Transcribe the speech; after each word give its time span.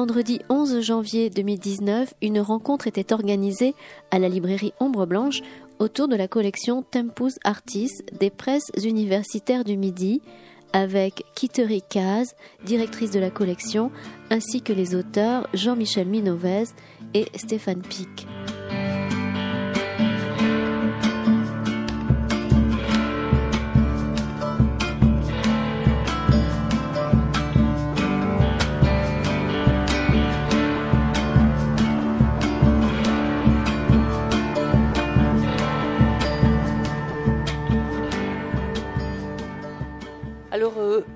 Vendredi 0.00 0.40
11 0.48 0.80
janvier 0.80 1.28
2019, 1.28 2.14
une 2.22 2.40
rencontre 2.40 2.86
était 2.86 3.12
organisée 3.12 3.74
à 4.10 4.18
la 4.18 4.30
librairie 4.30 4.72
Ombre 4.80 5.04
Blanche 5.04 5.42
autour 5.78 6.08
de 6.08 6.16
la 6.16 6.26
collection 6.26 6.82
Tempus 6.82 7.34
Artis 7.44 7.90
des 8.18 8.30
presses 8.30 8.70
universitaires 8.82 9.62
du 9.62 9.76
Midi, 9.76 10.22
avec 10.72 11.24
Kittery 11.34 11.82
Kaz, 11.86 12.34
directrice 12.64 13.10
de 13.10 13.20
la 13.20 13.28
collection, 13.28 13.90
ainsi 14.30 14.62
que 14.62 14.72
les 14.72 14.94
auteurs 14.94 15.46
Jean-Michel 15.52 16.08
Minovez 16.08 16.64
et 17.12 17.26
Stéphane 17.36 17.82
Pic. 17.82 18.26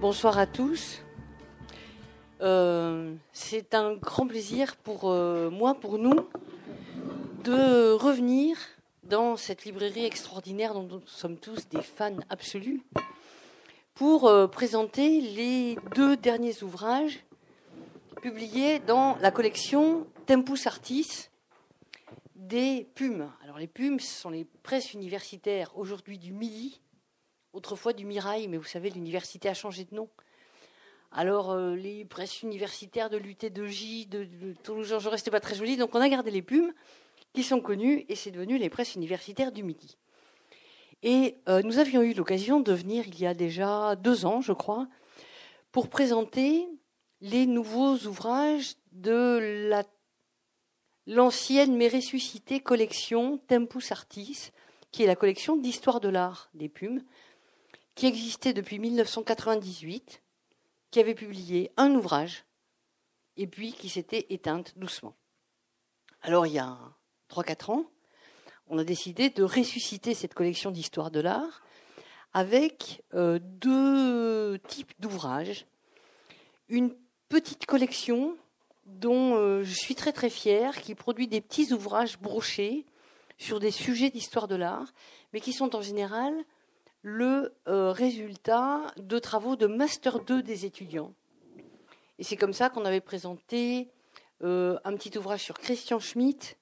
Bonsoir 0.01 0.39
à 0.39 0.47
tous. 0.47 1.03
Euh, 2.41 3.15
c'est 3.33 3.75
un 3.75 3.95
grand 3.95 4.27
plaisir 4.27 4.77
pour 4.77 5.11
euh, 5.11 5.51
moi, 5.51 5.75
pour 5.75 5.99
nous, 5.99 6.29
de 7.45 7.93
revenir 7.93 8.57
dans 9.05 9.37
cette 9.37 9.65
librairie 9.65 10.05
extraordinaire 10.05 10.75
dont 10.75 10.83
nous 10.85 11.03
sommes 11.07 11.37
tous 11.37 11.69
des 11.69 11.83
fans 11.83 12.17
absolus, 12.31 12.83
pour 13.95 14.27
euh, 14.27 14.47
présenter 14.47 15.21
les 15.21 15.77
deux 15.95 16.17
derniers 16.17 16.63
ouvrages 16.63 17.25
publiés 18.23 18.79
dans 18.81 19.17
la 19.21 19.31
collection 19.31 20.07
Tempus 20.27 20.67
Artis 20.67 21.29
des 22.35 22.87
Pumes. 22.95 23.31
Alors 23.43 23.59
les 23.59 23.69
Pumes, 23.69 24.01
ce 24.01 24.21
sont 24.21 24.31
les 24.31 24.45
presses 24.63 24.93
universitaires 24.93 25.71
aujourd'hui 25.77 26.19
du 26.19 26.33
Midi, 26.33 26.81
autrefois 27.55 27.95
du 27.95 28.05
Mirail, 28.05 28.49
mais 28.49 28.59
vous 28.59 28.65
savez, 28.65 28.91
l'université 28.91 29.49
a 29.49 29.55
changé 29.55 29.85
de 29.85 29.95
nom. 29.95 30.09
Alors, 31.13 31.53
euh, 31.53 31.77
les 31.77 32.05
presses 32.05 32.43
universitaires 32.43 33.09
de 33.09 33.17
l'UT2J, 33.17 34.09
de, 34.09 34.25
de 34.25 34.55
Toulouse, 34.63 34.97
je 34.99 35.09
restais 35.09 35.31
pas 35.31 35.41
très 35.41 35.55
joli, 35.55 35.77
donc 35.77 35.95
on 35.95 36.01
a 36.01 36.09
gardé 36.09 36.31
les 36.31 36.43
plumes 36.43 36.73
qui 37.33 37.43
sont 37.43 37.61
connues 37.61 38.05
et 38.09 38.17
c'est 38.17 38.33
devenu 38.33 38.59
les 38.59 38.69
presses 38.69 38.97
universitaires 38.97 39.53
du 39.53 39.63
Midi. 39.63 39.97
Et 41.03 41.37
euh, 41.49 41.63
nous 41.63 41.79
avions 41.79 42.03
eu 42.03 42.15
l'occasion 42.15 42.61
de 42.61 42.73
venir 42.73 43.07
il 43.07 43.21
y 43.21 43.27
a 43.27 43.35
déjà 43.35 43.95
deux 43.95 44.25
ans, 44.25 44.41
je 44.41 44.53
crois, 44.53 44.89
pour 45.71 45.89
présenter 45.89 46.67
les 47.21 47.47
nouveaux 47.47 47.97
ouvrages 48.07 48.75
de 48.93 49.71
l'ancienne 51.07 51.77
mais 51.77 51.89
ressuscitée 51.89 52.61
collection 52.61 53.39
Tempus 53.47 53.93
Artis, 53.93 54.51
qui 54.93 55.03
est 55.03 55.07
la 55.07 55.17
collection 55.17 55.57
d'histoire 55.57 56.01
de 56.01 56.09
l'art 56.09 56.51
des 56.55 56.69
Pumes, 56.69 57.03
qui 57.95 58.07
existait 58.07 58.53
depuis 58.53 58.79
1998, 58.79 60.23
qui 60.91 61.01
avait 61.01 61.15
publié 61.15 61.71
un 61.77 61.95
ouvrage, 61.95 62.45
et 63.37 63.47
puis 63.47 63.73
qui 63.73 63.89
s'était 63.89 64.27
éteinte 64.31 64.75
doucement. 64.77 65.15
Alors 66.23 66.47
il 66.47 66.55
y 66.55 66.59
a 66.59 66.79
3-4 67.31 67.73
ans, 67.73 67.91
on 68.69 68.79
a 68.79 68.85
décidé 68.85 69.31
de 69.31 69.43
ressusciter 69.43 70.15
cette 70.15 70.35
collection 70.35 70.71
d'histoire 70.71 71.11
de 71.11 71.21
l'art 71.21 71.63
avec 72.33 73.03
euh, 73.15 73.39
deux 73.43 74.59
types 74.67 74.93
d'ouvrages. 74.99 75.67
Une 76.69 76.95
petite 77.29 77.67
collection 77.67 78.37
dont 78.87 79.37
euh, 79.37 79.63
je 79.63 79.75
suis 79.75 79.95
très 79.95 80.13
très 80.13 80.31
fière, 80.31 80.81
qui 80.81 80.95
produit 80.95 81.29
des 81.29 81.41
petits 81.41 81.73
ouvrages 81.73 82.19
brochés 82.19 82.85
sur 83.39 83.61
des 83.61 83.71
sujets 83.71 84.11
d'histoire 84.11 84.49
de 84.49 84.57
l'art, 84.57 84.93
mais 85.33 85.41
qui 85.41 85.53
sont 85.53 85.77
en 85.77 85.83
général 85.83 86.35
le 87.05 87.55
euh, 87.69 87.93
résultat 87.93 88.81
de 88.97 89.19
travaux 89.19 89.57
de 89.57 89.67
Master 89.67 90.21
2 90.21 90.43
des 90.43 90.65
étudiants. 90.65 91.13
Et 92.19 92.25
c'est 92.25 92.37
comme 92.37 92.55
ça 92.55 92.71
qu'on 92.71 92.87
avait 92.87 93.03
présenté 93.03 93.91
euh, 94.43 94.79
un 94.85 94.97
petit 94.97 95.17
ouvrage 95.19 95.43
sur 95.43 95.59
Christian 95.59 96.01
Schmitt, 96.01 96.57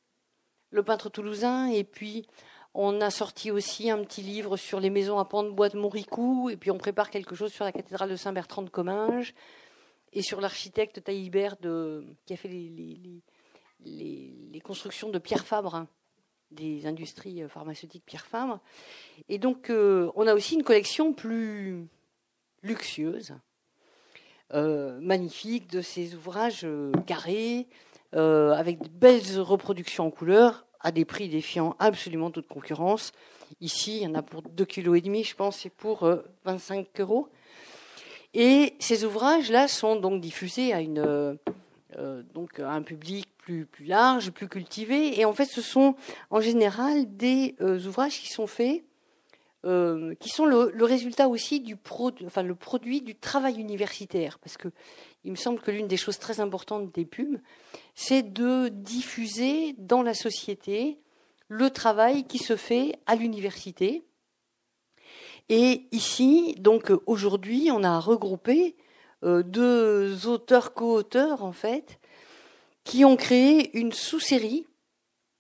le 0.71 0.83
peintre 0.83 1.11
toulousain, 1.11 1.69
et 1.69 1.85
puis 1.85 2.27
on 2.75 3.01
a 3.01 3.11
sorti 3.11 3.53
aussi 3.53 3.89
un 3.89 4.03
petit 4.03 4.23
livre 4.23 4.57
sur 4.57 4.81
les 4.81 4.91
maisons 4.91 5.21
à 5.21 5.25
pans 5.25 5.45
de 5.45 5.51
bois 5.51 5.69
de 5.69 5.79
Montricou, 5.79 6.51
et 6.51 6.57
puis 6.57 6.73
on 6.73 6.79
prépare 6.79 7.11
quelque 7.11 7.37
chose 7.37 7.53
sur 7.53 7.65
la 7.65 7.71
cathédrale 7.71 8.11
de 8.11 8.17
Saint-Bertrand 8.17 8.63
de 8.63 8.71
Comminges, 8.71 9.35
et 10.13 10.23
sur 10.23 10.41
l'architecte 10.41 11.05
Taillibert 11.05 11.57
qui 12.27 12.33
a 12.33 12.37
fait 12.37 12.49
les, 12.49 13.23
les 13.85 14.61
constructions 14.61 15.11
de 15.11 15.21
Pierre 15.21 15.47
Fabre 15.47 15.87
des 16.53 16.87
industries 16.87 17.43
pharmaceutiques 17.49 18.05
Pierre 18.05 18.27
Fabre. 18.27 18.61
Et 19.29 19.39
donc, 19.39 19.71
euh, 19.71 20.11
on 20.15 20.27
a 20.27 20.35
aussi 20.35 20.55
une 20.55 20.63
collection 20.63 21.13
plus 21.13 21.87
luxueuse, 22.63 23.35
euh, 24.55 24.99
magnifique, 25.01 25.71
de 25.71 25.81
ces 25.81 26.15
ouvrages 26.15 26.65
euh, 26.65 26.93
carrés, 27.07 27.69
avec 28.15 28.83
de 28.83 28.89
belles 28.89 29.41
reproductions 29.41 30.07
en 30.07 30.11
couleur, 30.11 30.67
à 30.81 30.93
des 30.93 31.07
prix 31.07 31.31
défiant 31.31 31.77
absolument 31.79 32.31
toute 32.31 32.47
concurrence. 32.47 33.13
Ici, 33.63 33.97
il 33.97 34.03
y 34.03 34.07
en 34.07 34.15
a 34.15 34.21
pour 34.21 34.43
2,5 34.43 34.67
kg, 34.67 35.25
je 35.25 35.35
pense, 35.35 35.65
et 35.65 35.71
pour 35.71 36.07
25 36.45 36.89
euros. 37.01 37.29
Et 38.35 38.75
ces 38.81 39.07
ouvrages-là 39.07 39.67
sont 39.67 39.97
donc 39.97 40.21
diffusés 40.21 40.75
à 40.75 40.83
une 40.83 41.39
euh, 41.99 42.23
donc 42.33 42.59
un 42.61 42.83
public 42.83 43.29
plus, 43.43 43.67
plus 43.67 43.85
large, 43.85 44.31
plus 44.31 44.49
cultivé. 44.49 45.21
Et 45.21 45.25
en 45.25 45.33
fait, 45.35 45.45
ce 45.45 45.61
sont 45.61 45.95
en 46.31 46.41
général 46.41 47.17
des 47.17 47.57
euh, 47.61 47.79
ouvrages 47.87 48.19
qui 48.19 48.29
sont 48.29 48.47
faits, 48.47 48.85
euh, 49.65 50.15
qui 50.21 50.29
sont 50.29 50.47
le, 50.47 50.85
résultat 50.85 51.29
aussi 51.29 51.61
du 51.61 51.77
produit 51.77 53.03
du 53.03 53.15
travail 53.15 53.61
universitaire, 53.61 54.39
parce 54.39 54.57
que 54.57 54.69
il 55.25 55.31
me 55.31 55.37
semble 55.37 55.61
que 55.61 55.71
l'une 55.71 55.87
des 55.87 55.97
choses 55.97 56.19
très 56.19 56.41
importantes 56.41 56.93
des 56.95 57.05
pubs, 57.05 57.39
c'est 57.95 58.23
de 58.23 58.69
diffuser 58.69 59.75
dans 59.79 60.03
la 60.03 60.15
société 60.15 60.99
le 61.49 61.71
travail 61.71 62.25
qui 62.25 62.39
se 62.39 62.57
fait 62.57 62.99
à 63.07 63.15
l'université. 63.15 64.03
Et 65.49 65.87
ici, 65.93 66.57
donc 66.59 66.91
aujourd'hui, 67.07 67.71
on 67.71 67.85
a 67.85 68.01
regroupé 68.01 68.75
euh, 69.25 69.43
deux 69.45 70.27
auteurs 70.27 70.75
co-auteurs 70.75 71.45
en 71.45 71.53
fait, 71.53 72.01
qui 72.85 73.05
ont 73.05 73.17
créé 73.17 73.77
une 73.79 73.93
sous-série 73.93 74.67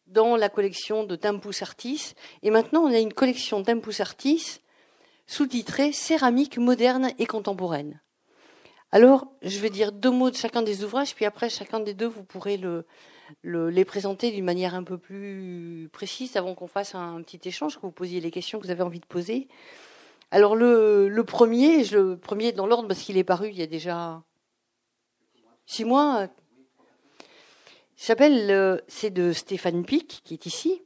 dans 0.07 0.37
la 0.37 0.49
collection 0.49 1.05
de 1.05 1.17
Tempus 1.17 1.63
Artis. 1.63 2.15
Et 2.43 2.51
maintenant, 2.51 2.83
on 2.83 2.93
a 2.93 2.99
une 2.99 3.15
collection 3.15 3.63
Tempus 3.63 4.01
Artis 4.01 4.61
sous-titrée 5.27 5.93
Céramique 5.93 6.59
moderne 6.59 7.13
et 7.19 7.27
contemporaine. 7.27 8.01
Alors, 8.91 9.27
je 9.41 9.59
vais 9.59 9.71
dire 9.71 9.91
deux 9.91 10.11
mots 10.11 10.31
de 10.31 10.37
chacun 10.37 10.61
des 10.61 10.85
ouvrages, 10.85 11.15
puis 11.15 11.25
après, 11.25 11.49
chacun 11.49 11.81
des 11.81 11.95
deux, 11.95 12.07
vous 12.07 12.25
pourrez 12.25 12.59
le, 12.59 12.85
les 13.43 13.85
présenter 13.87 14.31
d'une 14.31 14.45
manière 14.45 14.75
un 14.75 14.85
peu 14.85 14.99
plus 14.99 15.89
précise 15.93 16.37
avant 16.37 16.55
qu'on 16.55 16.67
fasse 16.67 16.95
un 16.95 17.23
petit 17.23 17.41
échange, 17.49 17.77
que 17.77 17.83
vous 17.83 17.91
posiez 17.91 18.21
les 18.21 18.31
questions 18.31 18.59
que 18.59 18.67
vous 18.67 18.71
avez 18.71 18.83
envie 18.83 19.01
de 19.01 19.07
poser. 19.07 19.49
Alors 20.31 20.57
le, 20.57 21.23
premier, 21.27 21.85
je, 21.85 21.99
le 21.99 22.17
premier 22.17 22.53
dans 22.53 22.67
l'ordre 22.67 22.89
parce 22.89 23.01
qu'il 23.03 23.19
est 23.19 23.25
paru 23.25 23.49
il 23.49 23.59
y 23.59 23.63
a 23.63 23.67
déjà 23.67 24.23
six 25.67 25.85
mois. 25.85 26.29
Euh, 28.11 28.79
c'est 28.89 29.11
de 29.11 29.33
Stéphane 29.33 29.85
Pic 29.85 30.23
qui 30.25 30.35
est 30.35 30.47
ici, 30.47 30.83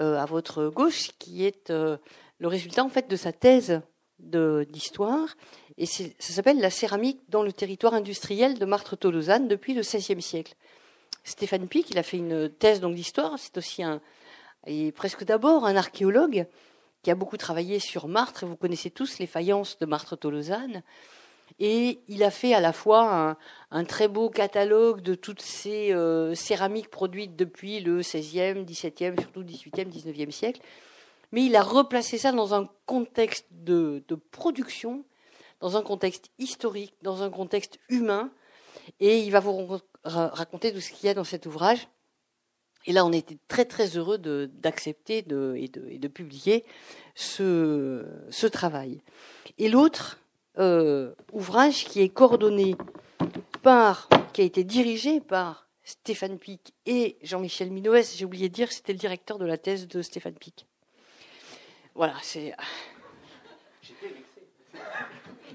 euh, 0.00 0.18
à 0.18 0.24
votre 0.24 0.68
gauche, 0.68 1.10
qui 1.18 1.44
est 1.44 1.70
euh, 1.70 1.96
le 2.38 2.48
résultat 2.48 2.84
en 2.84 2.88
fait 2.88 3.08
de 3.08 3.16
sa 3.16 3.32
thèse 3.32 3.80
d'histoire, 4.18 5.36
et 5.76 5.86
ça 5.86 6.02
s'appelle 6.18 6.58
La 6.58 6.70
céramique 6.70 7.20
dans 7.28 7.44
le 7.44 7.52
territoire 7.52 7.94
industriel 7.94 8.58
de 8.58 8.64
Martre-Tolosane 8.64 9.46
depuis 9.46 9.74
le 9.74 9.82
XVIe 9.82 10.20
siècle. 10.20 10.54
Stéphane 11.22 11.68
Pic, 11.68 11.88
il 11.90 11.98
a 11.98 12.02
fait 12.02 12.16
une 12.16 12.50
thèse 12.50 12.80
d'histoire, 12.80 13.38
c'est 13.38 13.56
aussi 13.56 13.84
un, 13.84 14.00
et 14.66 14.90
presque 14.90 15.22
d'abord 15.22 15.64
un 15.66 15.76
archéologue, 15.76 16.46
qui 17.04 17.12
a 17.12 17.14
beaucoup 17.14 17.36
travaillé 17.36 17.78
sur 17.78 18.08
Martre. 18.08 18.44
Vous 18.44 18.56
connaissez 18.56 18.90
tous 18.90 19.20
les 19.20 19.28
faïences 19.28 19.78
de 19.78 19.86
Martre-Tolosane. 19.86 20.82
Et 21.58 22.00
il 22.08 22.22
a 22.22 22.30
fait 22.30 22.54
à 22.54 22.60
la 22.60 22.72
fois 22.72 23.36
un, 23.70 23.84
très 23.84 24.08
beau 24.08 24.30
catalogue 24.30 25.00
de 25.00 25.14
toutes 25.14 25.42
ces 25.42 25.92
euh, 25.92 26.34
céramiques 26.34 26.90
produites 26.90 27.36
depuis 27.36 27.80
le 27.80 27.98
XVIe, 27.98 28.64
XVIIe, 28.64 29.14
surtout 29.18 29.42
XVIIIe, 29.42 29.86
XIXe 29.86 30.34
siècle. 30.34 30.60
Mais 31.32 31.44
il 31.44 31.56
a 31.56 31.62
replacé 31.62 32.16
ça 32.18 32.32
dans 32.32 32.54
un 32.54 32.68
contexte 32.86 33.46
de, 33.50 34.02
production, 34.30 35.04
dans 35.60 35.76
un 35.76 35.82
contexte 35.82 36.30
historique, 36.38 36.94
dans 37.02 37.22
un 37.22 37.30
contexte 37.30 37.78
humain. 37.88 38.30
Et 39.00 39.18
il 39.18 39.30
va 39.30 39.40
vous 39.40 39.78
raconter 40.04 40.72
tout 40.72 40.80
ce 40.80 40.90
qu'il 40.92 41.06
y 41.06 41.10
a 41.10 41.14
dans 41.14 41.24
cet 41.24 41.46
ouvrage. 41.46 41.88
Et 42.86 42.92
là, 42.92 43.04
on 43.04 43.12
était 43.12 43.36
très 43.48 43.66
très 43.66 43.98
heureux 43.98 44.16
d'accepter 44.16 45.20
de, 45.22 45.54
et, 45.58 45.68
de, 45.68 45.86
et, 45.90 45.98
de, 45.98 46.08
publier 46.08 46.64
ce, 47.14 48.06
ce 48.30 48.46
travail. 48.46 49.02
Et 49.58 49.68
l'autre, 49.68 50.18
ouvrage 51.32 51.84
qui 51.84 52.02
est 52.02 52.08
coordonné 52.08 52.76
par, 53.62 54.08
qui 54.32 54.42
a 54.42 54.44
été 54.44 54.64
dirigé 54.64 55.20
par 55.20 55.68
Stéphane 55.84 56.38
Pic 56.38 56.74
et 56.84 57.16
Jean-Michel 57.22 57.70
Minoès. 57.70 58.16
J'ai 58.16 58.24
oublié 58.24 58.48
de 58.48 58.54
dire, 58.54 58.70
c'était 58.72 58.92
le 58.92 58.98
directeur 58.98 59.38
de 59.38 59.46
la 59.46 59.56
thèse 59.56 59.88
de 59.88 60.02
Stéphane 60.02 60.34
Pic. 60.34 60.66
Voilà, 61.94 62.14
c'est. 62.22 62.54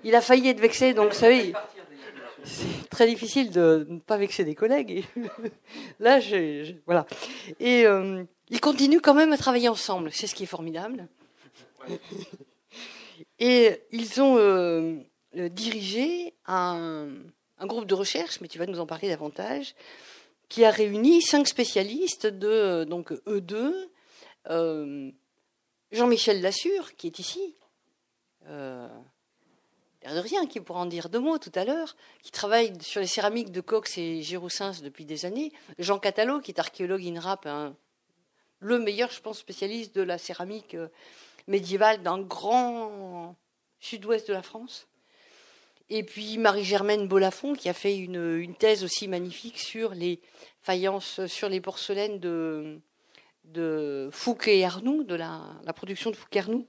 Il 0.03 0.15
a 0.15 0.21
failli 0.21 0.49
être 0.49 0.59
vexé, 0.59 0.93
donc 0.93 1.13
vous 1.13 1.19
savez, 1.19 1.53
c'est 2.43 2.89
très 2.89 3.07
difficile 3.07 3.51
de 3.51 3.85
ne 3.89 3.99
pas 3.99 4.17
vexer 4.17 4.43
des 4.43 4.55
collègues. 4.55 5.05
là, 5.99 6.19
je, 6.19 6.73
voilà. 6.85 7.05
Et 7.59 7.85
euh, 7.85 8.23
ils 8.49 8.59
continuent 8.59 8.99
quand 9.01 9.13
même 9.13 9.31
à 9.31 9.37
travailler 9.37 9.69
ensemble, 9.69 10.11
c'est 10.11 10.27
ce 10.27 10.35
qui 10.35 10.43
est 10.43 10.47
formidable. 10.47 11.07
Et 13.39 13.81
ils 13.91 14.21
ont 14.21 14.37
euh, 14.37 14.99
dirigé 15.33 16.33
un, 16.45 17.09
groupe 17.61 17.85
de 17.85 17.93
recherche, 17.93 18.41
mais 18.41 18.47
tu 18.47 18.59
vas 18.59 18.65
nous 18.65 18.79
en 18.79 18.85
parler 18.85 19.09
davantage, 19.09 19.75
qui 20.49 20.65
a 20.65 20.71
réuni 20.71 21.21
cinq 21.21 21.47
spécialistes 21.47 22.27
de 22.27 22.83
donc 22.83 23.11
eux 23.27 23.41
deux, 23.41 23.89
euh, 24.49 25.11
Jean-Michel 25.91 26.41
Lassure, 26.41 26.95
qui 26.95 27.07
est 27.07 27.19
ici, 27.19 27.55
euh, 28.47 28.87
de 30.03 30.19
rien, 30.19 30.45
qui 30.45 30.59
pourra 30.59 30.81
en 30.81 30.85
dire 30.85 31.09
deux 31.09 31.19
mots 31.19 31.37
tout 31.37 31.51
à 31.55 31.63
l'heure, 31.63 31.95
qui 32.21 32.31
travaille 32.31 32.73
sur 32.81 32.99
les 32.99 33.07
céramiques 33.07 33.51
de 33.51 33.61
Cox 33.61 33.97
et 33.97 34.21
Géroussens 34.21 34.81
depuis 34.81 35.05
des 35.05 35.25
années, 35.25 35.51
Jean 35.79 35.99
Catalot, 35.99 36.41
qui 36.41 36.51
est 36.51 36.59
archéologue 36.59 37.05
INRAP, 37.05 37.47
le 38.59 38.79
meilleur, 38.79 39.11
je 39.11 39.21
pense, 39.21 39.39
spécialiste 39.39 39.95
de 39.95 40.01
la 40.01 40.17
céramique 40.17 40.75
euh, 40.75 40.87
médiévale 41.47 42.01
d'un 42.03 42.19
grand 42.19 43.35
sud-ouest 43.79 44.27
de 44.27 44.33
la 44.33 44.41
France. 44.41 44.87
Et 45.89 46.03
puis 46.03 46.37
Marie-Germaine 46.37 47.07
Bolafon, 47.07 47.53
qui 47.53 47.69
a 47.69 47.73
fait 47.73 47.97
une, 47.97 48.55
thèse 48.57 48.83
aussi 48.83 49.07
magnifique 49.07 49.59
sur 49.59 49.93
les 49.93 50.19
faïences, 50.61 51.25
sur 51.27 51.49
les 51.49 51.61
porcelaines 51.61 52.19
de, 52.19 52.79
Fouquet 54.11 54.59
et 54.59 54.65
Arnoux, 54.65 55.03
de 55.03 55.15
la, 55.15 55.61
production 55.75 56.09
de 56.09 56.15
Fouquet 56.15 56.39
Arnoux. 56.39 56.65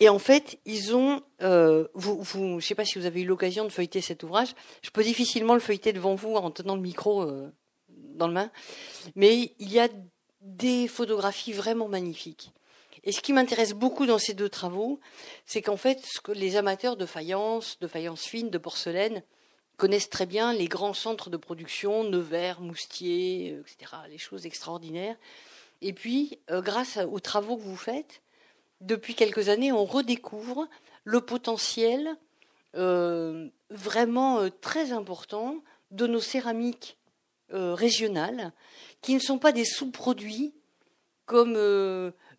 Et 0.00 0.08
en 0.08 0.20
fait, 0.20 0.60
ils 0.64 0.94
ont, 0.94 1.22
euh, 1.42 1.88
je 1.96 2.38
ne 2.38 2.60
sais 2.60 2.76
pas 2.76 2.84
si 2.84 3.00
vous 3.00 3.06
avez 3.06 3.22
eu 3.22 3.26
l'occasion 3.26 3.64
de 3.64 3.70
feuilleter 3.70 4.00
cet 4.00 4.22
ouvrage. 4.22 4.54
Je 4.80 4.90
peux 4.90 5.02
difficilement 5.02 5.54
le 5.54 5.60
feuilleter 5.60 5.92
devant 5.92 6.14
vous 6.14 6.36
en 6.36 6.52
tenant 6.52 6.76
le 6.76 6.80
micro 6.80 7.22
euh, 7.22 7.52
dans 7.88 8.28
le 8.28 8.32
main, 8.32 8.50
mais 9.16 9.52
il 9.58 9.72
y 9.72 9.80
a 9.80 9.88
des 10.40 10.86
photographies 10.86 11.52
vraiment 11.52 11.88
magnifiques. 11.88 12.52
Et 13.04 13.12
ce 13.12 13.20
qui 13.20 13.32
m'intéresse 13.32 13.72
beaucoup 13.72 14.06
dans 14.06 14.18
ces 14.18 14.34
deux 14.34 14.48
travaux, 14.48 15.00
c'est 15.46 15.62
qu'en 15.62 15.76
fait, 15.76 16.00
ce 16.04 16.20
que 16.20 16.32
les 16.32 16.56
amateurs 16.56 16.96
de 16.96 17.06
faïence, 17.06 17.78
de 17.80 17.86
faïence 17.86 18.24
fine, 18.24 18.50
de 18.50 18.58
porcelaine, 18.58 19.22
connaissent 19.78 20.10
très 20.10 20.26
bien 20.26 20.52
les 20.52 20.66
grands 20.66 20.92
centres 20.92 21.30
de 21.30 21.36
production, 21.36 22.04
Nevers, 22.04 22.60
Moustier, 22.60 23.52
euh, 23.52 23.60
etc., 23.60 23.92
les 24.10 24.18
choses 24.18 24.44
extraordinaires. 24.44 25.16
Et 25.80 25.92
puis, 25.92 26.40
euh, 26.50 26.60
grâce 26.60 26.98
aux 26.98 27.20
travaux 27.20 27.56
que 27.56 27.62
vous 27.62 27.76
faites, 27.76 28.20
depuis 28.80 29.14
quelques 29.14 29.48
années, 29.48 29.72
on 29.72 29.84
redécouvre 29.84 30.68
le 31.04 31.20
potentiel 31.20 32.16
euh, 32.76 33.48
vraiment 33.70 34.48
très 34.60 34.92
important 34.92 35.56
de 35.90 36.06
nos 36.06 36.20
céramiques 36.20 36.96
régionales, 37.50 38.52
qui 39.00 39.14
ne 39.14 39.20
sont 39.20 39.38
pas 39.38 39.52
des 39.52 39.64
sous-produits 39.64 40.52
comme 41.24 41.54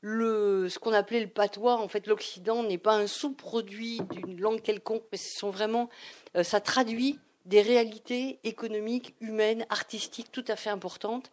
ce 0.04 0.80
qu'on 0.80 0.94
appelait 0.94 1.20
le 1.20 1.28
patois, 1.28 1.76
en 1.76 1.88
fait, 1.88 2.08
l'Occident 2.08 2.64
n'est 2.64 2.78
pas 2.78 2.96
un 2.96 3.08
sous-produit 3.08 4.02
d'une 4.12 4.40
langue 4.40 4.62
quelconque, 4.62 5.04
mais 5.12 5.18
ce 5.18 5.38
sont 5.38 5.50
vraiment, 5.50 5.90
euh, 6.36 6.44
ça 6.44 6.62
traduit 6.62 7.20
des 7.46 7.62
réalités 7.62 8.40
économiques, 8.44 9.16
humaines, 9.22 9.66
artistiques 9.70 10.32
tout 10.32 10.46
à 10.48 10.56
fait 10.56 10.70
importantes. 10.70 11.32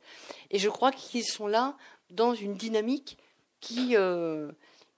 Et 0.50 0.58
je 0.58 0.68
crois 0.68 0.90
qu'ils 0.90 1.24
sont 1.24 1.46
là 1.46 1.76
dans 2.10 2.34
une 2.34 2.54
dynamique 2.54 3.18
qui, 3.60 3.96
euh, 3.96 4.50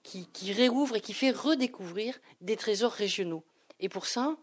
qui, 0.02 0.52
réouvre 0.52 0.96
et 0.96 1.00
qui 1.00 1.12
fait 1.12 1.30
redécouvrir 1.30 2.18
des 2.40 2.56
trésors 2.56 2.92
régionaux. 2.92 3.42
Et 3.80 3.88
pour 3.88 4.06
ça, 4.06 4.36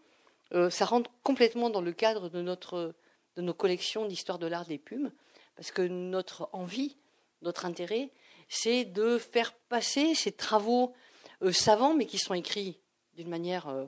euh, 0.52 0.70
ça 0.70 0.84
rentre 0.84 1.10
complètement 1.22 1.70
dans 1.70 1.80
le 1.80 1.92
cadre 1.92 2.28
de, 2.28 2.42
notre, 2.42 2.94
de 3.36 3.42
nos 3.42 3.54
collections 3.54 4.06
d'histoire 4.06 4.38
de 4.38 4.46
l'art 4.46 4.66
des 4.66 4.78
plumes, 4.78 5.10
parce 5.56 5.70
que 5.70 5.82
notre 5.82 6.48
envie, 6.52 6.96
notre 7.42 7.64
intérêt, 7.64 8.10
c'est 8.48 8.84
de 8.84 9.18
faire 9.18 9.52
passer 9.68 10.14
ces 10.14 10.32
travaux 10.32 10.94
euh, 11.42 11.52
savants, 11.52 11.94
mais 11.94 12.06
qui 12.06 12.18
sont 12.18 12.34
écrits 12.34 12.80
d'une 13.14 13.28
manière 13.28 13.68
euh, 13.68 13.86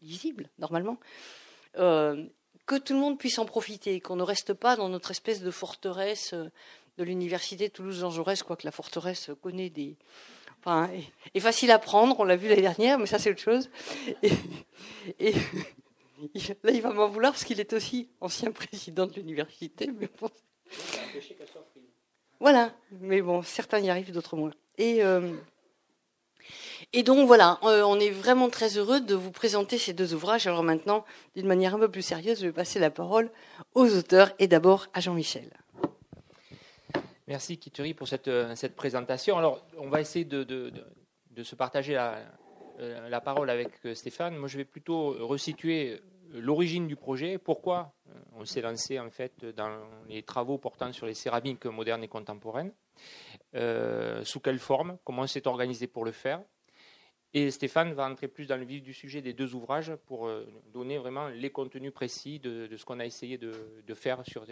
lisible, 0.00 0.50
normalement, 0.58 0.98
euh, 1.76 2.24
que 2.66 2.76
tout 2.76 2.92
le 2.92 3.00
monde 3.00 3.18
puisse 3.18 3.38
en 3.38 3.46
profiter, 3.46 4.00
qu'on 4.00 4.16
ne 4.16 4.22
reste 4.22 4.52
pas 4.54 4.76
dans 4.76 4.88
notre 4.88 5.10
espèce 5.10 5.42
de 5.42 5.50
forteresse 5.50 6.34
de 6.34 7.04
l'université 7.04 7.70
Toulouse-Jean 7.70 8.10
Jaurès, 8.10 8.42
quoique 8.42 8.66
la 8.66 8.72
forteresse 8.72 9.30
connaît 9.42 9.70
des. 9.70 9.96
Enfin, 10.60 10.90
est, 11.34 11.40
facile 11.40 11.70
à 11.70 11.78
prendre, 11.78 12.18
on 12.18 12.24
l'a 12.24 12.36
vu 12.36 12.48
l'année 12.48 12.62
dernière, 12.62 12.98
mais 12.98 13.06
ça 13.06 13.18
c'est 13.18 13.30
autre 13.30 13.40
chose. 13.40 13.70
Et, 15.18 15.32
là, 16.62 16.72
il 16.72 16.82
va 16.82 16.92
m'en 16.92 17.08
vouloir 17.08 17.32
parce 17.32 17.44
qu'il 17.44 17.60
est 17.60 17.72
aussi 17.72 18.10
ancien 18.20 18.50
président 18.50 19.06
de 19.06 19.14
l'université. 19.14 19.90
Mais. 19.96 20.08
Voilà, 22.40 22.72
mais 23.00 23.20
bon, 23.20 23.42
certains 23.42 23.80
y 23.80 23.90
arrivent, 23.90 24.12
d'autres 24.12 24.36
moins. 24.36 24.52
Et, 24.76 25.02
euh, 25.02 25.34
et 26.92 27.02
donc 27.02 27.26
voilà, 27.26 27.58
euh, 27.64 27.82
on 27.82 27.98
est 27.98 28.10
vraiment 28.10 28.48
très 28.48 28.78
heureux 28.78 29.00
de 29.00 29.14
vous 29.14 29.32
présenter 29.32 29.76
ces 29.76 29.92
deux 29.92 30.14
ouvrages. 30.14 30.46
Alors 30.46 30.62
maintenant, 30.62 31.04
d'une 31.34 31.48
manière 31.48 31.74
un 31.74 31.78
peu 31.80 31.90
plus 31.90 32.02
sérieuse, 32.02 32.40
je 32.40 32.46
vais 32.46 32.52
passer 32.52 32.78
la 32.78 32.90
parole 32.90 33.30
aux 33.74 33.92
auteurs 33.96 34.30
et 34.38 34.46
d'abord 34.46 34.86
à 34.94 35.00
Jean-Michel. 35.00 35.50
Merci 37.26 37.58
Kituri 37.58 37.92
pour 37.92 38.06
cette, 38.06 38.28
euh, 38.28 38.54
cette, 38.54 38.76
présentation. 38.76 39.36
Alors, 39.36 39.66
on 39.76 39.90
va 39.90 40.00
essayer 40.00 40.24
de, 40.24 40.44
de, 40.44 40.72
de, 41.30 41.42
se 41.42 41.56
partager 41.56 41.94
la, 41.94 42.20
la, 43.08 43.20
parole 43.20 43.50
avec 43.50 43.68
Stéphane. 43.94 44.36
Moi, 44.36 44.48
je 44.48 44.56
vais 44.56 44.64
plutôt 44.64 45.26
resituer 45.26 46.00
l'origine 46.32 46.86
du 46.86 46.96
projet, 46.96 47.38
pourquoi 47.38 47.94
euh, 48.08 48.12
on 48.36 48.44
s'est 48.44 48.60
lancé 48.60 48.98
en 48.98 49.10
fait 49.10 49.44
dans 49.44 49.80
les 50.08 50.22
travaux 50.22 50.58
portant 50.58 50.92
sur 50.92 51.06
les 51.06 51.14
céramiques 51.14 51.64
modernes 51.66 52.04
et 52.04 52.08
contemporaines, 52.08 52.72
euh, 53.54 54.24
sous 54.24 54.40
quelle 54.40 54.58
forme, 54.58 54.98
comment 55.04 55.22
on 55.22 55.26
s'est 55.26 55.46
organisé 55.46 55.86
pour 55.86 56.04
le 56.04 56.12
faire. 56.12 56.42
Et 57.34 57.50
Stéphane 57.50 57.92
va 57.92 58.08
entrer 58.08 58.26
plus 58.26 58.46
dans 58.46 58.56
le 58.56 58.64
vif 58.64 58.82
du 58.82 58.94
sujet 58.94 59.20
des 59.20 59.34
deux 59.34 59.54
ouvrages 59.54 59.94
pour 60.06 60.26
euh, 60.26 60.46
donner 60.72 60.96
vraiment 60.96 61.28
les 61.28 61.50
contenus 61.50 61.92
précis 61.92 62.38
de, 62.38 62.74
ce 62.74 62.84
qu'on 62.84 63.00
a 63.00 63.06
essayé 63.06 63.36
de, 63.36 63.52
faire 63.94 64.22
sur, 64.26 64.46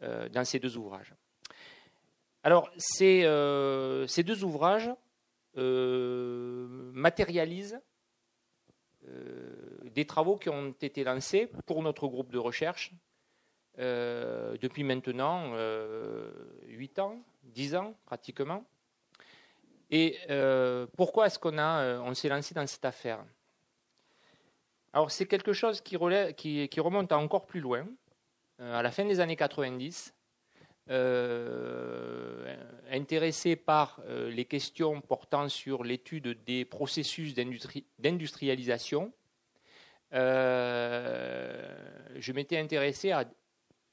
dans 0.00 0.44
ces 0.44 0.58
deux 0.58 0.78
ouvrages. 0.78 1.14
Alors, 2.42 2.70
ces, 2.78 3.26
ces 4.08 4.22
deux 4.22 4.42
ouvrages 4.42 4.90
matérialisent 6.94 7.78
des 9.94 10.06
travaux 10.06 10.36
qui 10.36 10.48
ont 10.48 10.74
été 10.80 11.04
lancés 11.04 11.50
pour 11.66 11.82
notre 11.82 12.06
groupe 12.08 12.30
de 12.30 12.38
recherche 12.38 12.92
euh, 13.78 14.56
depuis 14.60 14.84
maintenant 14.84 15.52
euh, 15.54 16.30
8 16.66 16.98
ans, 16.98 17.22
10 17.44 17.76
ans 17.76 17.94
pratiquement. 18.04 18.64
Et 19.90 20.16
euh, 20.30 20.86
pourquoi 20.96 21.26
est-ce 21.26 21.38
qu'on 21.38 21.58
on 21.58 22.14
s'est 22.14 22.28
lancé 22.28 22.54
dans 22.54 22.66
cette 22.66 22.84
affaire? 22.84 23.24
Alors 24.92 25.10
c'est 25.10 25.26
quelque 25.26 25.52
chose 25.52 25.80
qui, 25.80 25.96
remonte 25.96 27.12
encore 27.12 27.46
plus 27.46 27.60
loin, 27.60 27.86
à 28.58 28.82
la 28.82 28.90
fin 28.90 29.04
des 29.04 29.20
années 29.20 29.36
90. 29.36 30.14
Euh, 30.90 32.56
intéressé 32.90 33.54
par 33.54 34.00
euh, 34.08 34.28
les 34.28 34.44
questions 34.44 35.00
portant 35.00 35.48
sur 35.48 35.84
l'étude 35.84 36.42
des 36.44 36.64
processus 36.64 37.32
d'industrialisation, 37.98 39.04
euh, 39.04 39.19
je 40.12 41.72
m'étais 42.32 42.58
intéressé 42.58 43.12
à 43.12 43.24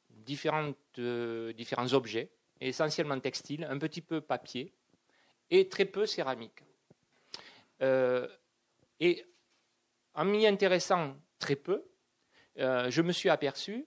différentes, 0.10 0.78
différents 1.00 1.94
objets, 1.94 2.30
essentiellement 2.60 3.20
textiles, 3.20 3.68
un 3.70 3.78
petit 3.78 4.02
peu 4.02 4.22
papier 4.22 4.74
et 5.50 5.70
très 5.70 5.86
peu 5.86 6.06
céramique. 6.06 6.64
et 7.82 9.26
en 10.14 10.26
m'y 10.26 10.48
intéressant 10.48 11.16
très 11.40 11.56
peu, 11.56 11.86
je 12.58 13.02
me 13.02 13.12
suis 13.12 13.30
aperçu 13.30 13.86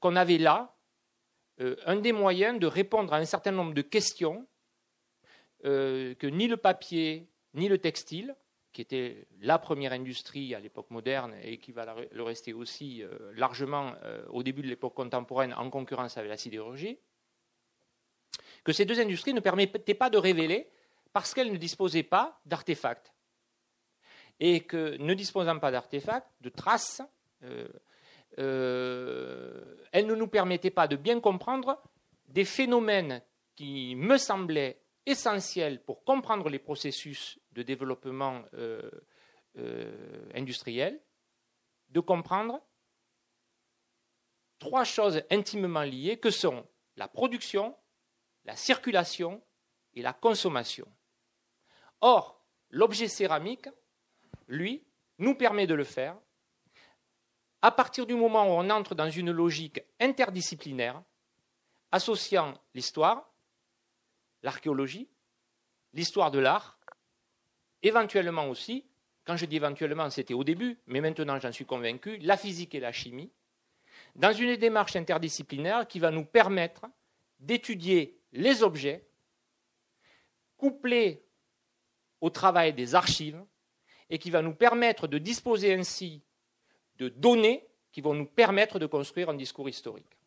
qu'on 0.00 0.16
avait 0.16 0.38
là 0.38 0.78
euh, 1.60 1.76
un 1.86 1.96
des 1.96 2.12
moyens 2.12 2.58
de 2.60 2.66
répondre 2.66 3.12
à 3.12 3.16
un 3.16 3.24
certain 3.24 3.50
nombre 3.50 3.74
de 3.74 3.82
questions 3.82 4.46
euh, 5.64 6.14
que 6.14 6.26
ni 6.26 6.46
le 6.46 6.56
papier 6.56 7.28
ni 7.54 7.68
le 7.68 7.78
textile, 7.78 8.36
qui 8.78 8.82
était 8.82 9.26
la 9.40 9.58
première 9.58 9.92
industrie 9.92 10.54
à 10.54 10.60
l'époque 10.60 10.92
moderne 10.92 11.34
et 11.42 11.58
qui 11.58 11.72
va 11.72 11.96
le 12.12 12.22
rester 12.22 12.52
aussi 12.52 13.02
euh, 13.02 13.32
largement 13.34 13.94
au 14.28 14.44
début 14.44 14.62
de 14.62 14.68
l'époque 14.68 14.94
contemporaine 14.94 15.52
en 15.52 15.68
concurrence 15.68 16.16
avec 16.16 16.30
la 16.30 16.36
sidérurgie, 16.36 16.96
que 18.62 18.72
ces 18.72 18.84
deux 18.84 19.00
industries 19.00 19.34
ne 19.34 19.40
permettaient 19.40 19.94
pas 19.94 20.10
de 20.10 20.16
révéler 20.16 20.70
parce 21.12 21.34
qu'elles 21.34 21.50
ne 21.50 21.56
disposaient 21.56 22.04
pas 22.04 22.40
d'artefacts. 22.46 23.12
et 24.38 24.60
que 24.60 24.96
ne 24.98 25.14
disposant 25.14 25.58
pas 25.58 25.72
d'artefacts, 25.72 26.30
de 26.40 26.48
traces, 26.48 27.02
elles 27.40 27.72
ne 28.36 30.14
nous 30.14 30.28
permettaient 30.28 30.70
pas 30.70 30.86
de 30.86 30.94
bien 30.94 31.18
comprendre 31.18 31.82
des 32.28 32.44
phénomènes 32.44 33.22
qui 33.56 33.96
me 33.96 34.18
semblaient 34.18 34.80
essentiels 35.04 35.82
pour 35.82 36.04
comprendre 36.04 36.48
les 36.48 36.60
processus 36.60 37.40
de 37.58 37.64
développement 37.64 38.44
industriel, 40.32 41.00
de 41.88 41.98
comprendre 41.98 42.62
trois 44.60 44.84
choses 44.84 45.22
intimement 45.28 45.82
liées 45.82 46.18
que 46.18 46.30
sont 46.30 46.64
la 46.96 47.08
production, 47.08 47.76
la 48.44 48.54
circulation 48.54 49.42
et 49.94 50.02
la 50.02 50.12
consommation. 50.12 50.86
Or, 52.00 52.44
l'objet 52.70 53.08
céramique, 53.08 53.68
lui, 54.46 54.86
nous 55.18 55.34
permet 55.34 55.66
de 55.66 55.74
le 55.74 55.84
faire 55.84 56.16
à 57.60 57.72
partir 57.72 58.06
du 58.06 58.14
moment 58.14 58.44
où 58.44 58.60
on 58.60 58.70
entre 58.70 58.94
dans 58.94 59.10
une 59.10 59.32
logique 59.32 59.82
interdisciplinaire 59.98 61.02
associant 61.90 62.54
l'histoire, 62.74 63.32
l'archéologie, 64.44 65.08
l'histoire 65.92 66.30
de 66.30 66.38
l'art, 66.38 66.77
éventuellement 67.82 68.48
aussi, 68.48 68.84
quand 69.24 69.36
je 69.36 69.46
dis 69.46 69.56
éventuellement, 69.56 70.08
c'était 70.10 70.34
au 70.34 70.44
début, 70.44 70.78
mais 70.86 71.00
maintenant 71.00 71.38
j'en 71.38 71.52
suis 71.52 71.66
convaincu, 71.66 72.18
la 72.18 72.36
physique 72.36 72.74
et 72.74 72.80
la 72.80 72.92
chimie, 72.92 73.30
dans 74.14 74.32
une 74.32 74.56
démarche 74.56 74.96
interdisciplinaire 74.96 75.86
qui 75.86 75.98
va 75.98 76.10
nous 76.10 76.24
permettre 76.24 76.86
d'étudier 77.38 78.18
les 78.32 78.62
objets 78.62 79.06
couplés 80.56 81.22
au 82.20 82.30
travail 82.30 82.72
des 82.72 82.94
archives 82.94 83.42
et 84.10 84.18
qui 84.18 84.30
va 84.30 84.42
nous 84.42 84.54
permettre 84.54 85.06
de 85.06 85.18
disposer 85.18 85.74
ainsi 85.74 86.22
de 86.96 87.08
données 87.08 87.66
qui 87.92 88.00
vont 88.00 88.14
nous 88.14 88.26
permettre 88.26 88.78
de 88.78 88.86
construire 88.86 89.30
un 89.30 89.34
discours 89.34 89.68
historique. 89.68 90.18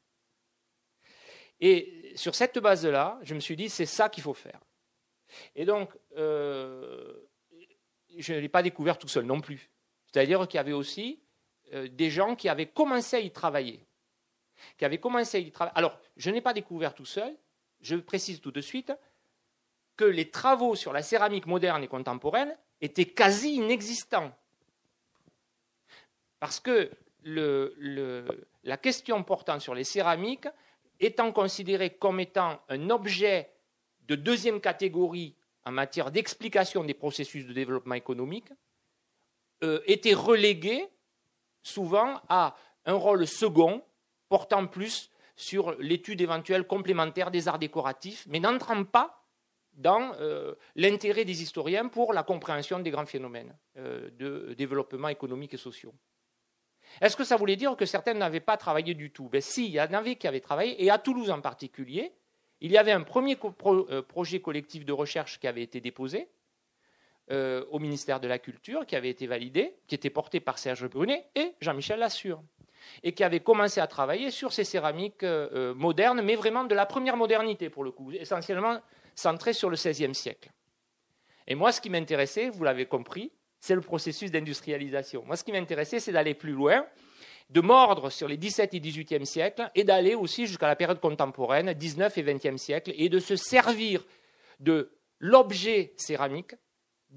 Et 1.60 2.14
sur 2.16 2.34
cette 2.34 2.58
base-là, 2.58 3.20
je 3.22 3.36
me 3.36 3.40
suis 3.40 3.56
dit, 3.56 3.70
c'est 3.70 3.86
ça 3.86 4.10
qu'il 4.10 4.24
faut 4.24 4.34
faire. 4.34 4.60
Et 5.56 5.66
donc, 5.66 5.92
euh, 6.18 7.14
je 8.18 8.34
ne 8.34 8.40
l'ai 8.40 8.50
pas 8.50 8.64
découvert 8.64 8.98
tout 8.98 9.08
seul 9.08 9.26
non 9.26 9.42
plus. 9.42 9.70
C'est-à-dire 10.12 10.48
qu'il 10.48 10.58
y 10.58 10.60
avait 10.60 10.74
aussi 10.74 11.20
euh, 11.74 11.88
des 11.88 12.10
gens 12.10 12.36
qui 12.36 12.50
avaient 12.50 12.68
commencé 12.68 13.16
à 13.16 13.20
y 13.20 13.32
travailler. 13.32 13.86
Qui 14.78 14.86
avaient 14.86 15.00
commencé 15.00 15.38
à 15.38 15.40
y 15.40 15.52
travailler. 15.52 15.78
Alors, 15.78 15.98
je 16.18 16.30
n'ai 16.30 16.42
pas 16.42 16.54
découvert 16.54 16.94
tout 16.94 17.06
seul, 17.06 17.36
je 17.82 17.96
précise 17.96 18.42
tout 18.42 18.52
de 18.52 18.62
suite 18.62 18.94
que 19.98 20.06
les 20.06 20.30
travaux 20.30 20.76
sur 20.76 20.94
la 20.94 21.04
céramique 21.04 21.46
moderne 21.46 21.84
et 21.84 21.88
contemporaine 21.88 22.56
étaient 22.82 23.06
quasi 23.06 23.56
inexistants. 23.56 24.32
Parce 26.40 26.60
que 26.60 26.92
la 27.24 28.78
question 28.78 29.24
portant 29.24 29.60
sur 29.60 29.76
les 29.76 29.84
céramiques, 29.84 30.48
étant 31.00 31.32
considérée 31.32 31.92
comme 31.92 32.20
étant 32.20 32.62
un 32.70 32.90
objet 32.90 33.52
de 34.08 34.16
deuxième 34.16 34.60
catégorie 34.60 35.36
en 35.66 35.72
matière 35.72 36.12
d'explication 36.12 36.84
des 36.84 36.94
processus 36.94 37.46
de 37.46 37.54
développement 37.54 37.96
économique, 37.96 38.52
euh, 39.64 39.80
était 39.86 40.14
reléguée 40.14 40.88
souvent 41.62 42.20
à 42.30 42.56
un 42.86 42.94
rôle 42.94 43.28
second, 43.28 43.84
portant 44.28 44.66
plus 44.66 45.12
sur 45.36 45.76
l'étude 45.80 46.22
éventuelle 46.22 46.66
complémentaire 46.66 47.32
des 47.32 47.48
arts 47.48 47.60
décoratifs, 47.60 48.26
mais 48.28 48.40
n'entrant 48.40 48.84
pas 48.84 49.24
dans 49.74 50.14
euh, 50.20 50.56
l'intérêt 50.76 51.26
des 51.26 51.42
historiens 51.42 51.88
pour 51.88 52.14
la 52.14 52.24
compréhension 52.24 52.80
des 52.80 52.92
grands 52.92 53.06
phénomènes 53.06 53.56
euh, 53.78 54.10
de 54.12 54.54
développement 54.54 55.08
économique 55.08 55.54
et 55.54 55.58
sociaux. 55.58 55.94
Est-ce 57.00 57.16
que 57.16 57.24
ça 57.24 57.38
voulait 57.38 57.56
dire 57.56 57.76
que 57.78 57.86
certains 57.86 58.14
n'avaient 58.14 58.42
pas 58.42 58.58
travaillé 58.58 58.94
du 58.94 59.12
tout? 59.12 59.30
Ben 59.30 59.42
si, 59.42 59.68
il 59.68 59.72
y 59.72 59.82
en 59.82 59.94
avait 59.94 60.16
qui 60.16 60.28
avaient 60.28 60.42
travaillé, 60.42 60.84
et 60.84 60.90
à 60.90 60.98
Toulouse 60.98 61.30
en 61.30 61.40
particulier, 61.40 62.12
il 62.62 62.72
y 62.72 62.78
avait 62.78 62.92
un 62.92 63.02
premier 63.02 63.38
euh, 63.66 64.02
projet 64.04 64.40
collectif 64.40 64.86
de 64.86 64.94
recherche 64.94 65.40
qui 65.40 65.48
avait 65.48 65.64
été 65.64 65.82
déposé, 65.82 66.28
euh, 67.32 67.66
au 67.72 67.80
ministère 67.80 68.20
de 68.20 68.28
la 68.28 68.40
Culture, 68.40 68.86
qui 68.86 68.96
avait 68.96 69.10
été 69.10 69.26
validé, 69.26 69.76
qui 69.88 69.96
était 69.96 70.10
porté 70.10 70.40
par 70.40 70.58
Serge 70.58 70.88
Brunet 70.88 71.26
et 71.36 71.54
Jean-Michel 71.60 72.00
Lassure, 72.00 72.42
et 73.04 73.14
qui 73.14 73.24
avait 73.24 73.40
commencé 73.40 73.80
à 73.80 73.88
travailler 73.88 74.32
sur 74.32 74.54
ces 74.54 74.64
céramiques 74.64 75.24
euh, 75.24 75.74
modernes, 75.74 76.22
mais 76.22 76.36
vraiment 76.36 76.64
de 76.64 76.76
la 76.76 76.86
première 76.86 77.18
modernité 77.18 77.70
pour 77.70 77.84
le 77.84 77.92
coup, 77.92 78.12
essentiellement 78.12 78.80
centrée 79.16 79.54
sur 79.54 79.70
le 79.70 79.76
XVIe 79.76 80.14
siècle. 80.14 80.52
Et 81.48 81.56
moi, 81.56 81.72
ce 81.72 81.82
qui 81.82 81.90
m'intéressait, 81.90 82.50
vous 82.50 82.64
l'avez 82.64 82.86
compris, 82.86 83.32
c'est 83.60 83.76
le 83.76 83.82
processus 83.82 84.32
d'industrialisation. 84.32 85.24
Moi, 85.26 85.36
ce 85.36 85.44
qui 85.44 85.52
m'intéressait, 85.52 86.00
c'est 86.00 86.12
d'aller 86.12 86.34
plus 86.34 86.54
loin, 86.54 86.86
de 87.52 87.62
mordre 87.62 88.10
sur 88.10 88.28
les 88.28 88.38
XVIIe 88.38 88.70
et 88.72 88.80
XVIIIe 88.80 89.26
siècles, 89.26 89.70
et 89.76 89.84
d'aller 89.84 90.16
aussi 90.16 90.48
jusqu'à 90.48 90.68
la 90.68 90.76
période 90.76 91.00
contemporaine, 91.00 91.74
XIXe 91.74 92.18
et 92.18 92.24
XXe 92.24 92.62
siècle, 92.62 92.94
et 92.96 93.10
de 93.10 93.20
se 93.20 93.36
servir 93.36 94.04
de 94.60 94.92
l'objet 95.20 95.94
céramique 95.98 96.56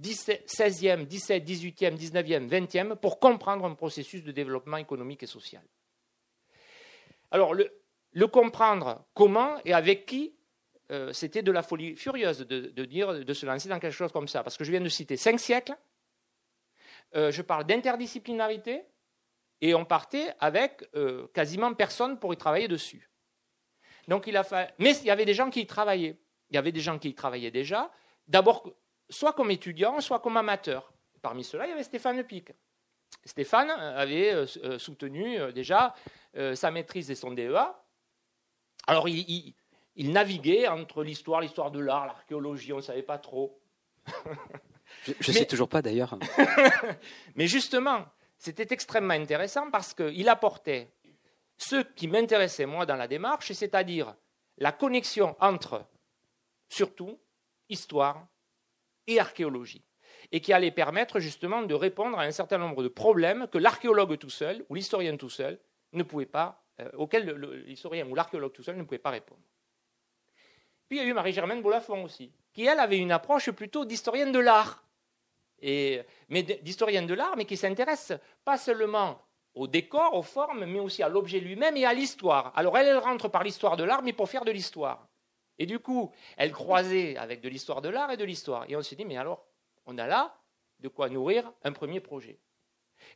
16e, 0.00 1.06
17, 1.06 1.44
18e, 1.44 1.96
19e, 1.96 2.48
20e 2.48 2.96
pour 2.96 3.20
comprendre 3.20 3.64
un 3.64 3.74
processus 3.74 4.24
de 4.24 4.32
développement 4.32 4.76
économique 4.76 5.22
et 5.22 5.26
social. 5.26 5.62
Alors, 7.30 7.54
le, 7.54 8.26
comprendre 8.26 9.04
comment 9.14 9.56
et 9.64 9.72
avec 9.72 10.06
qui, 10.06 10.34
euh, 10.90 11.12
c'était 11.12 11.42
de 11.42 11.52
la 11.52 11.62
folie 11.62 11.96
furieuse 11.96 12.40
de, 12.40 12.84
dire, 12.84 13.24
de 13.24 13.32
se 13.34 13.46
lancer 13.46 13.68
dans 13.68 13.78
quelque 13.78 13.94
chose 13.94 14.12
comme 14.12 14.28
ça. 14.28 14.42
Parce 14.42 14.56
que 14.56 14.64
je 14.64 14.70
viens 14.70 14.80
de 14.80 14.88
citer 14.88 15.16
cinq 15.16 15.38
siècles, 15.38 15.76
euh, 17.14 17.30
je 17.30 17.42
parle 17.42 17.64
d'interdisciplinarité, 17.64 18.82
et 19.64 19.74
on 19.74 19.84
partait 19.84 20.34
avec 20.40 20.84
euh, 20.94 21.26
quasiment 21.34 21.72
personne 21.74 22.18
pour 22.18 22.32
y 22.32 22.36
travailler 22.36 22.68
dessus. 22.68 23.10
Donc 24.08 24.26
il 24.26 24.36
a 24.36 24.44
Mais 24.78 24.96
il 24.98 25.06
y 25.06 25.10
avait 25.10 25.24
des 25.24 25.34
gens 25.34 25.50
qui 25.50 25.60
y 25.60 25.66
travaillaient. 25.66 26.18
Il 26.50 26.54
y 26.54 26.58
avait 26.58 26.72
des 26.72 26.80
gens 26.80 26.98
qui 26.98 27.08
y 27.08 27.14
travaillaient 27.14 27.50
déjà. 27.50 27.90
D'abord 28.28 28.70
soit 29.08 29.32
comme 29.32 29.50
étudiant, 29.50 30.00
soit 30.00 30.20
comme 30.20 30.36
amateur. 30.36 30.92
Parmi 31.22 31.44
ceux-là, 31.44 31.66
il 31.66 31.70
y 31.70 31.72
avait 31.72 31.82
Stéphane 31.82 32.22
Pic. 32.24 32.52
Stéphane 33.24 33.70
avait 33.70 34.32
euh, 34.34 34.46
euh, 34.64 34.78
soutenu 34.78 35.38
euh, 35.38 35.52
déjà 35.52 35.94
sa 36.54 36.72
maîtrise 36.72 37.12
et 37.12 37.14
son 37.14 37.30
DEA. 37.30 37.80
Alors, 38.88 39.08
il, 39.08 39.54
naviguait 39.96 40.66
entre 40.66 41.04
l'histoire, 41.04 41.40
l'histoire 41.40 41.70
de 41.70 41.78
l'art, 41.78 42.06
l'archéologie, 42.06 42.72
on 42.72 42.78
ne 42.78 42.82
savait 42.82 43.04
pas 43.04 43.18
trop. 43.18 43.60
je 45.04 45.12
ne 45.12 45.32
sais 45.32 45.46
toujours 45.46 45.68
pas 45.68 45.80
d'ailleurs. 45.80 46.18
Mais 47.36 47.46
justement, 47.46 48.04
c'était 48.44 48.74
extrêmement 48.74 49.14
intéressant 49.14 49.70
parce 49.70 49.94
qu'il 49.94 50.28
apportait 50.28 50.90
ce 51.56 51.76
qui 51.76 52.08
m'intéressait 52.08 52.66
moi 52.66 52.84
dans 52.84 52.96
la 52.96 53.08
démarche, 53.08 53.52
c'est-à-dire 53.52 54.14
la 54.58 54.70
connexion 54.70 55.34
entre, 55.40 55.86
surtout, 56.68 57.18
histoire, 57.70 58.26
et 59.06 59.18
archéologie, 59.18 59.82
et 60.30 60.42
qui 60.42 60.52
allait 60.52 60.70
permettre 60.70 61.20
justement 61.20 61.62
de 61.62 61.74
répondre 61.74 62.18
à 62.18 62.24
un 62.24 62.30
certain 62.32 62.58
nombre 62.58 62.82
de 62.82 62.88
problèmes 62.88 63.48
que 63.48 63.56
l'archéologue 63.56 64.18
tout 64.18 64.30
seul 64.30 64.64
ou 64.68 64.74
l'historien 64.74 65.16
tout 65.16 65.30
seul 65.30 65.58
ne 65.92 66.02
pouvait 66.02 66.26
pas, 66.26 66.62
euh, 66.80 66.90
auxquels 66.98 67.30
l'historien 67.66 68.06
ou 68.06 68.14
l'archéologue 68.14 68.52
tout 68.52 68.62
seul 68.62 68.76
ne 68.76 68.82
pouvait 68.82 68.98
pas 68.98 69.10
répondre. 69.10 69.40
Puis 70.88 70.98
il 70.98 71.02
y 71.02 71.06
a 71.06 71.08
eu 71.08 71.14
Marie-Germaine 71.14 71.62
Bolafon 71.62 72.04
aussi, 72.04 72.30
qui 72.52 72.66
elle 72.66 72.80
avait 72.80 72.98
une 72.98 73.12
approche 73.12 73.50
plutôt 73.52 73.86
d'historienne 73.86 74.32
de 74.32 74.38
l'art, 74.38 74.84
mais 76.28 76.42
d'historienne 76.42 77.06
de 77.06 77.14
l'art, 77.14 77.36
mais 77.36 77.44
qui 77.44 77.56
s'intéresse 77.56 78.12
pas 78.44 78.58
seulement 78.58 79.20
au 79.54 79.66
décor, 79.66 80.14
aux 80.14 80.22
formes, 80.22 80.64
mais 80.64 80.80
aussi 80.80 81.02
à 81.02 81.08
l'objet 81.08 81.40
lui-même 81.40 81.76
et 81.76 81.84
à 81.84 81.94
l'histoire. 81.94 82.52
Alors 82.56 82.76
elle, 82.76 82.88
elle 82.88 82.98
rentre 82.98 83.28
par 83.28 83.44
l'histoire 83.44 83.76
de 83.76 83.84
l'art, 83.84 84.02
mais 84.02 84.12
pour 84.12 84.28
faire 84.28 84.44
de 84.44 84.50
l'histoire. 84.50 85.08
Et 85.58 85.66
du 85.66 85.78
coup, 85.78 86.12
elle 86.36 86.52
croisait 86.52 87.16
avec 87.16 87.40
de 87.40 87.48
l'histoire 87.48 87.80
de 87.80 87.88
l'art 87.88 88.10
et 88.10 88.16
de 88.16 88.24
l'histoire. 88.24 88.64
Et 88.68 88.76
on 88.76 88.82
s'est 88.82 88.96
dit, 88.96 89.04
mais 89.04 89.16
alors, 89.16 89.46
on 89.86 89.96
a 89.98 90.06
là 90.06 90.36
de 90.80 90.88
quoi 90.88 91.08
nourrir 91.08 91.52
un 91.62 91.72
premier 91.72 92.00
projet. 92.00 92.38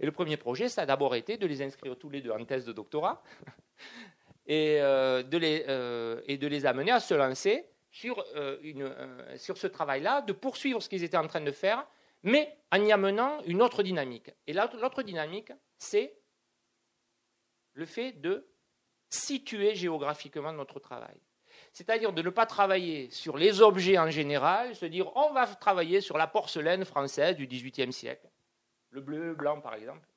Et 0.00 0.06
le 0.06 0.12
premier 0.12 0.36
projet, 0.36 0.68
ça 0.68 0.82
a 0.82 0.86
d'abord 0.86 1.14
été 1.14 1.36
de 1.36 1.46
les 1.46 1.62
inscrire 1.62 1.98
tous 1.98 2.10
les 2.10 2.20
deux 2.20 2.30
en 2.30 2.44
thèse 2.44 2.64
de 2.64 2.72
doctorat 2.72 3.22
et, 4.46 4.80
euh, 4.80 5.22
de 5.22 5.38
les, 5.38 5.64
euh, 5.68 6.20
et 6.26 6.36
de 6.36 6.46
les 6.46 6.66
amener 6.66 6.92
à 6.92 7.00
se 7.00 7.14
lancer 7.14 7.66
euh, 8.04 9.36
sur 9.36 9.58
ce 9.58 9.66
travail-là, 9.66 10.22
de 10.22 10.32
poursuivre 10.32 10.80
ce 10.80 10.88
qu'ils 10.88 11.02
étaient 11.02 11.16
en 11.16 11.26
train 11.26 11.40
de 11.40 11.50
faire, 11.50 11.86
mais 12.22 12.58
en 12.72 12.84
y 12.84 12.92
amenant 12.92 13.42
une 13.44 13.62
autre 13.62 13.82
dynamique. 13.82 14.30
Et 14.46 14.52
l'autre 14.52 15.02
dynamique, 15.02 15.52
c'est 15.78 16.18
le 17.74 17.86
fait 17.86 18.12
de 18.12 18.48
situer 19.08 19.74
géographiquement 19.74 20.52
notre 20.52 20.80
travail 20.80 21.18
c'est-à-dire 21.72 22.12
de 22.12 22.22
ne 22.22 22.30
pas 22.30 22.46
travailler 22.46 23.10
sur 23.10 23.36
les 23.36 23.60
objets 23.60 23.98
en 23.98 24.10
général, 24.10 24.74
se 24.74 24.86
dire 24.86 25.14
on 25.16 25.32
va 25.32 25.46
travailler 25.46 26.00
sur 26.00 26.18
la 26.18 26.26
porcelaine 26.26 26.84
française 26.84 27.36
du 27.36 27.46
XVIIIe 27.46 27.92
siècle, 27.92 28.28
le 28.90 29.00
bleu, 29.00 29.28
le 29.28 29.34
blanc 29.34 29.60
par 29.60 29.74
exemple, 29.74 30.08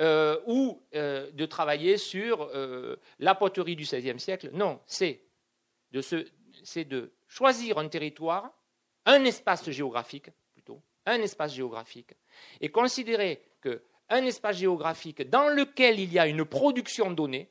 euh, 0.00 0.40
ou 0.46 0.82
euh, 0.94 1.30
de 1.32 1.46
travailler 1.46 1.96
sur 1.96 2.42
euh, 2.54 2.96
la 3.18 3.34
poterie 3.34 3.76
du 3.76 3.84
XVIe 3.84 4.18
siècle. 4.18 4.50
Non, 4.52 4.80
c'est 4.86 5.22
de, 5.92 7.12
choisir 7.26 7.78
un 7.78 7.88
territoire, 7.88 8.52
un 9.06 9.24
espace 9.24 9.70
géographique 9.70 10.30
un 11.06 11.20
espace 11.20 11.54
géographique, 11.54 12.14
et 12.60 12.70
considérer 12.70 13.42
qu'un 13.62 14.24
espace 14.24 14.58
géographique 14.58 15.28
dans 15.28 15.48
lequel 15.48 16.00
il 16.00 16.12
y 16.12 16.18
a 16.18 16.26
une 16.26 16.44
production 16.44 17.10
donnée, 17.10 17.50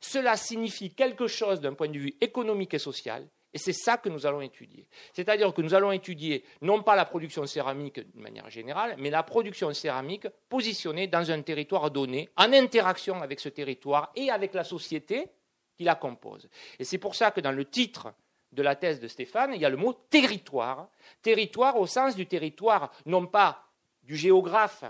cela 0.00 0.36
signifie 0.36 0.94
quelque 0.94 1.26
chose 1.26 1.60
d'un 1.60 1.74
point 1.74 1.88
de 1.88 1.98
vue 1.98 2.16
économique 2.20 2.74
et 2.74 2.78
social, 2.78 3.26
et 3.56 3.58
c'est 3.58 3.72
ça 3.72 3.96
que 3.96 4.10
nous 4.10 4.26
allons 4.26 4.42
étudier. 4.42 4.86
C'est-à-dire 5.14 5.54
que 5.54 5.62
nous 5.62 5.72
allons 5.72 5.90
étudier 5.90 6.44
non 6.60 6.82
pas 6.82 6.94
la 6.94 7.06
production 7.06 7.46
céramique 7.46 8.00
de 8.00 8.20
manière 8.20 8.50
générale, 8.50 8.96
mais 8.98 9.08
la 9.08 9.22
production 9.22 9.72
céramique 9.72 10.28
positionnée 10.50 11.06
dans 11.06 11.30
un 11.30 11.40
territoire 11.40 11.90
donné, 11.90 12.28
en 12.36 12.52
interaction 12.52 13.22
avec 13.22 13.40
ce 13.40 13.48
territoire 13.48 14.12
et 14.14 14.28
avec 14.30 14.52
la 14.52 14.62
société 14.62 15.28
qui 15.74 15.84
la 15.84 15.94
compose. 15.94 16.50
Et 16.78 16.84
c'est 16.84 16.98
pour 16.98 17.14
ça 17.14 17.30
que 17.30 17.40
dans 17.40 17.52
le 17.52 17.64
titre 17.64 18.12
de 18.56 18.62
la 18.62 18.74
thèse 18.74 18.98
de 18.98 19.06
Stéphane, 19.06 19.52
il 19.54 19.60
y 19.60 19.64
a 19.64 19.70
le 19.70 19.76
mot 19.76 19.92
territoire. 19.92 20.88
Territoire 21.22 21.78
au 21.78 21.86
sens 21.86 22.16
du 22.16 22.26
territoire, 22.26 22.90
non 23.04 23.26
pas 23.26 23.68
du 24.02 24.16
géographe, 24.16 24.84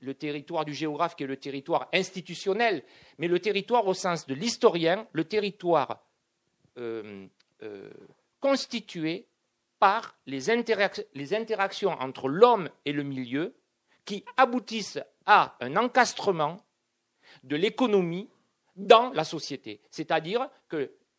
le 0.00 0.14
territoire 0.14 0.64
du 0.64 0.74
géographe 0.74 1.14
qui 1.14 1.22
est 1.22 1.28
le 1.28 1.36
territoire 1.36 1.88
institutionnel, 1.92 2.82
mais 3.18 3.28
le 3.28 3.38
territoire 3.38 3.86
au 3.86 3.94
sens 3.94 4.26
de 4.26 4.34
l'historien, 4.34 5.06
le 5.12 5.24
territoire 5.24 6.02
euh, 6.76 7.26
euh, 7.62 7.88
constitué 8.40 9.28
par 9.78 10.16
les, 10.26 10.50
interactions 10.50 11.90
entre 11.90 12.28
l'homme 12.28 12.68
et 12.84 12.92
le 12.92 13.04
milieu 13.04 13.54
qui 14.04 14.24
aboutissent 14.36 15.00
à 15.26 15.56
un 15.60 15.76
encastrement 15.76 16.56
de 17.44 17.54
l'économie 17.54 18.28
dans 18.74 19.10
la 19.12 19.24
société. 19.24 19.80
C'est-à-dire 19.90 20.48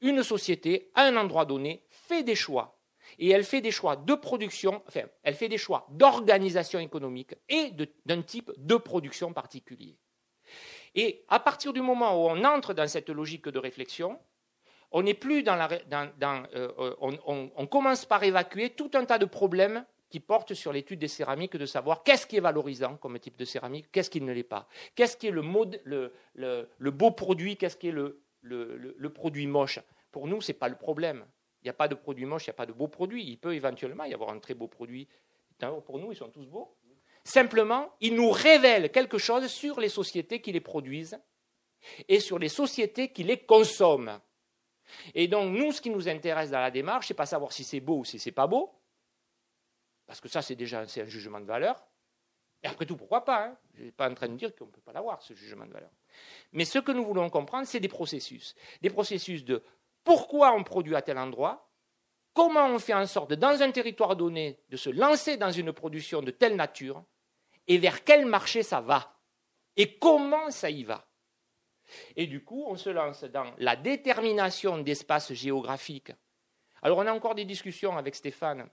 qu'une 0.03 0.21
société, 0.21 0.91
à 0.95 1.03
un 1.03 1.15
endroit 1.15 1.45
donné, 1.45 1.85
fait 1.89 2.23
des 2.23 2.35
choix. 2.35 2.77
Et 3.19 3.29
elle 3.29 3.45
fait 3.45 3.61
des 3.61 3.71
choix 3.71 3.95
de 3.95 4.15
production, 4.15 4.83
enfin, 4.87 5.03
elle 5.23 5.35
fait 5.35 5.47
des 5.47 5.57
choix 5.57 5.87
d'organisation 5.91 6.79
économique 6.79 7.35
et 7.47 7.71
d'un 8.05 8.21
type 8.21 8.51
de 8.57 8.75
production 8.75 9.31
particulier. 9.31 9.97
Et 10.93 11.23
à 11.29 11.39
partir 11.39 11.71
du 11.71 11.81
moment 11.81 12.15
où 12.15 12.29
on 12.29 12.43
entre 12.43 12.73
dans 12.73 12.87
cette 12.87 13.09
logique 13.09 13.47
de 13.47 13.59
réflexion, 13.59 14.19
on 14.91 15.03
n'est 15.03 15.13
plus 15.13 15.41
dans 15.41 15.55
la. 15.55 15.69
Euh, 16.53 16.95
on, 16.99 17.67
commence 17.67 18.05
par 18.05 18.23
évacuer 18.23 18.71
tout 18.71 18.91
un 18.95 19.05
tas 19.05 19.17
de 19.17 19.25
problèmes 19.25 19.85
qui 20.09 20.19
portent 20.19 20.53
sur 20.53 20.73
l'étude 20.73 20.99
des 20.99 21.07
céramiques, 21.07 21.55
de 21.55 21.65
savoir 21.65 22.03
qu'est-ce 22.03 22.27
qui 22.27 22.37
est 22.37 22.41
valorisant 22.41 22.97
comme 22.97 23.17
type 23.19 23.37
de 23.37 23.45
céramique, 23.45 23.87
qu'est-ce 23.91 24.09
qui 24.09 24.21
ne 24.21 24.31
l'est 24.31 24.43
pas, 24.43 24.67
qu'est-ce 24.95 25.17
qui 25.17 25.27
est 25.27 25.31
le 25.31 26.91
beau 26.91 27.11
produit, 27.11 27.57
qu'est-ce 27.57 27.77
qui 27.77 27.87
est 27.87 27.91
le, 27.91 28.22
le 28.43 29.09
produit 29.09 29.47
moche. 29.47 29.79
Pour 30.11 30.27
nous, 30.27 30.41
ce 30.41 30.51
n'est 30.51 30.57
pas 30.57 30.69
le 30.69 30.77
problème. 30.77 31.25
Il 31.61 31.67
n'y 31.67 31.71
a 31.71 31.73
pas 31.73 31.87
de 31.87 31.95
produit 31.95 32.25
moche, 32.25 32.45
il 32.45 32.49
n'y 32.49 32.55
a 32.55 32.57
pas 32.57 32.65
de 32.65 32.73
beau 32.73 32.87
produit. 32.87 33.23
Il 33.25 33.37
peut 33.37 33.55
éventuellement 33.55 34.03
y 34.03 34.13
avoir 34.13 34.29
un 34.29 34.39
très 34.39 34.53
beau 34.53 34.67
produit. 34.67 35.07
Pour 35.85 35.97
nous, 35.97 36.11
ils 36.11 36.17
sont 36.17 36.29
tous 36.29 36.45
beaux. 36.45 36.75
Simplement, 37.23 37.93
ils 38.01 38.13
nous 38.13 38.29
révèlent 38.29 38.91
quelque 38.91 39.17
chose 39.17 39.47
sur 39.47 39.79
les 39.79 39.87
sociétés 39.87 40.41
qui 40.41 40.51
les 40.51 40.59
produisent 40.59 41.17
et 42.09 42.19
sur 42.19 42.37
les 42.37 42.49
sociétés 42.49 43.13
qui 43.13 43.23
les 43.23 43.45
consomment. 43.45 44.19
Et 45.15 45.29
donc, 45.29 45.55
nous, 45.55 45.71
ce 45.71 45.81
qui 45.81 45.89
nous 45.89 46.09
intéresse 46.09 46.51
dans 46.51 46.59
la 46.59 46.69
démarche, 46.69 47.07
ce 47.07 47.13
n'est 47.13 47.17
pas 47.17 47.25
savoir 47.25 47.53
si 47.53 47.63
c'est 47.63 47.79
beau 47.79 47.99
ou 47.99 48.05
si 48.05 48.19
ce 48.19 48.27
n'est 48.27 48.33
pas 48.33 48.47
beau, 48.47 48.73
parce 50.05 50.19
que 50.19 50.27
ça, 50.27 50.41
c'est 50.41 50.55
déjà 50.55 50.81
un, 50.81 51.05
jugement 51.05 51.39
de 51.39 51.45
valeur. 51.45 51.87
Et 52.61 52.67
après 52.67 52.85
tout, 52.85 52.97
pourquoi 52.97 53.23
pas 53.23 53.47
hein 53.47 53.57
Je 53.73 53.79
ne 53.79 53.85
suis 53.85 53.91
pas 53.93 54.09
en 54.09 54.13
train 54.13 54.27
de 54.27 54.35
dire 54.35 54.53
qu'on 54.53 54.65
ne 54.65 54.71
peut 54.71 54.81
pas 54.81 54.91
l'avoir, 54.91 55.21
ce 55.21 55.33
jugement 55.33 55.65
de 55.65 55.71
valeur. 55.71 55.91
Mais 56.51 56.65
ce 56.65 56.79
que 56.79 56.91
nous 56.91 57.05
voulons 57.05 57.29
comprendre, 57.29 57.67
c'est 57.67 57.79
des 57.79 57.87
processus. 57.87 58.55
Des 58.81 58.89
processus 58.89 59.43
de 59.43 59.63
pourquoi 60.03 60.53
on 60.53 60.63
produit 60.63 60.95
à 60.95 61.01
tel 61.01 61.17
endroit, 61.17 61.69
comment 62.33 62.67
on 62.67 62.79
fait 62.79 62.93
en 62.93 63.05
sorte, 63.05 63.33
dans 63.33 63.61
un 63.61 63.71
territoire 63.71 64.15
donné, 64.15 64.59
de 64.69 64.77
se 64.77 64.89
lancer 64.89 65.37
dans 65.37 65.51
une 65.51 65.71
production 65.71 66.21
de 66.21 66.31
telle 66.31 66.55
nature, 66.55 67.03
et 67.67 67.77
vers 67.77 68.03
quel 68.03 68.25
marché 68.25 68.63
ça 68.63 68.81
va, 68.81 69.17
et 69.77 69.97
comment 69.97 70.51
ça 70.51 70.69
y 70.69 70.83
va. 70.83 71.07
Et 72.15 72.27
du 72.27 72.43
coup, 72.43 72.65
on 72.67 72.75
se 72.75 72.89
lance 72.89 73.23
dans 73.23 73.53
la 73.57 73.75
détermination 73.75 74.77
d'espaces 74.77 75.33
géographiques. 75.33 76.11
Alors, 76.81 76.97
on 76.97 77.07
a 77.07 77.13
encore 77.13 77.35
des 77.35 77.45
discussions 77.45 77.97
avec 77.97 78.15
Stéphane. 78.15 78.69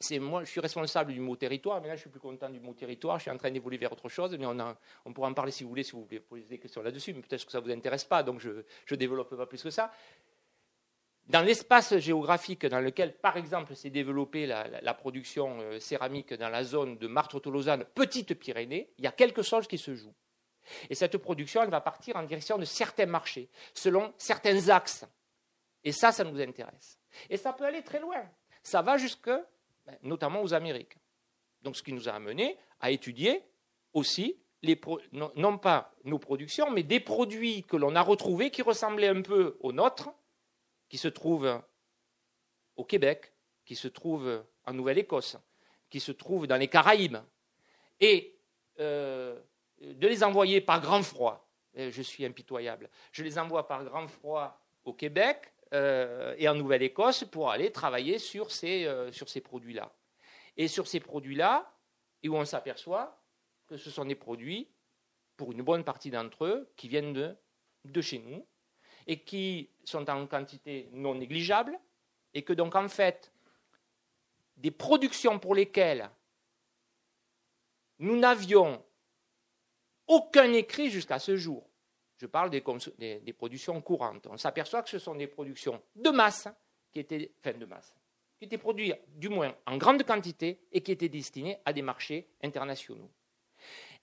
C'est 0.00 0.20
moi, 0.20 0.44
je 0.44 0.50
suis 0.50 0.60
responsable 0.60 1.12
du 1.12 1.20
mot 1.20 1.34
territoire, 1.34 1.80
mais 1.80 1.88
là, 1.88 1.96
je 1.96 2.02
suis 2.02 2.10
plus 2.10 2.20
content 2.20 2.48
du 2.48 2.60
mot 2.60 2.72
territoire. 2.72 3.18
Je 3.18 3.22
suis 3.22 3.30
en 3.32 3.36
train 3.36 3.50
d'évoluer 3.50 3.78
vers 3.78 3.92
autre 3.92 4.08
chose, 4.08 4.36
mais 4.38 4.46
on, 4.46 5.12
pourra 5.12 5.28
en 5.28 5.34
parler 5.34 5.50
si 5.50 5.64
vous 5.64 5.70
voulez, 5.70 5.82
si 5.82 5.92
vous 5.92 6.04
voulez 6.04 6.20
poser 6.20 6.44
des 6.44 6.58
questions 6.58 6.82
là-dessus, 6.82 7.14
mais 7.14 7.20
peut-être 7.20 7.44
que 7.44 7.50
ça 7.50 7.60
ne 7.60 7.64
vous 7.64 7.72
intéresse 7.72 8.04
pas, 8.04 8.22
donc 8.22 8.38
je 8.38 8.50
ne 8.90 8.96
développe 8.96 9.34
pas 9.34 9.46
plus 9.46 9.62
que 9.62 9.70
ça. 9.70 9.90
Dans 11.28 11.42
l'espace 11.42 11.98
géographique 11.98 12.64
dans 12.64 12.80
lequel, 12.80 13.12
par 13.12 13.36
exemple, 13.36 13.74
s'est 13.74 13.90
développée 13.90 14.46
la, 14.46 14.94
production 14.94 15.60
euh, 15.60 15.78
céramique 15.78 16.32
dans 16.32 16.48
la 16.48 16.64
zone 16.64 16.96
de 16.96 17.06
Martre-Tolosane, 17.06 17.84
Petite-Pyrénées, 17.84 18.94
il 18.96 19.04
y 19.04 19.06
a 19.06 19.12
quelque 19.12 19.42
chose 19.42 19.66
qui 19.66 19.76
se 19.76 19.94
joue. 19.94 20.14
Et 20.88 20.94
cette 20.94 21.18
production, 21.18 21.62
elle 21.62 21.70
va 21.70 21.82
partir 21.82 22.16
en 22.16 22.22
direction 22.22 22.56
de 22.56 22.64
certains 22.64 23.04
marchés, 23.04 23.50
selon 23.74 24.14
certains 24.16 24.70
axes. 24.70 25.04
Et 25.84 25.92
ça, 25.92 26.12
ça 26.12 26.24
nous 26.24 26.40
intéresse. 26.40 26.98
Et 27.28 27.36
ça 27.36 27.52
peut 27.52 27.64
aller 27.64 27.82
très 27.82 28.00
loin. 28.00 28.24
Ça 28.62 28.80
va 28.80 28.96
jusque, 28.96 29.30
notamment 30.02 30.42
aux 30.42 30.54
Amériques. 30.54 30.96
Donc, 31.62 31.76
ce 31.76 31.82
qui 31.82 31.92
nous 31.92 32.08
a 32.08 32.12
amené 32.12 32.56
à 32.80 32.90
étudier 32.90 33.42
aussi, 33.92 34.36
non, 35.12 35.58
pas 35.58 35.94
nos 36.04 36.18
productions, 36.18 36.70
mais 36.70 36.82
des 36.82 37.00
produits 37.00 37.64
que 37.64 37.76
l'on 37.76 37.94
a 37.94 38.02
retrouvés 38.02 38.50
qui 38.50 38.62
ressemblaient 38.62 39.08
un 39.08 39.22
peu 39.22 39.56
aux 39.60 39.72
nôtres, 39.72 40.10
qui 40.88 40.98
se 40.98 41.08
trouvent 41.08 41.62
au 42.76 42.84
Québec, 42.84 43.32
qui 43.64 43.76
se 43.76 43.88
trouvent 43.88 44.44
en 44.64 44.72
Nouvelle-Écosse, 44.72 45.36
qui 45.90 46.00
se 46.00 46.12
trouvent 46.12 46.46
dans 46.46 46.56
les 46.56 46.68
Caraïbes. 46.68 47.18
Et 48.00 48.38
euh, 48.80 49.38
de 49.80 50.08
les 50.08 50.24
envoyer 50.24 50.60
par 50.60 50.80
grand 50.80 51.02
froid. 51.02 51.48
Je 51.74 52.02
suis 52.02 52.24
impitoyable. 52.24 52.90
Je 53.12 53.22
les 53.22 53.38
envoie 53.38 53.68
par 53.68 53.84
grand 53.84 54.08
froid 54.08 54.60
au 54.84 54.92
Québec 54.92 55.52
euh, 55.74 56.34
et 56.38 56.48
en 56.48 56.54
Nouvelle-Écosse 56.54 57.24
pour 57.24 57.50
aller 57.50 57.70
travailler 57.70 58.18
sur 58.18 58.50
ces, 58.50 58.84
euh, 58.84 59.10
produits-là. 59.44 59.92
Et 60.56 60.68
sur 60.68 60.86
ces 60.86 61.00
produits-là, 61.00 61.72
où 62.26 62.36
on 62.36 62.44
s'aperçoit 62.44 63.22
que 63.66 63.76
ce 63.76 63.90
sont 63.90 64.04
des 64.04 64.14
produits, 64.14 64.68
pour 65.36 65.52
une 65.52 65.62
bonne 65.62 65.84
partie 65.84 66.10
d'entre 66.10 66.46
eux, 66.46 66.72
qui 66.76 66.88
viennent 66.88 67.36
de 67.84 68.00
chez 68.00 68.18
nous 68.18 68.44
et 69.06 69.20
qui 69.20 69.70
sont 69.84 70.08
en 70.10 70.26
quantité 70.26 70.90
non 70.92 71.14
négligeable, 71.14 71.78
et 72.34 72.42
que 72.42 72.52
donc 72.52 72.74
en 72.74 72.88
fait, 72.88 73.32
des 74.56 74.70
productions 74.70 75.38
pour 75.38 75.54
lesquelles 75.54 76.10
nous 77.98 78.16
n'avions 78.16 78.84
aucun 80.06 80.52
écrit 80.52 80.90
jusqu'à 80.90 81.18
ce 81.18 81.36
jour. 81.36 81.67
Je 82.18 82.26
parle 82.26 82.50
des, 82.50 82.62
des, 83.20 83.32
productions 83.32 83.80
courantes. 83.80 84.26
On 84.28 84.36
s'aperçoit 84.36 84.82
que 84.82 84.90
ce 84.90 84.98
sont 84.98 85.14
des 85.14 85.28
productions 85.28 85.80
de 85.94 86.10
masse 86.10 86.48
qui 86.90 87.00
étaient, 87.00 87.32
de 87.44 87.64
masse, 87.64 87.94
qui 88.38 88.46
étaient 88.46 88.58
produites 88.58 88.96
du 89.16 89.28
moins 89.28 89.54
en 89.66 89.76
grande 89.76 90.02
quantité 90.04 90.60
et 90.72 90.80
qui 90.80 90.92
étaient 90.92 91.08
destinées 91.08 91.58
à 91.64 91.72
des 91.72 91.82
marchés 91.82 92.28
internationaux. 92.42 93.10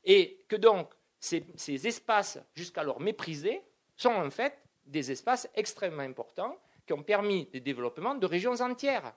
Et 0.03 0.45
que 0.47 0.55
donc 0.55 0.93
ces, 1.19 1.45
ces 1.55 1.87
espaces 1.87 2.39
jusqu'alors 2.53 3.01
méprisés 3.01 3.61
sont 3.97 4.13
en 4.13 4.29
fait 4.29 4.57
des 4.85 5.11
espaces 5.11 5.49
extrêmement 5.55 6.03
importants 6.03 6.57
qui 6.85 6.93
ont 6.93 7.03
permis 7.03 7.49
le 7.53 7.59
développement 7.59 8.15
de 8.15 8.25
régions 8.25 8.61
entières 8.61 9.13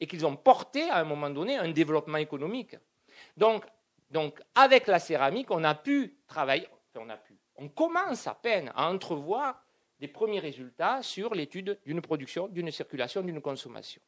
et 0.00 0.06
qu'ils 0.06 0.24
ont 0.24 0.36
porté 0.36 0.88
à 0.88 0.98
un 0.98 1.04
moment 1.04 1.30
donné 1.30 1.56
un 1.56 1.70
développement 1.70 2.18
économique. 2.18 2.76
Donc 3.36 3.64
donc, 4.14 4.40
avec 4.54 4.86
la 4.86 5.00
céramique, 5.00 5.50
on 5.50 5.64
a 5.64 5.74
pu 5.74 6.18
travailler, 6.28 6.68
on 6.94 7.08
a 7.08 7.16
pu, 7.16 7.36
on 7.56 7.68
commence 7.68 8.26
à 8.26 8.34
peine 8.34 8.72
à 8.74 8.90
entrevoir 8.90 9.64
des 10.00 10.08
premiers 10.08 10.40
résultats 10.40 11.02
sur 11.02 11.34
l'étude 11.34 11.78
d'une 11.86 12.00
production, 12.02 12.48
d'une 12.48 12.70
circulation, 12.70 13.22
d'une 13.22 13.40
consommation. 13.40 14.02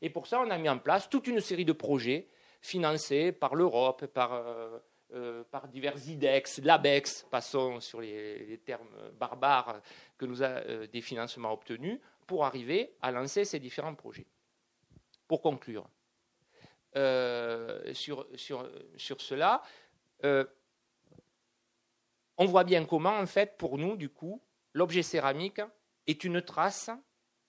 Et 0.00 0.10
pour 0.10 0.26
ça, 0.26 0.40
on 0.40 0.50
a 0.50 0.58
mis 0.58 0.68
en 0.68 0.78
place 0.78 1.08
toute 1.08 1.26
une 1.26 1.40
série 1.40 1.64
de 1.64 1.72
projets 1.72 2.28
financés 2.60 3.32
par 3.32 3.54
l'Europe, 3.54 4.06
par, 4.06 4.32
euh, 4.32 4.78
euh, 5.14 5.44
divers 5.70 5.96
IDEX, 6.08 6.60
l'ABEX, 6.62 7.26
passons 7.30 7.80
sur 7.80 8.00
les, 8.00 8.60
termes 8.64 8.88
barbares 9.18 9.80
que 10.16 10.24
nous 10.24 10.42
a 10.42 10.46
euh, 10.46 10.86
des 10.86 11.02
financements 11.02 11.52
obtenus, 11.52 11.98
pour 12.26 12.44
arriver 12.44 12.94
à 13.02 13.10
lancer 13.10 13.44
ces 13.44 13.58
différents 13.58 13.94
projets. 13.94 14.26
Pour 15.26 15.42
conclure, 15.42 15.88
sur, 17.94 18.26
cela, 18.96 19.62
on 22.38 22.46
voit 22.46 22.64
bien 22.64 22.84
comment, 22.84 23.16
en 23.16 23.26
fait, 23.26 23.56
pour 23.56 23.78
nous, 23.78 23.96
du 23.96 24.08
coup, 24.08 24.42
l'objet 24.72 25.02
céramique 25.02 25.60
est 26.06 26.24
une 26.24 26.42
trace 26.42 26.90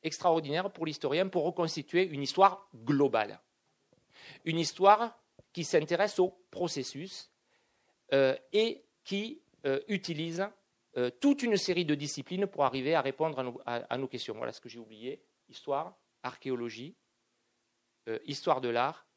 extraordinaire 0.04 0.72
pour 0.72 0.86
l'historien 0.86 1.28
pour 1.28 1.46
reconstituer 1.46 2.04
une 2.04 2.22
histoire 2.22 2.70
globale. 2.76 3.40
Une 4.46 4.60
histoire 4.60 5.18
qui 5.54 5.64
s'intéresse 5.64 6.20
au 6.20 6.30
processus 6.52 7.32
euh, 8.12 8.36
et 8.52 8.84
qui 9.04 9.42
utilise 9.88 10.46
toute 11.22 11.42
une 11.42 11.56
série 11.56 11.86
de 11.86 11.96
disciplines 11.96 12.48
pour 12.48 12.66
arriver 12.66 12.96
à 12.96 13.02
répondre 13.02 13.62
à 13.66 13.98
nos 13.98 14.08
questions. 14.08 14.36
Voilà 14.36 14.52
ce 14.52 14.60
que 14.60 14.68
j'ai 14.68 14.78
oublié. 14.78 15.24
Histoire, 15.48 15.98
archéologie, 16.22 16.96
histoire 18.26 18.60
de 18.60 18.68
l'art 18.68 19.08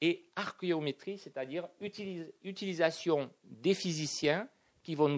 et 0.00 0.26
archéométrie, 0.36 1.18
c'est-à-dire 1.18 1.68
utilisation 2.42 3.30
des 3.44 3.74
physiciens 3.74 4.48
qui 4.84 4.94
vont 4.94 5.08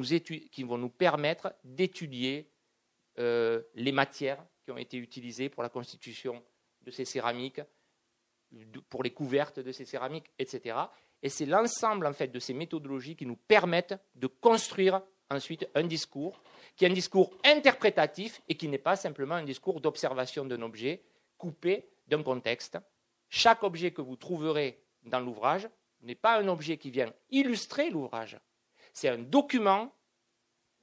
nous, 0.79 0.89
permettre 0.89 1.55
d'étudier 1.65 2.51
euh, 3.19 3.63
les 3.75 3.93
matières 3.93 4.43
qui 4.65 4.71
ont 4.71 4.79
été 4.79 4.97
utilisées 4.97 5.51
pour 5.51 5.63
la 5.63 5.69
constitution 5.69 6.43
de 6.83 6.91
ces 6.91 7.05
céramiques, 7.05 7.61
pour 8.89 9.03
les 9.03 9.13
couvertes 9.13 9.61
de 9.61 9.73
ces 9.73 9.85
céramiques, 9.85 10.31
etc. 10.39 10.79
Et 11.23 11.29
c'est 11.29 11.47
l'ensemble 11.47 12.07
en 12.07 12.13
fait 12.13 12.29
de 12.29 12.39
ces 12.39 12.55
méthodologies 12.55 13.17
qui 13.17 13.27
nous 13.27 13.37
permettent 13.37 13.97
de 14.15 14.29
construire 14.29 15.03
ensuite 15.29 15.69
un 15.75 15.85
discours 15.85 16.41
qui 16.77 16.85
est 16.85 16.89
un 16.89 16.93
discours 16.93 17.33
interprétatif 17.45 18.43
et 18.49 18.55
qui 18.55 18.69
n'est 18.69 18.79
pas 18.79 18.97
simplement 18.97 19.35
un 19.35 19.45
discours 19.45 19.81
d'observation 19.81 20.45
d'un 20.45 20.63
objet 20.63 21.03
coupé 21.39 21.89
d'un 22.07 22.23
contexte. 22.23 22.79
Chaque 23.29 23.63
objet 23.63 23.91
que 23.91 24.03
vous 24.03 24.17
trouverez 24.17 24.85
dans 25.03 25.21
l'ouvrage 25.21 25.69
n'est 26.03 26.15
pas 26.15 26.39
un 26.39 26.49
objet 26.49 26.77
qui 26.77 26.91
vient 26.91 27.13
illustrer 27.31 27.91
l'ouvrage, 27.91 28.39
c'est 28.97 29.11
un 29.11 29.19
document 29.19 29.93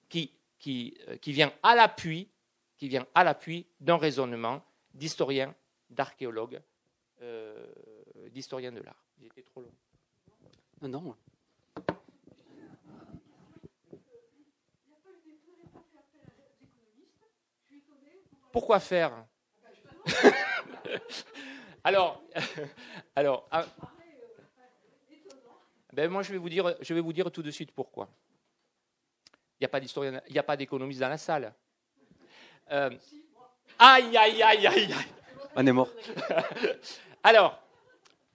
qui, 0.07 0.31
qui, 0.59 0.95
euh, 1.07 1.17
qui 1.17 1.31
vient 1.31 1.51
à 1.63 1.73
l'appui 1.73 2.29
qui 2.77 2.87
vient 2.87 3.07
à 3.15 3.23
l'appui 3.23 3.65
d'un 3.79 3.97
raisonnement 3.97 4.63
d'historien, 4.93 5.55
d'archéologue, 5.89 6.61
euh, 7.21 7.65
d'historien 8.29 8.71
de 8.71 8.81
l'art. 8.81 9.03
Il 9.19 9.25
était 9.25 9.41
trop 9.41 9.61
long. 9.61 9.71
Non, 10.81 10.89
non. 10.89 11.15
Pourquoi 18.51 18.79
faire? 18.79 19.25
Alors, 21.83 22.21
alors 23.15 23.47
ah, 23.51 23.65
ben 25.93 26.09
moi 26.09 26.23
je 26.23 26.31
vais 26.31 26.37
vous 26.37 26.49
dire, 26.49 26.75
je 26.81 26.93
vais 26.93 27.01
vous 27.01 27.13
dire 27.13 27.31
tout 27.31 27.43
de 27.43 27.51
suite 27.51 27.71
pourquoi. 27.71 28.09
Il 29.59 29.63
n'y 29.63 29.65
a 29.65 29.69
pas 29.69 29.79
d'historien, 29.79 30.21
il 30.27 30.33
n'y 30.33 30.39
a 30.39 30.43
pas 30.43 30.57
d'économiste 30.57 30.99
dans 30.99 31.09
la 31.09 31.17
salle. 31.17 31.53
Euh, 32.71 32.89
aïe, 33.77 34.17
aïe, 34.17 34.41
aïe, 34.41 34.67
aïe, 34.67 34.67
aïe. 34.67 34.95
On 35.55 35.65
est 35.65 35.71
mort. 35.71 35.89
alors, 37.23 37.61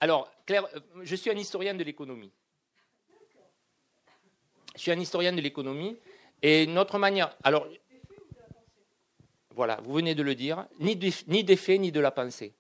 alors, 0.01 0.31
Claire, 0.47 0.67
euh, 0.75 0.81
je 1.03 1.17
suis 1.17 1.31
un 1.31 1.37
historien 1.37 1.75
de 1.75 1.83
l'économie. 1.83 2.31
Je 4.77 4.81
suis 4.81 4.93
un 4.93 5.01
historien 5.01 5.33
de 5.33 5.41
l'économie 5.41 5.99
et 6.41 6.67
notre 6.67 6.99
manière. 6.99 7.37
Alors, 7.43 7.67
voilà, 9.51 9.81
vous 9.83 9.93
venez 9.95 10.15
de 10.15 10.23
le 10.23 10.37
dire, 10.37 10.69
ni 10.79 10.95
des 10.97 11.57
faits 11.57 11.81
ni 11.81 11.91
de 11.91 11.99
la 11.99 12.13
pensée. 12.13 12.55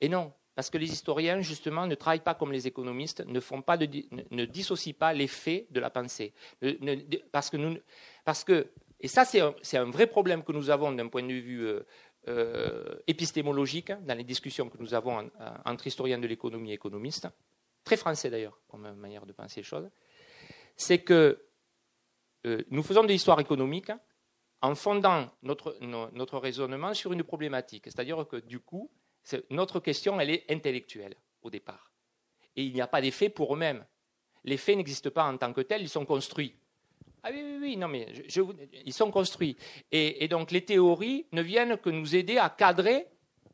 Et 0.00 0.08
non, 0.08 0.32
parce 0.58 0.70
que 0.70 0.78
les 0.78 0.90
historiens, 0.90 1.40
justement, 1.40 1.86
ne 1.86 1.94
travaillent 1.94 2.18
pas 2.18 2.34
comme 2.34 2.50
les 2.50 2.66
économistes, 2.66 3.24
ne, 3.24 4.44
dissocient 4.44 4.92
pas 4.98 5.12
les 5.12 5.28
faits 5.28 5.70
de 5.70 5.78
la 5.78 5.88
pensée. 5.88 6.34
parce, 7.30 7.48
que 7.48 7.56
nous, 7.56 7.78
parce 8.24 8.42
que 8.42 8.66
et 8.98 9.06
ça, 9.06 9.24
c'est 9.24 9.76
un, 9.76 9.84
vrai 9.84 10.08
problème 10.08 10.42
que 10.42 10.50
nous 10.50 10.68
avons 10.68 10.90
d'un 10.90 11.06
point 11.06 11.22
de 11.22 11.32
vue 11.32 11.64
euh, 11.64 11.86
euh, 12.26 12.96
épistémologique 13.06 13.92
dans 14.04 14.18
les 14.18 14.24
discussions 14.24 14.68
que 14.68 14.78
nous 14.78 14.94
avons 14.94 15.30
entre 15.64 15.86
historiens 15.86 16.18
de 16.18 16.26
l'économie 16.26 16.72
et 16.72 16.74
économistes, 16.74 17.28
très 17.84 17.96
français 17.96 18.28
d'ailleurs, 18.28 18.58
comme 18.66 18.92
manière 18.96 19.26
de 19.26 19.32
penser 19.32 19.60
les 19.60 19.64
choses, 19.64 19.88
c'est 20.74 21.04
que 21.04 21.40
euh, 22.46 22.64
nous 22.72 22.82
faisons 22.82 23.04
de 23.04 23.08
l'histoire 23.10 23.38
économique 23.38 23.92
en 24.60 24.74
fondant 24.74 25.30
notre, 25.40 25.78
notre 25.80 26.36
raisonnement 26.38 26.94
sur 26.94 27.12
une 27.12 27.22
problématique. 27.22 27.84
C'est-à-dire 27.84 28.26
que 28.26 28.38
du 28.38 28.58
coup, 28.58 28.90
notre 29.50 29.80
question, 29.80 30.20
elle 30.20 30.30
est 30.30 30.50
intellectuelle 30.50 31.14
au 31.42 31.50
départ. 31.50 31.92
Et 32.56 32.64
il 32.64 32.72
n'y 32.72 32.80
a 32.80 32.86
pas 32.86 33.00
d'effets 33.00 33.28
pour 33.28 33.54
eux-mêmes. 33.54 33.84
Les 34.44 34.56
faits 34.56 34.76
n'existent 34.76 35.10
pas 35.10 35.24
en 35.24 35.36
tant 35.36 35.52
que 35.52 35.60
tels, 35.60 35.82
ils 35.82 35.88
sont 35.88 36.04
construits. 36.04 36.54
Ah 37.22 37.30
oui, 37.32 37.42
oui, 37.42 37.58
oui, 37.60 37.76
non, 37.76 37.88
mais 37.88 38.06
ils 38.84 38.92
sont 38.92 39.10
construits. 39.10 39.56
Et, 39.90 40.28
donc 40.28 40.50
les 40.50 40.64
théories 40.64 41.26
ne 41.32 41.42
viennent 41.42 41.76
que 41.76 41.90
nous 41.90 42.14
aider 42.14 42.38
à 42.38 42.48
cadrer, 42.48 43.06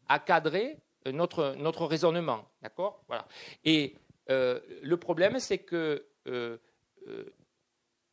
à 0.08 0.18
cadrer 0.18 0.76
euh, 1.06 1.12
notre, 1.12 1.54
notre 1.56 1.86
raisonnement. 1.86 2.48
D'accord? 2.62 3.02
Voilà. 3.08 3.26
Et 3.64 3.96
euh, 4.30 4.60
le 4.82 4.96
problème, 4.96 5.38
c'est 5.38 5.58
que 5.58 6.06
euh, 6.26 6.58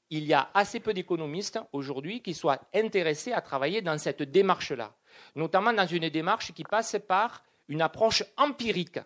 il 0.09 0.25
y 0.25 0.33
a 0.33 0.49
assez 0.53 0.79
peu 0.79 0.93
d'économistes 0.93 1.59
aujourd'hui 1.71 2.21
qui 2.21 2.33
soient 2.33 2.59
intéressés 2.73 3.31
à 3.31 3.41
travailler 3.41 3.81
dans 3.81 3.97
cette 3.97 4.23
démarche-là, 4.23 4.93
notamment 5.35 5.73
dans 5.73 5.87
une 5.87 6.09
démarche 6.09 6.53
qui 6.53 6.63
passe 6.63 6.97
par 7.07 7.43
une 7.67 7.81
approche 7.81 8.23
empirique 8.37 8.99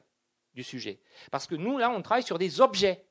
du 0.53 0.63
sujet. 0.63 0.99
Parce 1.31 1.47
que 1.47 1.55
nous, 1.55 1.77
là, 1.77 1.89
on 1.89 2.01
travaille 2.01 2.23
sur 2.23 2.39
des 2.39 2.61
objets. 2.61 3.05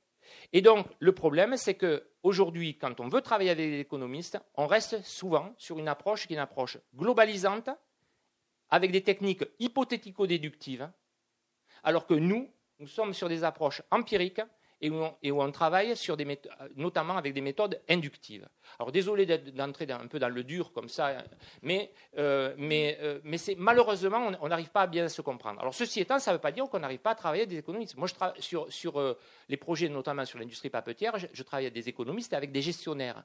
Et 0.53 0.63
donc, 0.63 0.87
le 0.99 1.13
problème, 1.13 1.57
c'est 1.57 1.75
qu'aujourd'hui, 1.75 2.77
quand 2.79 3.01
on 3.01 3.09
veut 3.09 3.21
travailler 3.21 3.51
avec 3.51 3.71
des 3.71 3.81
économistes, 3.81 4.39
on 4.57 4.67
reste 4.67 5.03
souvent 5.05 5.55
sur 5.59 5.79
une 5.79 5.89
approche 5.89 6.27
qui 6.27 6.33
est 6.33 6.37
une 6.37 6.43
approche 6.43 6.79
globalisante, 6.95 7.71
avec 8.71 8.91
des 8.91 9.03
techniques 9.03 9.45
hypothético-déductives, 9.59 10.91
alors 11.83 12.07
que 12.07 12.15
nous, 12.15 12.51
nous 12.79 12.89
sommes 12.89 13.15
sur 13.15 13.29
des 13.29 13.45
approches 13.45 13.83
empiriques 13.91 14.41
et 14.85 15.31
où 15.31 15.41
on, 15.41 15.51
travaille 15.51 15.97
sur 15.97 16.15
des 16.15 16.39
notamment 16.77 17.17
avec 17.17 17.33
des 17.33 17.41
méthodes 17.41 17.81
inductives. 17.89 18.47
Alors 18.79 18.93
désolé 18.93 19.25
d'entrer 19.25 19.87
un 19.91 20.07
peu 20.07 20.19
dans 20.19 20.29
le 20.29 20.45
dur 20.45 20.73
comme 20.75 20.91
ça, 20.91 21.25
mais, 21.63 21.91
euh, 22.19 22.55
mais, 22.59 22.99
euh, 23.01 23.19
malheureusement, 23.57 24.31
on 24.43 24.49
n'arrive 24.49 24.69
pas 24.69 24.83
à 24.83 24.87
bien 24.87 25.09
se 25.09 25.23
comprendre. 25.23 25.59
Alors 25.61 25.73
ceci 25.73 26.01
étant, 26.01 26.19
ça 26.19 26.33
ne 26.33 26.37
veut 26.37 26.41
pas 26.41 26.53
dire 26.53 26.69
qu'on 26.69 26.81
n'arrive 26.81 26.99
pas 26.99 27.13
à 27.13 27.15
travailler 27.15 27.45
avec 27.45 27.51
des 27.51 27.59
économistes. 27.59 27.97
Moi, 27.97 28.09
je 28.09 28.43
sur, 28.43 28.71
sur 28.71 29.01
euh, 29.01 29.19
les 29.49 29.57
projets, 29.57 29.89
notamment 29.89 30.27
sur 30.27 30.39
l'industrie 30.39 30.69
papetière, 30.69 31.19
je, 31.19 31.29
je 31.33 31.43
travaille 31.43 31.65
avec 31.65 31.75
des 31.75 31.89
économistes 31.89 32.35
et 32.35 32.37
avec 32.37 32.53
des 32.53 32.61
gestionnaires. 32.61 33.25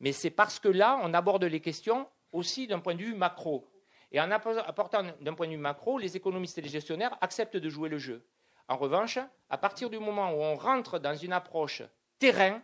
Mais 0.00 0.12
c'est 0.12 0.30
parce 0.30 0.58
que 0.58 0.68
là, 0.68 1.00
on 1.02 1.14
aborde 1.14 1.44
les 1.44 1.60
questions 1.60 2.06
aussi 2.32 2.66
d'un 2.66 2.80
point 2.80 2.94
de 2.94 3.02
vue 3.02 3.14
macro. 3.14 3.66
Et 4.12 4.20
en 4.20 4.30
apportant 4.30 5.04
d'un 5.20 5.34
point 5.34 5.46
de 5.46 5.52
vue 5.52 5.58
macro, 5.58 5.98
les 5.98 6.14
économistes 6.14 6.58
et 6.58 6.62
les 6.62 6.68
gestionnaires 6.68 7.16
acceptent 7.22 7.56
de 7.56 7.70
jouer 7.70 7.88
le 7.88 7.98
jeu. 7.98 8.22
En 8.70 8.76
revanche, 8.76 9.18
à 9.50 9.58
partir 9.58 9.90
du 9.90 9.98
moment 9.98 10.30
où 10.30 10.36
on 10.36 10.54
rentre 10.54 11.00
dans 11.00 11.16
une 11.16 11.32
approche 11.32 11.82
terrain, 12.20 12.62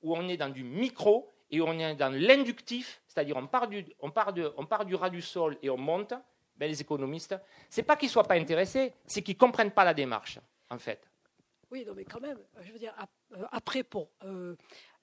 où 0.00 0.16
on 0.16 0.28
est 0.28 0.36
dans 0.36 0.48
du 0.48 0.62
micro 0.62 1.32
et 1.50 1.60
on 1.60 1.72
est 1.80 1.96
dans 1.96 2.14
l'inductif, 2.14 3.02
c'est-à-dire 3.08 3.36
on 3.36 3.48
part 3.48 3.66
du, 3.66 3.84
ras 4.94 5.10
du 5.10 5.20
sol 5.20 5.58
et 5.60 5.68
on 5.68 5.76
monte, 5.76 6.14
ben 6.56 6.68
les 6.68 6.80
économistes, 6.80 7.34
c'est 7.68 7.82
pas 7.82 7.96
qu'ils 7.96 8.08
soient 8.08 8.22
pas 8.22 8.36
intéressés, 8.36 8.92
c'est 9.04 9.22
qu'ils 9.22 9.36
comprennent 9.36 9.72
pas 9.72 9.82
la 9.82 9.94
démarche, 9.94 10.38
en 10.70 10.78
fait. 10.78 11.10
Oui, 11.72 11.84
non, 11.84 11.94
mais 11.96 12.04
quand 12.04 12.20
même, 12.20 12.38
je 12.60 12.70
veux 12.70 12.78
dire, 12.78 12.94
euh, 13.32 13.44
après, 13.50 13.82
pour 13.82 14.10
euh, 14.22 14.54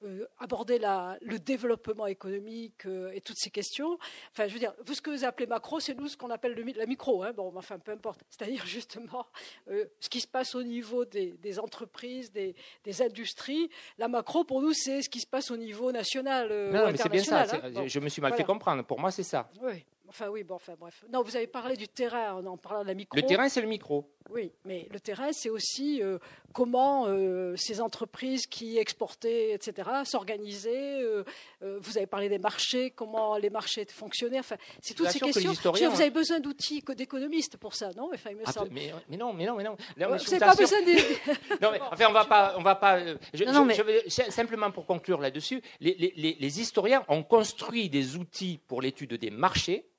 euh, 0.05 0.25
aborder 0.39 0.79
le 0.79 1.37
développement 1.39 2.07
économique 2.07 2.85
euh, 2.85 3.11
et 3.11 3.19
toutes 3.19 3.37
ces 3.37 3.49
questions. 3.49 3.97
Enfin, 4.31 4.47
je 4.47 4.53
veux 4.53 4.59
dire, 4.59 4.73
vous, 4.85 4.93
ce 4.93 5.01
que 5.01 5.09
vous 5.09 5.25
appelez 5.25 5.45
macro, 5.45 5.81
c'est 5.81 5.93
nous 5.93 6.07
ce 6.07 6.15
qu'on 6.15 6.29
appelle 6.29 6.55
la 6.77 6.85
micro. 6.85 7.21
Hein. 7.23 7.33
Bon, 7.33 7.51
enfin, 7.55 7.79
peu 7.79 7.91
importe. 7.91 8.21
C'est-à-dire 8.29 8.65
justement 8.65 9.25
euh, 9.69 9.85
ce 9.99 10.07
qui 10.07 10.21
se 10.21 10.27
passe 10.27 10.55
au 10.55 10.63
niveau 10.63 11.03
des, 11.03 11.59
entreprises, 11.59 12.31
des, 12.31 12.55
industries. 13.01 13.69
La 13.97 14.07
macro, 14.07 14.45
pour 14.45 14.61
nous, 14.61 14.73
c'est 14.73 15.01
ce 15.01 15.09
qui 15.09 15.19
se 15.19 15.27
passe 15.27 15.51
au 15.51 15.57
niveau 15.57 15.91
national. 15.91 16.47
non, 16.71 16.91
mais 16.91 16.97
c'est 16.97 17.09
bien 17.09 17.23
ça. 17.23 17.45
Hein. 17.51 17.87
Je 17.87 17.99
me 17.99 18.07
suis 18.07 18.21
mal 18.21 18.33
fait 18.35 18.45
comprendre. 18.45 18.83
Pour 18.83 18.99
moi, 18.99 19.11
c'est 19.11 19.23
ça. 19.23 19.49
Oui. 19.61 19.83
Enfin, 20.09 20.27
oui, 20.29 20.43
bon, 20.43 20.55
enfin, 20.55 20.73
bref. 20.77 21.05
Non, 21.13 21.21
vous 21.21 21.35
avez 21.35 21.45
parlé 21.45 21.77
du 21.77 21.87
terrain 21.87 22.43
en 22.43 22.57
parlant 22.57 22.81
de 22.81 22.87
la 22.87 22.95
micro. 22.95 23.15
Le 23.15 23.21
terrain, 23.21 23.47
c'est 23.47 23.61
le 23.61 23.67
micro. 23.67 24.09
Oui, 24.31 24.51
mais 24.65 24.87
le 24.91 24.99
terrain, 24.99 25.31
c'est 25.31 25.49
aussi 25.49 26.01
euh, 26.01 26.17
comment 26.53 27.07
euh, 27.07 27.55
ces 27.55 27.79
entreprises 27.79 28.47
qui 28.47 28.77
exportaient, 28.77 29.53
etc., 29.53 29.89
s'organisaient. 30.05 31.01
Euh, 31.01 31.23
vous 31.61 31.97
avez 31.97 32.07
parlé 32.07 32.27
des 32.27 32.39
marchés, 32.39 32.91
comment 32.91 33.37
les 33.37 33.49
marchés 33.49 33.85
fonctionnaient. 33.85 34.39
Enfin, 34.39 34.57
c'est 34.81 34.95
toutes 34.95 35.09
ces 35.09 35.19
questions. 35.19 35.53
vous 35.53 36.01
avez 36.01 36.09
besoin 36.09 36.39
d'outils 36.39 36.83
d'économistes 36.95 37.57
pour 37.57 37.75
ça, 37.75 37.89
non 37.95 38.09
enfin, 38.13 38.31
il 38.31 38.37
me 38.37 38.45
semble. 38.45 38.69
Mais, 38.71 38.91
non, 39.17 39.33
mais 39.33 39.45
non, 39.45 39.55
mais 39.55 39.63
non. 39.63 39.75
vous 39.95 40.01
n'avez 40.01 40.39
pas 40.39 40.55
besoin 40.55 40.81
de... 40.81 41.61
non, 41.61 41.71
mais 41.71 41.79
enfin, 41.81 42.05
on 42.09 42.13
va 42.13 42.25
pas, 42.25 42.55
on 42.57 42.63
va 42.63 42.75
pas. 42.75 42.99
Je, 43.33 43.43
non, 43.45 43.65
mais... 43.65 43.75
simplement 44.09 44.71
pour 44.71 44.85
conclure 44.85 45.19
là-dessus, 45.19 45.61
les, 45.79 45.95
les, 45.95 46.37
les 46.39 46.61
historiens 46.61 47.03
ont 47.07 47.23
construit 47.23 47.89
des 47.89 48.15
outils 48.15 48.59
pour 48.67 48.81
l'étude 48.81 49.13
des 49.13 49.29
marchés 49.29 49.89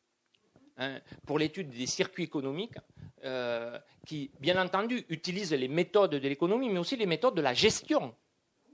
Hein, 0.80 0.98
pour 1.26 1.38
l'étude 1.38 1.68
des 1.68 1.84
circuits 1.84 2.24
économiques, 2.24 2.76
euh, 3.24 3.78
qui, 4.06 4.30
bien 4.40 4.60
entendu, 4.60 5.04
utilisent 5.10 5.52
les 5.52 5.68
méthodes 5.68 6.12
de 6.12 6.26
l'économie, 6.26 6.70
mais 6.70 6.78
aussi 6.78 6.96
les 6.96 7.04
méthodes 7.04 7.34
de 7.34 7.42
la 7.42 7.52
gestion, 7.52 8.14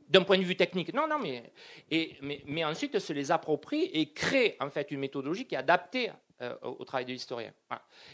d'un 0.08 0.22
point 0.22 0.38
de 0.38 0.44
vue 0.44 0.54
technique. 0.54 0.94
Non, 0.94 1.08
non, 1.08 1.18
mais, 1.18 1.52
mais, 2.46 2.64
ensuite 2.64 3.00
se 3.00 3.12
les 3.12 3.32
approprie 3.32 3.90
et 3.92 4.12
crée 4.12 4.56
en 4.60 4.70
fait 4.70 4.92
une 4.92 5.00
méthodologie 5.00 5.46
qui 5.46 5.56
est 5.56 5.58
adaptée 5.58 6.12
euh, 6.42 6.54
au, 6.62 6.84
travail 6.84 7.06
de 7.06 7.12
l'historien. 7.12 7.52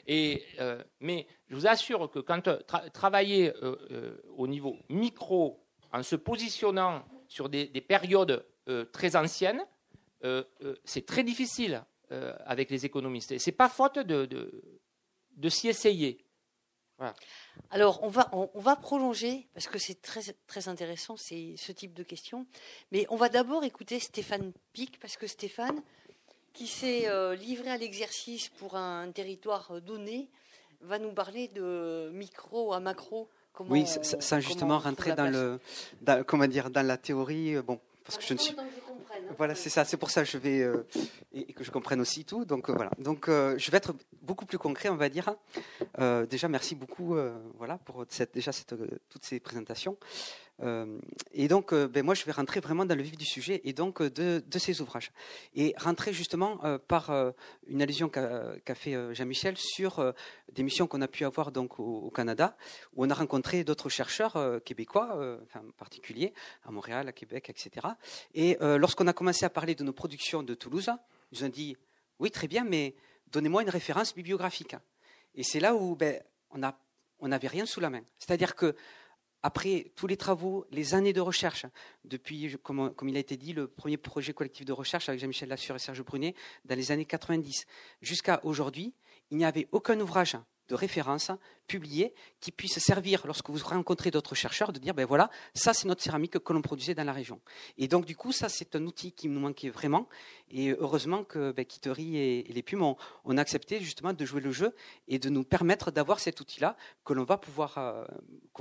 Euh, 0.08 0.82
mais 1.00 1.26
je 1.50 1.54
vous 1.54 1.66
assure 1.66 2.10
que 2.10 2.20
quand 2.20 2.48
travailler 2.94 3.52
au 4.38 4.46
niveau 4.46 4.78
micro, 4.88 5.62
en 5.92 6.02
se 6.02 6.16
positionnant 6.16 7.04
sur 7.28 7.50
des 7.50 7.66
périodes 7.86 8.42
très 8.90 9.16
anciennes, 9.16 9.62
c'est 10.86 11.04
très 11.04 11.24
difficile 11.24 11.84
euh, 12.12 12.34
avec 12.44 12.70
les 12.70 12.84
économistes. 12.84 13.32
Et 13.32 13.38
ce 13.38 13.50
n'est 13.50 13.56
pas 13.56 13.68
faute 13.68 13.98
de, 13.98 14.26
de, 14.26 15.48
s'y 15.48 15.68
essayer. 15.68 16.24
Alors, 17.70 18.00
on 18.02 18.08
va, 18.08 18.28
on, 18.32 18.60
va 18.60 18.76
prolonger, 18.76 19.48
parce 19.54 19.66
que 19.66 19.78
c'est 19.78 20.00
très, 20.00 20.20
très 20.46 20.68
intéressant, 20.68 21.16
c'est 21.16 21.54
ce 21.56 21.72
type 21.72 21.94
de 21.94 22.02
questions. 22.02 22.46
Mais 22.92 23.06
on 23.08 23.16
va 23.16 23.28
d'abord 23.28 23.64
écouter 23.64 23.98
Stéphane 23.98 24.52
Pic, 24.72 25.00
parce 25.00 25.16
que 25.16 25.26
Stéphane, 25.26 25.82
qui 26.52 26.66
s'est 26.66 27.08
euh, 27.08 27.34
livré 27.34 27.70
à 27.70 27.76
l'exercice 27.76 28.50
pour 28.50 28.76
un 28.76 29.10
territoire 29.10 29.80
donné, 29.80 30.28
va 30.82 30.98
nous 30.98 31.12
parler 31.12 31.48
de 31.48 32.10
micro 32.12 32.72
à 32.72 32.80
macro. 32.80 33.28
oui, 33.60 33.86
ça, 33.86 34.40
justement 34.40 34.78
rentrer 34.78 35.14
dans 35.14 35.30
le, 35.30 35.60
comment 36.24 36.46
dire, 36.46 36.70
dans 36.70 36.86
la 36.86 36.98
théorie. 36.98 37.56
Euh, 37.56 37.62
bon, 37.62 37.80
parce 38.04 38.18
que 38.18 38.24
je 38.24 38.34
ne 38.34 38.38
suis. 38.38 38.54
Hein. 39.14 39.34
Voilà, 39.36 39.54
c'est 39.54 39.70
ça. 39.70 39.84
C'est 39.84 39.96
pour 39.96 40.10
ça 40.10 40.22
que 40.22 40.30
je 40.30 40.38
vais 40.38 40.60
euh, 40.60 40.86
et, 41.32 41.52
que 41.52 41.64
je 41.64 41.70
comprenne 41.70 42.00
aussi 42.00 42.24
tout. 42.24 42.44
Donc 42.44 42.68
euh, 42.68 42.72
voilà. 42.72 42.90
Donc 42.98 43.28
euh, 43.28 43.56
je 43.58 43.70
vais 43.70 43.76
être 43.76 43.94
beaucoup 44.22 44.46
plus 44.46 44.58
concret, 44.58 44.88
on 44.88 44.96
va 44.96 45.08
dire. 45.08 45.34
déjà, 46.30 46.48
merci 46.48 46.74
beaucoup, 46.74 47.16
voilà, 47.58 47.78
pour 47.78 48.06
toutes 48.06 49.24
ces 49.24 49.40
présentations. 49.40 49.96
Euh, 50.62 50.98
et 51.32 51.48
donc, 51.48 51.72
euh, 51.72 51.88
ben 51.88 52.04
moi, 52.04 52.14
je 52.14 52.24
vais 52.24 52.32
rentrer 52.32 52.60
vraiment 52.60 52.84
dans 52.84 52.94
le 52.94 53.02
vif 53.02 53.16
du 53.16 53.24
sujet 53.24 53.60
et 53.64 53.72
donc 53.72 54.00
euh, 54.00 54.10
de, 54.10 54.58
ces 54.58 54.80
ouvrages. 54.80 55.10
Et 55.54 55.74
rentrer 55.78 56.12
justement 56.12 56.60
par 56.86 57.10
une 57.66 57.82
allusion 57.82 58.08
qu'a 58.08 58.74
fait 58.74 59.14
Jean-Michel 59.14 59.56
sur 59.56 60.14
des 60.52 60.62
missions 60.62 60.86
qu'on 60.86 61.00
a 61.00 61.08
pu 61.08 61.24
avoir 61.24 61.50
donc 61.50 61.80
au, 61.80 62.10
Canada, 62.10 62.56
où 62.94 63.04
on 63.04 63.10
a 63.10 63.14
rencontré 63.14 63.64
d'autres 63.64 63.88
chercheurs 63.88 64.60
québécois, 64.64 65.38
enfin, 65.42 65.60
en 65.66 65.72
particulier 65.72 66.32
à 66.64 66.70
Montréal, 66.70 67.08
à 67.08 67.12
Québec, 67.12 67.50
etc. 67.50 67.86
Et 68.34 68.56
lorsqu'on 68.60 69.06
a 69.06 69.12
commencé 69.12 69.44
à 69.44 69.50
parler 69.50 69.74
de 69.74 69.82
nos 69.82 69.92
productions 69.92 70.42
de 70.42 70.54
Toulouse, 70.54 70.90
ils 71.32 71.44
ont 71.44 71.48
dit 71.48 71.76
oui, 72.20 72.30
très 72.30 72.46
bien, 72.46 72.64
mais 72.64 72.94
donnez-moi 73.28 73.62
une 73.62 73.70
référence 73.70 74.14
bibliographique. 74.14 74.76
Et 75.34 75.42
c'est 75.42 75.60
là 75.60 75.74
où 75.74 75.96
ben, 75.96 76.22
on 76.52 77.28
n'avait 77.28 77.48
rien 77.48 77.66
sous 77.66 77.80
la 77.80 77.90
main. 77.90 78.02
C'est-à-dire 78.18 78.54
que 78.54 78.76
après 79.42 79.92
tous 79.96 80.06
les 80.06 80.16
travaux, 80.16 80.66
les 80.70 80.94
années 80.94 81.12
de 81.12 81.20
recherche, 81.20 81.66
depuis, 82.04 82.56
comme, 82.62 82.92
il 83.08 83.16
a 83.16 83.20
été 83.20 83.36
dit, 83.36 83.52
le 83.52 83.66
premier 83.66 83.96
projet 83.96 84.32
collectif 84.32 84.64
de 84.64 84.72
recherche 84.72 85.08
avec 85.08 85.20
Jean-Michel 85.20 85.48
Lassure 85.48 85.76
et 85.76 85.80
Serge 85.80 86.02
Brunet, 86.02 86.34
dans 86.64 86.76
les 86.76 86.92
années 86.92 87.04
90, 87.04 87.66
jusqu'à 88.00 88.40
aujourd'hui, 88.44 88.94
il 89.30 89.38
n'y 89.38 89.44
avait 89.44 89.68
aucun 89.72 89.98
ouvrage 90.00 90.36
de 90.68 90.74
référence 90.74 91.30
publié 91.66 92.14
qui 92.40 92.50
puisse 92.50 92.78
servir, 92.78 93.26
lorsque 93.26 93.50
vous 93.50 93.58
rencontrez 93.64 94.10
d'autres 94.10 94.34
chercheurs, 94.34 94.72
de 94.72 94.78
dire, 94.78 94.94
ben 94.94 95.06
voilà, 95.06 95.30
ça 95.54 95.72
c'est 95.74 95.88
notre 95.88 96.02
céramique 96.02 96.38
que 96.38 96.52
l'on 96.52 96.62
produisait 96.62 96.94
dans 96.94 97.04
la 97.04 97.12
région. 97.12 97.40
Et 97.78 97.88
donc 97.88 98.04
du 98.04 98.16
coup, 98.16 98.32
ça 98.32 98.48
c'est 98.48 98.76
un 98.76 98.84
outil 98.86 99.12
qui 99.12 99.28
nous 99.28 99.40
manquait 99.40 99.70
vraiment. 99.70 100.08
Et 100.50 100.70
heureusement 100.78 101.24
que 101.24 101.52
ben, 101.52 101.64
et, 101.98 102.44
les 102.48 102.62
Pumes 102.62 102.82
ont, 102.82 102.96
accepté 103.38 103.80
justement 103.80 104.12
de 104.12 104.24
jouer 104.24 104.42
le 104.42 104.52
jeu 104.52 104.74
et 105.08 105.18
de 105.18 105.30
nous 105.30 105.42
permettre 105.42 105.90
d'avoir 105.90 106.20
cet 106.20 106.40
outil-là 106.40 106.76
que 107.04 107.14
l'on 107.14 107.24
va 107.24 107.38
pouvoir, 107.38 107.78
euh, 107.78 108.04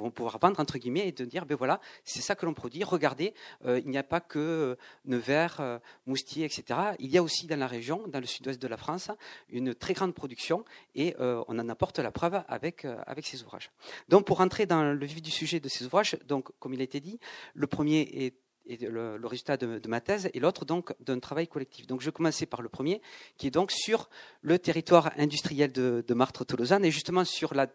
pouvoir 0.10 0.40
vendre 0.40 0.60
entre 0.60 0.78
guillemets 0.78 1.08
et 1.08 1.12
de 1.12 1.26
dire, 1.26 1.46
ben 1.46 1.56
voilà, 1.56 1.82
c'est 2.06 2.22
ça 2.22 2.36
que 2.36 2.46
l'on 2.46 2.54
produit. 2.54 2.84
Regardez, 2.84 3.34
euh, 3.66 3.80
il 3.84 3.90
n'y 3.90 3.98
a 3.98 4.04
pas 4.04 4.20
que 4.22 4.40
euh, 4.40 4.76
Nevers, 5.06 5.60
euh, 5.60 5.80
Moustier, 6.06 6.46
etc. 6.46 6.80
Il 7.00 7.12
y 7.12 7.18
a 7.18 7.24
aussi 7.24 7.48
dans 7.48 7.60
la 7.60 7.68
région, 7.68 8.04
dans 8.08 8.20
le 8.20 8.26
sud-ouest 8.26 8.62
de 8.62 8.68
la 8.68 8.78
France, 8.78 9.12
une 9.50 9.76
très 9.76 9.94
grande 9.94 10.14
production 10.14 10.64
et 10.96 11.16
on 11.20 11.60
en 11.60 11.70
apporte 11.70 12.00
la 12.00 12.12
preuve 12.12 12.44
avec, 12.48 12.86
avec 13.06 13.26
ces 13.26 13.42
ouvrages. 13.44 13.72
Donc, 14.10 14.26
pour 14.26 14.42
entrer 14.42 14.66
dans 14.66 14.84
le 14.84 15.06
vif 15.06 15.22
du 15.22 15.32
sujet 15.32 15.60
de 15.60 15.70
ces 15.70 15.86
ouvrages, 15.86 16.18
donc, 16.28 16.50
comme 16.60 16.74
il 16.74 16.82
a 16.82 16.84
été 16.84 17.00
dit, 17.00 17.20
le 17.54 17.68
premier 17.68 18.02
est 18.02 18.36
le, 18.80 19.20
résultat 19.26 19.58
de, 19.58 19.88
ma 19.88 20.02
thèse, 20.02 20.30
et 20.34 20.40
l'autre 20.40 20.66
donc 20.66 20.94
d'un 21.00 21.20
travail 21.20 21.48
collectif. 21.48 21.88
Donc 21.88 22.02
je 22.02 22.06
vais 22.06 22.12
commencer 22.12 22.46
par 22.46 22.62
le 22.62 22.70
premier, 22.70 23.02
qui 23.38 23.48
est 23.48 23.52
donc 23.52 23.72
sur 23.72 24.10
le 24.42 24.60
territoire 24.60 25.12
industriel 25.18 25.72
de, 25.72 26.04
de 26.08 26.14
Martre-Tolosan, 26.14 26.84
et 26.84 26.92
justement 26.92 27.26
sur 27.26 27.54
la, 27.54 27.68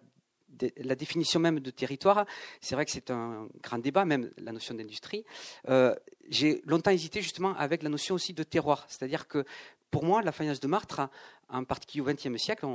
la, 0.78 0.94
définition 0.94 1.40
même 1.40 1.60
de 1.60 1.70
territoire. 1.70 2.26
C'est 2.60 2.74
vrai 2.74 2.84
que 2.84 2.92
c'est 2.92 3.10
un 3.10 3.48
grand 3.62 3.78
débat, 3.78 4.04
même 4.04 4.30
la 4.38 4.52
notion 4.52 4.74
d'industrie. 4.74 5.24
Euh, 5.68 5.94
j'ai 6.28 6.62
longtemps 6.64 6.90
hésité 6.90 7.22
justement 7.22 7.54
avec 7.56 7.82
la 7.82 7.88
notion 7.88 8.14
aussi 8.14 8.32
de 8.32 8.42
terroir, 8.42 8.84
c'est-à-dire 8.88 9.28
que 9.28 9.44
pour 9.90 10.04
moi, 10.04 10.22
la 10.22 10.32
faïence 10.32 10.60
de 10.60 10.66
Martre, 10.66 11.08
en 11.48 11.64
particulier 11.64 12.02
au 12.02 12.04
XXe 12.04 12.36
siècle, 12.36 12.66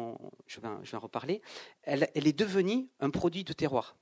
je, 0.47 0.59
vais, 0.59 0.67
en 0.67 0.99
reparler, 0.99 1.41
elle, 1.83 2.09
est 2.13 2.37
devenue 2.37 2.89
un 2.99 3.09
produit 3.09 3.43
de 3.43 3.53
terroir. 3.53 3.95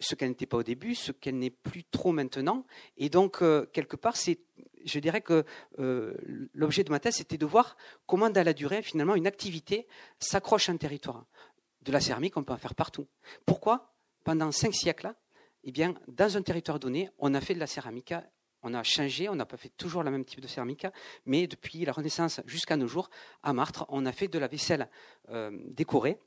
Ce 0.00 0.14
qu'elle 0.14 0.30
n'était 0.30 0.46
pas 0.46 0.58
au 0.58 0.62
début, 0.62 0.94
ce 0.94 1.12
qu'elle 1.12 1.38
n'est 1.38 1.50
plus 1.50 1.84
trop 1.84 2.12
maintenant. 2.12 2.66
Et 2.96 3.08
donc, 3.08 3.42
euh, 3.42 3.66
quelque 3.72 3.96
part, 3.96 4.16
c'est, 4.16 4.40
je 4.84 4.98
dirais 4.98 5.20
que 5.20 5.44
euh, 5.78 6.14
l'objet 6.52 6.84
de 6.84 6.90
ma 6.90 7.00
thèse, 7.00 7.16
c'était 7.16 7.38
de 7.38 7.46
voir 7.46 7.76
comment, 8.06 8.30
dans 8.30 8.44
la 8.44 8.52
durée, 8.52 8.82
finalement, 8.82 9.14
une 9.14 9.26
activité 9.26 9.86
s'accroche 10.18 10.68
à 10.68 10.72
un 10.72 10.76
territoire. 10.76 11.24
De 11.82 11.92
la 11.92 12.00
céramique, 12.00 12.36
on 12.36 12.44
peut 12.44 12.52
en 12.52 12.58
faire 12.58 12.74
partout. 12.74 13.06
Pourquoi? 13.46 13.94
Pendant 14.24 14.50
cinq 14.50 14.74
siècles, 14.74 15.14
eh 15.64 15.72
bien, 15.72 15.94
dans 16.08 16.36
un 16.36 16.42
territoire 16.42 16.78
donné, 16.78 17.10
on 17.18 17.34
a 17.34 17.40
fait 17.40 17.54
de 17.54 17.60
la 17.60 17.66
céramique 17.66 18.12
on 18.66 18.74
a 18.74 18.82
changé, 18.82 19.28
on 19.28 19.36
n'a 19.36 19.46
pas 19.46 19.56
fait 19.56 19.72
toujours 19.76 20.02
le 20.02 20.10
même 20.10 20.24
type 20.24 20.40
de 20.40 20.48
céramique, 20.48 20.86
mais 21.24 21.46
depuis 21.46 21.84
la 21.84 21.92
Renaissance 21.92 22.40
jusqu'à 22.46 22.76
nos 22.76 22.88
jours, 22.88 23.08
à 23.44 23.52
Martre, 23.52 23.86
on 23.90 24.04
a 24.06 24.12
fait 24.12 24.26
de 24.26 24.38
la 24.40 24.48
vaisselle 24.48 24.88
euh, 25.30 25.56
décorée 25.68 26.18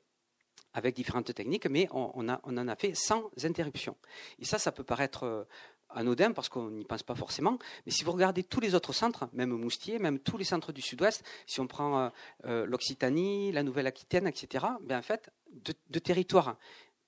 avec 0.74 0.96
différentes 0.96 1.34
techniques, 1.34 1.68
mais 1.68 1.90
on, 1.92 2.30
en 2.30 2.68
a 2.68 2.76
fait 2.76 2.96
sans 2.96 3.30
interruption. 3.44 3.98
Et 4.40 4.46
ça, 4.46 4.58
ça 4.58 4.72
peut 4.72 4.86
paraître 4.86 5.24
euh, 5.24 5.44
anodin 5.90 6.32
parce 6.32 6.48
qu'on 6.48 6.70
n'y 6.70 6.86
pense 6.86 7.04
pas 7.04 7.16
forcément, 7.16 7.58
mais 7.86 7.92
si 7.92 8.06
vous 8.06 8.14
regardez 8.14 8.44
tous 8.44 8.62
les 8.62 8.74
autres 8.74 8.94
centres, 8.94 9.28
même 9.34 9.50
Moustier, 9.50 10.00
même 10.00 10.20
tous 10.20 10.38
les 10.38 10.46
centres 10.46 10.72
du 10.72 10.82
sud-ouest, 10.82 11.26
si 11.46 11.60
on 11.60 11.68
prend 11.68 12.10
euh, 12.46 12.66
l'Occitanie, 12.66 13.52
la 13.52 13.64
Nouvelle-Aquitaine, 13.64 14.28
etc., 14.28 14.66
ben 14.82 15.00
en 15.00 15.02
fait, 15.02 15.30
de, 15.52 15.74
de 15.90 16.00
territoires 16.00 16.56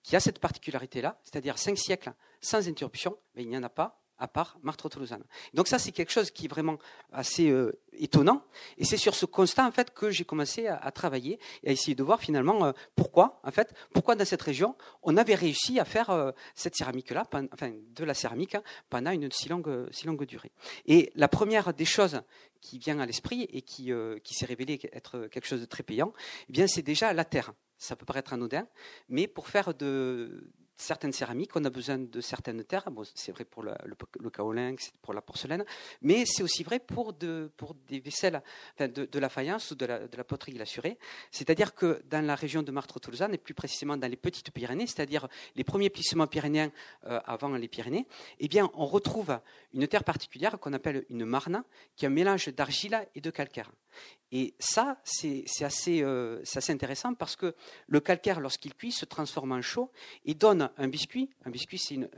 qui 0.03 0.17
a 0.17 0.19
cette 0.19 0.39
particularité-là, 0.39 1.19
c'est-à-dire 1.23 1.57
cinq 1.57 1.77
siècles 1.77 2.11
sans 2.41 2.67
interruption, 2.67 3.17
ben, 3.35 3.43
il 3.43 3.49
n'y 3.49 3.57
en 3.57 3.63
a 3.63 3.69
pas 3.69 4.00
à 4.21 4.27
part 4.27 4.59
Martre 4.61 4.87
Toulousaine. 4.87 5.23
Donc 5.55 5.67
ça, 5.67 5.79
c'est 5.79 5.91
quelque 5.91 6.11
chose 6.11 6.29
qui 6.29 6.45
est 6.45 6.47
vraiment 6.47 6.77
assez 7.11 7.49
euh, 7.49 7.79
étonnant. 7.91 8.43
Et 8.77 8.85
c'est 8.85 8.95
sur 8.95 9.15
ce 9.15 9.25
constat, 9.25 9.65
en 9.65 9.71
fait, 9.71 9.91
que 9.93 10.11
j'ai 10.11 10.23
commencé 10.23 10.67
à, 10.67 10.91
travailler 10.91 11.39
et 11.63 11.69
à 11.69 11.71
essayer 11.71 11.95
de 11.95 12.03
voir 12.03 12.21
finalement 12.21 12.65
euh, 12.65 12.71
pourquoi, 12.95 13.41
en 13.43 13.49
fait, 13.49 13.73
pourquoi 13.93 14.15
dans 14.15 14.23
cette 14.23 14.43
région, 14.43 14.75
on 15.01 15.17
avait 15.17 15.33
réussi 15.33 15.79
à 15.79 15.85
faire 15.85 16.11
euh, 16.11 16.31
cette 16.53 16.75
céramique-là, 16.75 17.23
enfin, 17.51 17.73
de 17.73 18.03
la 18.05 18.13
céramique, 18.13 18.53
hein, 18.53 18.63
pendant 18.91 19.11
une 19.11 19.31
si 19.31 19.49
longue, 19.49 19.87
si 19.91 20.05
longue 20.05 20.23
durée. 20.25 20.51
Et 20.85 21.11
la 21.15 21.27
première 21.27 21.73
des 21.73 21.85
choses 21.85 22.21
qui 22.61 22.77
vient 22.77 22.99
à 22.99 23.07
l'esprit 23.07 23.47
et 23.51 23.63
qui, 23.63 23.91
qui 24.23 24.33
s'est 24.35 24.45
révélée 24.45 24.79
être 24.93 25.27
quelque 25.27 25.47
chose 25.47 25.61
de 25.61 25.65
très 25.65 25.81
payant, 25.81 26.13
eh 26.47 26.53
bien, 26.53 26.67
c'est 26.67 26.83
déjà 26.83 27.11
la 27.11 27.25
terre. 27.25 27.53
Ça 27.79 27.95
peut 27.95 28.05
paraître 28.05 28.33
anodin, 28.33 28.67
mais 29.09 29.25
pour 29.25 29.47
faire 29.47 29.73
de, 29.73 30.51
certaines 30.81 31.13
céramiques, 31.13 31.55
on 31.55 31.63
a 31.65 31.69
besoin 31.69 31.97
de 31.97 32.21
certaines 32.21 32.63
terres. 32.63 32.85
c'est 33.15 33.31
vrai 33.31 33.45
pour 33.45 33.63
le, 33.63 33.73
le, 34.19 34.29
kaolin, 34.29 34.75
c'est 34.79 34.93
pour 35.01 35.13
la 35.13 35.21
porcelaine, 35.21 35.63
mais 36.01 36.25
c'est 36.25 36.43
aussi 36.43 36.63
vrai 36.63 36.79
pour, 36.79 37.13
de, 37.13 37.51
pour 37.57 37.75
des 37.87 37.99
vaisselles 37.99 38.41
de, 38.79 39.19
la 39.19 39.29
faïence 39.29 39.71
ou 39.71 39.75
de 39.75 39.85
la, 39.85 40.07
de 40.07 40.17
la 40.17 40.23
poterie 40.23 40.53
glassurée. 40.53 40.97
C'est-à-dire 41.31 41.75
que 41.75 42.01
dans 42.09 42.25
la 42.25 42.35
région 42.35 42.63
de 42.63 42.71
Martre-Toulouse, 42.71 43.21
et 43.31 43.37
plus 43.37 43.53
précisément 43.53 43.97
dans 43.97 44.09
les 44.09 44.17
petites 44.17 44.51
Pyrénées, 44.51 44.87
c'est-à-dire 44.87 45.27
les 45.55 45.63
premiers 45.63 45.89
plissements 45.89 46.27
pyrénéens 46.27 46.71
euh, 47.05 47.19
avant 47.25 47.49
les 47.49 47.67
Pyrénées, 47.67 48.07
eh 48.39 48.47
bien, 48.47 48.69
on 48.73 48.85
retrouve 48.85 49.39
une 49.73 49.87
terre 49.87 50.03
particulière 50.03 50.57
qu'on 50.59 50.73
appelle 50.73 51.05
une 51.09 51.25
marne, 51.25 51.63
qui 51.95 52.05
est 52.05 52.07
un 52.07 52.11
mélange 52.11 52.49
d'argile 52.49 53.07
et 53.15 53.21
de 53.21 53.29
calcaire. 53.29 53.71
Et 54.33 54.53
ça, 54.59 54.97
c'est 55.03 55.43
assez, 55.61 56.01
euh, 56.01 56.41
intéressant 56.69 57.13
parce 57.13 57.35
que 57.35 57.53
le 57.87 57.99
calcaire, 57.99 58.39
lorsqu'il 58.39 58.73
cuit, 58.73 58.93
se 58.93 59.03
transforme 59.03 59.51
en 59.51 59.61
chaud 59.61 59.91
et 60.23 60.33
donne 60.33 60.69
un 60.77 60.87
biscuit. 60.87 61.29
Un 61.43 61.49
biscuit, 61.49 61.77
c'est 61.77 61.95
une, 61.95 62.09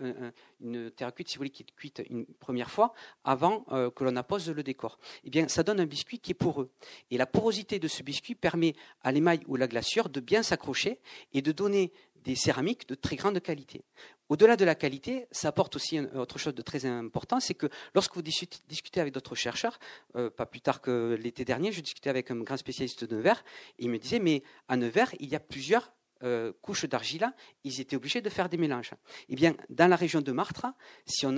une, 0.62 0.92
terre 0.92 1.12
cuite, 1.14 1.30
si 1.30 1.36
vous 1.36 1.40
voulez, 1.40 1.50
qui 1.50 1.64
est 1.64 1.76
cuite 1.76 2.04
une 2.12 2.26
première 2.26 2.70
fois 2.70 2.94
avant 3.24 3.66
euh, 3.72 3.90
que 3.90 4.04
l'on 4.04 4.16
appose 4.16 4.48
le 4.50 4.62
décor. 4.62 5.00
Eh 5.24 5.32
bien, 5.32 5.48
ça 5.48 5.64
donne 5.64 5.80
un 5.80 5.88
biscuit 5.88 6.20
qui 6.20 6.32
est 6.32 6.36
poreux. 6.36 6.70
Et 7.10 7.18
la 7.18 7.26
porosité 7.26 7.80
de 7.80 7.88
ce 7.88 8.04
biscuit 8.04 8.36
permet 8.36 8.76
à 9.02 9.12
l'émail 9.12 9.40
ou 9.48 9.56
la 9.56 9.68
glaçure 9.68 10.10
de 10.10 10.20
bien 10.20 10.44
s'accrocher 10.44 11.00
et 11.34 11.42
de 11.42 11.52
donner 11.52 11.92
des 12.24 12.36
céramiques 12.36 12.88
de 12.88 12.96
très 12.96 13.16
grande 13.16 13.40
qualité. 13.40 13.84
Au-delà 14.30 14.56
de 14.56 14.66
la 14.66 14.76
qualité, 14.76 15.28
ça 15.32 15.50
apporte 15.50 15.76
aussi 15.76 16.00
autre 16.00 16.40
chose 16.40 16.56
de 16.56 16.62
très 16.62 16.86
important, 16.86 17.40
c'est 17.40 17.54
que 17.54 17.68
lorsque 17.94 18.16
vous 18.16 18.22
discutez 18.22 19.00
avec 19.00 19.14
d'autres 19.14 19.36
chercheurs, 19.36 19.80
euh, 20.16 20.30
pas 20.30 20.46
plus 20.46 20.62
tard 20.62 20.82
que 20.82 21.18
l'été 21.22 21.46
dernier, 21.46 21.72
je 21.72 21.82
discutais 21.82 22.10
avec 22.10 22.32
un 22.32 22.40
grand 22.42 22.58
spécialiste 22.58 23.04
de 23.04 23.16
Nevers, 23.16 23.44
il 23.78 23.90
me 23.90 23.98
disait, 24.00 24.20
mais 24.20 24.44
à 24.68 24.78
Nevers, 24.78 25.14
il 25.20 25.30
y 25.30 25.36
a 25.36 25.40
plusieurs 25.40 25.92
euh, 26.24 26.54
couches 26.62 26.86
d'argile, 26.86 27.34
ils 27.66 27.82
étaient 27.82 27.98
obligés 27.98 28.22
de 28.22 28.30
faire 28.30 28.48
des 28.48 28.58
mélanges. 28.58 28.92
Eh 29.28 29.36
bien, 29.36 29.56
dans 29.70 29.90
la 29.90 29.98
région 29.98 30.22
de 30.22 30.32
Martre, 30.32 30.68
si 31.06 31.26
on 31.26 31.36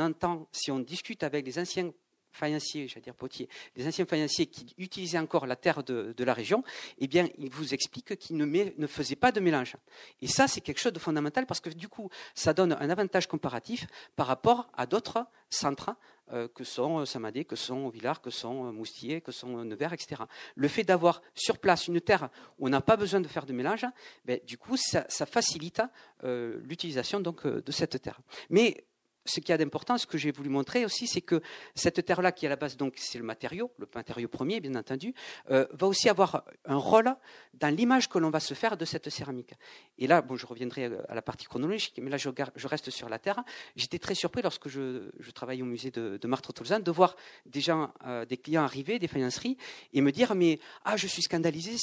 si 0.52 0.70
on 0.70 0.80
discute 0.80 1.24
avec 1.24 1.46
les 1.46 1.58
anciens 1.58 1.92
faïenciers, 2.36 2.88
j'allais 2.88 3.02
dire 3.02 3.16
potiers, 3.16 3.50
les 3.76 3.88
anciens 3.88 4.06
faïenciers 4.06 4.46
qui 4.46 4.74
utilisaient 4.78 5.18
encore 5.18 5.48
la 5.48 5.56
terre 5.56 5.84
de, 5.84 6.14
la 6.24 6.34
région, 6.34 6.64
eh 6.98 7.08
bien, 7.08 7.28
ils 7.38 7.50
vous 7.50 7.74
expliquent 7.74 8.18
qu'ils 8.18 8.38
ne, 8.38 8.88
faisaient 8.88 9.16
pas 9.16 9.32
de 9.32 9.40
mélange. 9.40 9.76
Et 10.22 10.28
ça, 10.28 10.48
c'est 10.48 10.62
quelque 10.62 10.80
chose 10.80 10.94
de 10.94 11.00
fondamental 11.00 11.46
parce 11.46 11.60
que 11.60 11.70
du 11.70 11.88
coup, 11.88 12.10
ça 12.34 12.54
donne 12.54 12.74
un 12.74 12.90
avantage 12.90 13.28
comparatif 13.28 13.88
par 14.16 14.28
rapport 14.28 14.70
à 14.76 14.86
d'autres 14.86 15.26
centres 15.50 15.96
euh, 16.34 16.48
que 16.48 16.64
sont 16.64 17.06
Samadé, 17.06 17.46
que 17.46 17.56
sont 17.56 17.90
Villars, 17.90 18.20
que 18.20 18.32
sont 18.32 18.74
Moustier, 18.74 19.22
que 19.22 19.32
sont 19.32 19.64
Nevers, 19.64 19.94
etc. 19.94 20.24
Le 20.56 20.68
fait 20.68 20.84
d'avoir 20.84 21.22
sur 21.36 21.60
place 21.60 21.88
une 21.88 22.02
terre 22.02 22.30
où 22.58 22.66
on 22.66 22.70
n'a 22.70 22.82
pas 22.82 22.98
besoin 22.98 23.22
de 23.22 23.28
faire 23.28 23.46
de 23.46 23.54
mélange, 23.54 23.86
ben, 24.26 24.40
du 24.44 24.58
coup, 24.58 24.76
ça, 24.76 25.06
facilite 25.08 25.82
euh, 26.24 26.60
l'utilisation 26.64 27.22
euh, 27.46 27.62
de 27.62 27.72
cette 27.72 28.02
terre. 28.02 28.20
Mais 28.50 28.86
ce 29.26 29.40
qui 29.40 29.52
a 29.52 29.58
d'important, 29.58 29.98
ce 29.98 30.06
que 30.06 30.18
j'ai 30.18 30.32
voulu 30.32 30.50
montrer 30.50 30.86
aussi, 30.86 31.08
c'est 31.08 31.22
que 31.22 31.42
cette 31.74 32.06
terre-là, 32.06 32.32
qui 32.32 32.46
à 32.46 32.50
la 32.50 32.56
base, 32.56 32.78
donc, 32.78 32.94
c'est 32.98 33.18
le 33.18 33.24
matériau, 33.24 33.72
le 33.78 33.88
matériau 33.94 34.28
premier, 34.28 34.60
bien 34.60 34.76
entendu, 34.76 35.14
euh, 35.50 35.66
va 35.72 35.88
aussi 35.88 36.10
avoir 36.10 36.46
un 36.66 36.78
rôle 36.78 37.16
dans 37.56 37.74
l'image 37.76 38.08
que 38.08 38.20
l'on 38.20 38.30
va 38.30 38.40
se 38.40 38.54
faire 38.54 38.78
de 38.78 38.86
cette 38.86 39.10
céramique. 39.10 39.54
Et 39.98 40.08
là, 40.08 40.22
bon, 40.22 40.36
je 40.36 40.46
reviendrai 40.46 40.92
à 41.10 41.16
la 41.16 41.22
partie 41.22 41.46
chronologique, 41.46 42.00
mais 42.02 42.10
là, 42.10 42.18
je, 42.18 42.30
reste 42.68 42.90
sur 42.90 43.10
la 43.10 43.20
terre. 43.20 43.44
J'étais 43.76 44.00
très 44.00 44.16
surpris 44.16 44.42
lorsque 44.42 44.70
je, 44.70 45.10
travaillais 45.34 45.64
au 45.64 45.66
musée 45.66 45.92
de, 45.92 46.18
de 46.18 46.28
Martre-Tolzan 46.28 46.80
de 46.80 46.92
voir 46.92 47.16
des 47.46 47.62
gens, 47.62 47.92
euh, 48.06 48.26
des 48.26 48.38
clients 48.38 48.64
arriver, 48.64 49.00
des 49.00 49.08
faïenceries, 49.08 49.58
et 49.94 50.02
me 50.02 50.12
dire, 50.12 50.36
mais, 50.36 50.60
ah, 50.84 50.98
je 50.98 51.08
suis 51.08 51.24
scandalisé, 51.24 51.76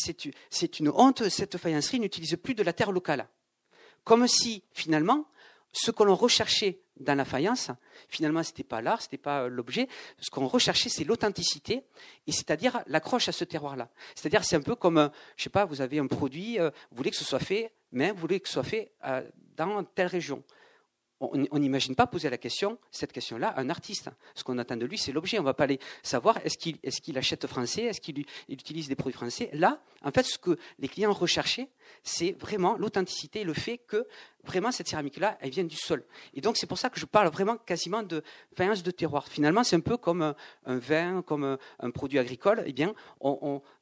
c'est 0.50 0.78
une 0.78 0.88
honte, 0.90 1.28
cette 1.28 1.58
faïencerie 1.58 2.00
n'utilise 2.00 2.36
plus 2.36 2.54
de 2.54 2.62
la 2.62 2.72
terre 2.72 2.92
locale. 2.92 3.28
Comme 4.04 4.26
si, 4.26 4.64
finalement, 4.72 5.26
ce 5.72 5.90
que 5.90 6.02
l'on 6.02 6.14
recherchait 6.14 6.81
dans 6.98 7.14
la 7.14 7.24
faïence, 7.24 7.70
finalement, 8.08 8.42
ce 8.42 8.50
n'était 8.50 8.64
pas 8.64 8.80
l'art, 8.80 9.00
ce 9.00 9.06
n'était 9.06 9.18
pas 9.18 9.48
l'objet. 9.48 9.88
Ce 10.20 10.30
qu'on 10.30 10.46
recherchait, 10.46 10.88
c'est 10.88 11.04
l'authenticité, 11.04 11.82
et 12.26 12.32
c'est-à-dire 12.32 12.82
l'accroche 12.86 13.28
à 13.28 13.32
ce 13.32 13.44
terroir-là. 13.44 13.88
C'est-à-dire, 14.14 14.44
c'est 14.44 14.56
un 14.56 14.62
peu 14.62 14.74
comme, 14.74 15.10
je 15.36 15.44
sais 15.44 15.50
pas, 15.50 15.64
vous 15.64 15.80
avez 15.80 15.98
un 15.98 16.06
produit, 16.06 16.58
euh, 16.58 16.70
vous 16.90 16.96
voulez 16.96 17.10
que 17.10 17.16
ce 17.16 17.24
soit 17.24 17.38
fait, 17.38 17.72
mais 17.92 18.10
vous 18.10 18.18
voulez 18.18 18.40
que 18.40 18.48
ce 18.48 18.54
soit 18.54 18.62
fait 18.62 18.92
euh, 19.04 19.22
dans 19.56 19.84
telle 19.84 20.08
région 20.08 20.42
on 21.22 21.58
n'imagine 21.58 21.94
pas 21.94 22.06
poser 22.06 22.30
la 22.30 22.38
question, 22.38 22.78
cette 22.90 23.12
question-là, 23.12 23.48
à 23.48 23.60
un 23.60 23.70
artiste. 23.70 24.10
Ce 24.34 24.42
qu'on 24.42 24.58
attend 24.58 24.76
de 24.76 24.86
lui, 24.86 24.98
c'est 24.98 25.12
l'objet. 25.12 25.38
On 25.38 25.42
ne 25.42 25.46
va 25.46 25.54
pas 25.54 25.64
aller 25.64 25.78
savoir 26.02 26.38
est-ce 26.44 27.00
qu'il 27.00 27.18
achète 27.18 27.46
français, 27.46 27.84
est-ce 27.84 28.00
qu'il 28.00 28.24
utilise 28.48 28.88
des 28.88 28.96
produits 28.96 29.16
français. 29.16 29.50
Là, 29.52 29.80
en 30.02 30.10
fait, 30.10 30.24
ce 30.24 30.38
que 30.38 30.58
les 30.78 30.88
clients 30.88 31.12
recherchaient, 31.12 31.68
c'est 32.02 32.32
vraiment 32.32 32.76
l'authenticité, 32.76 33.44
le 33.44 33.54
fait 33.54 33.78
que 33.78 34.06
vraiment 34.44 34.72
cette 34.72 34.88
céramique-là, 34.88 35.38
elle 35.40 35.50
vient 35.50 35.64
du 35.64 35.76
sol. 35.76 36.04
Et 36.34 36.40
donc, 36.40 36.56
c'est 36.56 36.66
pour 36.66 36.78
ça 36.78 36.90
que 36.90 36.98
je 36.98 37.06
parle 37.06 37.28
vraiment 37.28 37.56
quasiment 37.56 38.02
de 38.02 38.22
faïence 38.56 38.82
de 38.82 38.90
terroir. 38.90 39.28
Finalement, 39.28 39.62
c'est 39.62 39.76
un 39.76 39.80
peu 39.80 39.96
comme 39.96 40.34
un, 40.66 40.78
vin, 40.78 41.22
comme 41.22 41.56
un, 41.78 41.90
produit 41.90 42.18
agricole. 42.18 42.64
Eh 42.66 42.72
bien, 42.72 42.94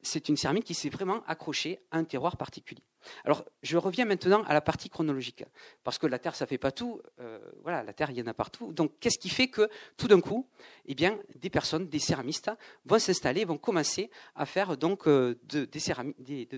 c'est 0.03 0.29
une 0.29 0.37
céramique 0.37 0.65
qui 0.65 0.75
s'est 0.75 0.89
vraiment 0.89 1.23
accrochée 1.27 1.79
à 1.89 1.97
un 1.97 2.03
terroir 2.03 2.37
particulier. 2.37 2.83
Alors, 3.25 3.45
je 3.63 3.77
reviens 3.77 4.05
maintenant 4.05 4.43
à 4.43 4.53
la 4.53 4.61
partie 4.61 4.89
chronologique, 4.89 5.43
parce 5.83 5.97
que 5.97 6.07
la 6.07 6.19
Terre, 6.19 6.35
ça 6.35 6.45
fait 6.45 6.57
pas 6.57 6.71
tout. 6.71 7.01
Euh, 7.19 7.39
voilà, 7.63 7.83
la 7.83 7.93
Terre, 7.93 8.11
il 8.11 8.17
y 8.17 8.21
en 8.21 8.27
a 8.27 8.33
partout. 8.33 8.73
Donc, 8.73 8.93
qu'est-ce 8.99 9.19
qui 9.19 9.29
fait 9.29 9.47
que, 9.47 9.69
tout 9.97 10.07
d'un 10.07 10.21
coup, 10.21 10.47
eh 10.85 10.95
bien, 10.95 11.17
des 11.35 11.49
personnes, 11.49 11.87
des 11.87 11.99
céramistes, 11.99 12.51
vont 12.85 12.99
s'installer, 12.99 13.45
vont 13.45 13.57
commencer 13.57 14.09
à 14.35 14.45
faire 14.45 14.77
donc 14.77 15.07
euh, 15.07 15.39
de, 15.43 15.67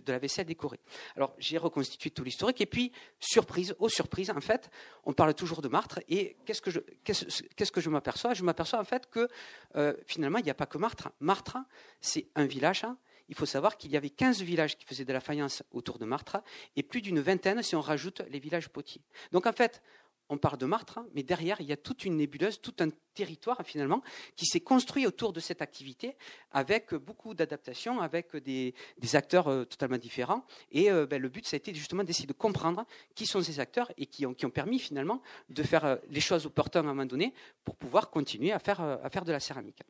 la 0.08 0.20
vaisselle 0.20 0.46
décorée. 0.46 0.80
Alors, 1.16 1.34
j'ai 1.38 1.58
reconstitué 1.58 2.10
tout 2.10 2.24
l'historique, 2.24 2.62
et 2.62 2.66
puis, 2.66 2.92
surprise, 3.20 3.76
aux 3.80 3.90
surprises, 3.90 4.32
en 4.32 4.42
fait, 4.42 4.70
on 5.06 5.14
parle 5.14 5.34
toujours 5.34 5.62
de 5.62 5.68
Martre, 5.68 6.00
et 6.10 6.38
qu'est-ce 6.46 6.62
que 6.62 6.72
je, 6.72 6.80
qu'est-ce, 7.04 7.72
que 7.72 7.82
je 7.82 7.90
m'aperçois? 7.90 8.34
Je 8.34 8.44
m'aperçois 8.44 8.80
en 8.80 8.84
fait 8.84 9.10
que 9.10 9.28
euh, 9.76 9.94
finalement, 10.06 10.40
il 10.40 10.44
n'y 10.44 10.52
a 10.52 10.56
pas 10.56 10.66
que 10.66 10.78
Martre. 10.78 11.12
Martre, 11.20 11.58
c'est 12.02 12.28
un 12.36 12.46
village 12.46 12.86
il 13.30 13.36
faut 13.36 13.46
savoir 13.46 13.78
qu'il 13.78 13.92
y 13.92 13.98
avait 13.98 14.10
15 14.10 14.42
villages 14.42 14.78
qui 14.78 14.86
faisaient 14.86 15.06
de 15.06 15.14
la 15.14 15.22
faïence 15.22 15.64
autour 15.72 16.00
de 16.00 16.06
Martre 16.06 16.38
et 16.76 16.84
plus 16.84 17.02
d'une 17.02 17.20
vingtaine 17.20 17.62
si 17.64 17.76
on 17.76 17.82
rajoute 17.82 18.22
les 18.30 18.40
villages 18.40 18.70
potiers. 18.70 19.02
Donc 19.32 19.48
en 19.48 19.54
fait, 19.54 19.82
on 20.30 20.38
parle 20.38 20.58
de 20.58 20.66
Martre, 20.66 21.00
mais 21.14 21.22
derrière, 21.22 21.60
il 21.60 21.68
y 21.68 21.74
a 21.74 21.78
toute 21.78 22.06
une 22.06 22.18
nébuleuse, 22.18 22.62
tout 22.62 22.74
un 22.80 22.90
territoire 23.14 23.62
finalement 23.66 24.02
qui 24.36 24.46
s'est 24.46 24.62
construit 24.62 25.06
autour 25.06 25.34
de 25.34 25.40
cette 25.40 25.62
activité 25.62 26.16
avec 26.52 26.96
beaucoup 26.96 27.34
d'adaptations, 27.34 28.02
avec 28.02 28.36
des, 28.38 28.74
acteurs 29.14 29.48
euh, 29.48 29.66
totalement 29.66 29.98
différents. 29.98 30.46
Et 30.72 30.90
euh, 30.90 31.06
ben, 31.06 31.22
le 31.22 31.30
but, 31.30 31.46
ça 31.46 31.56
a 31.56 31.58
été 31.58 31.74
justement 31.74 32.04
d'essayer 32.04 32.26
de 32.26 32.34
comprendre 32.34 32.86
qui 33.16 33.26
sont 33.26 33.42
ces 33.42 33.60
acteurs 33.60 33.92
et 33.98 34.06
qui 34.06 34.26
ont, 34.26 34.34
permis 34.34 34.80
finalement 34.80 35.22
de 35.50 35.64
faire 35.64 35.86
euh, 35.86 35.96
les 36.10 36.22
choses 36.22 36.46
opportunes 36.46 36.82
à 36.82 36.84
un 36.84 36.94
moment 36.94 37.06
donné 37.06 37.34
pour 37.64 37.76
pouvoir 37.76 38.10
continuer 38.10 38.52
à 38.52 38.60
faire 38.60 39.26
de 39.26 39.32
la 39.32 39.40
céramique. 39.40 39.84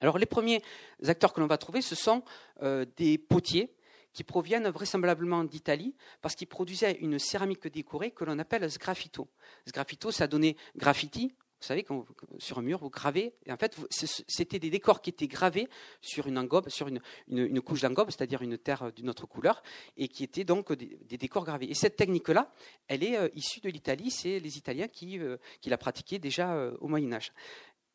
Alors 0.00 0.18
les 0.18 0.26
premiers 0.26 0.62
acteurs 1.06 1.32
que 1.32 1.40
l'on 1.40 1.46
va 1.46 1.58
trouver, 1.58 1.82
ce 1.82 1.94
sont 1.94 2.22
euh, 2.62 2.84
des 2.96 3.18
potiers 3.18 3.74
qui 4.12 4.24
proviennent 4.24 4.68
vraisemblablement 4.68 5.44
d'Italie 5.44 5.94
parce 6.22 6.34
qu'ils 6.34 6.48
produisaient 6.48 6.98
une 7.00 7.18
céramique 7.18 7.68
décorée 7.68 8.10
que 8.10 8.24
l'on 8.24 8.38
appelle 8.38 8.70
sgraffito. 8.70 9.28
Sgraffito, 9.66 10.10
ça 10.10 10.26
donnait 10.26 10.56
graffiti. 10.76 11.34
Vous 11.60 11.66
savez, 11.66 11.82
quand 11.82 12.06
sur 12.38 12.58
un 12.58 12.62
mur, 12.62 12.78
vous 12.78 12.88
gravez. 12.88 13.34
Et 13.44 13.52
en 13.52 13.56
fait, 13.56 13.76
c'était 13.90 14.60
des 14.60 14.70
décors 14.70 15.02
qui 15.02 15.10
étaient 15.10 15.26
gravés 15.26 15.68
sur 16.00 16.28
une 16.28 16.38
engobe, 16.38 16.68
sur 16.68 16.86
une, 16.86 17.60
couche 17.62 17.80
d'engobe, 17.80 18.10
c'est-à-dire 18.10 18.42
une 18.42 18.56
terre 18.56 18.92
d'une 18.92 19.10
autre 19.10 19.26
couleur, 19.26 19.60
et 19.96 20.06
qui 20.06 20.22
étaient 20.22 20.44
donc 20.44 20.72
des, 20.72 21.16
décors 21.18 21.44
gravés. 21.44 21.68
Et 21.68 21.74
cette 21.74 21.96
technique-là, 21.96 22.52
elle 22.86 23.02
est 23.02 23.16
euh, 23.16 23.28
issue 23.34 23.60
de 23.60 23.70
l'Italie. 23.70 24.12
C'est 24.12 24.38
les 24.38 24.56
Italiens 24.56 24.86
qui, 24.86 25.18
euh, 25.18 25.36
qui 25.60 25.68
la 25.68 25.78
pratiquaient 25.78 26.20
déjà 26.20 26.70
au 26.80 26.86
Moyen 26.86 27.12
Âge 27.12 27.32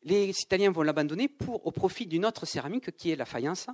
les 0.04 0.30
Italiens 0.30 0.70
vont 0.70 0.82
l'abandonner 0.82 1.30
au 1.48 1.70
profit 1.72 2.06
d'une 2.06 2.26
autre 2.26 2.46
céramique 2.46 2.94
qui 2.96 3.10
est 3.10 3.16
la 3.16 3.24
faïence, 3.24 3.68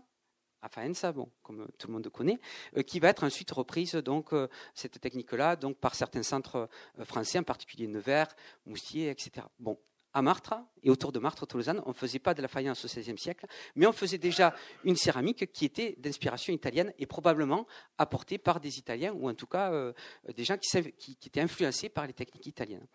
la 0.63 0.69
faenza, 0.69 1.13
bon, 1.13 1.31
comme 1.43 1.67
tout 1.79 1.87
le 1.89 1.95
monde 1.95 2.09
connaît, 2.09 2.39
euh, 2.77 2.83
qui 2.83 3.01
va 3.01 3.09
être 3.09 3.25
ensuite 3.25 3.51
reprise 3.51 3.95
donc 3.95 4.33
euh, 4.33 4.49
cette 4.75 5.01
technique-là 5.01 5.57
donc 5.57 5.79
par 5.79 5.95
certains 5.95 6.23
centres 6.23 6.69
euh, 6.99 7.05
français, 7.05 7.39
en 7.39 7.43
particulier 7.43 7.87
Nevers, 7.87 8.29
Moustier, 8.67 9.11
etc. 9.11 9.47
Bon, 9.59 9.79
à 10.13 10.23
Martre 10.23 10.55
et 10.83 10.91
autour 10.91 11.13
de 11.13 11.21
Martre, 11.21 11.47
Tolosane, 11.47 11.83
on 11.87 11.91
ne 11.91 11.95
faisait 11.95 12.19
pas 12.19 12.35
de 12.35 12.43
la 12.43 12.49
faïence 12.49 12.85
au 12.85 12.89
XVIe 12.89 13.17
siècle, 13.17 13.47
mais 13.77 13.87
on 13.87 13.93
faisait 13.93 14.19
déjà 14.19 14.55
une 14.85 14.97
céramique 14.97 15.53
qui 15.53 15.65
était 15.65 15.95
d'inspiration 15.99 16.53
italienne 16.53 16.93
et 16.99 17.07
probablement 17.07 17.67
apportée 17.97 18.37
par 18.37 18.59
des 18.59 18.79
Italiens 18.79 19.13
ou 19.13 19.31
en 19.31 19.35
tout 19.35 19.47
cas 19.47 19.93
des 20.35 20.43
gens 20.43 20.59
qui 20.59 21.17
étaient 21.25 21.41
influencés 21.41 21.91
par 21.91 22.09
les 22.09 22.13
techniques 22.13 22.47
italiennes. 22.47 22.89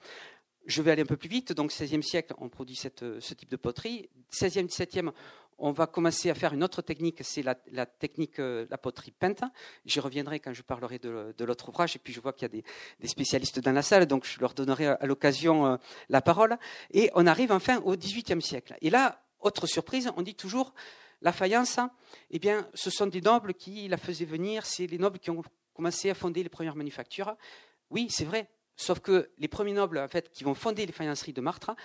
Je 0.65 0.81
vais 0.81 0.91
aller 0.91 1.03
un 1.03 1.07
peu 1.07 1.17
plus 1.17 1.29
vite. 1.29 1.53
Donc, 1.53 1.71
16e 1.71 2.01
siècle, 2.01 2.33
on 2.39 2.49
produit 2.49 2.75
ce 2.75 2.87
type 3.33 3.49
de 3.49 3.55
poterie. 3.55 4.09
16e, 4.31 4.67
17e, 4.67 5.11
on 5.57 5.71
va 5.71 5.87
commencer 5.87 6.29
à 6.29 6.35
faire 6.35 6.53
une 6.53 6.63
autre 6.63 6.81
technique, 6.81 7.19
c'est 7.23 7.41
la, 7.41 7.55
technique, 7.85 8.39
euh, 8.39 8.65
la 8.69 8.77
poterie 8.77 9.11
peinte. 9.11 9.41
J'y 9.85 9.99
reviendrai 9.99 10.39
quand 10.39 10.53
je 10.53 10.61
parlerai 10.61 10.99
de, 10.99 11.33
l'autre 11.39 11.69
ouvrage. 11.69 11.95
Et 11.95 11.99
puis, 11.99 12.13
je 12.13 12.19
vois 12.19 12.33
qu'il 12.33 12.43
y 12.43 12.59
a 12.59 12.61
des, 12.99 13.07
spécialistes 13.07 13.59
dans 13.59 13.71
la 13.71 13.81
salle, 13.81 14.05
donc 14.05 14.25
je 14.25 14.39
leur 14.39 14.53
donnerai 14.53 14.87
à, 14.87 15.05
l'occasion 15.05 15.65
euh, 15.65 15.77
la 16.09 16.21
parole. 16.21 16.57
Et 16.91 17.09
on 17.13 17.25
arrive 17.25 17.51
enfin 17.51 17.79
au 17.81 17.95
18e 17.95 18.41
siècle. 18.41 18.75
Et 18.81 18.89
là, 18.89 19.23
autre 19.39 19.67
surprise, 19.67 20.11
on 20.17 20.21
dit 20.21 20.35
toujours 20.35 20.73
la 21.21 21.31
faïence, 21.31 21.79
eh 22.31 22.39
bien, 22.39 22.67
ce 22.73 22.89
sont 22.89 23.07
des 23.07 23.21
nobles 23.21 23.53
qui 23.53 23.87
la 23.87 23.97
faisaient 23.97 24.25
venir, 24.25 24.65
c'est 24.65 24.87
les 24.87 24.97
nobles 24.97 25.19
qui 25.19 25.29
ont 25.31 25.41
commencé 25.73 26.09
à 26.09 26.13
fonder 26.13 26.43
les 26.43 26.49
premières 26.49 26.75
manufactures. 26.75 27.35
Oui, 27.89 28.07
c'est 28.09 28.25
vrai, 28.25 28.49
Sauf 28.77 28.99
que 28.99 29.31
les 29.37 29.47
premiers 29.47 29.73
nobles, 29.73 29.97
en 29.97 30.07
fait, 30.07 30.31
qui 30.31 30.43
vont 30.43 30.55
fonder 30.55 30.85
les 30.85 30.91
faïenceries 30.91 31.33
de 31.33 31.41
Martre, 31.41 31.75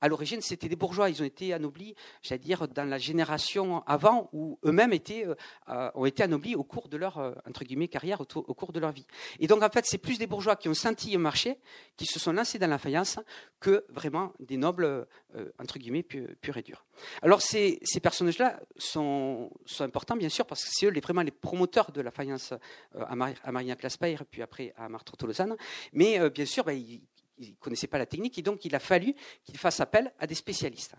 à 0.00 0.08
l'origine, 0.08 0.40
c'était 0.40 0.68
des 0.68 0.76
bourgeois. 0.76 1.10
Ils 1.10 1.22
ont 1.22 1.24
été 1.24 1.52
anoblis, 1.52 1.94
j'allais 2.22 2.38
dire, 2.38 2.68
dans 2.68 2.84
la 2.84 2.98
génération 2.98 3.82
avant, 3.86 4.28
où 4.32 4.58
eux-mêmes 4.64 4.92
étaient, 4.92 5.26
euh, 5.68 5.90
ont 5.94 6.04
été 6.04 6.22
anoblis 6.22 6.54
au 6.54 6.64
cours 6.64 6.88
de 6.88 6.96
leur, 6.96 7.18
euh, 7.18 7.32
carrière, 7.90 8.20
au, 8.20 8.54
cours 8.54 8.72
de 8.72 8.80
leur 8.80 8.92
vie. 8.92 9.06
Et 9.40 9.46
donc, 9.46 9.62
en 9.62 9.70
fait, 9.70 9.84
c'est 9.86 9.98
plus 9.98 10.18
des 10.18 10.26
bourgeois 10.26 10.56
qui 10.56 10.68
ont 10.68 10.74
senti 10.74 11.14
un 11.14 11.18
marché, 11.18 11.58
qui 11.96 12.06
se 12.06 12.18
sont 12.18 12.32
lancés 12.32 12.58
dans 12.58 12.68
la 12.68 12.78
faïence, 12.78 13.18
que 13.60 13.84
vraiment 13.88 14.32
des 14.40 14.56
nobles, 14.56 14.84
euh, 14.84 15.50
entre 15.58 15.78
guillemets, 15.78 16.02
purs 16.02 16.56
et 16.56 16.62
durs. 16.62 16.84
Alors, 17.22 17.42
ces, 17.42 17.80
personnages-là 18.02 18.60
sont, 18.76 19.50
importants, 19.80 20.16
bien 20.16 20.28
sûr, 20.28 20.46
parce 20.46 20.64
que 20.64 20.70
c'est 20.72 20.86
eux 20.86 20.90
les, 20.90 21.00
vraiment 21.00 21.22
les 21.22 21.30
promoteurs 21.30 21.92
de 21.92 22.00
la 22.00 22.10
faïence 22.10 22.52
à, 22.94 23.16
Mar 23.16 23.30
à 23.42 23.52
puis 24.30 24.42
après 24.42 24.72
à 24.76 24.88
Martre 24.88 25.16
Tolosane. 25.16 25.56
Mais, 25.92 26.30
bien 26.30 26.46
sûr, 26.46 26.64
bah, 26.64 26.72
ils, 26.72 27.02
il 27.38 27.50
ne 27.50 27.54
connaissait 27.56 27.86
pas 27.86 27.98
la 27.98 28.06
technique 28.06 28.38
et 28.38 28.42
donc 28.42 28.64
il 28.64 28.74
a 28.74 28.78
fallu 28.78 29.14
qu'il 29.44 29.58
fasse 29.58 29.80
appel 29.80 30.12
à 30.18 30.26
des 30.26 30.34
spécialistes. 30.34 30.94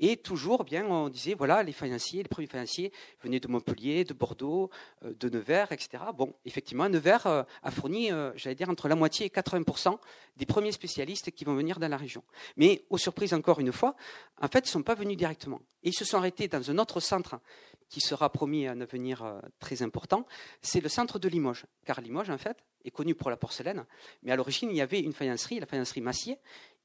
Et 0.00 0.16
toujours, 0.16 0.64
bien, 0.64 0.86
on 0.86 1.08
disait, 1.08 1.34
voilà, 1.34 1.62
les 1.62 1.72
financiers, 1.72 2.22
les 2.22 2.28
premiers 2.28 2.46
financiers 2.46 2.92
venaient 3.22 3.40
de 3.40 3.48
Montpellier, 3.48 4.04
de 4.04 4.14
Bordeaux, 4.14 4.70
euh, 5.04 5.12
de 5.18 5.28
Nevers, 5.28 5.72
etc. 5.72 6.04
Bon, 6.14 6.34
effectivement, 6.44 6.88
Nevers 6.88 7.26
euh, 7.26 7.42
a 7.62 7.70
fourni, 7.70 8.12
euh, 8.12 8.30
j'allais 8.36 8.54
dire, 8.54 8.70
entre 8.70 8.86
la 8.86 8.94
moitié 8.94 9.26
et 9.26 9.28
80% 9.28 9.98
des 10.36 10.46
premiers 10.46 10.70
spécialistes 10.70 11.32
qui 11.32 11.44
vont 11.44 11.54
venir 11.54 11.80
dans 11.80 11.88
la 11.88 11.96
région. 11.96 12.22
Mais, 12.56 12.84
aux 12.90 12.98
surprises 12.98 13.34
encore 13.34 13.58
une 13.58 13.72
fois, 13.72 13.96
en 14.40 14.46
fait, 14.46 14.60
ils 14.60 14.68
ne 14.68 14.72
sont 14.72 14.82
pas 14.82 14.94
venus 14.94 15.16
directement. 15.16 15.60
Et 15.82 15.88
ils 15.88 15.94
se 15.94 16.04
sont 16.04 16.18
arrêtés 16.18 16.46
dans 16.46 16.70
un 16.70 16.78
autre 16.78 17.00
centre 17.00 17.40
qui 17.88 18.00
sera 18.00 18.30
promis 18.30 18.66
un 18.66 18.80
avenir 18.82 19.40
très 19.58 19.82
important, 19.82 20.26
c'est 20.60 20.80
le 20.80 20.90
centre 20.90 21.18
de 21.18 21.26
Limoges. 21.26 21.64
Car 21.86 22.02
Limoges, 22.02 22.28
en 22.28 22.36
fait, 22.36 22.58
est 22.84 22.90
connu 22.90 23.14
pour 23.14 23.30
la 23.30 23.38
porcelaine, 23.38 23.86
mais 24.22 24.30
à 24.30 24.36
l'origine, 24.36 24.70
il 24.70 24.76
y 24.76 24.82
avait 24.82 25.00
une 25.00 25.14
faïencerie, 25.14 25.58
la 25.58 25.64
faïencerie 25.64 26.02
Massier, 26.02 26.38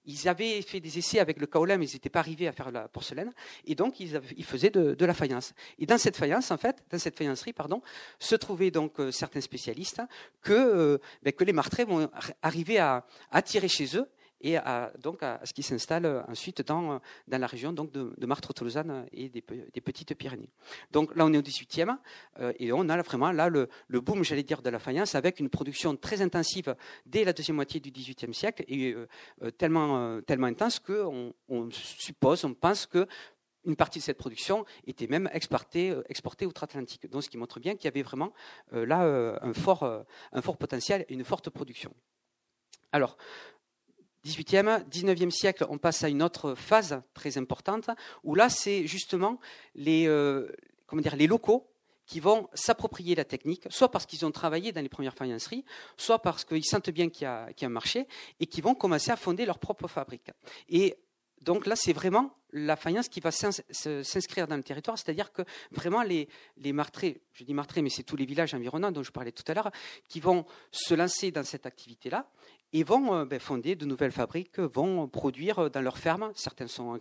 ils 0.05 0.27
avaient 0.27 0.61
fait 0.61 0.79
des 0.79 0.97
essais 0.97 1.19
avec 1.19 1.39
le 1.39 1.47
kaolin, 1.47 1.77
mais 1.77 1.87
ils 1.87 1.93
n'étaient 1.93 2.09
pas 2.09 2.19
arrivés 2.19 2.47
à 2.47 2.51
faire 2.51 2.71
la 2.71 2.87
porcelaine, 2.87 3.31
et 3.65 3.75
donc 3.75 3.99
ils, 3.99 4.43
faisaient 4.43 4.69
de, 4.69 5.05
la 5.05 5.13
faïence. 5.13 5.53
Et 5.79 5.85
dans 5.85 5.97
cette 5.97 6.17
faïence, 6.17 6.51
en 6.51 6.57
fait, 6.57 6.83
dans 6.89 6.99
cette 6.99 7.17
faïencerie, 7.17 7.53
pardon, 7.53 7.81
se 8.19 8.35
trouvaient 8.35 8.71
donc 8.71 8.99
euh, 8.99 9.11
certains 9.11 9.41
spécialistes 9.41 10.01
que, 10.41 10.53
euh, 10.53 10.97
ben, 11.23 11.33
que 11.33 11.43
les 11.43 11.53
martrés 11.53 11.85
vont 11.85 12.09
arriver 12.41 12.79
à 12.79 13.05
attirer 13.31 13.67
chez 13.67 13.97
eux 13.97 14.07
et 14.43 14.57
à, 14.57 14.91
donc 15.01 15.23
à, 15.23 15.39
ce 15.43 15.53
qui 15.53 15.63
s'installe 15.63 16.23
ensuite 16.27 16.61
dans, 16.61 16.99
la 17.27 17.47
région 17.47 17.73
donc 17.73 17.91
de, 17.91 18.13
de 18.17 18.25
Martre-Tolosanne 18.25 19.07
et 19.11 19.29
des, 19.29 19.41
petites 19.41 20.13
Pyrénées. 20.15 20.49
Donc 20.91 21.15
là, 21.15 21.25
on 21.25 21.33
est 21.33 21.37
au 21.37 21.41
18e 21.41 21.97
euh, 22.39 22.53
et 22.59 22.71
on 22.71 22.87
a 22.89 23.01
vraiment 23.01 23.31
là 23.31 23.49
le, 23.49 23.69
boom, 23.89 24.23
j'allais 24.23 24.43
dire, 24.43 24.61
de 24.61 24.69
la 24.69 24.79
faïence 24.79 25.15
avec 25.15 25.39
une 25.39 25.49
production 25.49 25.95
très 25.95 26.21
intensive 26.21 26.75
dès 27.05 27.23
la 27.23 27.33
deuxième 27.33 27.55
moitié 27.55 27.79
du 27.79 27.91
XVIIIe 27.91 28.33
siècle 28.33 28.63
et 28.67 28.93
euh, 28.93 29.07
euh, 29.41 29.51
tellement, 29.51 30.21
tellement 30.21 30.47
intense 30.47 30.79
qu'on 30.79 31.33
on 31.47 31.69
suppose, 31.71 32.43
on 32.45 32.53
pense 32.53 32.85
que 32.85 33.07
une 33.65 33.77
partie 33.77 33.99
de 33.99 34.03
cette 34.03 34.17
production 34.17 34.65
était 34.85 35.07
même 35.07 35.29
exportée, 35.31 35.95
exportée 36.09 36.45
outre-Atlantique. 36.45 37.09
Donc, 37.09 37.23
ce 37.23 37.29
qui 37.29 37.37
montre 37.37 37.61
bien 37.61 37.75
qu'il 37.75 37.85
y 37.85 37.87
avait 37.87 38.01
vraiment 38.01 38.33
là 38.73 39.37
un, 39.41 39.53
fort, 39.53 39.83
un 40.33 40.41
fort 40.41 40.57
potentiel 40.57 41.05
et 41.07 41.13
une 41.13 41.23
forte 41.23 41.49
production. 41.49 41.93
Alors, 42.91 43.17
18e, 44.25 44.87
19e 44.89 45.31
siècle, 45.31 45.65
on 45.69 45.77
passe 45.77 46.03
à 46.03 46.09
une 46.09 46.23
autre 46.23 46.55
phase 46.55 47.01
très 47.13 47.37
importante, 47.37 47.89
où 48.23 48.35
là, 48.35 48.49
c'est 48.49 48.87
justement 48.87 49.39
les, 49.75 50.07
euh, 50.07 50.49
comment 50.87 51.01
dire, 51.01 51.15
les 51.15 51.27
locaux 51.27 51.69
qui 52.05 52.19
vont 52.19 52.49
s'approprier 52.53 53.15
la 53.15 53.25
technique, 53.25 53.65
soit 53.69 53.89
parce 53.89 54.05
qu'ils 54.05 54.25
ont 54.25 54.31
travaillé 54.31 54.71
dans 54.71 54.81
les 54.81 54.89
premières 54.89 55.15
faïenceries, 55.15 55.63
soit 55.97 56.19
parce 56.19 56.43
qu'ils 56.43 56.65
sentent 56.65 56.89
bien 56.89 57.09
qu'il 57.09 57.23
y, 57.23 57.25
a, 57.25 57.47
un 57.61 57.69
marché, 57.69 58.07
et 58.39 58.45
qui 58.45 58.61
vont 58.61 58.75
commencer 58.75 59.11
à 59.11 59.15
fonder 59.15 59.45
leur 59.45 59.59
propre 59.59 59.87
fabrique. 59.87 60.29
Et 60.69 60.97
donc 61.41 61.65
là, 61.65 61.75
c'est 61.75 61.93
vraiment 61.93 62.35
la 62.51 62.75
faïence 62.75 63.09
qui 63.09 63.19
va 63.19 63.31
s'inscrire 63.31 64.47
dans 64.47 64.57
le 64.57 64.63
territoire, 64.63 64.97
c'est-à-dire 64.97 65.31
que 65.31 65.41
vraiment 65.71 66.03
les, 66.03 66.29
les 66.57 66.73
je 67.33 67.43
dis 67.43 67.53
martrés, 67.53 67.81
mais 67.81 67.89
c'est 67.89 68.03
tous 68.03 68.15
les 68.15 68.25
villages 68.25 68.53
environnants 68.53 68.91
dont 68.91 69.03
je 69.03 69.11
parlais 69.11 69.31
tout 69.31 69.43
à 69.47 69.53
l'heure, 69.53 69.71
qui 70.07 70.19
vont 70.19 70.45
se 70.71 70.93
lancer 70.93 71.31
dans 71.31 71.43
cette 71.43 71.65
activité-là 71.65 72.29
et 72.73 72.83
vont 72.83 73.13
euh, 73.13 73.25
ben, 73.25 73.39
fonder 73.39 73.75
de 73.75 73.85
nouvelles 73.85 74.11
fabriques, 74.11 74.59
vont 74.59 75.07
produire 75.07 75.69
dans 75.69 75.81
leurs 75.81 75.97
fermes, 75.99 76.31
certains 76.35 76.67
sont 76.67 76.97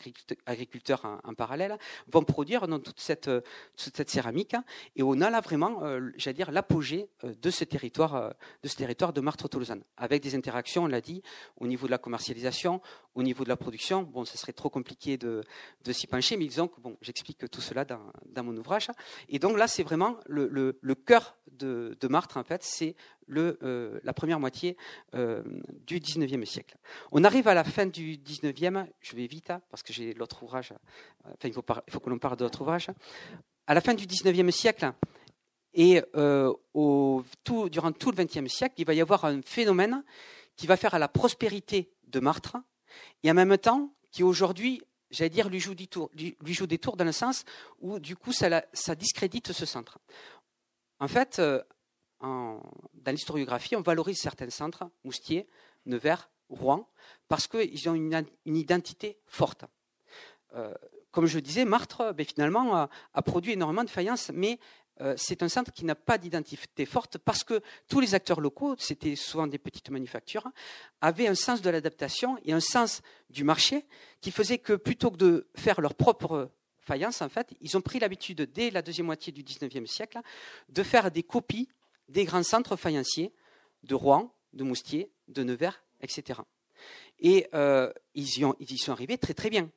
agriculteurs 0.46 1.20
en, 1.24 1.34
parallèle, 1.34 1.78
vont 2.08 2.22
produire 2.22 2.68
dans 2.68 2.78
toute 2.78 3.00
cette, 3.00 3.30
toute 3.76 3.96
cette 3.96 4.10
céramique. 4.10 4.54
Et 4.96 5.02
on 5.02 5.20
a 5.20 5.30
là 5.30 5.40
vraiment, 5.40 5.82
euh, 5.82 6.10
j'allais 6.16 6.34
dire, 6.34 6.50
l'apogée 6.50 7.08
euh, 7.24 7.34
de 7.40 7.50
ce 7.50 7.64
territoire, 7.64 8.34
de 8.62 8.68
ce 8.68 8.76
territoire 8.76 9.12
de 9.12 9.20
Martre-Tolosanne, 9.20 9.82
avec 9.96 10.22
des 10.22 10.34
interactions, 10.34 10.84
on 10.84 10.88
l'a 10.88 11.00
dit, 11.00 11.22
au 11.56 11.66
niveau 11.66 11.86
de 11.86 11.90
la 11.90 11.98
commercialisation, 11.98 12.80
au 13.14 13.22
niveau 13.22 13.44
de 13.44 13.48
la 13.48 13.56
production. 13.56 14.02
Bon, 14.02 14.24
ce 14.24 14.36
serait 14.36 14.52
trop 14.52 14.68
compliqué 14.68 15.16
de, 15.16 15.42
s'y 15.90 16.06
pencher, 16.06 16.36
mais 16.36 16.46
disons 16.46 16.68
que 16.68 16.80
bon, 16.80 16.96
j'explique 17.00 17.50
tout 17.50 17.60
cela 17.60 17.84
dans, 17.84 18.44
mon 18.44 18.56
ouvrage. 18.56 18.88
Et 19.28 19.38
donc 19.38 19.56
là, 19.56 19.66
c'est 19.68 19.82
vraiment 19.82 20.18
le 20.26 20.94
cœur 20.94 21.36
de, 21.52 21.96
de 22.00 22.08
Martre, 22.08 22.36
en 22.36 22.44
fait, 22.44 22.62
c'est 22.62 22.96
euh, 23.40 24.00
la 24.04 24.12
première 24.12 24.40
moitié 24.40 24.76
euh, 25.14 25.42
du 25.86 26.00
19e 26.00 26.44
siècle. 26.44 26.76
On 27.10 27.24
arrive 27.24 27.48
à 27.48 27.54
la 27.54 27.64
fin 27.64 27.86
du 27.86 28.16
19e, 28.16 28.86
je 29.00 29.16
vais 29.16 29.26
vite, 29.26 29.50
hein, 29.50 29.60
parce 29.70 29.82
que 29.82 29.92
j'ai 29.92 30.14
l'autre 30.14 30.42
ouvrage, 30.42 30.72
euh, 31.26 31.30
il 31.44 31.52
faut, 31.52 31.62
que 31.62 32.10
l'on 32.10 32.18
parle 32.18 32.36
de 32.36 32.44
l'autre 32.44 32.60
ouvrage. 32.60 32.88
À 33.66 33.74
la 33.74 33.80
fin 33.80 33.94
du 33.94 34.06
19e 34.06 34.50
siècle, 34.50 34.92
et 35.74 36.02
durant 36.14 36.52
tout 36.74 38.10
le 38.10 38.16
20e 38.16 38.48
siècle, 38.48 38.74
il 38.78 38.84
va 38.84 38.94
y 38.94 39.00
avoir 39.00 39.24
un 39.24 39.40
phénomène 39.42 40.04
qui 40.56 40.66
va 40.66 40.76
faire 40.76 40.94
à 40.94 40.98
la 40.98 41.08
prospérité 41.08 41.90
de 42.08 42.20
Martre, 42.20 42.56
et 43.22 43.30
en 43.30 43.34
même 43.34 43.56
temps 43.56 43.94
qui 44.10 44.22
aujourd'hui, 44.22 44.82
j'allais 45.10 45.30
dire, 45.30 45.48
lui 45.48 45.60
joue, 45.60 45.74
des 45.74 45.86
tours, 45.86 46.96
dans 46.96 47.04
le 47.04 47.12
sens 47.12 47.44
où 47.80 47.98
du 47.98 48.16
coup 48.16 48.32
ça, 48.32 48.62
ça 48.74 48.94
discrédite 48.94 49.52
ce 49.52 49.64
centre. 49.64 49.98
En 50.98 51.08
fait, 51.08 51.40
dans 53.02 53.12
l'historiographie, 53.12 53.76
on 53.76 53.82
valorise 53.82 54.18
certains 54.18 54.50
centres, 54.50 54.84
Moustier, 55.04 55.46
Nevers, 55.86 56.30
Rouen, 56.48 56.88
parce 57.28 57.46
qu'ils 57.46 57.88
ont 57.88 57.94
une, 57.94 58.26
identité 58.44 59.18
forte. 59.26 59.64
Euh, 60.54 60.72
comme 61.10 61.26
je 61.26 61.38
disais, 61.38 61.64
Martre, 61.64 62.12
ben, 62.12 62.24
finalement, 62.24 62.88
a, 63.12 63.22
produit 63.22 63.52
énormément 63.52 63.84
de 63.84 63.90
faïences, 63.90 64.30
mais 64.32 64.58
euh, 65.00 65.14
c'est 65.16 65.42
un 65.42 65.48
centre 65.48 65.72
qui 65.72 65.84
n'a 65.84 65.94
pas 65.94 66.18
d'identité 66.18 66.86
forte 66.86 67.18
parce 67.18 67.44
que 67.44 67.60
tous 67.88 68.00
les 68.00 68.14
acteurs 68.14 68.40
locaux, 68.40 68.76
c'était 68.78 69.16
souvent 69.16 69.46
des 69.46 69.58
petites 69.58 69.90
manufactures, 69.90 70.48
avaient 71.00 71.26
un 71.26 71.34
sens 71.34 71.62
de 71.62 71.70
l'adaptation 71.70 72.38
et 72.44 72.52
un 72.52 72.60
sens 72.60 73.00
du 73.30 73.44
marché 73.44 73.86
qui 74.20 74.30
faisait 74.30 74.58
que 74.58 74.74
plutôt 74.74 75.10
que 75.10 75.16
de 75.16 75.48
faire 75.54 75.80
leur 75.80 75.94
propre 75.94 76.50
faïence, 76.80 77.22
en 77.22 77.28
fait, 77.28 77.54
ils 77.60 77.76
ont 77.76 77.80
pris 77.80 77.98
l'habitude, 77.98 78.42
dès 78.52 78.70
la 78.70 78.82
deuxième 78.82 79.06
moitié 79.06 79.32
du 79.32 79.42
XIXe 79.42 79.90
siècle, 79.90 80.18
de 80.68 80.82
faire 80.82 81.10
des 81.10 81.22
copies 81.22 81.68
des 82.08 82.24
grands 82.24 82.42
centres 82.42 82.76
faïenciers 82.76 83.32
de 83.82 83.94
Rouen, 83.94 84.34
de 84.52 84.64
Moustier, 84.64 85.10
de 85.28 85.42
Nevers, 85.42 85.82
etc. 86.00 86.40
Et 87.18 87.46
euh, 87.54 87.92
ils, 88.14 88.26
y 88.26 88.78
sont 88.78 88.92
arrivés 88.92 89.18
très 89.18 89.34
très 89.34 89.50
bien, 89.50 89.70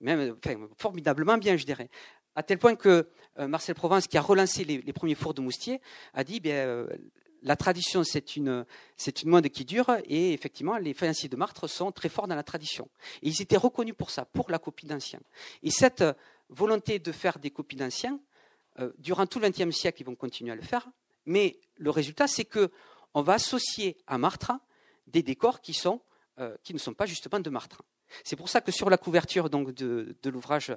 même 0.00 0.36
formidablement 0.76 1.38
bien, 1.38 1.56
je 1.56 1.64
dirais. 1.64 1.88
À 2.34 2.42
tel 2.42 2.58
point 2.58 2.76
que 2.76 3.08
euh, 3.38 3.48
Marcel 3.48 3.74
Provence, 3.74 4.06
qui 4.06 4.18
a 4.18 4.20
relancé 4.20 4.64
les, 4.64 4.92
premiers 4.92 5.14
fours 5.14 5.32
de 5.32 5.40
Moustier, 5.40 5.80
a 6.12 6.22
dit 6.22 6.38
bien, 6.38 6.54
euh, 6.54 6.86
la 7.42 7.56
tradition, 7.56 8.04
c'est 8.04 8.36
une, 8.36 8.66
c'est 8.96 9.22
une 9.22 9.30
mode 9.30 9.48
qui 9.48 9.64
dure, 9.64 9.96
et 10.04 10.32
effectivement, 10.32 10.76
les 10.76 10.92
faïenciers 10.92 11.28
de 11.28 11.36
Martre 11.36 11.66
sont 11.66 11.92
très 11.92 12.08
forts 12.08 12.28
dans 12.28 12.34
la 12.34 12.42
tradition. 12.42 12.88
Et 13.22 13.28
ils 13.28 13.40
étaient 13.40 13.56
reconnus 13.56 13.94
pour 13.96 14.10
ça, 14.10 14.26
pour 14.26 14.50
la 14.50 14.58
copie 14.58 14.86
d'anciens. 14.86 15.20
Et 15.62 15.70
cette 15.70 16.04
volonté 16.48 16.98
de 16.98 17.12
faire 17.12 17.38
des 17.38 17.50
copies 17.50 17.76
d'anciens, 17.76 18.20
durant 18.98 19.26
tout 19.26 19.38
le 19.38 19.48
XXe 19.48 19.74
siècle, 19.74 20.02
ils 20.02 20.04
vont 20.04 20.14
continuer 20.14 20.52
à 20.52 20.54
le 20.54 20.62
faire, 20.62 20.86
mais 21.26 21.58
le 21.76 21.90
résultat, 21.90 22.26
c'est 22.26 22.44
qu'on 22.44 23.22
va 23.22 23.34
associer 23.34 23.96
à 24.06 24.18
Martre 24.18 24.52
des 25.06 25.22
décors 25.22 25.60
euh, 26.38 26.56
qui 26.62 26.74
ne 26.74 26.78
sont 26.78 26.94
pas 26.94 27.06
justement 27.06 27.40
de 27.40 27.50
Martre. 27.50 27.82
C'est 28.22 28.36
pour 28.36 28.48
ça 28.48 28.60
que 28.60 28.70
sur 28.70 28.88
la 28.88 28.98
couverture 28.98 29.50
donc, 29.50 29.72
de, 29.72 30.14
l'ouvrage 30.24 30.72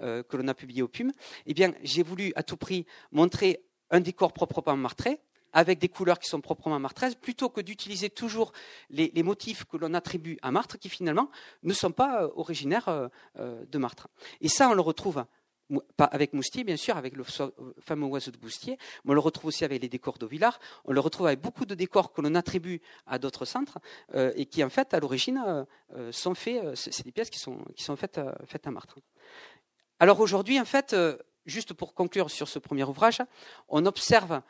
euh, 0.00 0.22
que 0.22 0.36
l'on 0.36 0.48
a 0.48 0.54
publié 0.54 0.82
au 0.82 0.88
PUM, 0.88 1.12
eh 1.46 1.54
j'ai 1.82 2.02
voulu 2.02 2.32
à 2.36 2.42
tout 2.42 2.56
prix 2.56 2.86
montrer 3.10 3.64
un 3.90 4.00
décor 4.00 4.32
proprement 4.32 4.76
martré, 4.76 5.20
avec 5.52 5.78
des 5.78 5.88
couleurs 5.88 6.18
qui 6.18 6.28
sont 6.28 6.40
proprement 6.40 6.80
martraises, 6.80 7.14
plutôt 7.14 7.48
que 7.48 7.60
d'utiliser 7.60 8.10
toujours 8.10 8.52
les, 8.90 9.22
motifs 9.22 9.64
que 9.64 9.76
l'on 9.76 9.94
attribue 9.94 10.36
à 10.42 10.50
Martre, 10.50 10.78
qui 10.78 10.88
finalement 10.88 11.30
ne 11.62 11.72
sont 11.72 11.92
pas 11.92 12.24
euh, 12.24 12.28
originaires 12.34 13.10
de 13.38 13.78
Martre. 13.78 14.08
Et 14.40 14.48
ça, 14.48 14.68
on 14.68 14.74
le 14.74 14.80
retrouve 14.80 15.24
pas 15.96 16.04
avec 16.04 16.32
Moustier, 16.32 16.64
bien 16.64 16.76
sûr, 16.76 16.96
avec 16.96 17.16
le 17.16 17.24
fameux 17.80 18.06
oiseau 18.06 18.30
de 18.30 18.38
Moustier, 18.42 18.78
mais 19.04 19.12
on 19.12 19.14
le 19.14 19.20
retrouve 19.20 19.46
aussi 19.46 19.64
avec 19.64 19.80
les 19.80 19.88
décors 19.88 20.18
d'Auvillard, 20.18 20.58
on 20.84 20.92
le 20.92 21.00
retrouve 21.00 21.26
avec 21.26 21.40
beaucoup 21.40 21.64
de 21.64 21.74
décors 21.74 22.12
que 22.12 22.20
l'on 22.20 22.34
attribue 22.34 22.80
à 23.06 23.18
d'autres 23.18 23.44
centres 23.44 23.78
euh, 24.14 24.32
et 24.36 24.46
qui, 24.46 24.62
en 24.62 24.70
fait, 24.70 24.92
à 24.94 25.00
l'origine, 25.00 25.42
euh, 25.46 25.64
euh, 25.96 26.12
sont 26.12 26.34
faits, 26.34 26.74
c'est 26.74 27.04
des 27.04 27.12
pièces 27.12 27.30
qui 27.30 27.38
sont, 27.38 27.58
qui 27.74 27.82
sont 27.82 27.96
faites, 27.96 28.20
faites 28.46 28.66
à 28.66 28.70
Martre. 28.70 28.98
Alors 30.00 30.20
aujourd'hui, 30.20 30.60
en 30.60 30.64
fait, 30.64 30.94
juste 31.46 31.72
pour 31.72 31.94
conclure 31.94 32.30
sur 32.30 32.48
ce 32.48 32.58
premier 32.58 32.84
ouvrage, 32.84 33.22
on 33.68 33.86
observe 33.86 34.42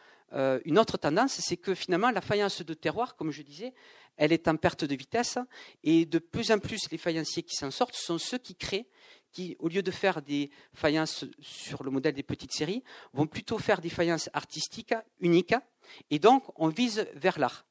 une 0.64 0.78
autre 0.78 0.96
tendance, 0.96 1.34
c'est 1.34 1.58
que 1.58 1.74
finalement, 1.74 2.10
la 2.10 2.22
faïence 2.22 2.62
de 2.62 2.74
terroir, 2.74 3.14
comme 3.14 3.30
je 3.30 3.42
disais, 3.42 3.72
elle 4.16 4.32
est 4.32 4.48
en 4.48 4.56
perte 4.56 4.84
de 4.84 4.94
vitesse 4.94 5.38
et 5.82 6.06
de 6.06 6.18
plus 6.18 6.50
en 6.50 6.58
plus, 6.58 6.90
les 6.90 6.98
faïenciers 6.98 7.42
qui 7.42 7.54
s'en 7.54 7.70
sortent 7.70 7.94
sont 7.94 8.18
ceux 8.18 8.38
qui 8.38 8.56
créent 8.56 8.86
qui, 9.34 9.56
au 9.58 9.68
lieu 9.68 9.82
de 9.82 9.90
faire 9.90 10.22
des 10.22 10.50
faïences 10.72 11.26
sur 11.40 11.82
le 11.82 11.90
modèle 11.90 12.14
des 12.14 12.22
petites 12.22 12.52
séries, 12.52 12.82
vont 13.12 13.26
plutôt 13.26 13.58
faire 13.58 13.80
des 13.80 13.90
faïences 13.90 14.30
artistiques, 14.32 14.94
uniques, 15.20 15.56
et 16.10 16.18
donc 16.18 16.44
on 16.56 16.68
vise 16.68 17.06
vers 17.14 17.38
l'art. 17.38 17.66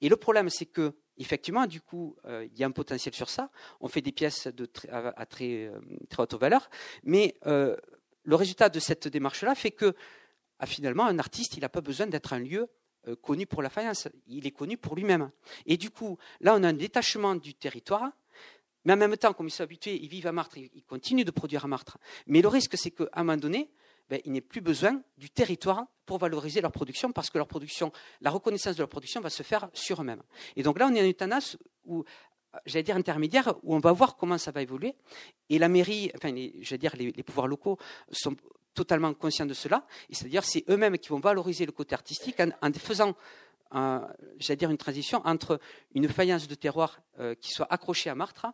Et 0.00 0.08
le 0.08 0.16
problème, 0.16 0.48
c'est 0.48 0.66
que, 0.66 0.94
effectivement, 1.18 1.66
du 1.66 1.82
coup, 1.82 2.16
euh, 2.24 2.46
il 2.50 2.58
y 2.58 2.64
a 2.64 2.66
un 2.66 2.70
potentiel 2.70 3.14
sur 3.14 3.28
ça. 3.28 3.50
On 3.80 3.88
fait 3.88 4.00
des 4.00 4.12
pièces 4.12 4.46
à, 4.46 5.26
très, 5.26 5.66
euh, 5.66 5.78
très, 6.08 6.22
haute 6.22 6.34
valeur, 6.34 6.70
mais 7.02 7.34
euh, 7.46 7.76
le 8.22 8.36
résultat 8.36 8.70
de 8.70 8.80
cette 8.80 9.08
démarche-là 9.08 9.54
fait 9.54 9.72
que, 9.72 9.94
ah, 10.60 10.66
finalement, 10.66 11.04
un 11.04 11.18
artiste, 11.18 11.56
il 11.56 11.60
n'a 11.60 11.68
pas 11.68 11.82
besoin 11.82 12.06
d'être 12.06 12.32
un 12.32 12.38
lieu 12.38 12.68
connu 13.22 13.46
pour 13.46 13.62
la 13.62 13.70
faïence. 13.70 14.08
Il 14.26 14.46
est 14.46 14.50
connu 14.50 14.76
pour 14.76 14.94
lui-même. 14.94 15.30
Et 15.64 15.78
du 15.78 15.88
coup, 15.88 16.18
là, 16.40 16.54
on 16.54 16.62
a 16.62 16.68
un 16.68 16.74
détachement 16.74 17.34
du 17.34 17.54
territoire 17.54 18.12
mais 18.84 18.92
en 18.92 18.96
même 18.96 19.16
temps, 19.16 19.32
comme 19.32 19.48
ils 19.48 19.52
sont 19.52 19.62
habitués, 19.62 19.98
ils 20.02 20.08
vivent 20.08 20.26
à 20.26 20.32
Martre, 20.32 20.56
ils 20.58 20.84
continuent 20.84 21.24
de 21.24 21.30
produire 21.30 21.64
à 21.64 21.68
Martre. 21.68 21.98
Mais 22.26 22.40
le 22.42 22.48
risque, 22.48 22.76
c'est 22.76 22.90
qu'à 22.90 23.08
un 23.12 23.24
moment 23.24 23.36
donné, 23.36 23.70
ben, 24.10 24.20
ils 24.24 24.32
n'aient 24.32 24.40
plus 24.40 24.60
besoin 24.60 25.00
du 25.18 25.30
territoire 25.30 25.86
pour 26.04 26.18
valoriser 26.18 26.60
leur 26.60 26.72
production, 26.72 27.12
parce 27.12 27.30
que 27.30 27.38
leur 27.38 27.46
production, 27.46 27.92
la 28.20 28.30
reconnaissance 28.30 28.74
de 28.74 28.82
leur 28.82 28.88
production 28.88 29.20
va 29.20 29.30
se 29.30 29.44
faire 29.44 29.70
sur 29.72 30.00
eux-mêmes. 30.00 30.22
Et 30.56 30.64
donc 30.64 30.80
là, 30.80 30.88
on 30.90 30.94
est 30.94 31.00
dans 31.00 31.06
une 31.06 31.14
tendance 31.14 31.56
où, 31.84 32.04
j'allais 32.66 32.82
dire 32.82 32.96
intermédiaire, 32.96 33.54
où 33.62 33.76
on 33.76 33.78
va 33.78 33.92
voir 33.92 34.16
comment 34.16 34.36
ça 34.36 34.50
va 34.50 34.62
évoluer. 34.62 34.96
Et 35.48 35.58
la 35.60 35.68
mairie, 35.68 36.10
enfin, 36.16 36.34
j'allais 36.60 36.78
dire 36.78 36.96
les, 36.96 37.22
pouvoirs 37.22 37.46
locaux 37.46 37.78
sont 38.10 38.34
totalement 38.74 39.14
conscients 39.14 39.46
de 39.46 39.54
cela. 39.54 39.86
C'est-à-dire, 40.10 40.42
c'est 40.42 40.64
eux-mêmes 40.68 40.98
qui 40.98 41.10
vont 41.10 41.20
valoriser 41.20 41.64
le 41.64 41.72
côté 41.72 41.94
artistique 41.94 42.40
en 42.40 42.72
faisant 42.72 43.14
j'allais 43.72 44.56
dire 44.56 44.70
une 44.70 44.78
transition 44.78 45.22
entre 45.24 45.60
une 45.94 46.08
faïence 46.08 46.48
de 46.48 46.54
terroir 46.54 47.00
euh, 47.20 47.34
qui 47.34 47.50
soit 47.50 47.66
accrochée 47.70 48.08
à 48.08 48.14
Martre 48.14 48.46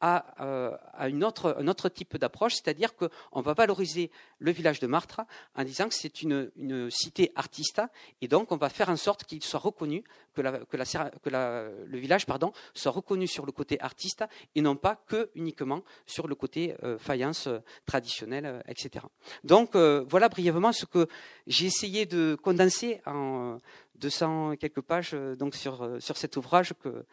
à, 0.00 0.24
euh, 0.40 0.74
à 0.94 1.08
une 1.08 1.24
autre, 1.24 1.56
un 1.58 1.68
autre 1.68 1.88
type 1.88 2.16
d'approche, 2.16 2.54
c'est-à-dire 2.54 2.94
qu'on 2.96 3.40
va 3.42 3.52
valoriser 3.52 4.10
le 4.38 4.50
village 4.50 4.80
de 4.80 4.86
Martre 4.86 5.20
en 5.54 5.64
disant 5.64 5.88
que 5.88 5.94
c'est 5.94 6.22
une, 6.22 6.50
une, 6.56 6.90
cité 6.90 7.32
artiste 7.34 7.82
et 8.22 8.28
donc 8.28 8.50
on 8.50 8.56
va 8.56 8.70
faire 8.70 8.88
en 8.88 8.96
sorte 8.96 9.24
qu'il 9.24 9.42
soit 9.42 9.60
reconnu, 9.60 10.04
que, 10.34 10.40
la, 10.40 10.52
que, 10.60 10.76
la, 10.76 10.84
que 10.84 11.30
la, 11.30 11.68
le 11.84 11.98
village 11.98 12.24
pardon, 12.24 12.52
soit 12.72 12.92
reconnu 12.92 13.26
sur 13.26 13.44
le 13.44 13.52
côté 13.52 13.80
artiste 13.80 14.24
et 14.54 14.62
non 14.62 14.76
pas 14.76 14.96
que 15.06 15.30
uniquement 15.34 15.82
sur 16.06 16.26
le 16.26 16.34
côté 16.34 16.76
euh, 16.82 16.98
faïence 16.98 17.48
traditionnelle, 17.84 18.62
etc. 18.68 19.04
Donc 19.42 19.76
voilà 19.76 20.28
brièvement 20.28 20.72
ce 20.72 20.86
que 20.86 21.08
j'ai 21.46 21.66
essayé 21.66 22.06
de 22.06 22.36
condenser 22.42 23.02
en 23.06 23.58
200 23.96 24.56
quelques 24.56 24.80
pages 24.80 25.10
euh, 25.14 25.36
donc 25.36 25.54
sur, 25.54 25.82
euh, 25.82 26.00
sur 26.00 26.16
cet 26.16 26.36
ouvrage 26.36 26.74
que, 26.82 27.04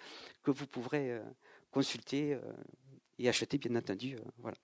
que 0.43 0.51
vous 0.51 0.67
pourrez 0.67 1.11
euh, 1.11 1.21
consulter 1.71 2.37
et 3.17 3.29
acheter, 3.29 3.57
bien 3.57 3.77
entendu. 3.77 4.17
Voilà. 4.39 4.57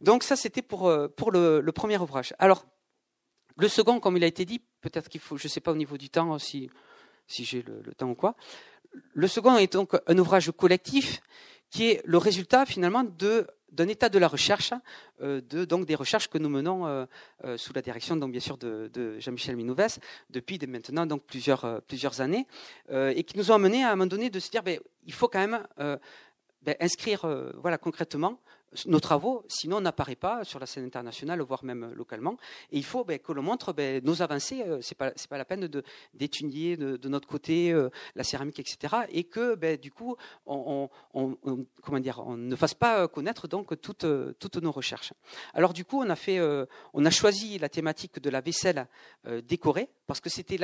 Donc 0.00 0.22
ça, 0.22 0.36
c'était 0.36 0.62
pour, 0.62 0.92
pour 1.16 1.32
le, 1.32 1.68
premier 1.74 1.98
ouvrage. 1.98 2.32
Alors, 2.38 2.64
le 3.56 3.66
second, 3.66 3.98
comme 3.98 4.16
il 4.16 4.22
a 4.22 4.28
été 4.28 4.44
dit, 4.44 4.60
peut-être 4.80 5.08
qu'il 5.08 5.20
faut, 5.20 5.36
je 5.36 5.46
ne 5.46 5.48
sais 5.48 5.60
pas 5.60 5.72
au 5.72 5.76
niveau 5.76 5.96
du 5.96 6.10
temps 6.10 6.38
si, 6.38 6.70
si 7.26 7.44
j'ai 7.44 7.62
le, 7.62 7.82
temps 7.94 8.08
ou 8.08 8.14
quoi. 8.14 8.36
Le 9.14 9.26
second 9.26 9.56
est 9.56 9.72
donc 9.72 9.96
un 10.06 10.16
ouvrage 10.16 10.52
collectif 10.52 11.22
qui 11.70 11.90
est 11.90 12.02
le 12.04 12.18
résultat 12.18 12.66
finalement 12.66 13.02
de 13.02 13.48
d'un 13.74 13.88
état 13.88 14.08
de 14.08 14.18
la 14.18 14.28
recherche, 14.28 14.72
euh, 15.20 15.40
de, 15.50 15.64
donc 15.64 15.86
des 15.86 15.94
recherches 15.94 16.28
que 16.28 16.38
nous 16.38 16.48
menons 16.48 16.86
euh, 16.86 17.06
euh, 17.44 17.56
sous 17.56 17.72
la 17.72 17.82
direction, 17.82 18.16
donc 18.16 18.30
bien 18.30 18.40
sûr, 18.40 18.56
de, 18.56 19.18
Jean-Michel 19.18 19.56
Minoves 19.56 19.98
depuis 20.30 20.58
maintenant 20.66 21.06
donc 21.06 21.24
plusieurs 21.24 21.82
plusieurs 21.82 22.20
années, 22.20 22.46
et 22.90 23.24
qui 23.24 23.36
nous 23.36 23.50
ont 23.50 23.54
amené 23.54 23.84
à 23.84 23.88
un 23.88 23.96
moment 23.96 24.06
donné 24.06 24.30
de 24.30 24.38
se 24.40 24.50
dire, 24.50 24.62
ben, 24.62 24.78
il 25.04 25.12
faut 25.12 25.28
quand 25.28 25.40
même 25.40 25.66
ben, 26.62 26.74
inscrire, 26.80 27.26
voilà, 27.56 27.76
concrètement 27.78 28.38
nos 28.86 29.00
travaux, 29.00 29.44
sinon 29.48 29.78
on 29.78 29.80
n'apparaît 29.80 30.16
pas 30.16 30.44
sur 30.44 30.58
la 30.58 30.66
scène 30.66 30.84
internationale, 30.84 31.40
voire 31.40 31.64
même 31.64 31.92
localement. 31.94 32.36
Et 32.72 32.78
il 32.78 32.84
faut 32.84 33.04
ben, 33.04 33.18
que 33.18 33.32
l'on 33.32 33.42
montre 33.42 33.72
ben, 33.72 34.02
nos 34.04 34.22
avancées. 34.22 34.62
Ce 34.80 34.94
euh, 35.02 35.12
c'est 35.16 35.28
pas 35.28 35.38
la 35.38 35.44
peine 35.44 35.68
d'étudier 36.14 36.76
de, 36.76 36.96
de, 36.96 37.08
notre 37.08 37.28
côté 37.28 37.72
euh, 37.72 37.90
la 38.14 38.24
céramique, 38.24 38.58
etc. 38.58 38.94
Et 39.10 39.24
que 39.24 39.54
ben, 39.54 39.76
du 39.76 39.90
coup 39.90 40.16
on, 40.46 40.88
ne 41.14 42.56
fasse 42.56 42.74
pas 42.74 43.08
connaître 43.08 43.48
donc 43.48 43.80
toutes 43.80 44.04
nos 44.04 44.72
recherches. 44.72 45.12
Alors 45.52 45.72
du 45.72 45.84
coup 45.84 46.02
on 46.02 46.10
a 46.10 46.16
euh, 46.28 46.66
choisi 47.10 47.58
la 47.58 47.68
thématique 47.68 48.20
de 48.20 48.30
la 48.30 48.40
vaisselle 48.40 48.86
décorée 49.46 49.88
parce 50.06 50.20
que 50.20 50.30
c'était 50.30 50.58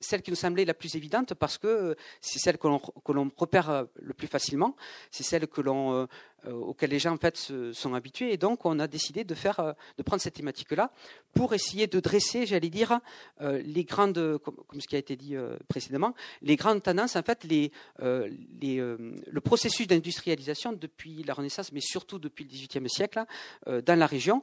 celle 0.00 0.22
qui 0.22 0.30
nous 0.30 0.36
semblait 0.36 0.64
la 0.64 0.74
plus 0.74 0.96
évidente 0.96 1.34
parce 1.34 1.58
que 1.58 1.66
euh, 1.66 1.94
c'est 2.20 2.38
celle 2.38 2.58
que 2.58 2.66
l'on 2.66 3.30
repère 3.36 3.70
euh, 3.70 3.84
le 3.96 4.14
plus 4.14 4.26
facilement, 4.26 4.74
c'est 5.10 5.22
celle 5.22 5.46
que 5.46 5.60
l'on, 5.60 6.08
euh, 6.46 6.52
auquel 6.52 6.90
les 6.90 6.98
gens 6.98 7.12
en 7.12 7.16
fait 7.16 7.36
sont 7.72 7.94
habitués. 7.94 8.32
Et 8.32 8.36
donc 8.36 8.64
on 8.66 8.78
a 8.78 8.86
décidé 8.86 9.24
de 9.24 9.34
faire, 9.34 9.74
de 9.96 10.02
prendre 10.02 10.22
cette 10.22 10.34
thématique-là 10.34 10.90
pour 11.34 11.54
essayer 11.54 11.86
de 11.86 12.00
dresser, 12.00 12.46
j'allais 12.46 12.70
dire, 12.70 13.00
les 13.40 13.84
grandes, 13.84 14.38
comme, 14.38 14.80
ce 14.80 14.86
qui 14.86 14.96
a 14.96 14.98
été 14.98 15.16
dit 15.16 15.36
précédemment, 15.68 16.14
les 16.42 16.56
grandes 16.56 16.82
tendances, 16.82 17.16
en 17.16 17.22
fait, 17.22 17.44
les, 17.44 17.70
les, 18.00 18.76
le 18.78 19.40
processus 19.40 19.86
d'industrialisation 19.86 20.72
depuis 20.72 21.22
la 21.22 21.34
Renaissance, 21.34 21.72
mais 21.72 21.80
surtout 21.80 22.18
depuis 22.18 22.44
le 22.44 22.50
XVIIIe 22.50 22.88
siècle 22.88 23.24
dans 23.66 23.98
la 23.98 24.06
région, 24.06 24.42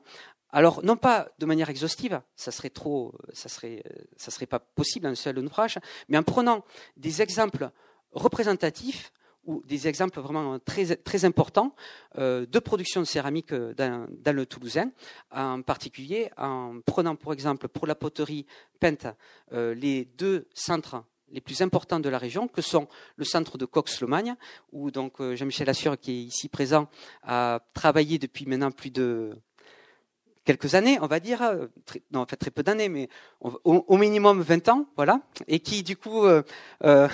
alors, 0.52 0.84
non 0.84 0.96
pas 0.96 1.30
de 1.40 1.46
manière 1.46 1.70
exhaustive, 1.70 2.22
ça 2.36 2.52
serait 2.52 2.70
trop, 2.70 3.14
ça 3.34 3.50
serait, 3.50 3.84
ça 4.16 4.32
serait 4.32 4.46
pas 4.46 4.60
possible 4.60 5.06
un 5.06 5.16
seul 5.16 5.40
ouvrage, 5.40 5.78
mais 6.08 6.18
en 6.18 6.24
prenant 6.24 6.64
des 6.96 7.22
exemples 7.22 7.70
représentatifs 8.12 9.12
ou 9.48 9.64
des 9.66 9.88
exemples 9.88 10.20
vraiment 10.20 10.60
très, 10.60 10.96
très 10.98 11.26
importants 11.26 11.74
euh, 12.20 12.46
de 12.46 12.60
production 12.60 13.02
de 13.02 13.06
céramique 13.06 13.54
dans, 13.54 14.08
dans, 14.10 14.36
le 14.36 14.46
Toulousain, 14.46 14.92
en 15.32 15.62
particulier 15.64 16.30
en 16.38 16.80
prenant 16.86 17.16
pour 17.16 17.34
exemple 17.34 17.68
pour 17.68 17.88
la 17.88 17.96
poterie 17.96 18.46
peinte 18.80 19.08
euh, 19.54 19.74
les 19.74 20.06
deux 20.06 20.48
centres 20.54 21.04
les 21.30 21.42
plus 21.42 21.62
importants 21.62 22.00
de 22.00 22.10
la 22.10 22.18
région, 22.18 22.48
que 22.48 22.62
sont 22.62 22.88
le 23.18 23.26
centre 23.26 23.58
de 23.58 23.66
Cox-Lomagne, 23.66 24.36
où 24.72 24.92
donc 24.92 25.20
euh, 25.20 25.36
Jean-Michel 25.36 25.70
Assure, 25.70 26.00
qui 26.00 26.12
est 26.12 26.24
ici 26.24 26.48
présent, 26.48 26.88
a 27.24 27.60
travaillé 27.74 28.18
depuis 28.18 28.46
maintenant 28.46 28.72
plus 28.72 28.92
de 28.92 29.34
quelques 30.48 30.76
années, 30.76 30.98
on 31.02 31.08
va 31.08 31.20
dire, 31.20 31.42
euh, 31.42 31.68
non, 32.12 32.22
en 32.22 32.26
fait 32.26 32.38
très 32.38 32.52
peu 32.52 32.64
d'années, 32.64 32.88
mais 32.88 33.10
au, 33.42 33.98
minimum 33.98 34.42
20 34.42 34.70
ans, 34.70 34.86
voilà, 34.96 35.20
et 35.48 35.60
qui 35.60 35.84
du 35.84 35.98
coup 35.98 36.26
euh, 36.26 36.42
euh, 36.86 37.10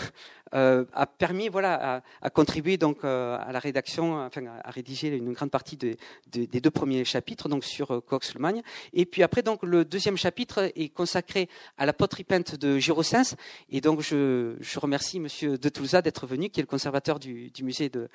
euh, 0.53 0.85
a 0.93 1.05
permis 1.05 1.49
voilà, 1.49 1.95
à, 1.97 2.01
à 2.21 2.29
contribuer 2.29 2.77
donc 2.77 3.03
euh, 3.03 3.37
à 3.39 3.51
la 3.51 3.59
rédaction, 3.59 4.25
enfin 4.25 4.43
à 4.63 4.71
rédiger 4.71 5.07
une 5.09 5.33
grande 5.33 5.51
partie 5.51 5.77
de, 5.77 5.95
de, 6.31 6.45
des 6.45 6.61
deux 6.61 6.71
premiers 6.71 7.05
chapitres 7.05 7.49
donc 7.49 7.63
sur 7.63 7.91
euh, 7.91 8.01
Cox-Lemagne. 8.01 8.61
Et 8.93 9.05
puis 9.05 9.23
après 9.23 9.41
donc 9.41 9.63
le 9.63 9.85
deuxième 9.85 10.17
chapitre 10.17 10.71
est 10.75 10.89
consacré 10.89 11.49
à 11.77 11.85
la 11.85 11.93
poterie 11.93 12.23
peinte 12.23 12.55
de 12.55 12.77
Girocens. 12.77 13.35
Et 13.69 13.81
donc 13.81 14.01
je, 14.01 14.55
je 14.59 14.79
remercie 14.79 15.19
Monsieur 15.19 15.57
de 15.57 15.69
Toulouse 15.69 15.91
d'être 16.03 16.27
venu, 16.27 16.49
qui 16.49 16.59
est 16.59 16.63
le 16.63 16.67
conservateur 16.67 17.19
du, 17.19 17.49
du 17.51 17.63
musée 17.63 17.89
de 17.89 18.09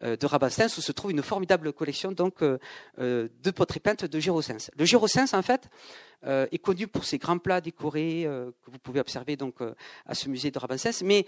de 0.00 0.26
Rabastens 0.26 0.78
où 0.78 0.80
se 0.80 0.92
trouve 0.92 1.10
une 1.10 1.22
formidable 1.22 1.72
collection 1.72 2.12
donc 2.12 2.44
de 2.98 3.50
poterie 3.50 3.80
peinte 3.80 4.04
de 4.04 4.20
Girocens. 4.20 4.70
Le 4.78 4.84
Girocens 4.84 5.34
en 5.34 5.42
fait 5.42 5.68
euh, 6.24 6.46
est 6.50 6.58
connu 6.58 6.88
pour 6.88 7.04
ses 7.04 7.18
grands 7.18 7.38
plats 7.38 7.60
décorés 7.60 8.24
euh, 8.26 8.50
que 8.64 8.72
vous 8.72 8.78
pouvez 8.80 8.98
observer 8.98 9.36
donc 9.36 9.60
euh, 9.60 9.74
à 10.04 10.16
ce 10.16 10.28
musée 10.28 10.50
de 10.50 10.58
Rabancès, 10.58 11.02
mais 11.02 11.24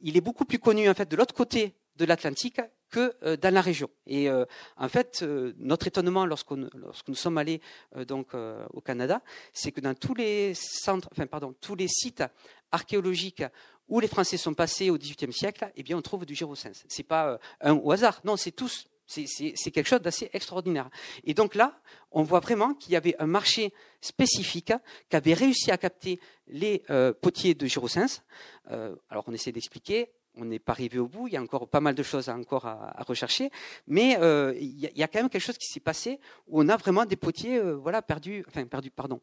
il 0.00 0.16
est 0.16 0.20
beaucoup 0.20 0.44
plus 0.44 0.58
connu 0.58 0.88
en 0.88 0.94
fait 0.94 1.08
de 1.08 1.16
l'autre 1.16 1.34
côté 1.34 1.74
de 1.96 2.04
l'Atlantique 2.04 2.60
que 2.90 3.36
dans 3.36 3.54
la 3.54 3.60
région. 3.60 3.88
Et 4.06 4.28
en 4.30 4.88
fait, 4.88 5.24
notre 5.58 5.86
étonnement 5.86 6.26
lorsque 6.26 6.50
nous 6.50 7.14
sommes 7.14 7.38
allés 7.38 7.60
donc 8.06 8.34
au 8.72 8.80
Canada, 8.80 9.22
c'est 9.52 9.72
que 9.72 9.80
dans 9.80 9.94
tous 9.94 10.14
les 10.14 10.54
centres, 10.54 11.08
enfin 11.12 11.26
pardon, 11.26 11.54
tous 11.60 11.74
les 11.74 11.88
sites 11.88 12.22
archéologiques 12.70 13.44
où 13.88 14.00
les 14.00 14.08
Français 14.08 14.36
sont 14.36 14.54
passés 14.54 14.90
au 14.90 14.98
XVIIIe 14.98 15.32
siècle, 15.32 15.70
eh 15.74 15.82
bien 15.82 15.96
on 15.96 16.02
trouve 16.02 16.26
du 16.26 16.34
gyrocens. 16.34 16.84
C'est 16.88 17.02
pas 17.02 17.38
un 17.60 17.74
au 17.74 17.90
hasard, 17.90 18.20
non, 18.24 18.36
c'est 18.36 18.52
tous 18.52 18.86
c'est 19.06 19.70
quelque 19.70 19.86
chose 19.86 20.00
d'assez 20.00 20.30
extraordinaire. 20.32 20.90
Et 21.24 21.34
donc 21.34 21.54
là, 21.54 21.78
on 22.10 22.22
voit 22.22 22.40
vraiment 22.40 22.74
qu'il 22.74 22.92
y 22.92 22.96
avait 22.96 23.14
un 23.18 23.26
marché 23.26 23.72
spécifique 24.00 24.72
qui 25.08 25.16
avait 25.16 25.34
réussi 25.34 25.70
à 25.70 25.78
capter 25.78 26.20
les 26.48 26.82
euh, 26.90 27.12
potiers 27.12 27.54
de 27.54 27.66
Girocens. 27.66 28.22
Euh, 28.70 28.94
alors 29.10 29.24
on 29.26 29.32
essaie 29.32 29.52
d'expliquer, 29.52 30.10
on 30.34 30.44
n'est 30.44 30.58
pas 30.58 30.72
arrivé 30.72 30.98
au 30.98 31.06
bout, 31.06 31.28
il 31.28 31.34
y 31.34 31.36
a 31.36 31.42
encore 31.42 31.68
pas 31.68 31.80
mal 31.80 31.94
de 31.94 32.02
choses 32.02 32.28
à, 32.28 32.36
encore 32.36 32.66
à, 32.66 33.02
rechercher, 33.06 33.50
mais 33.86 34.18
euh, 34.20 34.54
il, 34.60 34.78
y 34.78 35.02
a, 35.02 35.08
quand 35.08 35.20
même 35.20 35.30
quelque 35.30 35.42
chose 35.42 35.58
qui 35.58 35.68
s'est 35.68 35.80
passé 35.80 36.20
où 36.48 36.60
on 36.60 36.68
a 36.68 36.76
vraiment 36.76 37.06
des 37.06 37.16
potiers 37.16 37.60
voilà, 37.60 38.02
perdus, 38.02 38.44
enfin 38.48 38.64
perdus, 38.66 38.90
pardon, 38.90 39.20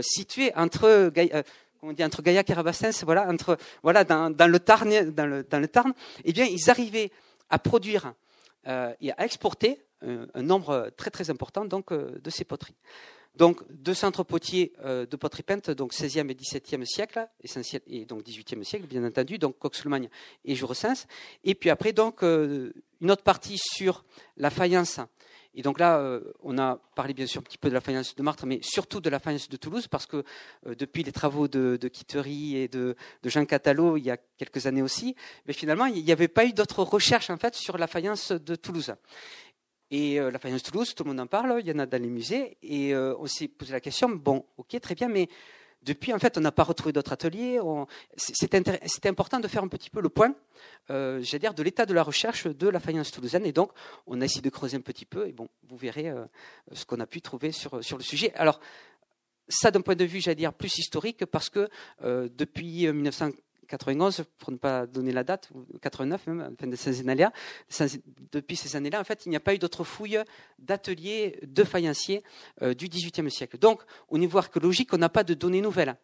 situés 0.00 0.52
entre... 0.56 1.12
on 1.82 1.92
dit 1.92 2.02
entre 2.02 2.22
Gaillac 2.22 2.50
et 2.50 2.54
Rabastens, 2.54 3.04
voilà, 3.04 3.28
entre, 3.28 3.56
voilà, 3.84 4.02
dans, 4.02 4.30
dans 4.30 4.50
le 4.50 4.58
Tarn, 4.58 5.10
dans 5.10 5.26
le, 5.26 5.44
dans 5.44 5.60
le 5.60 5.68
Tarn, 5.68 5.92
eh 6.24 6.32
bien, 6.32 6.44
ils 6.44 6.70
arrivaient 6.70 7.12
à 7.50 7.58
produire 7.58 8.06
euh, 8.06 8.10
et 8.66 9.12
à 9.12 9.24
exporter 9.24 9.80
un, 10.02 10.42
nombre 10.42 10.90
très 10.96 11.10
très 11.10 11.30
important 11.30 11.64
donc, 11.64 11.92
euh, 11.92 12.18
de 12.22 12.30
ces 12.30 12.44
poteries. 12.44 12.76
Donc 13.36 13.62
deux 13.70 13.94
centres 13.94 14.24
potiers 14.24 14.72
euh, 14.84 15.06
de 15.06 15.16
poterie 15.16 15.44
peinte, 15.44 15.70
donc 15.70 15.92
16e 15.92 16.28
et 16.30 16.34
17e 16.34 16.84
siècle, 16.84 17.28
essentiel, 17.42 17.82
et 17.86 18.04
donc 18.04 18.22
18e 18.22 18.64
siècle 18.64 18.86
bien 18.86 19.04
entendu, 19.04 19.38
donc 19.38 19.58
Cox-Lemagne 19.58 20.08
et 20.44 20.54
Juressens. 20.54 21.06
Et 21.44 21.54
puis 21.54 21.70
après 21.70 21.92
donc 21.92 22.22
une 22.22 22.72
autre 23.10 23.22
partie 23.22 23.58
sur 23.58 24.04
la 24.36 24.50
faïence 24.50 25.00
et 25.54 25.62
donc 25.62 25.80
là, 25.80 25.98
euh, 25.98 26.20
on 26.42 26.58
a 26.58 26.76
parlé 26.94 27.14
bien 27.14 27.26
sûr 27.26 27.40
un 27.40 27.42
petit 27.42 27.58
peu 27.58 27.68
de 27.68 27.74
la 27.74 27.80
faïence 27.80 28.14
de 28.14 28.22
Martre, 28.22 28.46
mais 28.46 28.60
surtout 28.62 29.00
de 29.00 29.10
la 29.10 29.18
faïence 29.18 29.48
de 29.48 29.56
Toulouse, 29.56 29.88
parce 29.88 30.06
que 30.06 30.22
euh, 30.66 30.74
depuis 30.74 31.02
les 31.02 31.12
travaux 31.12 31.48
de, 31.48 31.78
de 31.80 31.88
Quitterie 31.88 32.56
et 32.56 32.68
de, 32.68 32.94
Jean 33.24 33.44
Catalot, 33.44 33.96
il 33.96 34.04
y 34.04 34.10
a 34.10 34.18
quelques 34.36 34.66
années 34.66 34.82
aussi, 34.82 35.16
mais 35.46 35.52
finalement, 35.52 35.86
il 35.86 36.04
n'y 36.04 36.12
avait 36.12 36.28
pas 36.28 36.44
eu 36.44 36.52
d'autres 36.52 36.82
recherches 36.82 37.30
en 37.30 37.38
fait 37.38 37.54
sur 37.54 37.78
la 37.78 37.86
faïence 37.86 38.32
de 38.32 38.54
Toulouse. 38.54 38.94
Et 39.90 40.20
euh, 40.20 40.30
la 40.30 40.38
faïence 40.38 40.62
de 40.62 40.70
Toulouse, 40.70 40.94
tout 40.94 41.04
le 41.04 41.10
monde 41.10 41.20
en 41.20 41.26
parle, 41.26 41.56
il 41.60 41.66
y 41.66 41.72
en 41.72 41.78
a 41.78 41.86
dans 41.86 42.00
les 42.00 42.10
musées, 42.10 42.58
et 42.62 42.94
on 42.94 43.26
s'est 43.26 43.48
posé 43.48 43.72
la 43.72 43.80
question, 43.80 44.08
bon, 44.10 44.44
ok, 44.58 44.78
très 44.80 44.94
bien, 44.94 45.08
mais 45.08 45.28
depuis, 45.82 46.12
en 46.12 46.18
fait, 46.18 46.36
on 46.36 46.40
n'a 46.40 46.52
pas 46.52 46.64
retrouvé 46.64 46.92
d'autres 46.92 47.12
ateliers. 47.12 47.60
C'était 48.16 49.08
important 49.08 49.40
de 49.40 49.48
faire 49.48 49.62
un 49.62 49.68
petit 49.68 49.90
peu 49.90 50.00
le 50.00 50.08
point, 50.08 50.34
euh, 50.90 51.20
j'allais 51.22 51.40
dire, 51.40 51.54
de 51.54 51.62
l'état 51.62 51.86
de 51.86 51.94
la 51.94 52.02
recherche 52.02 52.46
de 52.46 52.68
la 52.68 52.80
faïence 52.80 53.10
toulousaine. 53.10 53.46
Et 53.46 53.52
donc, 53.52 53.70
on 54.06 54.20
a 54.20 54.24
essayé 54.24 54.42
de 54.42 54.50
creuser 54.50 54.76
un 54.76 54.80
petit 54.80 55.06
peu. 55.06 55.28
Et 55.28 55.32
bon, 55.32 55.48
vous 55.68 55.76
verrez 55.76 56.08
euh, 56.08 56.24
ce 56.72 56.84
qu'on 56.84 57.00
a 57.00 57.06
pu 57.06 57.22
trouver 57.22 57.52
sur, 57.52 57.82
sur 57.82 57.96
le 57.96 58.02
sujet. 58.02 58.32
Alors, 58.34 58.60
ça 59.48 59.70
d'un 59.70 59.80
point 59.80 59.94
de 59.94 60.04
vue, 60.04 60.20
j'allais 60.20 60.34
dire, 60.34 60.52
plus 60.52 60.78
historique, 60.78 61.24
parce 61.26 61.48
que 61.48 61.68
euh, 62.02 62.28
depuis 62.32 62.86
1900 62.92 63.30
91, 63.68 64.24
pour 64.38 64.52
ne 64.52 64.56
pas 64.56 64.86
donner 64.86 65.12
la 65.12 65.24
date, 65.24 65.50
89 65.82 66.26
même, 66.26 66.56
fin 66.58 66.66
de 66.66 67.00
années-là. 67.00 67.32
Depuis 68.32 68.56
ces 68.56 68.76
années-là, 68.76 69.00
en 69.00 69.04
fait, 69.04 69.26
il 69.26 69.28
n'y 69.28 69.36
a 69.36 69.40
pas 69.40 69.54
eu 69.54 69.58
d'autres 69.58 69.84
fouilles 69.84 70.18
d'ateliers 70.58 71.38
de 71.42 71.64
faïenciers 71.64 72.22
du 72.60 72.88
XVIIIe 72.88 73.30
siècle. 73.30 73.58
Donc, 73.58 73.82
au 74.08 74.18
niveau 74.18 74.38
archéologique, 74.38 74.92
on 74.92 74.98
n'a 74.98 75.08
pas 75.08 75.24
de 75.24 75.34
données 75.34 75.60
nouvelles. 75.60 75.96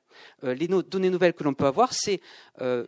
les 0.43 0.69
données 0.69 1.11
nouvelles 1.11 1.35
que 1.35 1.45
l'on 1.45 1.55
peut 1.55 1.67
avoir, 1.67 1.93
c'est 1.93 2.21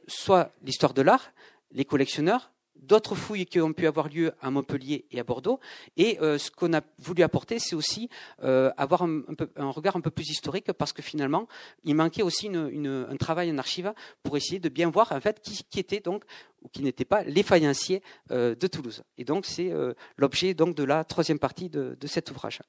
soit 0.06 0.52
l'histoire 0.62 0.94
de 0.94 1.02
l'art, 1.02 1.32
les 1.72 1.84
collectionneurs, 1.84 2.52
d'autres 2.82 3.14
fouilles 3.14 3.46
qui 3.46 3.60
ont 3.60 3.72
pu 3.72 3.86
avoir 3.86 4.08
lieu 4.08 4.32
à 4.40 4.50
Montpellier 4.50 5.06
et 5.10 5.20
à 5.20 5.24
Bordeaux. 5.24 5.60
Et 5.96 6.18
euh, 6.20 6.38
ce 6.38 6.50
qu'on 6.50 6.72
a 6.72 6.80
voulu 6.98 7.22
apporter, 7.22 7.58
c'est 7.58 7.74
aussi 7.74 8.08
euh, 8.42 8.70
avoir 8.76 9.02
un, 9.02 9.22
regard 9.70 9.96
un 9.96 10.00
peu 10.00 10.10
plus 10.10 10.30
historique, 10.30 10.72
parce 10.72 10.92
que 10.92 11.02
finalement, 11.02 11.48
il 11.84 11.94
manquait 11.94 12.22
aussi 12.22 12.48
un 12.48 13.16
travail 13.16 13.50
en 13.50 13.58
archive 13.58 13.92
pour 14.22 14.36
essayer 14.36 14.58
de 14.58 14.68
bien 14.68 14.90
voir 14.90 15.12
en 15.12 15.20
fait 15.20 15.40
qui, 15.40 15.64
qui 15.68 15.80
était 15.80 16.00
donc 16.00 16.24
ou 16.66 16.68
qui 16.68 16.82
n'étaient 16.82 17.04
pas 17.04 17.22
les 17.22 17.44
faïenciers 17.44 18.02
euh, 18.32 18.56
de 18.56 18.66
Toulouse. 18.66 19.04
Et 19.16 19.24
donc 19.24 19.46
c'est 19.46 19.72
l'objet 20.16 20.52
donc 20.52 20.74
de 20.74 20.82
la 20.82 21.04
troisième 21.04 21.38
partie 21.38 21.70
de, 21.70 21.96
cet 22.06 22.30
ouvrage. 22.30 22.60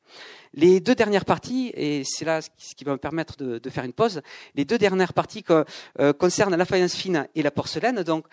Les 0.54 0.80
deux 0.80 0.96
dernières 0.96 1.26
parties, 1.26 1.72
et 1.76 2.04
c'est 2.06 2.26
là 2.26 2.42
ce 2.42 2.76
qui 2.76 2.84
va 2.84 2.92
me 2.94 2.98
permettre 2.98 3.38
de, 3.38 3.70
faire 3.70 3.84
une 3.84 3.94
pause, 3.94 4.22
les 4.56 4.66
deux 4.66 4.78
dernières 4.78 5.14
parties 5.14 5.44
concernent 6.18 6.56
la 6.56 6.66
faïence 6.66 6.96
fine 6.96 7.28
et 7.36 7.42
la 7.42 7.52
porcelaine, 7.52 8.04
donc 8.04 8.26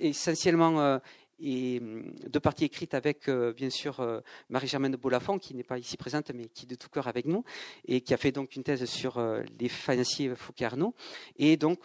essentiellement 0.00 1.00
et 1.40 1.78
hum, 1.80 2.12
deux 2.26 2.40
parties 2.40 2.64
écrites 2.64 2.94
avec, 2.94 3.28
euh, 3.28 3.52
bien 3.52 3.70
sûr, 3.70 4.00
euh, 4.00 4.20
Marie-Germaine 4.48 4.92
de 4.92 4.96
Bolafont, 4.96 5.38
qui 5.38 5.54
n'est 5.54 5.62
pas 5.62 5.78
ici 5.78 5.96
présente, 5.96 6.30
mais 6.34 6.46
qui 6.46 6.64
est 6.64 6.68
de 6.68 6.74
tout 6.74 6.88
cœur 6.88 7.08
avec 7.08 7.26
nous, 7.26 7.44
et 7.86 8.00
qui 8.00 8.14
a 8.14 8.16
fait 8.16 8.32
donc 8.32 8.56
une 8.56 8.62
thèse 8.62 8.84
sur 8.86 9.18
euh, 9.18 9.42
les 9.60 9.68
faïenciers 9.68 10.34
Foucault-Arnaud, 10.34 10.94
et 11.36 11.56
donc 11.56 11.80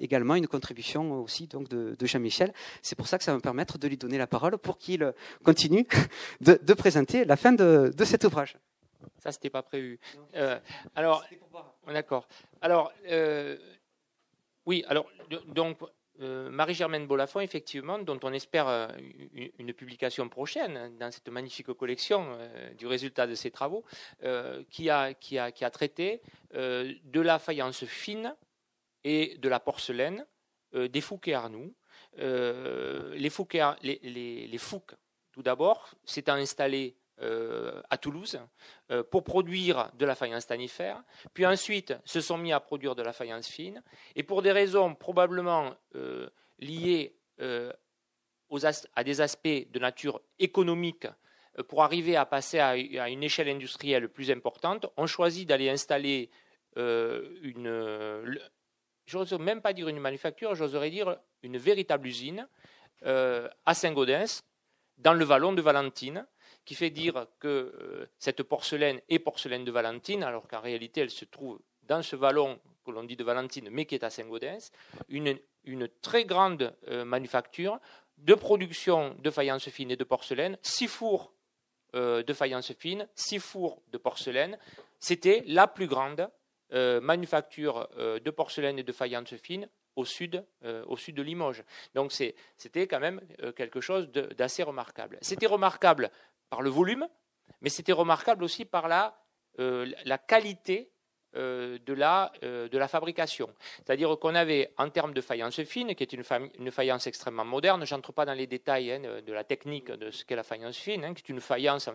également 0.00 0.34
une 0.34 0.46
contribution 0.46 1.22
aussi 1.22 1.46
donc 1.46 1.68
de, 1.68 1.94
Jean-Michel. 2.00 2.52
C'est 2.82 2.96
pour 2.96 3.06
ça 3.06 3.18
que 3.18 3.24
ça 3.24 3.32
va 3.32 3.36
me 3.36 3.42
permettre 3.42 3.78
de 3.78 3.88
lui 3.88 3.96
donner 3.96 4.18
la 4.18 4.26
parole 4.26 4.58
pour 4.58 4.78
qu'il 4.78 5.12
continue 5.42 5.86
de, 6.40 6.74
présenter 6.74 7.24
la 7.24 7.36
fin 7.36 7.52
de, 7.52 7.92
cet 8.04 8.24
ouvrage. 8.24 8.56
Ça, 9.22 9.32
c'était 9.32 9.50
pas 9.50 9.62
prévu. 9.62 9.98
alors, 10.94 11.24
d'accord. 11.86 12.28
Alors, 12.60 12.92
oui, 14.66 14.84
alors, 14.88 15.06
donc, 15.48 15.78
euh, 16.20 16.50
Marie-Germaine 16.50 17.06
Bolafont, 17.06 17.40
effectivement, 17.40 17.98
dont 17.98 18.18
on 18.22 18.32
espère 18.32 18.66
euh, 18.68 18.88
une, 19.58 19.72
publication 19.72 20.28
prochaine 20.28 20.96
dans 20.98 21.12
cette 21.12 21.28
magnifique 21.28 21.72
collection 21.74 22.26
euh, 22.32 22.74
du 22.74 22.86
résultat 22.86 23.26
de 23.26 23.34
ses 23.34 23.50
travaux, 23.50 23.84
qui 24.70 24.90
a, 24.90 25.14
traité 25.70 26.20
de 26.52 27.20
la 27.20 27.38
faïence 27.38 27.84
fine 27.84 28.34
et 29.04 29.36
de 29.38 29.48
la 29.48 29.60
porcelaine 29.60 30.26
des 30.72 31.00
Fouques 31.00 31.28
et 31.28 31.34
Arnoux. 31.34 31.74
les 32.16 33.30
Fouques, 33.30 33.58
les, 33.82 34.00
les, 34.02 34.46
les 34.46 34.58
Fouques 34.58 34.94
tout 35.32 35.42
d'abord, 35.42 35.94
s'étant 36.04 36.34
installés 36.34 36.96
euh, 37.20 37.82
à 37.90 37.98
Toulouse 37.98 38.38
euh, 38.92 39.02
pour 39.02 39.24
produire 39.24 39.90
de 39.98 40.06
la 40.06 40.14
faïence 40.14 40.46
tanifère, 40.46 41.02
puis 41.34 41.44
ensuite 41.46 41.94
se 42.04 42.20
sont 42.20 42.38
mis 42.38 42.52
à 42.52 42.60
produire 42.60 42.94
de 42.94 43.02
la 43.02 43.12
faïence 43.12 43.48
fine, 43.48 43.82
et 44.14 44.22
pour 44.22 44.40
des 44.40 44.52
raisons 44.52 44.94
probablement 44.94 45.74
euh, 45.96 46.30
liées 46.60 47.16
à 47.40 49.04
des 49.04 49.20
aspects 49.20 49.48
de 49.48 49.78
nature 49.80 50.20
économique, 50.38 51.08
pour 51.68 51.82
arriver 51.82 52.14
à 52.14 52.24
passer 52.24 52.60
à, 52.60 52.76
une 52.76 53.24
échelle 53.24 53.48
industrielle 53.48 54.08
plus 54.08 54.30
importante, 54.30 54.86
ont 54.96 55.06
choisi 55.06 55.44
d'aller 55.44 55.70
installer 55.70 56.30
une, 56.76 58.40
j'ose 59.06 59.32
même 59.34 59.60
pas 59.60 59.72
dire 59.72 59.88
une 59.88 59.98
manufacture, 59.98 60.54
j'oserais 60.54 60.90
dire 60.90 61.16
une 61.42 61.58
véritable 61.58 62.06
usine 62.06 62.48
à 63.02 63.74
Saint-Gaudens, 63.74 64.42
dans 64.98 65.14
le 65.14 65.24
vallon 65.24 65.52
de 65.52 65.62
Valentine, 65.62 66.26
qui 66.68 66.74
fait 66.74 66.90
dire 66.90 67.26
que 67.38 67.48
euh, 67.48 68.10
cette 68.18 68.42
porcelaine 68.42 69.00
est 69.08 69.18
porcelaine 69.18 69.64
de 69.64 69.72
Valentine, 69.72 70.22
alors 70.22 70.46
qu'en 70.46 70.60
réalité 70.60 71.00
elle 71.00 71.08
se 71.08 71.24
trouve 71.24 71.58
dans 71.84 72.02
ce 72.02 72.14
vallon 72.14 72.60
que 72.84 72.90
l'on 72.90 73.04
dit 73.04 73.16
de 73.16 73.24
Valentine, 73.24 73.70
mais 73.70 73.86
qui 73.86 73.94
est 73.94 74.04
à 74.04 74.10
Saint-Gaudens, 74.10 74.70
une, 75.08 75.38
très 76.02 76.26
grande 76.26 76.76
euh, 76.88 77.06
manufacture 77.06 77.80
de 78.18 78.34
production 78.34 79.16
de 79.18 79.30
faïence 79.30 79.66
fine 79.70 79.92
et 79.92 79.96
de 79.96 80.04
porcelaine, 80.04 80.58
six 80.60 80.88
fours 80.88 81.32
euh, 81.94 82.22
de 82.22 82.34
faïence 82.34 82.70
fine, 82.74 83.08
six 83.14 83.38
fours 83.38 83.80
de 83.90 83.96
porcelaine. 83.96 84.58
C'était 85.00 85.44
la 85.46 85.68
plus 85.68 85.86
grande 85.86 86.28
manufacture 86.70 87.88
de 87.96 88.30
porcelaine 88.30 88.78
et 88.78 88.82
de 88.82 88.92
faïence 88.92 89.34
fine 89.36 89.70
au 89.96 90.04
sud, 90.04 90.44
au 90.86 90.98
sud 90.98 91.16
de 91.16 91.22
Limoges. 91.22 91.64
Donc 91.94 92.12
c'était 92.12 92.86
quand 92.86 93.00
même 93.00 93.22
quelque 93.56 93.80
chose 93.80 94.10
d'assez 94.10 94.64
remarquable. 94.64 95.16
C'était 95.22 95.46
remarquable 95.46 96.10
par 96.50 96.62
le 96.62 96.70
volume, 96.70 97.06
mais 97.60 97.70
c'était 97.70 97.92
remarquable 97.92 98.44
aussi 98.44 98.64
par 98.64 98.88
la, 98.88 99.18
euh, 99.58 99.90
qualité 100.26 100.90
euh, 101.36 101.78
de, 101.84 101.92
la, 101.92 102.32
euh, 102.42 102.68
de 102.68 102.78
la 102.78 102.88
fabrication. 102.88 103.52
C'est-à-dire 103.78 104.16
qu'on 104.18 104.34
avait, 104.34 104.72
en 104.78 104.88
termes 104.88 105.12
de 105.12 105.20
faïence 105.20 105.62
fine, 105.62 105.94
qui 105.94 106.02
est 106.02 106.12
une, 106.12 106.70
faïence 106.70 107.06
extrêmement 107.06 107.44
moderne, 107.44 107.84
je 107.84 107.94
n'entre 107.94 108.12
pas 108.12 108.24
dans 108.24 108.34
les 108.34 108.46
détails 108.46 108.92
hein, 108.92 109.20
de, 109.20 109.32
la 109.32 109.44
technique 109.44 109.90
de 109.90 110.10
ce 110.10 110.24
qu'est 110.24 110.36
la 110.36 110.42
faïence 110.42 110.76
fine, 110.76 111.04
hein, 111.04 111.14
qui 111.14 111.22
est 111.22 111.28
une 111.28 111.40
faïence, 111.40 111.90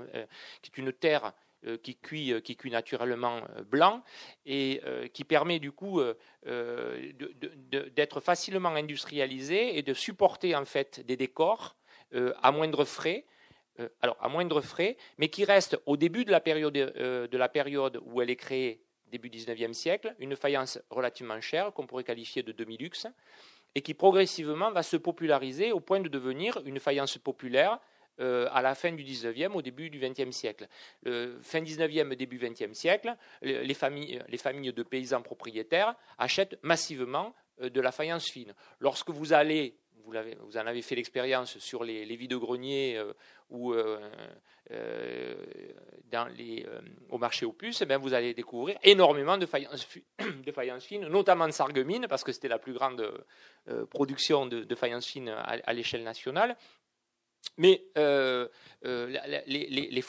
qui 0.62 0.72
est 0.72 0.78
une 0.78 0.93
terre 0.93 1.34
qui 1.82 1.95
cuit, 1.95 2.34
naturellement 2.66 3.39
blanc 3.72 4.04
et 4.45 4.82
qui 5.14 5.24
permet 5.24 5.60
du 5.60 5.72
coup 5.72 6.01
d'être 6.45 8.20
facilement 8.20 8.76
industrialisé 8.76 9.78
et 9.78 9.82
de 9.82 9.93
supporter 9.93 10.56
en 10.56 10.66
fait 10.66 10.99
des 11.06 11.16
décors 11.16 11.78
à 12.12 12.51
moindre 12.51 12.84
frais 12.84 13.26
euh, 13.80 13.89
alors 14.01 14.17
à 14.21 14.30
moindre 14.30 14.61
frais, 14.61 14.97
mais 15.17 15.30
qui 15.30 15.45
reste 15.45 15.80
au 15.86 15.97
début 15.97 16.26
de 16.26 16.32
la 16.32 16.39
période, 16.39 16.78
euh, 16.78 17.28
où 18.05 18.21
elle 18.21 18.30
est 18.30 18.36
créée, 18.36 18.84
début 19.07 19.30
19e 19.30 19.74
siècle, 19.74 20.15
une 20.19 20.36
faïence 20.36 20.80
relativement 20.89 21.39
chère, 21.41 21.74
qu'on 21.74 21.88
pourrait 21.88 22.03
qualifier 22.03 22.43
de 22.43 22.51
demi-luxe, 22.51 23.07
et 23.76 23.82
qui 23.82 23.93
progressivement 23.93 24.71
va 24.71 24.84
se 24.84 24.97
populariser 24.97 25.71
au 25.71 25.80
point 25.80 25.99
de 25.99 26.09
devenir 26.09 26.61
une 26.65 26.80
faïence 26.80 27.17
populaire 27.17 27.80
euh, 28.19 28.47
à 28.51 28.61
la 28.61 28.76
fin 28.76 28.91
du 28.91 29.03
19e, 29.03 29.53
au 29.53 29.63
début 29.63 29.89
du 29.89 29.99
20e 29.99 30.32
siècle. 30.32 30.67
fin 31.03 31.61
19e, 31.61 32.13
début 32.13 32.38
20e 32.38 32.74
siècle, 32.76 33.15
les 33.41 33.74
familles, 33.74 34.21
les 34.28 34.38
familles 34.38 34.71
de 34.71 34.84
paysans 34.84 35.24
propriétaires 35.24 35.95
achètent 36.19 36.59
massivement 36.61 37.34
de 37.59 37.82
la 37.82 37.91
faïence 37.91 38.30
fine. 38.30 38.53
Lorsque 38.80 39.09
vous 39.09 39.34
allez 39.34 39.80
vous, 40.06 40.58
en 40.58 40.68
avez 40.68 40.82
fait 40.82 40.95
l'expérience 40.95 41.58
sur 41.58 41.84
les, 41.84 42.06
les 42.06 42.16
vides-greniers 42.16 42.97
euh, 42.97 43.14
ou 43.49 43.74
euh, 43.74 43.99
euh, 44.72 45.36
les, 46.38 46.66
au 47.10 47.18
marché 47.18 47.45
aux 47.45 47.54
puces, 47.54 47.82
eh 47.82 47.95
vous 47.95 48.14
allez 48.14 48.34
découvrir 48.34 48.78
énormément 48.84 49.38
de 49.38 49.45
faïence, 49.45 49.88
de 50.20 51.10
notamment 51.10 51.47
de 51.47 51.51
sarguemine, 51.51 52.08
parce 52.08 52.24
que 52.24 52.32
c'était 52.32 52.47
la 52.47 52.60
plus 52.60 52.74
grande 52.74 53.26
production 53.89 54.45
de, 54.45 54.64
de, 54.64 54.76
faïence 54.76 55.18
à, 55.28 55.74
l'échelle 55.74 56.04
nationale. 56.04 56.56
Mais 57.58 57.84
les, 57.95 59.68
les, 59.68 59.89
les 59.91 60.01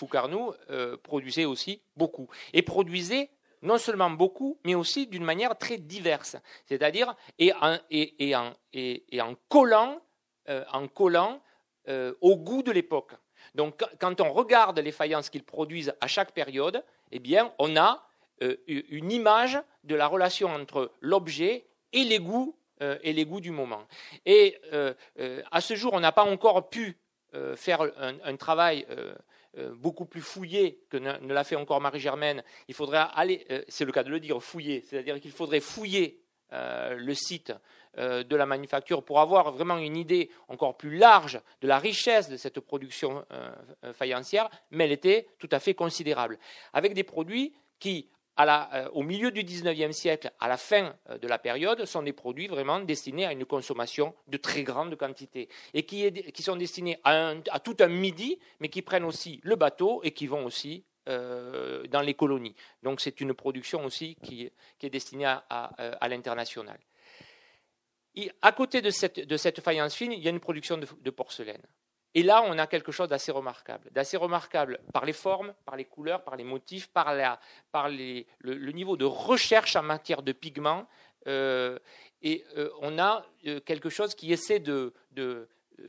produisaient 1.03 1.45
aussi 1.45 1.83
beaucoup. 1.97 2.29
Et 2.53 2.63
produisaient 2.63 3.31
non 3.65 3.79
seulement 3.79 4.11
beaucoup, 4.11 4.59
mais 4.65 4.75
aussi 4.75 5.07
d'une 5.07 5.25
manière 5.25 5.57
très 5.57 5.79
diverse, 5.79 6.37
c'est-à-dire 6.67 7.17
et 7.39 7.53
en, 7.55 7.79
et, 7.91 8.35
en, 8.37 9.35
collant, 9.49 10.01
euh, 10.49 10.65
collant 10.95 11.41
euh, 11.89 12.15
au 12.21 12.37
goût 12.37 12.63
de 12.63 12.71
l'époque. 12.71 13.13
Donc 13.55 13.83
quand 13.99 14.21
on 14.21 14.33
regarde 14.33 14.79
les 14.79 14.93
faïences 14.93 15.31
qu'ils 15.31 15.45
produisent 15.45 15.95
à 16.01 16.07
chaque 16.07 16.33
période, 16.33 16.85
eh 17.11 17.19
bien 17.19 17.53
on 17.59 17.77
a 17.77 18.07
euh, 18.43 18.57
une 18.67 19.11
image 19.11 19.59
de 19.83 19.95
la 19.95 20.07
relation 20.07 20.49
entre 20.49 20.93
l'objet 21.01 21.67
et 21.93 22.05
les 22.05 22.19
goûts 22.19 22.57
et 23.03 23.13
les 23.13 23.25
goûts 23.25 23.41
du 23.41 23.53
moment. 23.53 23.87
Et 24.27 24.61
à 25.51 25.61
ce 25.61 25.75
jour, 25.75 25.93
on 25.95 26.01
n'a 26.01 26.11
pas 26.13 26.25
encore 26.25 26.69
pu 26.69 26.99
faire 27.55 27.81
un, 27.97 28.37
travail 28.37 28.85
beaucoup 29.77 30.05
plus 30.05 30.21
fouillé 30.21 30.81
que 30.91 30.97
ne, 30.97 31.33
l'a 31.33 31.45
fait 31.45 31.57
encore 31.57 31.81
Marie-Germaine. 31.81 32.43
Il 32.69 32.75
faudrait 32.75 33.07
aller, 33.15 33.47
euh, 33.51 33.63
c'est 33.69 33.85
le 33.85 33.93
cas 33.93 34.03
de 34.03 34.11
le 34.11 34.21
dire, 34.21 34.43
fouiller, 34.43 34.83
c'est-à-dire 34.83 35.21
qu'il 35.21 35.33
faudrait 35.33 35.61
fouiller 35.61 36.21
euh, 36.53 36.95
le 36.97 37.15
site 37.15 37.53
de 37.97 38.35
la 38.35 38.45
manufacture 38.45 39.05
pour 39.05 39.21
avoir 39.21 39.53
vraiment 39.53 39.79
une 39.79 39.97
idée 39.97 40.29
encore 40.49 40.77
plus 40.77 40.99
large 40.99 41.41
de 41.61 41.69
la 41.69 41.79
richesse 41.79 42.29
de 42.29 42.37
cette 42.37 42.59
production 42.59 43.25
faïencière, 43.93 44.51
mais 44.73 44.87
elle 44.87 44.91
était 44.91 45.29
tout 45.39 45.49
à 45.53 45.61
fait 45.61 45.75
considérable. 45.75 46.41
Avec 46.73 46.95
des 46.95 47.05
produits 47.05 47.55
qui, 47.79 48.11
euh, 48.41 48.89
au 48.93 49.03
milieu 49.03 49.31
du 49.31 49.45
XIXe 49.45 49.97
siècle, 49.97 50.33
à 50.41 50.49
la 50.49 50.57
fin 50.57 50.95
euh, 51.09 51.19
de 51.19 51.29
la 51.29 51.39
période, 51.39 51.85
sont 51.85 52.03
des 52.03 52.13
produits 52.13 52.49
vraiment 52.49 52.81
destinés 52.81 53.27
à 53.27 53.33
une 53.33 53.45
consommation 53.45 54.15
de 54.27 54.37
très 54.37 54.65
grande 54.65 54.97
quantité 54.97 55.49
et 55.73 55.85
qui, 55.85 56.43
sont 56.43 56.57
destinés 56.57 56.99
à, 57.05 57.35
tout 57.63 57.77
un 57.81 57.89
midi, 57.89 58.39
mais 58.59 58.69
qui 58.69 58.83
prennent 58.83 59.05
aussi 59.05 59.41
le 59.45 59.55
bateau 59.55 60.01
et 60.03 60.11
qui 60.11 60.27
vont 60.27 60.45
aussi 60.45 60.85
euh, 61.09 61.87
dans 61.87 62.01
les 62.01 62.15
colonies. 62.15 62.57
Donc 62.83 63.01
c'est 63.01 63.21
une 63.21 63.35
production 63.35 63.85
aussi 63.85 64.17
qui, 64.23 64.51
est 64.83 64.91
destinée 64.91 65.27
à, 65.27 66.09
l'international. 66.09 66.79
à 68.43 68.53
côté 68.53 68.83
de 68.83 68.91
cette, 68.91 69.61
faïence 69.61 69.95
fine, 69.95 70.13
il 70.13 70.21
y 70.21 70.27
a 70.27 70.31
une 70.31 70.41
production 70.41 70.77
de, 70.77 71.11
porcelaine. 71.11 71.63
Et 72.15 72.23
là, 72.23 72.45
on 72.47 72.59
a 72.59 72.67
quelque 72.69 72.93
chose 72.93 73.09
d'assez 73.09 73.33
remarquable. 73.33 73.89
D'assez 73.91 74.17
remarquable 74.17 74.79
par 74.93 75.05
les 75.05 75.13
formes, 75.13 75.53
par 75.65 75.77
les 75.77 75.85
couleurs, 75.85 76.23
par 76.23 76.37
les 76.37 76.45
motifs, 76.45 76.87
par, 76.89 77.13
le, 77.13 78.71
niveau 78.71 78.97
de 78.97 79.05
recherche 79.05 79.75
en 79.75 79.83
matière 79.83 80.23
de 80.23 80.31
pigments. 80.31 80.87
Euh, 81.27 81.79
et 82.23 82.45
euh, 82.57 82.71
on 82.81 82.99
a 82.99 83.27
euh, 83.47 83.59
quelque 83.61 83.89
chose 83.89 84.15
qui 84.15 84.33
essaie 84.33 84.61
de, 84.61 84.95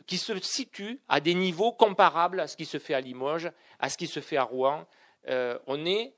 qui 0.07 0.17
se 0.17 0.37
situe 0.39 0.99
à 1.07 1.19
des 1.19 1.35
niveaux 1.35 1.71
comparables 1.71 2.39
à 2.39 2.47
ce 2.47 2.57
qui 2.57 2.65
se 2.65 2.79
fait 2.79 2.95
à 2.95 3.01
Limoges, 3.01 3.51
à 3.79 3.89
ce 3.89 3.97
qui 3.97 4.07
se 4.07 4.19
fait 4.19 4.37
à 4.37 4.43
Rouen. 4.43 4.87
on 5.27 5.85
est 5.85 6.15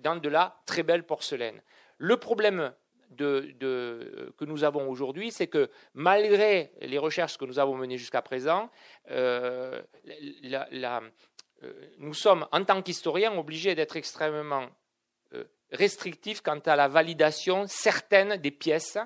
dans 0.00 0.16
de 0.16 0.28
la 0.28 0.60
très 0.66 0.82
belle 0.82 1.04
porcelaine. 1.04 1.60
Le 1.98 2.16
problème 2.16 2.72
que 3.16 4.44
nous 4.44 4.64
avons 4.64 4.88
aujourd'hui, 4.88 5.30
c'est 5.30 5.46
que 5.46 5.70
malgré 5.94 6.72
les 6.80 6.98
recherches 6.98 7.38
que 7.38 7.44
nous 7.44 7.58
avons 7.58 7.76
menées 7.76 7.98
jusqu'à 7.98 8.22
présent, 8.22 8.70
euh, 9.10 9.82
euh, 11.62 11.72
nous 11.98 12.14
sommes, 12.14 12.46
en 12.52 12.64
tant 12.64 12.82
qu'historiens, 12.82 13.36
obligés 13.36 13.74
d'être 13.74 13.96
extrêmement 13.96 14.66
euh, 15.34 15.44
restrictifs 15.72 16.40
quant 16.40 16.60
à 16.60 16.76
la 16.76 16.88
validation 16.88 17.66
certaine 17.66 18.36
des 18.36 18.50
pièces 18.50 18.98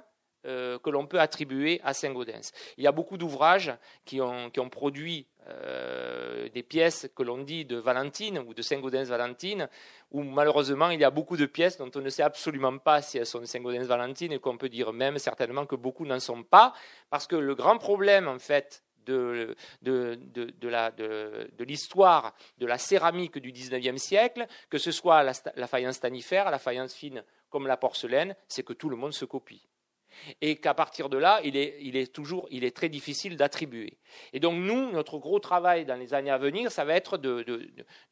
que 0.44 0.90
l'on 0.90 1.06
peut 1.06 1.20
attribuer 1.20 1.80
à 1.84 1.94
Saint-Gaudens. 1.94 2.52
Il 2.76 2.84
y 2.84 2.86
a 2.86 2.92
beaucoup 2.92 3.16
d'ouvrages 3.16 3.72
qui 4.04 4.20
ont, 4.20 4.50
produit 4.70 5.26
euh, 5.48 6.48
des 6.50 6.62
pièces 6.62 7.08
que 7.16 7.22
l'on 7.24 7.38
dit 7.38 7.64
de 7.64 7.76
Valentine 7.76 8.38
ou 8.38 8.54
de 8.54 8.62
Saint-Gaudens-Valentine, 8.62 9.68
où 10.12 10.22
malheureusement 10.22 10.90
il 10.90 11.00
y 11.00 11.04
a 11.04 11.10
beaucoup 11.10 11.36
de 11.36 11.46
pièces 11.46 11.78
dont 11.78 11.90
on 11.96 12.00
ne 12.00 12.10
sait 12.10 12.22
absolument 12.22 12.78
pas 12.78 13.02
si 13.02 13.18
elles 13.18 13.26
sont 13.26 13.40
de 13.40 13.46
Saint-Gaudens-Valentine 13.46 14.32
et 14.32 14.38
qu'on 14.38 14.56
peut 14.56 14.68
dire 14.68 14.92
même 14.92 15.18
certainement 15.18 15.66
que 15.66 15.74
beaucoup 15.74 16.06
n'en 16.06 16.20
sont 16.20 16.44
pas, 16.44 16.72
parce 17.10 17.26
que 17.26 17.34
le 17.34 17.56
grand 17.56 17.78
problème 17.78 18.28
en 18.28 18.38
fait 18.38 18.84
de, 19.04 19.56
l'histoire 21.58 22.34
de 22.58 22.66
la 22.66 22.78
céramique 22.78 23.38
du 23.38 23.50
XIXe 23.50 24.00
siècle, 24.00 24.46
que 24.70 24.78
ce 24.78 24.92
soit 24.92 25.24
la, 25.24 25.32
la 25.56 25.66
faïence 25.66 25.96
stanifère, 25.96 26.52
la 26.52 26.60
faïence 26.60 26.94
fine 26.94 27.24
comme 27.50 27.66
la 27.66 27.76
porcelaine, 27.76 28.36
c'est 28.46 28.62
que 28.62 28.74
tout 28.74 28.88
le 28.88 28.96
monde 28.96 29.12
se 29.12 29.24
copie 29.24 29.66
et 30.40 30.56
qu'à 30.56 30.74
partir 30.74 31.08
de 31.08 31.16
là, 31.16 31.40
il 31.44 31.56
est, 31.56 32.12
toujours, 32.12 32.46
il 32.50 32.64
est 32.64 32.76
très 32.76 32.88
difficile 32.88 33.36
d'attribuer. 33.36 33.98
Et 34.32 34.40
donc 34.40 34.54
nous, 34.54 34.90
notre 34.92 35.18
gros 35.18 35.38
travail 35.38 35.84
dans 35.84 35.96
les 35.96 36.14
années 36.14 36.30
à 36.30 36.38
venir, 36.38 36.70
ça 36.70 36.84
va 36.84 36.94
être 36.94 37.18
de, 37.18 37.44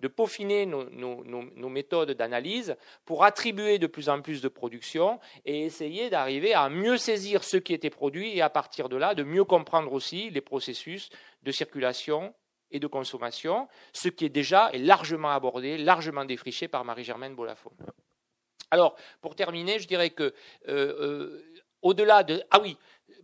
peaufiner 0.09 0.67
nos, 0.67 1.69
méthodes 1.69 2.13
d'analyse 2.13 2.77
pour 3.05 3.25
attribuer 3.25 3.79
de 3.79 3.87
plus 3.87 4.09
en 4.09 4.21
plus 4.23 4.41
de 4.41 4.49
production 4.49 5.21
et 5.45 5.65
essayer 5.65 6.11
d'arriver 6.11 6.55
à 6.55 6.69
mieux 6.69 6.97
saisir 6.97 7.45
ce 7.45 7.57
qui 7.57 7.75
était 7.75 7.91
produit 7.91 8.37
et 8.37 8.43
à 8.43 8.51
partir 8.51 8.89
de 8.89 8.97
là, 8.97 9.15
de 9.15 9.23
mieux 9.23 9.45
comprendre 9.45 9.93
aussi 9.93 10.31
les 10.31 10.41
processus 10.41 11.11
de 11.43 11.53
circulation 11.53 12.35
et 12.71 12.79
de 12.79 12.87
consommation, 12.87 13.69
ce 13.93 14.09
qui 14.09 14.25
est 14.25 14.31
déjà 14.31 14.71
largement 14.75 15.31
abordé, 15.31 15.77
largement 15.77 16.25
défriché 16.25 16.69
par 16.69 16.85
Marie-Germaine 16.85 17.35
Bolafon. 17.35 17.71
Alors, 18.71 18.95
pour 19.21 19.35
terminer, 19.35 19.81
je 19.81 19.89
dirais 19.89 20.11
que 20.11 20.23
euh, 20.23 20.33
euh, 20.69 21.50
au-delà 21.83 22.23
de... 22.23 22.43
Ah 22.51 22.61
oui, 22.61 22.77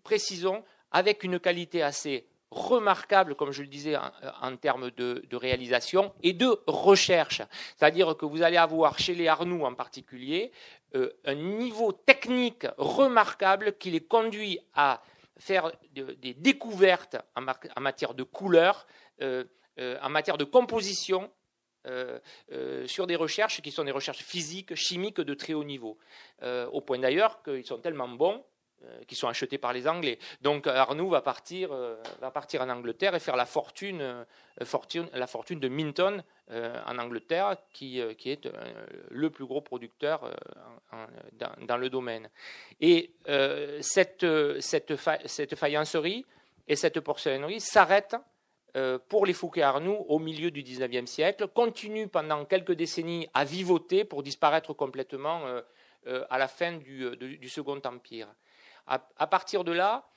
précisons, 0.03 0.65
avec 0.91 1.25
une 1.25 1.39
qualité 1.41 1.83
assez 1.83 2.27
remarquable, 2.51 3.35
comme 3.35 3.51
je 3.51 3.63
le 3.63 3.69
disais, 3.69 3.97
en, 3.97 4.57
termes 4.57 4.91
de, 4.93 5.37
réalisation 5.37 6.13
et 6.23 6.33
de 6.33 6.59
recherche. 6.67 7.43
C'est-à-dire 7.77 8.17
que 8.17 8.25
vous 8.25 8.43
allez 8.43 8.57
avoir 8.57 8.99
chez 8.99 9.15
les 9.15 9.29
Arnoux 9.29 9.65
en 9.65 9.75
particulier 9.75 10.53
euh, 10.95 11.11
un 11.25 11.35
niveau 11.35 11.93
technique 11.93 12.67
remarquable 12.79 13.77
qui 13.77 13.91
les 13.91 14.01
conduit 14.01 14.61
à 14.75 15.03
faire 15.39 15.73
des 15.93 16.35
découvertes 16.35 17.17
en, 17.35 17.81
matière 17.81 18.15
de 18.15 18.23
couleur, 18.23 18.87
euh, 19.21 19.45
euh, 19.79 19.99
en 20.03 20.09
matière 20.09 20.39
de 20.39 20.45
composition, 20.45 21.31
sur 22.87 23.07
des 23.07 23.17
recherches 23.17 23.61
qui 23.61 23.71
sont 23.71 23.85
des 23.85 23.93
recherches 23.93 24.23
physiques, 24.23 24.75
chimiques 24.75 25.21
de 25.21 25.35
très 25.35 25.55
haut 25.55 25.65
niveau. 25.65 25.99
au 26.43 26.81
point 26.81 26.99
d'ailleurs 26.99 27.43
qu'ils 27.43 27.67
sont 27.67 27.79
tellement 27.79 28.09
bons 28.09 28.45
euh, 28.85 29.05
qui 29.09 29.15
sont 29.15 29.27
achetés 29.27 29.57
par 29.57 29.73
les 29.73 29.89
Anglais. 29.89 30.19
Donc 30.43 30.67
Arnoux 30.67 31.09
va 31.09 31.23
partir, 31.23 31.73
euh, 31.73 31.97
va 32.21 32.31
partir 32.31 32.61
en 32.61 32.69
Angleterre 32.69 33.15
et 33.15 33.21
faire 33.21 33.35
la 33.35 33.47
fortune, 33.47 34.03
euh, 34.03 34.25
la 35.15 35.27
fortune 35.27 35.61
de 35.61 35.69
Minton 35.69 36.23
en 36.51 36.99
Angleterre, 36.99 37.57
qui, 37.73 37.99
est 37.99 38.49
le 39.11 39.31
plus 39.31 39.47
gros 39.47 39.63
producteur 39.63 40.31
dans, 41.59 41.77
le 41.77 41.91
domaine. 41.91 42.31
Et 42.81 43.15
cette, 43.81 44.25
cette, 44.61 44.95
cette, 45.25 45.57
faïencerie 45.57 46.25
et 46.69 46.77
cette 46.77 47.01
porcelainerie 47.01 47.61
s'arrêtent 47.61 48.17
pour 49.09 49.25
les 49.25 49.33
Fouquet-Arnoux 49.33 50.05
au 50.09 50.19
milieu 50.19 50.51
du 50.51 50.63
XIXe 50.63 51.11
siècle, 51.11 51.49
continuent 51.49 52.09
pendant 52.09 52.45
quelques 52.45 52.73
décennies 52.73 53.29
à 53.33 53.45
vivoter 53.45 54.05
pour 54.05 54.23
disparaître 54.23 54.75
complètement 54.75 55.43
à 56.07 56.39
la 56.39 56.49
fin 56.49 56.73
du, 56.73 57.49
Second 57.49 57.81
Empire. 57.85 58.29
À, 58.87 59.27
partir 59.27 59.65
de 59.65 59.73
là, 59.73 60.09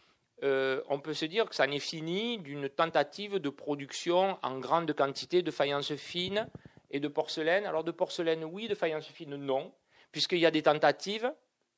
euh, 0.43 0.81
on 0.87 0.99
peut 0.99 1.13
se 1.13 1.25
dire 1.25 1.49
que 1.49 1.55
ça 1.55 1.67
n'est 1.67 1.79
fini 1.79 2.37
d'une 2.37 2.69
tentative 2.69 3.39
de 3.39 3.49
production 3.49 4.37
en 4.41 4.59
grande 4.59 4.93
quantité 4.93 5.41
de 5.41 5.51
faïence 5.51 5.93
fine 5.95 6.47
et 6.91 6.99
de 6.99 7.07
porcelaine. 7.07 7.65
Alors 7.65 7.83
de 7.83 7.91
porcelaine, 7.91 8.45
oui, 8.45 8.67
de 8.67 8.75
faïence 8.75 9.07
fine, 9.07 9.35
non, 9.35 9.73
puisqu'il 10.11 10.39
y 10.39 10.45
a 10.45 10.51
des 10.51 10.63
tentatives. 10.63 11.31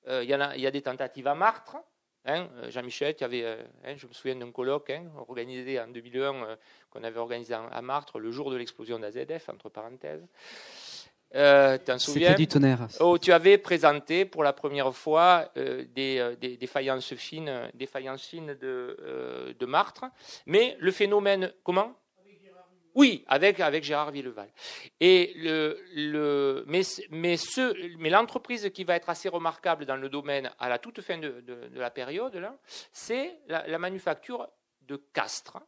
Euh, 0.07 0.23
il, 0.23 0.29
y 0.29 0.33
a, 0.67 0.71
des 0.71 0.81
tentatives 0.81 1.27
à 1.27 1.35
Martre. 1.35 1.77
Hein, 2.25 2.47
euh, 2.57 2.69
Jean-Michel, 2.69 3.15
hein, 3.21 3.95
je 3.97 4.05
me 4.05 4.13
souviens 4.13 4.35
d'un 4.35 4.51
colloque 4.51 4.91
hein, 4.91 5.05
organisé 5.27 5.79
en 5.79 5.87
2001 5.87 6.57
qu'on 6.91 7.03
avait 7.03 7.19
organisé 7.19 7.53
à 7.53 7.81
Martre 7.81 8.19
le 8.19 8.31
jour 8.31 8.51
de 8.51 8.57
l'explosion 8.57 8.99
d'AZF, 8.99 9.49
entre 9.49 9.69
parenthèses. 9.69 10.27
Euh, 11.35 11.77
T'en 11.77 11.97
souviens 11.97 12.35
du 12.35 12.47
tonnerre. 12.47 12.87
Oh, 12.99 13.17
tu 13.17 13.31
avais 13.31 13.57
présenté 13.57 14.25
pour 14.25 14.43
la 14.43 14.51
première 14.51 14.93
fois 14.93 15.49
euh, 15.57 15.85
des, 15.95 16.17
euh, 16.19 16.35
des, 16.35 16.57
des, 16.57 16.67
faïences 16.67 17.13
fines, 17.15 17.69
des 17.73 17.85
faïences 17.85 18.25
fines 18.25 18.53
de, 18.59 18.97
euh, 19.01 19.53
de 19.57 19.65
Martre. 19.65 20.05
Mais 20.45 20.75
le 20.79 20.91
phénomène, 20.91 21.53
comment? 21.63 21.95
Oui, 22.95 23.23
avec, 23.27 23.59
avec 23.59 23.83
Gérard 23.83 24.11
Villeval. 24.11 24.49
Et 24.99 25.33
le, 25.37 25.79
le, 25.95 26.63
mais, 26.67 26.81
mais, 27.09 27.35
mais 27.97 28.09
l'entreprise 28.09 28.69
qui 28.73 28.83
va 28.83 28.95
être 28.95 29.09
assez 29.09 29.29
remarquable 29.29 29.85
dans 29.85 29.95
le 29.95 30.09
domaine 30.09 30.51
à 30.59 30.69
la 30.69 30.77
toute 30.77 31.01
fin 31.01 31.17
de, 31.17 31.41
de, 31.41 31.79
la 31.79 31.89
période, 31.89 32.39
c'est 32.91 33.39
la, 33.47 33.77
manufacture 33.77 34.47
de 34.81 34.97
Castres 35.13 35.59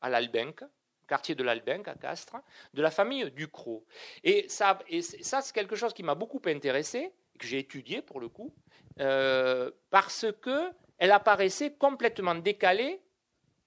à 0.00 0.08
l'Albenque, 0.08 0.64
quartier 1.08 1.34
de 1.34 1.42
l'Albenque 1.42 1.88
à 1.88 1.94
Castres, 1.94 2.36
de 2.74 2.82
la 2.82 2.90
famille 2.90 3.30
Ducrot. 3.32 3.84
Et 4.22 4.48
ça, 4.48 4.78
et 4.88 5.02
ça 5.02 5.40
c'est 5.40 5.54
quelque 5.54 5.76
chose 5.76 5.92
qui 5.92 6.02
m'a 6.02 6.14
beaucoup 6.14 6.40
intéressé, 6.46 7.12
que 7.38 7.46
j'ai 7.46 7.58
étudié 7.58 8.02
pour 8.02 8.20
le 8.20 8.28
coup, 8.28 8.54
euh, 9.00 9.70
parce 9.90 10.26
qu'elle 10.42 11.10
apparaissait 11.10 11.72
complètement 11.72 12.34
décalée 12.34 13.00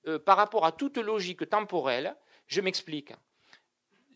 euh, 0.08 0.18
par 0.18 0.38
rapport 0.38 0.66
à 0.66 0.72
toute 0.72 0.98
logique 0.98 1.48
temporelle. 1.50 2.16
Je 2.52 2.60
m'explique. 2.60 3.14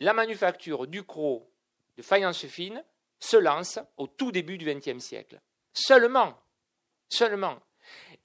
La 0.01 0.13
manufacture 0.13 0.87
Ducrot 0.87 1.49
de 1.95 2.01
faïence 2.01 2.45
fine 2.45 2.83
se 3.17 3.37
lance 3.37 3.79
au 3.95 4.07
tout 4.07 4.33
début 4.33 4.57
du 4.57 4.65
XXe 4.65 5.01
siècle. 5.01 5.39
Seulement, 5.71 6.37
seulement, 7.07 7.61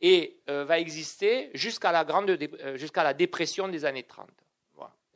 et 0.00 0.40
euh, 0.48 0.64
va 0.64 0.80
exister 0.80 1.50
jusqu'à 1.54 1.92
la, 1.92 2.04
grande, 2.04 2.36
jusqu'à 2.74 3.04
la 3.04 3.14
dépression 3.14 3.68
des 3.68 3.84
années 3.84 4.02
30 4.02 4.28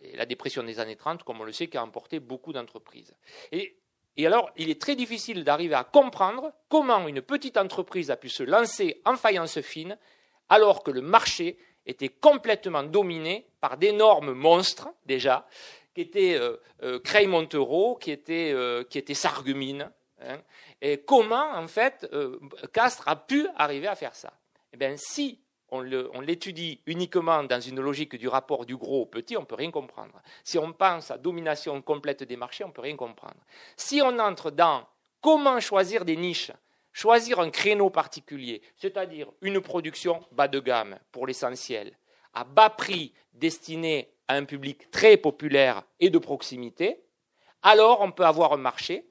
et 0.01 0.17
la 0.17 0.27
dépression 0.27 0.63
des 0.63 0.79
années 0.79 0.97
30, 0.97 1.25
comme 1.25 1.41
on 1.41 1.45
le 1.45 1.53
sait, 1.53 1.67
qui 1.67 1.77
a 1.77 1.83
emporté 1.83 2.21
beaucoup 2.21 2.53
d'entreprises. 2.53 3.15
Et, 3.51 3.79
alors, 4.19 4.51
il 4.57 4.71
est 4.71 4.81
très 4.81 4.95
difficile 4.95 5.43
d'arriver 5.43 5.75
à 5.75 5.83
comprendre 5.83 6.53
comment 6.69 7.09
une 7.09 7.23
petite 7.23 7.57
entreprise 7.57 8.11
a 8.11 8.17
pu 8.17 8.29
se 8.29 8.43
lancer 8.43 9.01
en 9.05 9.17
faïence 9.17 9.61
fine 9.61 9.99
alors 10.51 10.85
que 10.85 10.91
le 10.91 11.01
marché 11.01 11.57
était 11.87 12.09
complètement 12.09 12.83
dominé 12.83 13.47
par 13.61 13.77
d'énormes 13.77 14.33
monstres, 14.33 14.89
déjà, 15.07 15.47
qui 15.95 16.01
étaient 16.03 16.35
euh, 16.35 16.57
euh 16.83 16.99
Creil-Montereau, 17.01 17.97
qui 17.97 18.11
étaient, 18.11 18.53
euh, 18.53 18.85
Sargumine. 19.13 19.91
Hein. 20.21 20.39
et 20.81 20.99
comment, 20.99 21.53
en 21.55 21.67
fait, 21.69 22.09
euh, 22.13 22.39
Castres 22.73 23.09
a 23.09 23.17
pu 23.17 23.47
arriver 23.57 23.89
à 23.89 23.95
faire 23.95 24.15
ça? 24.15 24.33
Eh 24.73 24.77
bien, 24.77 24.95
si 24.97 25.41
on 25.71 26.21
l'étudie 26.21 26.81
uniquement 26.87 27.43
dans 27.43 27.61
une 27.61 27.81
logique 27.81 28.17
du 28.17 28.29
rapport 28.29 28.65
du 28.65 28.77
gros 28.77 29.03
au 29.03 29.07
petit, 29.07 29.37
on 29.37 29.41
ne 29.41 29.47
peut 29.47 29.57
rien 29.57 29.73
comprendre. 29.73 30.23
Si 30.45 30.57
on 30.57 30.73
pense 30.73 31.11
à 31.11 31.19
domination 31.19 31.83
complète 31.83 32.23
des 32.23 32.37
marchés, 32.37 32.63
on 32.63 32.69
ne 32.69 32.73
peut 32.73 32.83
rien 32.83 32.97
comprendre. 32.97 33.41
Si 33.77 34.01
on 34.01 34.19
entre 34.21 34.53
dans 34.53 34.87
comment 35.21 35.59
choisir 35.59 36.05
des 36.05 36.17
niches, 36.17 36.53
choisir 36.95 37.41
un 37.41 37.51
créneau 37.51 37.91
particulier, 37.91 38.63
c'est-à-dire 38.79 39.31
une 39.43 39.61
production 39.61 40.25
bas 40.33 40.49
de 40.49 40.61
gamme 40.61 40.99
pour 41.13 41.27
l'essentiel, 41.27 41.93
à 42.33 42.45
bas 42.45 42.71
prix 42.71 43.13
destiné 43.35 44.15
à 44.29 44.37
un 44.37 44.45
public 44.45 44.91
très 44.91 45.19
populaire 45.19 45.83
et 46.01 46.09
de 46.09 46.19
proximité, 46.19 47.05
alors 47.63 48.01
on 48.01 48.13
peut 48.13 48.25
avoir 48.25 48.55
un 48.55 48.59
marché 48.59 49.07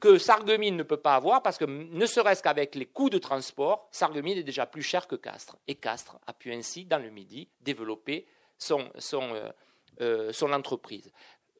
que 0.00 0.18
Sarreguemines 0.18 0.76
ne 0.76 0.82
peut 0.82 0.96
pas 0.96 1.14
avoir 1.14 1.42
parce 1.42 1.58
que 1.58 1.64
ne 1.64 2.06
serait-ce 2.06 2.42
qu'avec 2.42 2.74
les 2.74 2.86
coûts 2.86 3.10
de 3.10 3.18
transport, 3.18 3.88
Sarreguemines 3.92 4.38
est 4.38 4.42
déjà 4.42 4.66
plus 4.66 4.82
cher 4.82 5.06
que 5.06 5.16
Castres. 5.16 5.56
Et 5.68 5.74
Castres 5.74 6.18
a 6.26 6.32
pu 6.32 6.52
ainsi, 6.52 6.84
dans 6.84 6.98
le 6.98 7.10
Midi, 7.10 7.48
développer 7.60 8.26
son, 8.56 8.90
euh, 9.30 9.50
euh, 10.00 10.52
entreprise. 10.52 11.12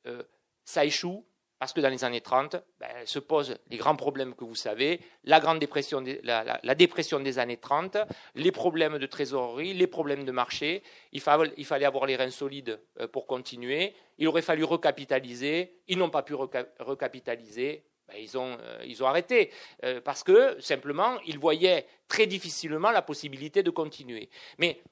Euh, 0.07 0.23
ça 0.65 0.85
échoue 0.85 1.25
parce 1.59 1.73
que 1.73 1.81
dans 1.81 1.89
les 1.89 2.05
années 2.05 2.21
30 2.21 2.57
ben, 2.79 2.89
se 3.05 3.19
posent 3.19 3.57
les 3.71 3.77
grands 3.77 3.97
problèmes 3.97 4.35
que 4.35 4.45
vous 4.45 4.55
savez, 4.55 5.01
la, 5.25 5.41
grande 5.41 5.59
dépression 5.59 6.03
la, 6.23 6.75
dépression 6.75 7.21
des 7.21 7.39
années 7.39 7.57
30, 7.57 7.97
les 8.35 8.53
problèmes 8.53 8.99
de 8.99 9.07
trésorerie, 9.07 9.73
les 9.75 9.87
problèmes 9.87 10.25
de 10.25 10.33
marché. 10.33 10.83
Il, 11.13 11.21
fallait 11.21 11.85
avoir 11.85 12.07
les 12.07 12.17
reins 12.17 12.31
solides 12.31 12.81
pour 13.13 13.27
continuer. 13.27 13.95
Il 14.19 14.29
aurait 14.29 14.43
fallu 14.43 14.65
recapitaliser. 14.65 15.79
Ils 15.89 15.99
n'ont 15.99 16.11
pas 16.11 16.23
pu 16.23 16.35
recapitaliser. 16.35 17.85
Ben, 18.09 18.17
ils, 18.21 18.37
ont, 18.37 18.59
euh, 18.61 18.83
ils, 18.85 19.03
ont, 19.03 19.07
arrêté 19.07 19.51
euh, 19.83 20.01
parce 20.03 20.23
que 20.23 20.61
simplement 20.61 21.19
ils 21.25 21.39
voyaient 21.39 21.87
très 22.07 22.27
difficilement 22.27 22.91
la 22.91 23.01
possibilité 23.01 23.63
de 23.63 23.71
continuer. 23.71 24.29
Mais 24.59 24.83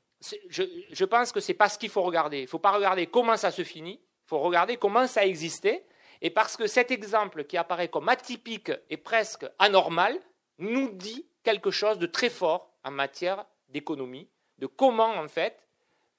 je, 0.48 0.62
je 0.90 1.04
pense 1.04 1.30
que 1.30 1.40
ce 1.40 1.52
n'est 1.52 1.58
pas 1.58 1.68
ce 1.68 1.78
qu'il 1.78 1.90
faut 1.90 2.02
regarder. 2.02 2.38
Il 2.38 2.44
ne 2.44 2.48
faut 2.48 2.58
pas 2.58 2.70
regarder 2.70 3.06
comment 3.06 3.36
ça 3.36 3.50
se 3.50 3.64
finit, 3.64 4.00
il 4.00 4.28
faut 4.28 4.38
regarder 4.38 4.78
comment 4.78 5.06
ça 5.06 5.20
a 5.20 5.24
existé. 5.24 5.84
Et 6.22 6.30
parce 6.30 6.56
que 6.56 6.68
cet 6.68 6.92
exemple 6.92 7.44
qui 7.44 7.56
apparaît 7.56 7.88
comme 7.88 8.08
atypique 8.08 8.72
et 8.88 8.96
presque 8.96 9.44
anormal 9.58 10.18
nous 10.58 10.90
dit 10.92 11.26
quelque 11.42 11.72
chose 11.72 11.98
de 11.98 12.06
très 12.06 12.30
fort 12.30 12.70
en 12.84 12.92
matière 12.92 13.44
d'économie, 13.68 14.28
de 14.58 14.66
comment 14.66 15.10
en 15.16 15.26
fait 15.26 15.58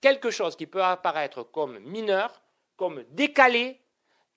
quelque 0.02 0.30
chose 0.30 0.58
qui 0.58 0.68
peut 0.68 0.84
apparaître 0.84 1.44
comme 1.44 1.80
mineur, 1.80 2.42
comme 2.76 3.04
décalé, 3.12 3.80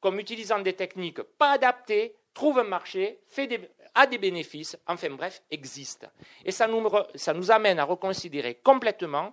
comme 0.01 0.21
utilisant 0.21 0.61
des 0.61 0.75
techniques 0.75 1.23
pas 1.23 1.51
adaptées, 1.51 2.15
trouve 2.33 2.61
un 2.61 2.65
marché, 2.65 3.19
fait 3.27 3.73
a 3.95 4.07
des 4.07 4.19
bénéfices, 4.19 4.79
enfin 4.87 5.11
bref, 5.11 5.43
existe. 5.51 6.07
Et 6.45 6.53
ça 6.53 6.69
nous 6.69 7.51
amène 7.51 7.81
à 7.81 7.85
reconsidérer 7.85 8.55
complètement 8.57 9.33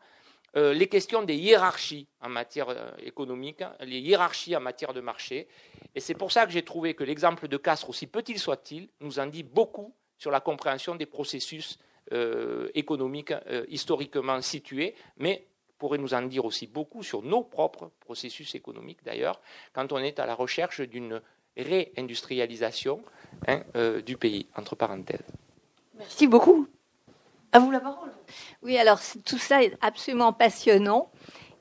euh, 0.56 0.74
les 0.74 0.88
questions 0.88 1.24
des 1.24 1.36
hiérarchies 1.36 2.08
en 2.22 2.30
matière 2.30 2.70
euh, 2.70 2.92
économique, 3.04 3.64
les 3.82 4.00
hiérarchies 4.00 4.56
en 4.56 4.60
matière 4.60 4.94
de 4.94 5.02
marché. 5.02 5.48
Et 5.96 6.00
c'est 6.00 6.14
pour 6.14 6.32
ça 6.32 6.46
que 6.46 6.52
j'ai 6.52 6.64
trouvé 6.64 6.94
que 6.94 7.04
l'exemple 7.04 7.48
de 7.48 7.58
Castres, 7.58 7.90
aussi 7.90 8.06
petit 8.06 8.38
soit-il, 8.38 8.88
nous 9.00 9.18
en 9.18 9.26
dit 9.26 9.44
beaucoup 9.44 9.94
sur 10.18 10.30
la 10.30 10.42
compréhension 10.42 10.96
des 10.96 11.08
processus 11.08 11.80
euh, 12.12 12.70
économiques 12.76 13.34
historiquement 13.68 14.42
situés, 14.42 14.96
mais 15.18 15.48
pourrait 15.80 15.98
nous 15.98 16.14
en 16.14 16.22
dire 16.22 16.46
aussi 16.46 16.68
beaucoup 16.68 17.02
sur 17.02 17.24
nos 17.24 17.44
propres 17.44 17.92
processus 18.00 18.54
économiques 18.56 19.04
d'ailleurs, 19.04 19.42
quand 19.74 19.92
on 19.92 19.98
est 19.98 20.20
à 20.20 20.26
la 20.26 20.36
recherche 20.36 20.82
d'une 20.82 21.22
réindustrialisation 21.58 23.04
hein, 23.48 23.64
du 24.06 24.18
pays, 24.18 24.48
entre 24.56 24.76
parenthèses. 24.76 25.26
Merci 25.96 26.28
beaucoup. 26.28 26.68
À 27.54 27.60
vous 27.60 27.70
la 27.70 27.80
parole. 27.80 28.12
Oui, 28.64 28.78
alors 28.80 29.00
tout 29.26 29.38
ça 29.38 29.64
est 29.64 29.78
absolument 29.80 30.34
passionnant. 30.34 31.12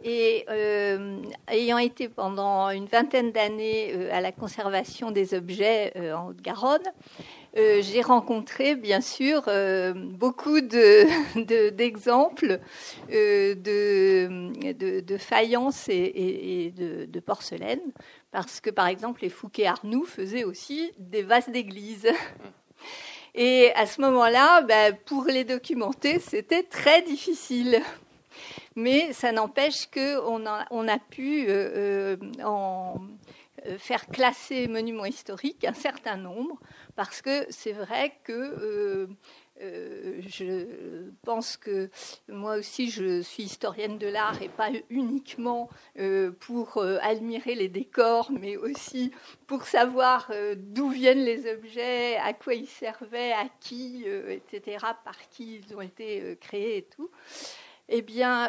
Et 0.05 0.47
euh, 0.49 1.23
ayant 1.49 1.79
été 1.79 2.09
pendant 2.09 2.71
une 2.71 2.87
vingtaine 2.87 3.31
d'années 3.31 3.93
euh, 3.95 4.09
à 4.11 4.23
la 4.23 4.33
conservation 4.33 5.11
des 5.11 5.35
objets 5.35 5.93
en 6.13 6.29
Haute-Garonne, 6.29 6.83
j'ai 7.55 8.01
rencontré 8.01 8.75
bien 8.75 9.03
sûr 9.03 9.43
beaucoup 9.95 10.61
d'exemples 10.63 12.59
de, 13.11 13.55
de, 13.55 15.01
de, 15.01 15.19
faïences 15.19 15.91
et, 15.91 16.73
de, 16.75 17.21
porcelaine 17.21 17.93
parce 18.33 18.61
que, 18.61 18.71
par 18.71 18.87
exemple, 18.87 19.21
les 19.23 19.29
Fouquet-Arnoux 19.29 20.07
faisaient 20.07 20.45
aussi 20.45 20.91
des 20.99 21.23
vases 21.23 21.51
d'église. 21.51 22.09
Et 23.35 23.73
à 23.75 23.87
ce 23.87 24.01
moment-là, 24.03 24.63
ben, 24.63 24.95
pour 25.07 25.25
les 25.25 25.45
documenter, 25.45 26.19
c'était 26.19 26.63
très 26.63 27.03
difficile. 27.03 27.81
Mais 28.75 29.13
ça 29.13 29.33
n'empêche 29.33 29.87
qu'on 29.87 30.47
a, 30.47 30.67
on 30.71 30.89
a 30.89 30.99
pu 30.99 31.47
euh, 31.49 32.17
euh, 32.17 32.45
en 32.45 33.01
euh, 33.67 33.79
faire 33.79 34.07
classer 34.07 34.67
monuments 34.69 35.05
historiques 35.05 35.65
un 35.65 35.75
certain 35.75 36.17
nombre, 36.17 36.59
parce 36.97 37.23
que 37.23 37.47
c'est 37.51 37.73
vrai 37.73 38.19
que 38.25 39.09
je 39.63 41.11
pense 41.23 41.57
que 41.57 41.91
moi 42.29 42.57
aussi, 42.57 42.91
je 42.91 43.23
suis 43.23 43.45
historienne 43.45 43.99
de 43.99 44.07
l'art 44.07 44.43
et 44.43 44.49
pas 44.49 44.71
uniquement 44.91 45.69
euh, 45.99 46.33
pour 46.41 46.79
euh, 46.79 46.99
admirer 47.03 47.55
les 47.55 47.69
décors, 47.69 48.31
mais 48.33 48.57
aussi 48.57 49.13
pour 49.47 49.65
savoir 49.65 50.31
d'où 50.57 50.89
viennent 50.91 51.25
les 51.25 51.51
objets, 51.53 52.17
à 52.17 52.33
quoi 52.33 52.55
ils 52.55 52.67
servaient, 52.67 53.33
à 53.33 53.47
qui, 53.61 54.05
etc., 54.05 54.79
par 55.05 55.19
qui 55.29 55.57
ils 55.57 55.77
ont 55.77 55.81
été 55.81 56.37
créés 56.41 56.79
et 56.79 56.83
tout. 56.83 57.11
Eh 57.89 58.01
bien, 58.01 58.49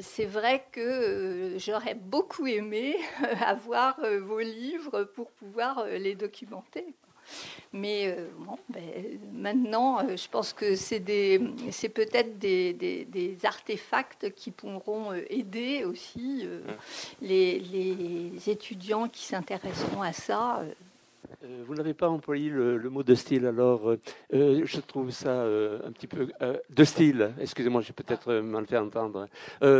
c'est 0.00 0.24
vrai 0.24 0.64
que 0.72 1.54
j'aurais 1.58 1.94
beaucoup 1.94 2.46
aimé 2.46 2.96
avoir 3.46 4.00
vos 4.22 4.40
livres 4.40 5.04
pour 5.04 5.30
pouvoir 5.30 5.86
les 5.86 6.14
documenter. 6.14 6.94
Mais 7.72 8.08
euh, 8.08 8.26
ben, 8.68 8.82
maintenant, 9.32 10.00
euh, 10.00 10.16
je 10.16 10.28
pense 10.28 10.52
que 10.52 10.74
c'est 10.74 10.98
peut-être 11.00 12.38
des, 12.38 13.38
artefacts 13.44 14.34
qui 14.34 14.50
pourront 14.50 15.12
euh, 15.12 15.22
aider 15.30 15.84
aussi 15.84 16.46
les, 17.22 17.60
les, 17.60 18.50
étudiants 18.50 19.08
qui 19.08 19.22
s'intéresseront 19.22 20.02
à 20.02 20.12
ça 20.12 20.62
euh, 21.44 21.62
vous 21.66 21.74
n'avez 21.74 21.94
pas 21.94 22.08
employé 22.08 22.50
le, 22.50 22.90
mot 22.90 23.02
de 23.02 23.14
style, 23.14 23.46
alors 23.46 23.90
euh, 23.90 24.00
euh, 24.34 24.62
je 24.64 24.80
trouve 24.80 25.10
ça 25.10 25.42
un 25.42 25.92
petit 25.92 26.06
peu 26.06 26.28
de 26.68 26.84
style. 26.84 27.32
Excusez-moi, 27.40 27.80
j'ai 27.82 27.92
peut-être 27.92 28.34
mal 28.40 28.66
fait 28.66 28.78
entendre. 28.78 29.28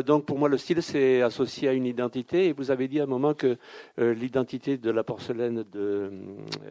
donc 0.02 0.26
pour 0.26 0.38
moi, 0.38 0.48
le 0.48 0.58
style, 0.58 0.82
c'est 0.82 1.22
associé 1.22 1.68
à 1.68 1.72
une 1.72 1.86
identité. 1.86 2.46
Et 2.48 2.52
vous 2.52 2.70
avez 2.70 2.88
dit 2.88 3.00
à 3.00 3.04
un 3.04 3.06
moment 3.06 3.34
que 3.34 3.56
l'identité 3.98 4.78
de 4.78 4.90
la 4.90 5.04
porcelaine 5.04 5.64
de, 5.70 6.12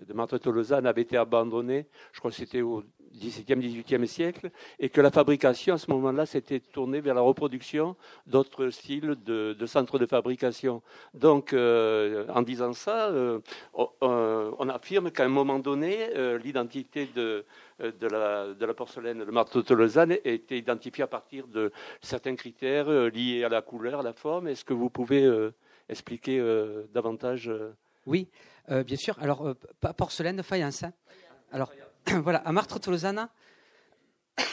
de 0.07 0.13
Marthe 0.13 0.39
Tolosa 0.39 0.77
avait 0.77 1.01
été 1.01 1.17
abandonnée. 1.17 1.85
Je 2.13 2.19
crois 2.19 2.31
que 2.31 2.37
c'était 2.37 2.61
au 2.61 2.83
XVIIe, 3.15 3.57
XVIIIe 3.57 4.07
siècle, 4.07 4.51
et 4.79 4.89
que 4.89 5.01
la 5.01 5.11
fabrication, 5.11 5.75
à 5.75 5.77
ce 5.77 5.89
moment-là, 5.91 6.25
s'était 6.25 6.59
tournée 6.59 7.01
vers 7.01 7.15
la 7.15 7.21
reproduction 7.21 7.95
d'autres 8.27 8.69
styles 8.69 9.15
de, 9.25 9.65
centres 9.65 9.99
de 9.99 10.05
fabrication. 10.05 10.81
Donc, 11.13 11.53
euh, 11.53 12.25
en 12.29 12.41
disant 12.41 12.73
ça, 12.73 13.09
euh, 13.09 13.39
on, 13.73 14.69
affirme 14.69 15.11
qu'à 15.11 15.25
un 15.25 15.29
moment 15.29 15.59
donné, 15.59 16.09
euh, 16.15 16.37
l'identité 16.37 17.09
de, 17.15 17.45
de, 17.79 18.07
la, 18.07 18.73
porcelaine, 18.73 19.23
le 19.23 19.31
marteau 19.31 19.61
de 19.61 19.73
Lausanne, 19.73 20.17
été 20.23 20.57
identifiée 20.57 21.03
à 21.03 21.07
partir 21.07 21.47
de 21.47 21.71
certains 22.01 22.35
critères 22.35 22.89
liés 23.09 23.43
à 23.43 23.49
la 23.49 23.61
couleur, 23.61 24.01
à 24.01 24.03
la 24.03 24.13
forme. 24.13 24.47
Est-ce 24.47 24.65
que 24.65 24.73
vous 24.73 24.89
pouvez 24.89 25.27
expliquer 25.87 26.41
davantage 26.93 27.51
Oui, 28.05 28.27
bien 28.69 28.97
sûr. 28.97 29.15
Alors, 29.19 29.55
porcelaine, 29.97 30.43
faïence. 30.43 30.83
Hein? 30.83 30.93
Alors, 31.51 31.71
voilà, 32.23 32.39
à 32.39 32.51
Martre 32.51 32.79
Tolosana, 32.79 33.29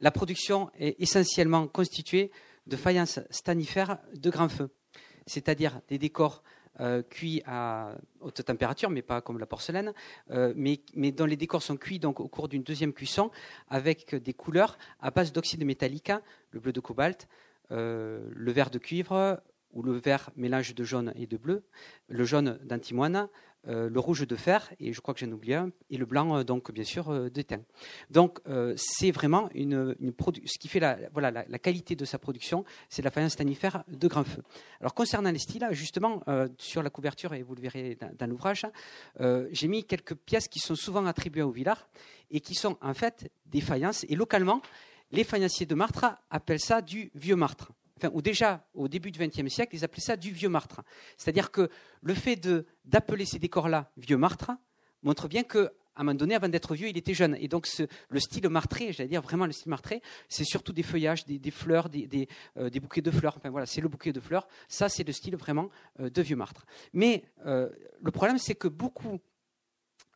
la 0.00 0.10
production 0.10 0.70
est 0.78 1.00
essentiellement 1.00 1.66
constituée 1.66 2.30
de 2.66 2.76
faïences 2.76 3.20
stanifères 3.30 3.98
de 4.14 4.30
grand 4.30 4.48
feu, 4.48 4.70
c'est-à-dire 5.26 5.80
des 5.88 5.98
décors 5.98 6.42
euh, 6.80 7.02
cuits 7.02 7.42
à 7.46 7.94
haute 8.20 8.42
température, 8.44 8.90
mais 8.90 9.02
pas 9.02 9.20
comme 9.20 9.38
la 9.38 9.46
porcelaine, 9.46 9.92
euh, 10.30 10.52
mais, 10.56 10.80
dont 11.12 11.26
les 11.26 11.36
décors 11.36 11.62
sont 11.62 11.76
cuits 11.76 11.98
donc, 11.98 12.20
au 12.20 12.28
cours 12.28 12.48
d'une 12.48 12.62
deuxième 12.62 12.92
cuisson 12.92 13.30
avec 13.68 14.14
des 14.14 14.32
couleurs 14.32 14.78
à 15.00 15.10
base 15.10 15.32
d'oxyde 15.32 15.64
métallique, 15.64 16.12
le 16.50 16.60
bleu 16.60 16.72
de 16.72 16.80
cobalt, 16.80 17.28
euh, 17.70 18.28
le 18.32 18.52
vert 18.52 18.70
de 18.70 18.78
cuivre 18.78 19.40
ou 19.74 19.82
le 19.82 19.92
vert 19.92 20.30
mélange 20.36 20.74
de 20.74 20.84
jaune 20.84 21.12
et 21.16 21.26
de 21.26 21.36
bleu, 21.36 21.64
le 22.08 22.24
jaune 22.24 22.58
d'antimoine, 22.64 23.28
euh, 23.66 23.88
le 23.88 23.98
rouge 23.98 24.26
de 24.26 24.36
fer, 24.36 24.70
et 24.78 24.92
je 24.92 25.00
crois 25.00 25.14
que 25.14 25.20
j'en 25.20 25.32
oublie 25.32 25.54
un, 25.54 25.70
et 25.88 25.96
le 25.96 26.04
blanc, 26.04 26.36
euh, 26.36 26.44
donc 26.44 26.70
bien 26.70 26.84
sûr, 26.84 27.10
euh, 27.10 27.30
d'étain. 27.30 27.62
Donc 28.10 28.40
c'est 28.76 29.10
vraiment 29.10 29.48
une, 29.54 29.94
ce 30.44 30.58
qui 30.58 30.68
fait 30.68 30.80
la, 30.80 30.98
voilà, 31.12 31.30
la, 31.30 31.58
qualité 31.58 31.96
de 31.96 32.04
sa 32.04 32.18
production, 32.18 32.64
c'est 32.88 33.02
la 33.02 33.10
faïence 33.10 33.32
stanifère 33.32 33.84
de 33.88 34.06
grand 34.06 34.24
feu. 34.24 34.42
Alors 34.80 34.94
concernant 34.94 35.30
les 35.30 35.38
styles, 35.38 35.66
justement, 35.72 36.22
sur 36.58 36.82
la 36.82 36.90
couverture, 36.90 37.34
et 37.34 37.42
vous 37.42 37.54
le 37.54 37.62
verrez 37.62 37.98
dans, 38.18 38.26
l'ouvrage, 38.26 38.66
j'ai 39.50 39.68
mis 39.68 39.84
quelques 39.84 40.14
pièces 40.14 40.48
qui 40.48 40.58
sont 40.58 40.74
souvent 40.74 41.06
attribuées 41.06 41.42
au 41.42 41.50
Villard, 41.50 41.88
et 42.30 42.40
qui 42.40 42.54
sont 42.54 42.76
en 42.80 42.94
fait 42.94 43.30
des 43.46 43.60
faïences, 43.60 44.04
et 44.08 44.14
localement, 44.14 44.60
les 45.10 45.24
faïenciers 45.24 45.66
de 45.66 45.74
Martre 45.74 46.06
appellent 46.30 46.60
ça 46.60 46.82
du 46.82 47.10
vieux 47.14 47.36
Martre 47.36 47.72
ou 48.12 48.22
déjà 48.22 48.66
au 48.74 48.88
début 48.88 49.10
du 49.10 49.18
XXe 49.18 49.52
siècle, 49.52 49.76
ils 49.76 49.84
appelaient 49.84 50.00
ça 50.00 50.16
du 50.16 50.30
vieux 50.30 50.48
martre. 50.48 50.82
C'est-à-dire 51.16 51.50
que 51.50 51.70
le 52.02 52.14
fait 52.14 52.36
d'appeler 52.84 53.24
ces 53.24 53.38
décors-là 53.38 53.92
vieux 53.96 54.16
martre 54.16 54.50
montre 55.02 55.28
bien 55.28 55.44
que 55.44 55.72
à 55.96 56.00
un 56.00 56.04
moment 56.04 56.16
donné, 56.16 56.34
avant 56.34 56.48
d'être 56.48 56.74
vieux, 56.74 56.88
il 56.88 56.96
était 56.96 57.14
jeune. 57.14 57.36
Et 57.38 57.46
donc, 57.46 57.68
le 58.08 58.18
style 58.18 58.48
martré, 58.48 58.92
j'allais 58.92 59.08
dire 59.08 59.22
vraiment 59.22 59.46
le 59.46 59.52
style 59.52 59.70
martré, 59.70 60.02
c'est 60.28 60.42
surtout 60.42 60.72
des 60.72 60.82
feuillages, 60.82 61.24
des, 61.24 61.50
fleurs, 61.52 61.88
euh, 61.88 62.68
des, 62.68 62.80
bouquets 62.80 63.00
de 63.00 63.12
fleurs. 63.12 63.36
Enfin, 63.36 63.50
voilà, 63.50 63.64
c'est 63.64 63.80
le 63.80 63.86
bouquet 63.86 64.12
de 64.12 64.18
fleurs. 64.18 64.48
Ça, 64.66 64.88
c'est 64.88 65.04
le 65.04 65.12
style 65.12 65.36
vraiment 65.36 65.70
euh, 66.00 66.10
de 66.10 66.20
vieux 66.20 66.34
martre. 66.34 66.66
Mais 66.92 67.22
euh, 67.46 67.70
le 68.02 68.10
problème, 68.10 68.38
c'est 68.38 68.56
que 68.56 68.66
beaucoup 68.66 69.20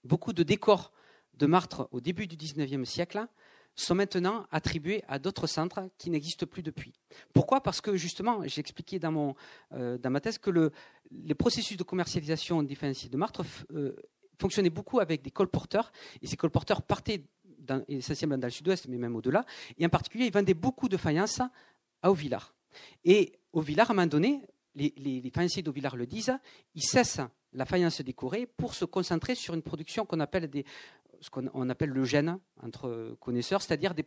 beaucoup 0.05 0.33
de 0.33 0.43
décors 0.43 0.93
de 1.35 1.47
Martre 1.47 1.89
au 1.93 2.01
début 2.01 2.27
du 2.27 2.37
XIXe 2.37 2.89
siècle 2.89 3.27
sont 3.81 3.95
maintenant 3.95 4.47
attribués 4.51 5.05
à 5.09 5.19
d'autres 5.19 5.47
centres 5.47 5.89
qui 5.99 6.11
n'existent 6.11 6.47
plus 6.47 6.63
depuis. 6.63 6.93
Pourquoi? 7.33 7.63
Parce 7.63 7.81
que 7.81 7.97
justement, 7.97 8.43
j'ai 8.47 8.61
expliqué 8.61 8.99
dans, 8.99 9.13
mon, 9.13 9.35
euh, 9.73 9.99
dans 9.99 10.11
ma 10.11 10.21
thèse 10.21 10.39
que 10.39 10.51
le, 10.51 10.73
les 11.11 11.35
processus 11.35 11.77
de 11.77 11.85
commercialisation 11.85 12.63
différenciés 12.63 13.09
de 13.09 13.17
Martre 13.17 13.45
euh, 13.73 13.95
fonctionnaient 14.39 14.71
beaucoup 14.71 15.01
avec 15.01 15.23
des 15.23 15.31
colporteurs, 15.31 15.93
et 16.23 16.27
ces 16.27 16.37
colporteurs 16.37 16.83
partaient 16.83 17.23
essentiellement 17.89 18.39
dans 18.39 18.47
le 18.47 18.53
sud-ouest, 18.53 18.87
mais 18.89 18.97
même 18.97 19.15
au-delà, 19.15 19.45
et 19.77 19.85
en 19.85 19.89
particulier, 19.89 20.27
ils 20.27 20.33
vendaient 20.33 20.55
beaucoup 20.55 20.89
de 20.89 20.97
faïences 20.97 21.41
à 22.03 22.11
Auvillard. 22.11 22.55
Et 23.05 23.33
Auvillard, 23.53 23.91
à 23.91 23.93
un 23.93 23.97
moment 23.97 24.07
donné, 24.07 24.43
les, 24.75 24.95
les, 24.97 25.21
les 25.21 25.31
faïenciers 25.31 25.63
le 25.63 26.07
disent, 26.07 26.37
ils 26.75 26.83
cessent 26.83 27.21
la 27.53 27.65
faïence 27.65 28.01
décorée 28.01 28.47
pour 28.47 28.75
se 28.75 28.85
concentrer 28.85 29.35
sur 29.35 29.55
une 29.55 29.63
production 29.63 30.05
qu'on 30.05 30.21
appelle 30.21 30.49
des, 30.49 30.65
ce 31.21 31.31
qu'on 31.31 31.71
appelle 31.71 31.91
le 31.91 32.05
gène 32.05 32.39
entre 32.63 33.17
connaisseurs, 33.21 33.63
c'est-à-dire 33.63 33.95
des, 33.95 34.05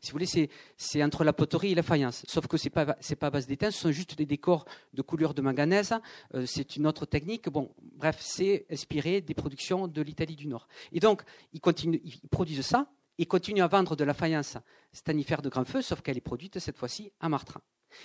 si 0.00 0.10
vous 0.10 0.12
voulez, 0.12 0.48
c'est 0.76 1.02
entre 1.02 1.24
la 1.24 1.32
poterie 1.32 1.72
et 1.72 1.74
la 1.74 1.82
faïence. 1.82 2.24
Sauf 2.28 2.46
que 2.46 2.56
c'est 2.56 2.70
pas 2.70 2.96
c'est 3.00 3.16
pas 3.16 3.28
à 3.28 3.30
base 3.30 3.46
d'étain, 3.46 3.70
ce 3.70 3.78
sont 3.78 3.92
juste 3.92 4.16
des 4.16 4.26
décors 4.26 4.64
de 4.92 5.02
couleur 5.02 5.34
de 5.34 5.42
manganèse. 5.42 5.94
Euh, 6.34 6.46
c'est 6.46 6.76
une 6.76 6.86
autre 6.86 7.06
technique. 7.06 7.48
Bon, 7.48 7.74
bref, 7.80 8.18
c'est 8.20 8.66
inspiré 8.70 9.20
des 9.20 9.34
productions 9.34 9.88
de 9.88 10.02
l'Italie 10.02 10.36
du 10.36 10.46
Nord. 10.46 10.68
Et 10.92 11.00
donc, 11.00 11.22
ils 11.52 11.60
continuent, 11.60 12.00
ils 12.04 12.20
produisent 12.28 12.66
ça. 12.66 12.90
Ils 13.18 13.26
continuent 13.26 13.62
à 13.62 13.68
vendre 13.68 13.94
de 13.94 14.04
la 14.04 14.14
faïence 14.14 14.56
stanifère 14.92 15.42
de 15.42 15.48
grand 15.48 15.64
feu, 15.64 15.82
sauf 15.82 16.00
qu'elle 16.00 16.16
est 16.16 16.22
produite 16.22 16.58
cette 16.58 16.78
fois-ci 16.78 17.12
à 17.20 17.28
Martrin. 17.28 17.60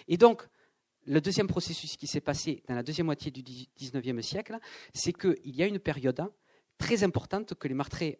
Et 0.08 0.18
donc, 0.18 0.47
le 1.05 1.22
deuxième 1.22 1.47
processus 1.47 1.95
qui 1.95 2.08
s'est 2.08 2.22
passé 2.22 2.64
dans 2.68 2.76
la 2.76 2.84
deuxième 2.84 3.05
moitié 3.05 3.32
du 3.32 3.41
XIXe 3.41 4.26
siècle, 4.26 4.58
c'est 4.93 5.14
qu'il 5.14 5.55
y 5.55 5.64
a 5.64 5.66
une 5.66 5.80
période 5.80 6.22
très 6.78 7.03
importante 7.03 7.53
que 7.55 7.68
les 7.68 7.74
Martrais 7.74 8.20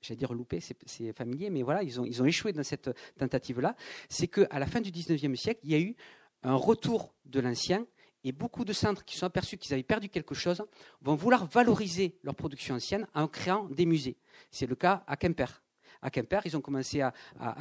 j'allais 0.00 0.18
dire 0.18 0.32
loupé, 0.32 0.60
c'est 0.60 1.12
familier, 1.12 1.50
mais 1.50 1.62
voilà, 1.62 1.82
ils 1.82 2.00
ont, 2.00 2.24
échoué 2.24 2.52
dans 2.52 2.62
cette 2.62 2.90
tentative-là. 3.18 3.74
C'est 4.08 4.28
qu'à 4.28 4.58
la 4.58 4.66
fin 4.66 4.80
du 4.80 4.90
XIXe 4.90 5.38
siècle, 5.38 5.60
il 5.64 5.72
y 5.72 5.74
a 5.74 5.80
eu 5.80 5.96
un 6.42 6.54
retour 6.54 7.14
de 7.24 7.40
l'ancien 7.40 7.86
et 8.22 8.32
beaucoup 8.32 8.64
de 8.64 8.72
centres 8.72 9.04
qui 9.04 9.16
sont 9.16 9.26
aperçus 9.26 9.58
qu'ils 9.58 9.72
avaient 9.74 9.82
perdu 9.82 10.08
quelque 10.08 10.34
chose 10.34 10.62
vont 11.02 11.14
vouloir 11.14 11.46
valoriser 11.46 12.18
leur 12.22 12.34
production 12.34 12.74
ancienne 12.74 13.06
en 13.14 13.28
créant 13.28 13.68
des 13.68 13.86
musées. 13.86 14.16
C'est 14.50 14.66
le 14.66 14.74
cas 14.74 15.04
à 15.06 15.16
Quimper 15.16 15.62
à 16.04 16.10
Quimper, 16.10 16.42
ils 16.44 16.54
ont 16.54 16.60
commencé 16.60 17.00
à, 17.00 17.12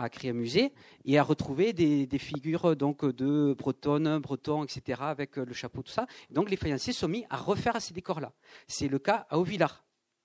créer 0.10 0.32
un 0.32 0.34
musée 0.34 0.74
et 1.06 1.18
à 1.18 1.24
retrouver 1.24 1.72
des, 1.72 2.20
figures 2.20 2.76
donc 2.76 3.06
de 3.06 3.56
bretonnes, 3.58 4.20
bretons, 4.20 4.66
etc., 4.66 5.00
avec 5.02 5.38
le 5.38 5.54
chapeau, 5.54 5.82
tout 5.82 5.94
ça. 5.94 6.06
Donc 6.30 6.50
les 6.50 6.58
faïenciers 6.58 6.92
sont 6.92 7.08
mis 7.08 7.26
à 7.30 7.38
refaire 7.38 7.82
ces 7.82 7.94
décors-là. 7.94 8.34
C'est 8.68 8.90
le 8.90 9.00
cas 9.00 9.26
à 9.30 9.40
Auvillard. 9.40 9.83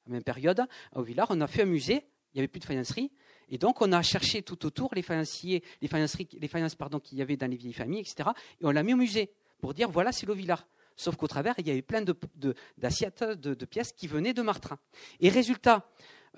Même 0.08 0.22
période, 0.22 0.60
à 0.60 0.98
Auvillard, 0.98 1.28
on 1.30 1.40
a 1.40 1.46
fait 1.46 1.62
un 1.62 1.66
musée, 1.66 2.06
il 2.32 2.36
n'y 2.36 2.40
avait 2.40 2.48
plus 2.48 2.60
de 2.60 2.64
faïencerie, 2.64 3.10
et 3.48 3.58
donc 3.58 3.80
on 3.80 3.92
a 3.92 4.02
cherché 4.02 4.42
tout 4.42 4.66
autour 4.66 4.94
les 4.94 5.02
faïenciers, 5.02 5.62
les 5.80 5.88
faïenceries, 5.88 6.28
les 6.38 6.48
faïences 6.48 6.74
pardon 6.74 7.00
qu'il 7.00 7.18
y 7.18 7.22
avait 7.22 7.36
dans 7.36 7.50
les 7.50 7.56
vieilles 7.56 7.72
familles, 7.72 8.00
etc. 8.00 8.30
Et 8.60 8.64
on 8.64 8.70
l'a 8.70 8.82
mis 8.82 8.94
au 8.94 8.96
musée 8.96 9.30
pour 9.60 9.74
dire 9.74 9.90
voilà 9.90 10.12
c'est 10.12 10.26
l'Auvillard. 10.26 10.66
Sauf 10.96 11.14
qu'au 11.14 11.28
travers, 11.28 11.54
il 11.58 11.68
y 11.68 11.70
avait 11.70 11.80
plein 11.80 12.02
d'assiettes, 12.76 13.22
de, 13.22 13.64
pièces 13.64 13.92
qui 13.92 14.08
venaient 14.08 14.34
de 14.34 14.42
Martrin. 14.42 14.80
Et 15.20 15.28
résultat, 15.28 15.88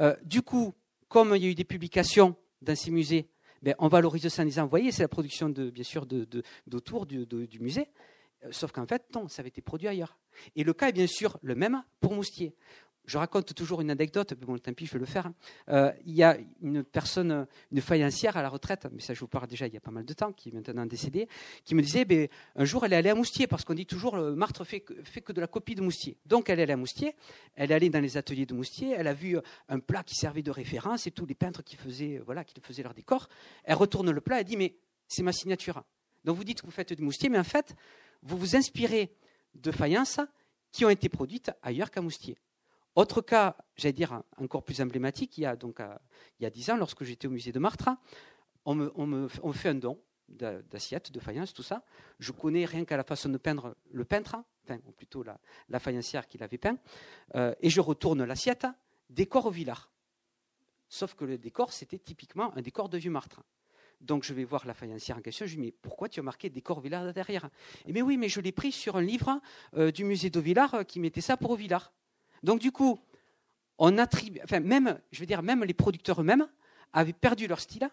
euh, 0.01 0.15
du 0.23 0.43
coup, 0.43 0.75
comme 1.09 1.35
il 1.35 1.43
y 1.43 1.47
a 1.47 1.49
eu 1.49 1.55
des 1.55 1.65
publications 1.65 2.37
dans 2.61 2.77
ces 2.77 2.91
musées, 2.91 3.31
ben, 3.63 3.75
on 3.79 3.89
valorise 3.89 4.29
ça 4.29 4.43
en 4.43 4.45
disant, 4.45 4.65
vous 4.65 4.71
voyez, 4.71 4.93
c'est 4.93 5.03
la 5.03 5.09
production 5.09 5.49
bien 5.49 5.83
sûr 5.83 6.07
d'autour 6.67 7.07
du, 7.07 7.25
du, 7.25 7.59
musée, 7.59 7.89
euh, 8.45 8.49
sauf 8.53 8.71
qu'en 8.71 8.87
fait, 8.87 9.03
non, 9.15 9.29
ça 9.29 9.41
avait 9.41 9.49
été 9.49 9.63
produit 9.63 9.89
ailleurs. 9.89 10.19
Et 10.57 10.63
le 10.63 10.75
cas 10.75 10.89
est 10.89 10.93
bien 10.93 11.07
sûr 11.07 11.39
le 11.43 11.55
même 11.55 11.83
pour 11.99 12.13
Moustier 12.13 12.55
je 13.07 13.19
raconte 13.19 13.55
toujours 13.55 13.81
une 13.81 13.91
anecdote, 13.91 14.35
mais 14.39 14.47
bon, 14.47 14.59
tant 14.59 14.73
pis, 14.73 14.87
je 14.87 14.93
vais 14.93 14.99
le 14.99 15.07
faire. 15.07 15.27
Hein. 15.27 15.35
Euh, 15.69 15.93
il 16.07 16.15
y 16.15 16.23
a 16.23 16.37
une 16.63 16.85
personne, 16.85 17.47
une 17.73 17.81
faïencière 17.81 18.37
à 18.37 18.43
la 18.43 18.49
retraite, 18.49 18.87
mais 18.93 19.01
ça 19.01 19.15
je 19.15 19.21
vous 19.21 19.29
parle 19.29 19.47
déjà 19.49 19.67
il 19.67 19.75
y 19.75 19.77
a 19.77 19.81
pas 19.81 19.91
mal 19.91 20.05
de 20.05 20.13
temps, 20.13 20.33
qui 20.33 20.51
est 20.51 20.53
maintenant 20.53 20.87
décédée, 20.87 21.29
qui 21.65 21.75
me 21.75 21.83
disait, 21.83 22.05
ben, 22.05 22.29
un 22.57 22.65
jour 22.65 22.85
elle 22.85 22.93
est 22.93 22.97
allée 22.97 23.11
à 23.11 23.15
Moustier, 23.15 23.47
parce 23.47 23.65
qu'on 23.65 23.75
dit 23.75 23.87
toujours, 23.87 24.17
le 24.17 24.35
Martre 24.35 24.65
fait, 24.65 24.85
fait 25.05 25.21
que 25.21 25.33
de 25.33 25.41
la 25.41 25.47
copie 25.47 25.75
de 25.75 25.83
Moustier. 25.83 26.19
Donc 26.27 26.51
elle 26.51 26.61
est 26.61 26.65
allée 26.65 26.73
à 26.73 26.77
Moustier, 26.77 27.17
elle 27.57 27.73
est 27.73 27.75
allée 27.75 27.91
dans 27.91 28.01
les 28.01 28.17
ateliers 28.17 28.47
de 28.47 28.55
Moustier, 28.55 28.95
elle 28.97 29.07
a 29.07 29.15
vu 29.15 29.37
euh, 29.37 29.43
un 29.69 29.81
plat 29.81 30.03
qui 30.03 30.15
servait 30.15 30.43
de 30.43 30.51
référence 30.51 31.07
et 31.07 31.11
tous 31.11 31.27
les 31.27 31.35
peintres 31.35 31.63
qui 31.63 31.77
faisaient, 31.77 32.19
euh, 32.19 32.23
voilà, 32.25 32.45
qui 32.45 32.55
faisaient 32.61 32.83
leur 32.83 32.95
décor. 32.95 33.29
Elle 33.65 33.77
retourne 33.77 34.11
le 34.11 34.21
plat, 34.21 34.41
elle 34.41 34.45
dit, 34.45 34.57
mais 34.57 34.77
c'est 35.09 35.23
ma 35.23 35.33
signature. 35.33 35.83
Donc 36.25 36.37
vous 36.37 36.45
dites 36.45 36.61
que 36.61 36.67
vous 36.67 36.73
faites 36.73 36.93
du 36.93 37.03
Moustier, 37.03 37.29
mais 37.29 37.39
en 37.39 37.45
fait, 37.45 37.75
vous 38.23 38.37
vous 38.37 38.57
inspirez 38.57 39.13
de 39.55 39.71
faïences 39.71 40.21
qui 40.73 40.85
ont 40.85 40.91
été 40.91 41.09
produites 41.09 41.51
ailleurs 41.63 41.91
qu'à 41.91 42.01
Moustier. 42.01 42.37
Autre 42.97 43.23
cas, 43.23 43.57
j'allais 43.77 43.93
dire 43.93 44.23
encore 44.37 44.65
plus 44.65 44.81
emblématique, 44.81 45.39
il 45.39 45.43
y 45.43 45.47
a 45.47 45.55
donc 45.55 45.81
euh, 45.81 45.95
il 46.39 46.43
y 46.43 46.47
a 46.47 46.51
dix 46.51 46.71
ans, 46.71 46.77
lorsque 46.77 47.05
j'étais 47.05 47.29
au 47.29 47.31
musée 47.31 47.53
de 47.53 47.59
Martre, 47.59 47.89
on 48.65 48.75
me, 48.75 49.29
fait 49.29 49.71
un 49.71 49.75
don 49.75 50.01
d'assiettes, 50.29 51.11
de 51.11 51.21
faïence, 51.21 51.53
tout 51.53 51.63
ça. 51.63 51.85
Je 52.19 52.33
connais 52.33 52.65
rien 52.65 52.85
qu'à 52.85 52.97
la 52.97 53.05
façon 53.05 53.29
de 53.29 53.39
peindre 53.39 53.77
le 53.91 54.05
peintre, 54.05 54.37
enfin, 54.65 54.79
ou 54.87 54.93
plutôt 54.93 55.25
la, 55.25 55.79
faïencière 55.79 56.27
qui 56.29 56.39
l'avait 56.39 56.59
peint, 56.59 56.79
euh, 57.37 57.55
et 57.61 57.71
je 57.71 57.81
retourne 57.81 58.25
l'assiette, 58.25 58.67
décor 59.09 59.47
au 59.47 59.51
villard. 59.51 59.91
Sauf 60.89 61.15
que 61.15 61.25
le 61.25 61.39
décor, 61.39 61.73
c'était 61.73 61.99
typiquement 61.99 62.57
un 62.57 62.63
décor 62.63 62.89
de 62.89 62.99
vieux 62.99 63.11
Martre. 63.11 63.43
Donc 64.01 64.25
je 64.25 64.33
vais 64.33 64.45
voir 64.45 64.67
la 64.67 64.75
faïencière 64.75 65.19
en 65.19 65.21
question, 65.21 65.47
je 65.47 65.53
lui 65.53 65.63
dis, 65.63 65.67
mais 65.67 65.73
pourquoi 65.73 66.09
tu 66.09 66.21
as 66.21 66.23
marqué 66.23 66.49
décor 66.49 66.81
Villard 66.81 67.13
derrière? 67.13 67.51
Et 67.87 67.93
mais 67.93 68.03
oui, 68.03 68.17
mais 68.17 68.29
je 68.29 68.41
l'ai 68.41 68.53
pris 68.53 68.73
sur 68.73 68.97
un 68.97 69.03
livre 69.03 69.41
euh, 69.75 69.93
du 69.93 70.05
musée 70.05 70.31
de 70.31 70.41
Villard 70.41 70.87
qui 70.87 71.01
mettait 71.01 71.21
ça 71.21 71.37
pour 71.37 71.51
au 71.51 71.57
Villard. 71.57 71.93
Donc 72.43 72.61
du 72.61 72.73
coup, 72.73 72.99
on 73.79 73.99
attribue, 73.99 74.41
enfin 74.45 74.61
même, 74.61 74.99
je 75.11 75.21
veux 75.21 75.27
dire, 75.27 75.43
même 75.43 75.65
les 75.65 75.75
producteurs 75.75 76.21
eux-mêmes 76.21 76.47
avaient 76.93 77.13
perdu 77.13 77.47
leur 77.47 77.61
style 77.61 77.89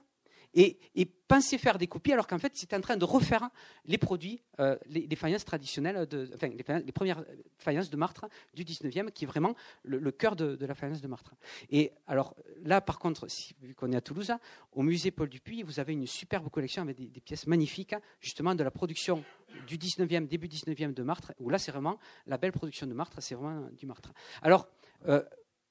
et, 0.54 0.80
pensaient 1.28 1.58
faire 1.58 1.78
des 1.78 1.88
copies 1.88 2.14
alors 2.14 2.26
qu'en 2.26 2.40
fait, 2.40 2.64
étaient 2.64 2.76
en 2.76 2.82
train 2.82 2.96
de 2.96 3.04
refaire 3.04 3.50
les 3.84 3.98
produits, 3.98 4.42
euh, 4.62 4.78
les, 4.86 5.14
faïences 5.18 5.44
traditionnelles, 5.44 6.08
enfin 6.34 6.48
les, 6.48 6.92
premières 6.94 7.22
faïences 7.58 7.90
de 7.90 7.98
Martre 7.98 8.28
du 8.54 8.64
19e, 8.64 9.12
qui 9.12 9.26
est 9.26 9.28
vraiment 9.28 9.54
le, 9.84 10.10
cœur 10.12 10.38
de, 10.38 10.58
la 10.66 10.74
faïence 10.74 11.02
de 11.02 11.08
Martre. 11.10 11.36
Et 11.70 11.92
alors 12.08 12.34
là, 12.64 12.80
par 12.80 12.98
contre, 12.98 13.28
vu 13.62 13.76
qu'on 13.76 13.92
est 13.92 13.98
à 13.98 14.02
Toulouse, 14.02 14.32
au 14.72 14.84
musée 14.84 15.12
Paul 15.12 15.28
Dupuis, 15.28 15.64
vous 15.64 15.82
avez 15.82 15.92
une 15.92 16.08
superbe 16.08 16.50
collection 16.50 16.82
avec 16.82 16.96
des, 16.96 17.20
pièces 17.20 17.46
magnifiques, 17.46 17.96
justement 18.22 18.56
de 18.56 18.64
la 18.64 18.72
production 18.72 19.26
du 19.68 19.78
19e, 19.78 20.28
début 20.28 20.48
19e 20.48 20.94
de 20.94 21.04
Martre, 21.04 21.34
où 21.40 21.50
là, 21.50 21.58
c'est 21.58 21.72
vraiment 21.72 22.00
la 22.26 22.38
belle 22.38 22.54
production 22.54 22.88
de 22.88 22.94
Martre, 22.94 23.22
c'est 23.22 23.36
vraiment 23.36 23.68
du 23.72 23.86
Martre. 23.86 24.14
Alors, 24.42 24.70
euh, 25.10 25.24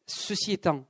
ceci 0.07 0.53
étant, 0.53 0.87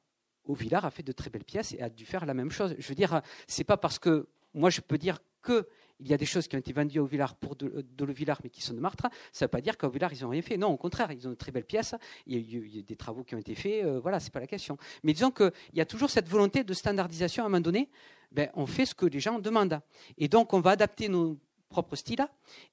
au 0.46 0.54
Villard 0.54 0.84
a 0.84 0.90
fait 0.90 1.02
de 1.02 1.12
très 1.12 1.30
belles 1.30 1.44
pièces 1.44 1.72
et 1.74 1.82
a 1.82 1.90
dû 1.90 2.04
faire 2.06 2.26
la 2.26 2.34
même 2.34 2.50
chose. 2.50 2.74
Je 2.78 2.88
veux 2.88 2.94
dire, 2.94 3.20
c'est 3.46 3.64
pas 3.64 3.76
parce 3.76 3.98
que 3.98 4.26
moi 4.54 4.70
je 4.70 4.80
peux 4.80 4.98
dire 4.98 5.18
que 5.42 5.68
il 6.00 6.08
y 6.08 6.14
a 6.14 6.16
des 6.16 6.26
choses 6.26 6.46
qui 6.46 6.56
ont 6.56 6.58
été 6.58 6.72
vendues 6.72 6.98
au 6.98 7.06
Villard 7.06 7.36
pour 7.36 7.56
de, 7.56 7.84
Villard, 8.12 8.40
mais 8.44 8.50
qui 8.50 8.60
sont 8.60 8.74
de 8.74 8.80
Martre. 8.80 9.06
Ça 9.32 9.44
ne 9.44 9.46
veut 9.46 9.50
pas 9.50 9.60
dire 9.60 9.78
qu'au 9.78 9.88
Villard, 9.88 10.12
ils 10.12 10.22
n'ont 10.22 10.28
rien 10.28 10.42
fait. 10.42 10.56
Non, 10.56 10.68
au 10.68 10.76
contraire, 10.76 11.10
ils 11.12 11.26
ont 11.26 11.30
de 11.30 11.36
très 11.36 11.52
belles 11.52 11.64
pièces. 11.64 11.94
Il 12.26 12.34
y 12.34 12.56
a 12.56 12.58
eu, 12.58 12.82
des 12.82 12.96
travaux 12.96 13.24
qui 13.24 13.34
ont 13.34 13.38
été 13.38 13.54
faits. 13.54 13.84
Euh, 13.84 13.98
voilà, 14.00 14.20
c'est 14.20 14.32
pas 14.32 14.40
la 14.40 14.46
question. 14.46 14.76
Mais 15.02 15.12
disons 15.12 15.30
qu'il 15.30 15.52
y 15.74 15.80
a 15.80 15.86
toujours 15.86 16.10
cette 16.10 16.28
volonté 16.28 16.64
de 16.64 16.74
standardisation 16.74 17.44
à 17.44 17.46
un 17.46 17.48
moment 17.48 17.60
donné. 17.60 17.88
Ben, 18.30 18.50
on 18.54 18.66
fait 18.66 18.84
ce 18.84 18.94
que 18.94 19.06
les 19.06 19.20
gens 19.20 19.38
demandent. 19.38 19.80
Et 20.18 20.28
donc, 20.28 20.52
on 20.52 20.60
va 20.60 20.72
adapter 20.72 21.08
nos 21.08 21.38
propres 21.68 21.96
styles. 21.96 22.26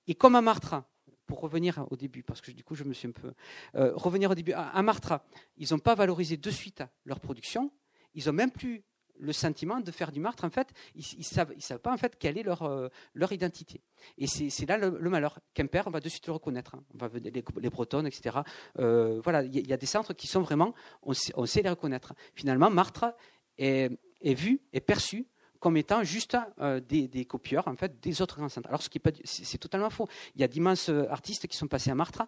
Et 0.07 0.15
comme 0.15 0.35
à 0.35 0.41
Martre, 0.41 0.83
pour 1.25 1.39
revenir 1.39 1.85
au 1.91 1.95
début, 1.95 2.23
parce 2.23 2.41
que 2.41 2.51
du 2.51 2.63
coup 2.63 2.75
je 2.75 2.83
me 2.83 2.93
suis 2.93 3.07
un 3.07 3.11
peu. 3.11 3.33
Euh, 3.75 3.91
revenir 3.95 4.31
au 4.31 4.35
début, 4.35 4.53
à, 4.53 4.81
Martra, 4.81 5.25
ils 5.57 5.69
n'ont 5.71 5.79
pas 5.79 5.95
valorisé 5.95 6.37
de 6.37 6.51
suite 6.51 6.83
leur 7.05 7.19
production, 7.19 7.71
ils 8.13 8.25
n'ont 8.25 8.33
même 8.33 8.51
plus 8.51 8.83
le 9.19 9.31
sentiment 9.31 9.79
de 9.79 9.91
faire 9.91 10.11
du 10.11 10.19
martre, 10.19 10.43
en 10.43 10.49
fait, 10.49 10.69
ils 10.95 11.03
ne 11.19 11.23
savent, 11.23 11.79
pas 11.79 11.93
en 11.93 11.97
fait 11.97 12.17
quelle 12.17 12.37
est 12.37 12.43
leur, 12.43 12.63
euh, 12.63 12.89
leur 13.13 13.31
identité. 13.31 13.81
Et 14.17 14.27
c'est 14.27 14.65
là 14.65 14.77
le, 14.77 15.09
malheur. 15.09 15.39
Quimper, 15.53 15.83
on 15.85 15.91
va 15.91 15.99
de 15.99 16.09
suite 16.09 16.25
le 16.27 16.33
reconnaître. 16.33 16.75
On 16.93 16.97
va, 16.97 17.09
les, 17.13 17.69
Bretonnes, 17.69 18.07
etc. 18.07 18.39
Euh, 18.79 19.21
voilà, 19.23 19.43
il 19.43 19.67
y, 19.67 19.73
a 19.73 19.77
des 19.77 19.85
centres 19.85 20.13
qui 20.13 20.27
sont 20.27 20.41
vraiment, 20.41 20.73
on 21.03 21.13
sait, 21.13 21.31
on 21.35 21.45
sait 21.45 21.61
les 21.61 21.69
reconnaître. 21.69 22.13
Finalement, 22.33 22.69
Martre 22.69 23.15
est, 23.57 23.91
est 24.21 24.33
vu, 24.33 24.61
est 24.73 24.81
perçu 24.81 25.27
comme 25.63 25.77
étant 25.77 26.03
juste 26.03 26.35
euh, 26.59 26.81
des, 26.81 27.23
copieurs 27.23 27.69
en 27.69 27.75
fait 27.77 28.01
des 28.01 28.21
autres 28.21 28.35
grands 28.35 28.49
centres. 28.49 28.67
Alors 28.67 28.81
ce 28.81 28.89
qui 28.89 28.99
c'est 29.23 29.57
totalement 29.57 29.89
faux. 29.89 30.09
Il 30.35 30.41
y 30.41 30.43
a 30.43 30.47
d'immenses 30.49 30.89
euh, 30.89 31.05
artistes 31.09 31.47
qui 31.47 31.55
sont 31.55 31.67
passés 31.67 31.89
à 31.89 31.95
Martre. 31.95 32.23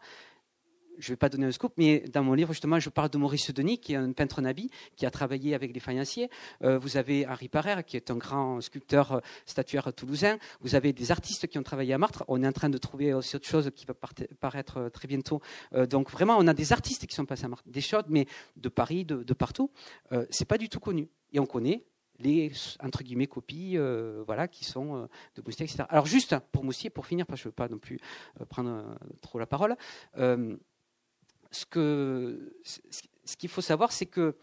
Je 0.98 1.12
ne 1.12 1.16
vais 1.16 1.18
pas 1.18 1.28
donner 1.28 1.46
un 1.46 1.52
scoop, 1.52 1.74
mais 1.76 2.00
dans 2.14 2.24
mon 2.24 2.34
livre, 2.34 2.54
justement, 2.54 2.80
je 2.80 2.90
parle 2.90 3.10
de 3.10 3.18
Maurice 3.18 3.52
Denis, 3.52 3.80
qui 3.80 3.92
est 3.92 3.98
un 3.98 4.14
peintre 4.14 4.40
nabi, 4.40 4.70
qui 4.96 5.06
a 5.06 5.12
travaillé 5.12 5.54
avec 5.54 5.74
les 5.74 5.82
faïenciers. 5.82 6.30
Euh, 6.64 6.78
vous 6.80 6.96
avez 6.96 7.28
Henri 7.28 7.50
Parère, 7.50 7.84
qui 7.84 7.98
est 7.98 8.10
un 8.10 8.16
grand 8.16 8.62
sculpteur 8.62 9.22
statuaire 9.46 9.92
toulousain. 9.94 10.38
Vous 10.62 10.74
avez 10.76 10.94
des 10.94 11.12
artistes 11.12 11.48
qui 11.48 11.58
ont 11.58 11.64
travaillé 11.64 11.94
à 11.94 11.98
Martre. 11.98 12.24
On 12.30 12.42
est 12.42 12.48
en 12.48 12.54
train 12.54 12.70
de 12.70 12.78
trouver 12.78 13.14
aussi 13.14 13.36
autre 13.36 13.50
chose 13.50 13.70
qui 13.76 13.86
va 13.86 13.96
paraître 14.40 14.88
très 14.94 15.10
bientôt. 15.10 15.42
donc 15.90 16.10
vraiment, 16.10 16.38
on 16.40 16.48
a 16.48 16.54
des 16.54 16.72
artistes 16.72 17.06
qui 17.06 17.14
sont 17.14 17.26
passés 17.26 17.44
à 17.44 17.50
Martre, 17.50 17.68
des 17.68 17.82
choses, 17.82 18.06
mais 18.08 18.28
de 18.56 18.70
Paris, 18.70 19.04
de, 19.04 19.24
de 19.24 19.34
partout. 19.34 19.70
c'est 20.30 20.48
pas 20.48 20.58
du 20.58 20.70
tout 20.70 20.80
connu. 20.80 21.10
Et 21.34 21.40
on 21.40 21.46
connaît 21.46 21.84
les 22.20 22.52
entre 22.82 23.04
guillemets 23.04 23.28
copies 23.28 23.78
euh, 23.78 24.24
voilà 24.26 24.48
qui 24.48 24.66
sont 24.66 24.96
euh, 24.96 25.08
de 25.36 25.42
Moustier 25.46 25.66
etc 25.66 25.86
alors 25.90 26.06
juste 26.06 26.36
pour 26.52 26.64
Moustier 26.64 26.90
pour 26.90 27.06
finir 27.06 27.26
parce 27.26 27.40
que 27.40 27.44
je 27.44 27.50
veux 27.50 27.54
pas 27.54 27.68
non 27.68 27.78
plus 27.78 28.00
euh, 28.42 28.46
prendre 28.46 28.98
trop 29.22 29.40
la 29.40 29.46
parole 29.48 29.76
ce 31.52 31.66
qu'il 33.38 33.50
faut 33.50 33.62
savoir, 33.62 33.94
c'est 33.94 34.08
que 34.08 34.36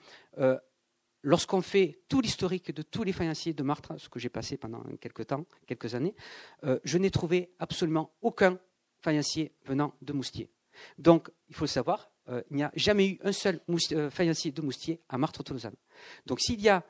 lorsqu'on 1.23 1.61
fait 1.61 2.01
tout 2.09 2.23
l'historique 2.23 2.75
de 2.75 2.81
tous 2.81 3.05
les 3.05 3.13
faïenciers 3.13 3.53
de 3.53 3.63
Martre, 3.63 3.99
ce 3.99 4.09
que 4.09 4.19
j'ai 4.19 4.31
passé 4.31 4.57
pendant 4.57 4.83
quelques 4.99 5.27
temps, 5.27 5.45
quelques 5.67 5.95
années, 5.95 6.15
je 6.63 6.97
n'ai 6.97 7.11
trouvé 7.11 7.53
absolument 7.59 8.15
aucun 8.23 8.59
faïencier 9.03 9.53
venant 9.67 9.95
de 10.01 10.15
Moustier. 10.15 10.49
Donc, 10.97 11.31
il 11.51 11.55
faut 11.55 11.65
le 11.65 11.69
savoir, 11.69 12.11
il 12.51 12.57
n'y 12.57 12.63
a 12.63 12.73
jamais 12.77 13.09
eu 13.09 13.19
un 13.23 13.33
seul 13.33 13.61
faïencier 14.11 14.53
de 14.53 14.63
Moustier 14.63 15.03
à 15.11 15.19
Martre-Tolosan. 15.19 15.73
Donc, 16.25 16.41
s'il 16.41 16.63
y 16.63 16.71
a 16.71 16.83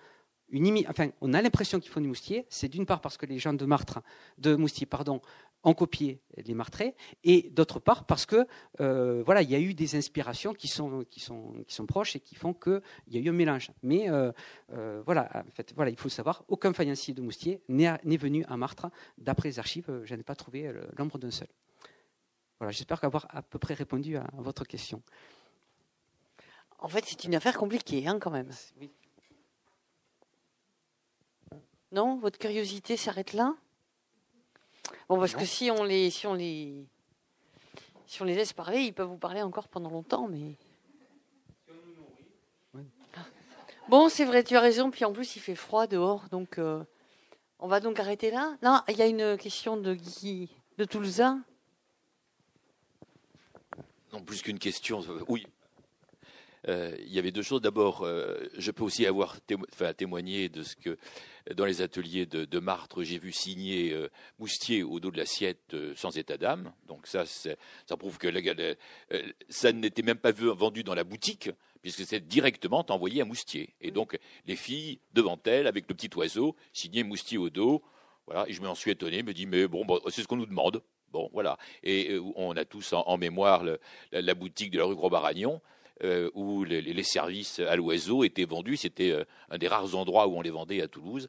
enfin, 0.88 1.08
on 1.20 1.34
a 1.34 1.42
l'impression 1.42 1.80
qu'ils 1.80 1.90
font 1.90 2.00
du 2.00 2.08
moustier. 2.08 2.46
C'est 2.48 2.68
d'une 2.68 2.86
part 2.86 3.00
parce 3.00 3.16
que 3.16 3.26
les 3.26 3.38
gens 3.38 3.54
de 3.54 3.64
Martre, 3.64 4.00
de 4.38 4.54
Moustier, 4.54 4.86
pardon, 4.86 5.20
ont 5.64 5.74
copié 5.74 6.20
les 6.36 6.54
Martrés, 6.54 6.94
et 7.22 7.50
d'autre 7.50 7.78
part 7.78 8.04
parce 8.04 8.26
que 8.26 8.46
euh, 8.80 9.22
voilà, 9.24 9.42
il 9.42 9.50
y 9.50 9.54
a 9.54 9.60
eu 9.60 9.74
des 9.74 9.94
inspirations 9.94 10.54
qui 10.54 10.68
sont 10.68 11.04
qui 11.08 11.20
sont 11.20 11.54
qui 11.66 11.74
sont 11.74 11.86
proches 11.86 12.16
et 12.16 12.20
qui 12.20 12.34
font 12.34 12.52
qu'il 12.52 12.82
y 13.08 13.16
a 13.16 13.20
eu 13.20 13.28
un 13.28 13.32
mélange. 13.32 13.70
Mais 13.82 14.10
euh, 14.10 14.32
euh, 14.72 15.02
voilà, 15.04 15.30
en 15.34 15.50
fait, 15.52 15.72
voilà, 15.74 15.90
il 15.90 15.96
faut 15.96 16.08
savoir, 16.08 16.44
aucun 16.48 16.72
faïencier 16.72 17.14
de 17.14 17.22
Moustier 17.22 17.62
n'est 17.68 18.16
venu 18.16 18.44
à 18.48 18.56
Martre. 18.56 18.90
D'après 19.18 19.48
les 19.48 19.58
archives, 19.58 20.02
je 20.04 20.14
n'ai 20.14 20.22
pas 20.22 20.34
trouvé 20.34 20.72
l'ombre 20.96 21.18
d'un 21.18 21.30
seul. 21.30 21.48
Voilà, 22.58 22.72
j'espère 22.72 23.02
avoir 23.04 23.26
à 23.30 23.42
peu 23.42 23.58
près 23.58 23.74
répondu 23.74 24.16
à, 24.16 24.28
votre 24.34 24.64
question. 24.64 25.02
En 26.78 26.88
fait, 26.88 27.04
c'est 27.06 27.24
une 27.24 27.34
affaire 27.34 27.56
compliquée, 27.56 28.06
hein, 28.06 28.18
quand 28.20 28.30
même. 28.30 28.50
Oui. 28.80 28.90
Non, 31.92 32.16
votre 32.16 32.38
curiosité 32.38 32.96
s'arrête 32.96 33.34
là 33.34 33.54
Bon, 35.08 35.18
parce 35.18 35.34
que 35.34 35.44
si 35.44 35.70
on 35.70 35.84
les, 35.84 36.10
si 36.10 36.26
on 36.26 36.32
les, 36.32 36.86
si 38.06 38.22
on 38.22 38.24
les 38.24 38.34
laisse 38.34 38.54
parler, 38.54 38.80
ils 38.80 38.92
peuvent 38.92 39.08
vous 39.08 39.18
parler 39.18 39.42
encore 39.42 39.68
pendant 39.68 39.90
longtemps, 39.90 40.26
mais. 40.28 40.56
Bon, 43.88 44.08
c'est 44.08 44.24
vrai, 44.24 44.42
tu 44.42 44.56
as 44.56 44.60
raison. 44.60 44.90
Puis 44.90 45.04
en 45.04 45.12
plus, 45.12 45.36
il 45.36 45.40
fait 45.40 45.54
froid 45.54 45.86
dehors, 45.86 46.28
donc 46.30 46.58
euh, 46.58 46.82
on 47.58 47.68
va 47.68 47.80
donc 47.80 48.00
arrêter 48.00 48.30
là. 48.30 48.56
Non, 48.62 48.80
il 48.88 48.96
y 48.96 49.02
a 49.02 49.06
une 49.06 49.36
question 49.36 49.76
de 49.76 49.94
Guy 49.94 50.48
de 50.78 50.84
Toulouse. 50.84 51.22
Non, 54.12 54.22
plus 54.24 54.40
qu'une 54.40 54.58
question. 54.58 55.00
Oui, 55.28 55.46
euh, 56.68 56.94
il 57.00 57.12
y 57.12 57.18
avait 57.18 57.32
deux 57.32 57.42
choses. 57.42 57.60
D'abord, 57.60 58.02
euh, 58.02 58.38
je 58.56 58.70
peux 58.70 58.84
aussi 58.84 59.06
avoir 59.06 59.40
témoigné 59.96 60.48
de 60.48 60.62
ce 60.62 60.76
que 60.76 60.96
dans 61.54 61.64
les 61.64 61.82
ateliers 61.82 62.26
de, 62.26 62.58
Martre, 62.60 63.02
j'ai 63.02 63.18
vu 63.18 63.32
signer 63.32 63.92
euh, 63.92 64.08
Moustier 64.38 64.82
au 64.84 65.00
dos 65.00 65.10
de 65.10 65.16
l'assiette 65.16 65.74
sans 65.96 66.16
état 66.16 66.36
d'âme. 66.36 66.72
Donc 66.86 67.06
ça, 67.06 67.24
ça 67.26 67.96
prouve 67.96 68.18
que 68.18 68.28
ça 69.48 69.72
n'était 69.72 70.02
même 70.02 70.18
pas 70.18 70.32
vendu 70.32 70.84
dans 70.84 70.94
la 70.94 71.04
boutique, 71.04 71.50
puisque 71.82 72.04
c'est 72.04 72.26
directement 72.26 72.84
envoyé 72.90 73.22
à 73.22 73.24
Moustier. 73.24 73.74
Et 73.80 73.90
donc 73.90 74.18
les 74.46 74.56
filles 74.56 75.00
devant 75.12 75.38
elles, 75.44 75.66
avec 75.66 75.88
le 75.88 75.94
petit 75.94 76.10
oiseau, 76.16 76.54
signaient 76.72 77.02
Moustier 77.02 77.38
au 77.38 77.50
dos. 77.50 77.82
Voilà, 78.26 78.48
et 78.48 78.52
je 78.52 78.62
m'en 78.62 78.76
suis 78.76 78.92
étonné, 78.92 79.24
me 79.24 79.34
dis 79.34 79.46
mais 79.46 79.66
bon, 79.66 79.84
c'est 80.10 80.22
ce 80.22 80.28
qu'on 80.28 80.36
nous 80.36 80.46
demande. 80.46 80.80
Bon, 81.10 81.28
voilà. 81.32 81.58
Et 81.82 82.18
on 82.36 82.56
a 82.56 82.64
tous 82.64 82.94
en, 82.94 83.18
mémoire 83.18 83.64
la, 84.12 84.34
boutique 84.34 84.70
de 84.70 84.78
la 84.78 84.84
rue 84.84 84.94
Gros-Baragnon. 84.94 85.60
Euh, 86.04 86.30
où 86.34 86.64
les, 86.64 87.02
services 87.04 87.60
à 87.60 87.76
l'oiseau 87.76 88.24
étaient 88.24 88.44
vendus. 88.44 88.76
C'était 88.76 89.12
euh, 89.12 89.24
un 89.50 89.58
des 89.58 89.68
rares 89.68 89.94
endroits 89.94 90.26
où 90.26 90.36
on 90.36 90.40
les 90.40 90.50
vendait 90.50 90.82
à 90.82 90.88
Toulouse. 90.88 91.28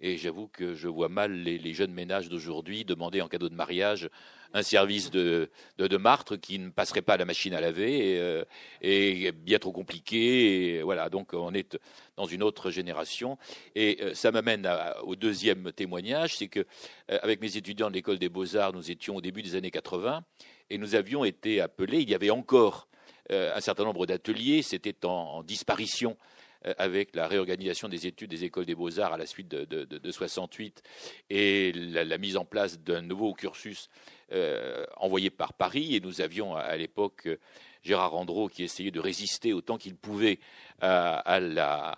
Et 0.00 0.16
j'avoue 0.16 0.48
que 0.48 0.74
je 0.74 0.88
vois 0.88 1.08
mal 1.08 1.32
les, 1.32 1.72
jeunes 1.72 1.92
ménages 1.92 2.28
d'aujourd'hui 2.28 2.84
demander 2.84 3.20
en 3.20 3.28
cadeau 3.28 3.48
de 3.48 3.54
mariage 3.54 4.08
un 4.54 4.62
service 4.62 5.12
de, 5.12 5.50
de, 5.78 5.96
martre 5.96 6.34
qui 6.34 6.58
ne 6.58 6.70
passerait 6.70 7.02
pas 7.02 7.14
à 7.14 7.16
la 7.16 7.26
machine 7.26 7.54
à 7.54 7.60
laver 7.60 8.44
et, 8.80 9.28
euh, 9.28 9.32
bien 9.32 9.60
trop 9.60 9.70
compliqué. 9.70 10.80
Voilà, 10.82 11.10
donc 11.10 11.32
on 11.32 11.54
est 11.54 11.78
dans 12.16 12.26
une 12.26 12.42
autre 12.42 12.72
génération. 12.72 13.38
Et 13.76 14.00
ça 14.14 14.32
m'amène 14.32 14.68
au 15.04 15.14
deuxième 15.14 15.70
témoignage, 15.72 16.38
c'est 16.38 16.48
que 16.48 16.66
avec 17.08 17.40
mes 17.40 17.56
étudiants 17.56 17.88
de 17.88 17.94
l'école 17.94 18.18
des 18.18 18.28
beaux-arts, 18.28 18.72
nous 18.72 18.90
étions 18.90 19.14
au 19.14 19.20
début 19.20 19.42
des 19.42 19.54
années 19.54 19.70
80 19.70 20.24
et 20.70 20.78
nous 20.78 20.96
avions 20.96 21.24
été 21.24 21.60
appelés. 21.60 22.00
Il 22.00 22.10
y 22.10 22.14
avait 22.16 22.30
encore 22.30 22.88
un 23.30 23.60
certain 23.60 23.84
nombre 23.84 24.06
d'ateliers. 24.06 24.62
C'était 24.62 25.04
en, 25.04 25.42
disparition 25.42 26.16
euh, 26.66 26.74
avec 26.76 27.14
la 27.14 27.28
réorganisation 27.28 27.88
des 27.88 28.08
études 28.08 28.30
des 28.30 28.42
écoles 28.42 28.64
des 28.64 28.74
beaux-arts 28.74 29.12
à 29.12 29.16
la 29.16 29.26
suite 29.26 29.46
de, 29.46 29.64
de, 29.64 30.10
68 30.10 30.82
et 31.30 31.72
la, 31.72 32.18
mise 32.18 32.36
en 32.36 32.44
place 32.44 32.80
d'un 32.80 33.00
nouveau 33.00 33.32
cursus 33.32 33.88
euh, 34.32 34.84
envoyé 34.96 35.30
par 35.30 35.52
Paris. 35.52 35.94
Et 35.94 36.00
nous 36.00 36.20
avions 36.20 36.56
à, 36.56 36.76
l'époque 36.76 37.28
Gérard 37.84 38.16
Andreau 38.16 38.48
qui 38.48 38.64
essayait 38.64 38.90
de 38.90 38.98
résister 38.98 39.52
autant 39.52 39.78
qu'il 39.78 39.94
pouvait 39.94 40.40
à, 40.80 41.38
la... 41.40 41.96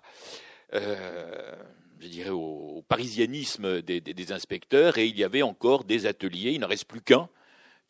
je 0.71 2.07
dirais 2.07 2.29
au, 2.29 2.83
parisianisme 2.87 3.81
des, 3.81 4.31
inspecteurs, 4.31 4.99
et 4.99 5.07
il 5.07 5.17
y 5.17 5.23
avait 5.23 5.41
encore 5.41 5.85
des 5.85 6.05
ateliers, 6.05 6.51
il 6.51 6.59
n'en 6.59 6.67
reste 6.67 6.85
plus 6.85 7.01
qu'un, 7.01 7.29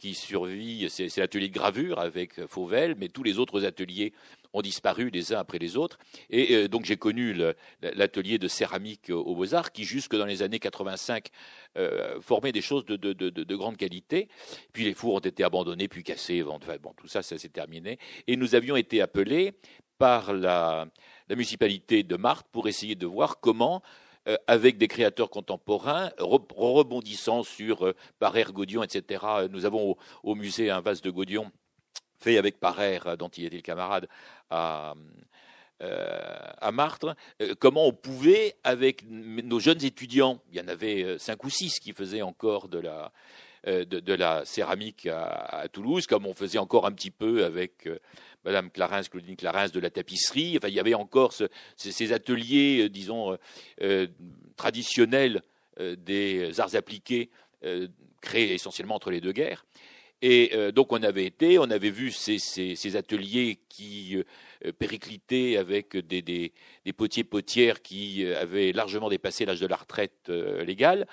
qui 0.01 0.15
survit, 0.15 0.89
c'est 0.89 1.15
l'atelier 1.17 1.47
de 1.47 1.53
gravure 1.53 1.99
avec 1.99 2.43
Fauvel, 2.47 2.95
mais 2.97 3.07
tous 3.07 3.21
les 3.21 3.37
autres 3.37 3.65
ateliers 3.65 4.13
ont 4.51 4.63
disparu 4.63 5.11
les 5.11 5.31
uns 5.31 5.37
après 5.37 5.59
les 5.59 5.77
autres. 5.77 5.99
Et 6.31 6.55
euh, 6.55 6.67
donc 6.67 6.85
j'ai 6.85 6.97
connu 6.97 7.35
l'atelier 7.81 8.39
de 8.39 8.47
céramique 8.47 9.11
aux 9.11 9.35
Beaux-Arts 9.35 9.71
qui, 9.71 9.83
jusque 9.83 10.15
dans 10.15 10.25
les 10.25 10.41
années 10.41 10.57
85, 10.57 11.27
euh, 11.77 12.19
formait 12.19 12.51
des 12.51 12.63
choses 12.63 12.83
de, 12.85 13.55
grande 13.55 13.77
qualité. 13.77 14.27
Puis 14.73 14.85
les 14.85 14.95
fours 14.95 15.13
ont 15.13 15.19
été 15.19 15.43
abandonnés, 15.43 15.87
puis 15.87 16.03
cassés. 16.03 16.41
bon, 16.41 16.59
tout 16.97 17.07
ça, 17.07 17.21
ça 17.21 17.37
s'est 17.37 17.49
terminé. 17.49 17.99
Et 18.25 18.35
nous 18.37 18.55
avions 18.55 18.75
été 18.75 19.01
appelés 19.01 19.53
par 19.99 20.33
la, 20.33 20.87
la 21.29 21.35
municipalité 21.35 22.01
de 22.01 22.15
Marthe 22.15 22.47
pour 22.51 22.67
essayer 22.67 22.95
de 22.95 23.05
voir 23.05 23.39
comment 23.39 23.83
euh, 24.27 24.37
avec 24.45 24.77
des 24.77 24.87
créateurs 24.87 25.31
contemporains, 25.31 26.11
rebondissant 26.19 27.41
sur 27.41 27.87
euh, 27.87 27.95
Parère, 28.19 28.53
Gaudion, 28.53 28.83
etc. 28.83 29.25
Nous 29.49 29.65
avons 29.65 29.95
au, 30.23 30.35
musée 30.35 30.69
un 30.69 30.79
vase 30.79 31.01
de 31.01 31.09
Gaudion 31.09 31.51
fait 32.19 32.37
avec 32.37 32.59
Parère, 32.59 33.07
euh, 33.07 33.15
dont 33.15 33.29
il 33.29 33.45
était 33.45 33.55
le 33.55 33.61
camarade, 33.63 34.07
à, 34.51 34.93
à 35.79 36.71
Martre, 36.71 37.15
comment 37.57 37.87
on 37.87 37.93
pouvait, 37.93 38.53
avec 38.63 39.03
nos 39.09 39.59
jeunes 39.59 39.83
étudiants, 39.83 40.39
il 40.51 40.59
y 40.59 40.61
en 40.61 40.67
avait 40.67 41.17
cinq 41.17 41.43
ou 41.43 41.49
six 41.49 41.79
qui 41.79 41.93
faisaient 41.93 42.21
encore 42.21 42.67
de 42.67 42.77
la, 42.77 43.11
de, 43.65 44.13
la 44.13 44.43
céramique 44.45 45.07
à, 45.07 45.67
Toulouse, 45.71 46.07
comme 46.07 46.25
on 46.25 46.33
faisait 46.33 46.57
encore 46.57 46.85
un 46.85 46.91
petit 46.91 47.11
peu 47.11 47.45
avec 47.45 47.87
Madame 48.43 48.71
Clarence, 48.71 49.09
Claudine 49.09 49.35
Clarence 49.35 49.71
de 49.71 49.79
la 49.79 49.89
tapisserie. 49.89 50.57
Enfin, 50.57 50.67
il 50.67 50.73
y 50.73 50.79
avait 50.79 50.93
encore 50.93 51.33
ces, 51.75 52.13
ateliers, 52.13 52.85
euh, 52.85 52.89
disons, 52.89 53.33
euh, 53.33 53.37
euh, 53.81 54.07
traditionnels 54.55 55.41
des 55.79 56.59
arts 56.59 56.75
appliqués, 56.75 57.31
créés 58.21 58.53
essentiellement 58.53 58.95
entre 58.95 59.09
les 59.09 59.21
deux 59.21 59.31
guerres. 59.31 59.65
Et 60.21 60.51
donc 60.75 60.91
on 60.91 61.01
avait 61.01 61.25
été, 61.25 61.57
on 61.57 61.71
avait 61.71 61.89
vu 61.89 62.11
ces, 62.11 62.95
ateliers 62.95 63.57
qui 63.67 64.21
périclitaient 64.77 65.57
avec 65.57 65.97
des, 65.97 66.21
des, 66.21 66.51
potiers 66.95 67.23
potières 67.23 67.81
qui 67.81 68.27
avaient 68.27 68.73
largement 68.73 69.09
dépassé 69.09 69.45
l'âge 69.45 69.61
de 69.61 69.65
la 69.65 69.77
retraite 69.77 70.29
légale, 70.29 71.07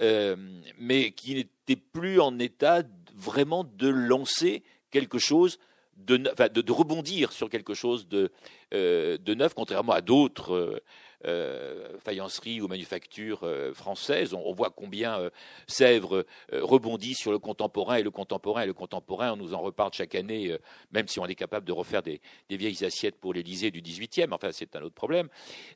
mais 0.00 1.12
qui 1.12 1.34
n'étaient 1.34 1.76
plus 1.76 2.20
en 2.20 2.38
état 2.38 2.82
vraiment 3.14 3.64
de 3.64 3.88
lancer 3.88 4.62
quelque 4.90 5.18
chose 5.18 5.58
de, 5.96 6.72
rebondir 6.72 7.32
sur 7.32 7.48
quelque 7.48 7.74
chose 7.74 8.08
de, 8.08 8.30
euh, 8.74 9.18
neuf, 9.26 9.54
contrairement 9.54 9.92
à 9.92 10.00
d'autres 10.00 10.54
euh, 10.54 10.80
euh, 11.24 11.98
faïenceries 11.98 12.60
ou 12.60 12.68
manufactures 12.68 13.48
françaises. 13.74 14.34
On, 14.34 14.52
voit 14.52 14.70
combien 14.70 15.30
Sèvres 15.66 16.26
rebondit 16.52 17.14
sur 17.14 17.32
le 17.32 17.38
contemporain 17.38 17.96
et 17.96 18.02
le 18.02 18.10
contemporain 18.10 18.62
et 18.62 18.66
le 18.66 18.74
contemporain. 18.74 19.32
On 19.32 19.36
nous 19.36 19.54
en 19.54 19.60
reparle 19.60 19.92
chaque 19.92 20.14
année, 20.14 20.56
même 20.92 21.08
si 21.08 21.18
on 21.18 21.26
est 21.26 21.34
capable 21.34 21.66
de 21.66 21.72
refaire 21.72 22.02
des, 22.02 22.20
vieilles 22.50 22.84
assiettes 22.84 23.16
pour 23.16 23.32
l'Élysée 23.32 23.70
du 23.70 23.80
XVIIIe. 23.80 24.28
Enfin, 24.30 24.50
c'est 24.52 24.76
un 24.76 24.82
autre 24.82 24.94
problème. 24.94 25.28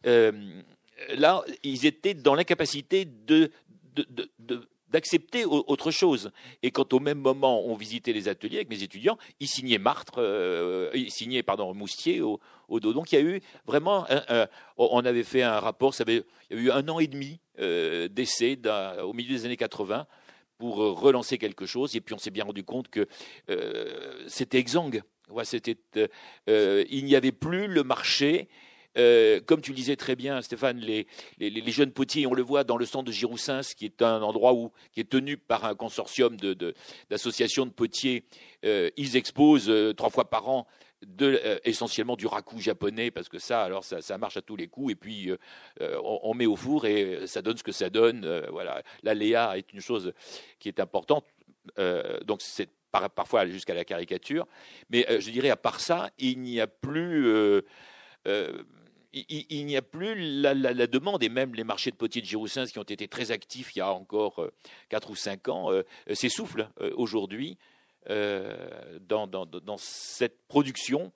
là, 0.05 1.43
ils 1.63 1.87
étaient 1.87 2.15
dans 2.15 2.35
l'incapacité 2.35 3.07
de 3.07 3.51
d'accepter 4.89 5.45
autre 5.45 5.91
chose. 5.91 6.33
Et 6.63 6.71
quand 6.71 6.93
au 6.93 7.01
même 7.01 7.19
moment 7.19 7.65
on 7.65 7.75
visitait 7.75 8.13
les 8.13 8.29
ateliers 8.29 8.57
avec 8.57 8.71
mes 8.71 8.83
étudiants, 8.83 9.19
ils 9.39 9.49
signaient 9.49 9.79
Martre, 9.79 10.15
euh, 10.19 10.91
ils 10.95 11.11
signaient 11.11 11.43
pardon 11.43 11.73
Moustier 11.75 12.21
au, 12.21 12.41
dos. 12.69 12.93
Donc 12.93 13.13
il 13.13 13.15
y 13.15 13.19
a 13.19 13.23
eu 13.23 13.41
vraiment, 13.67 14.07
on 14.77 15.05
avait 15.05 15.25
fait 15.25 15.43
un 15.43 15.61
rapport, 15.61 15.95
ça 15.95 16.03
avait, 16.03 16.25
il 16.51 16.57
y 16.57 16.61
a 16.61 16.63
eu 16.63 16.71
un 16.71 16.89
an 16.89 16.99
et 16.99 17.07
demi 17.07 17.41
euh, 17.61 18.09
d'essai 18.09 18.59
au 19.03 19.13
milieu 19.13 19.37
des 19.37 19.45
années 19.45 19.57
80 19.57 20.07
pour 20.61 20.77
relancer 20.77 21.39
quelque 21.39 21.67
chose. 21.67 21.97
Et 21.97 22.01
puis 22.01 22.15
on 22.15 22.19
s'est 22.19 22.31
bien 22.31 22.45
rendu 22.45 22.63
compte 22.63 22.89
que 22.89 23.09
euh, 23.49 24.25
c'était 24.29 24.59
exsangue. 24.59 25.03
euh, 26.49 26.85
il 26.91 27.05
n'y 27.05 27.17
avait 27.17 27.33
plus 27.33 27.67
le 27.67 27.83
marché 27.83 28.49
euh, 29.01 29.41
comme 29.41 29.61
tu 29.61 29.71
le 29.71 29.77
disais 29.77 29.97
très 29.97 30.15
bien, 30.15 30.43
Stéphane, 30.43 30.79
les, 30.79 31.07
jeunes 31.69 31.93
potiers, 31.93 32.27
on 32.27 32.35
le 32.35 32.43
voit 32.43 32.65
dans 32.65 32.77
le 32.77 32.85
centre 32.85 33.05
de 33.05 33.13
Giroussins, 33.13 33.63
qui 33.77 33.87
est 33.87 34.03
un 34.03 34.23
endroit 34.23 34.53
où, 34.53 34.73
qui 34.93 35.01
est 35.01 35.09
tenu 35.09 35.37
par 35.37 35.65
un 35.65 35.75
consortium 35.75 36.37
d'associations 37.09 37.67
de, 37.67 37.71
potiers. 37.71 38.25
Euh, 38.65 38.91
ils 38.97 39.17
exposent 39.17 39.71
euh, 39.71 39.95
trois 39.95 40.11
fois 40.11 40.29
par 40.29 40.49
an 40.49 40.67
essentiellement 41.65 42.15
du 42.15 42.27
raku 42.27 42.61
japonais 42.61 43.11
parce 43.11 43.31
que 43.31 43.39
ça 43.39 43.63
alors 43.63 43.85
ça, 43.85 44.19
marche 44.19 44.37
à 44.37 44.43
tous 44.43 44.57
les 44.57 44.69
coups 44.69 44.93
et 44.93 44.95
puis 44.95 45.31
on, 45.81 46.35
met 46.35 46.45
au 46.45 46.57
four 46.57 46.85
et 46.85 47.27
ça 47.27 47.41
donne 47.41 47.57
ce 47.57 47.63
que 47.63 47.73
ça 47.73 47.89
donne 47.89 48.45
voilà 48.51 48.83
l'aléa 49.03 49.57
est 49.57 49.73
une 49.73 49.81
chose 49.81 50.13
qui 50.59 50.69
est 50.69 50.79
importante 50.79 51.25
donc 52.27 52.43
c'est 52.43 52.69
parfois 52.93 53.47
jusqu'à 53.47 53.73
la 53.73 53.87
caricature 53.87 54.47
mais 54.91 55.07
je 55.09 55.31
dirais 55.31 55.49
à 55.49 55.57
part 55.57 55.81
ça 55.81 56.11
il 56.19 56.39
n'y 56.39 56.61
a 56.61 56.67
plus 56.67 57.63
il, 59.13 59.67
n'y 59.67 59.77
a 59.77 59.83
plus 59.83 60.15
la, 60.41 60.55
demande, 60.87 61.23
et 61.23 61.29
même 61.29 61.55
les 61.55 61.65
marchés 61.65 61.91
de 61.91 61.97
potiers 61.97 62.23
de 62.23 62.27
Giroussens 62.27 62.67
qui 62.67 62.79
ont 62.79 62.85
été 62.85 63.09
très 63.09 63.31
actifs 63.31 63.75
il 63.75 63.81
y 63.81 63.83
a 63.83 63.93
encore 63.93 64.47
4 64.89 65.09
euh, 65.09 65.13
ou 65.13 65.17
5 65.17 65.49
ans, 65.49 65.73
euh, 65.73 65.83
euh, 66.09 66.15
s'essoufflent 66.15 66.69
aujourd'hui 66.95 67.59
dans, 68.07 69.77
cette 69.77 70.47
production 70.49 71.13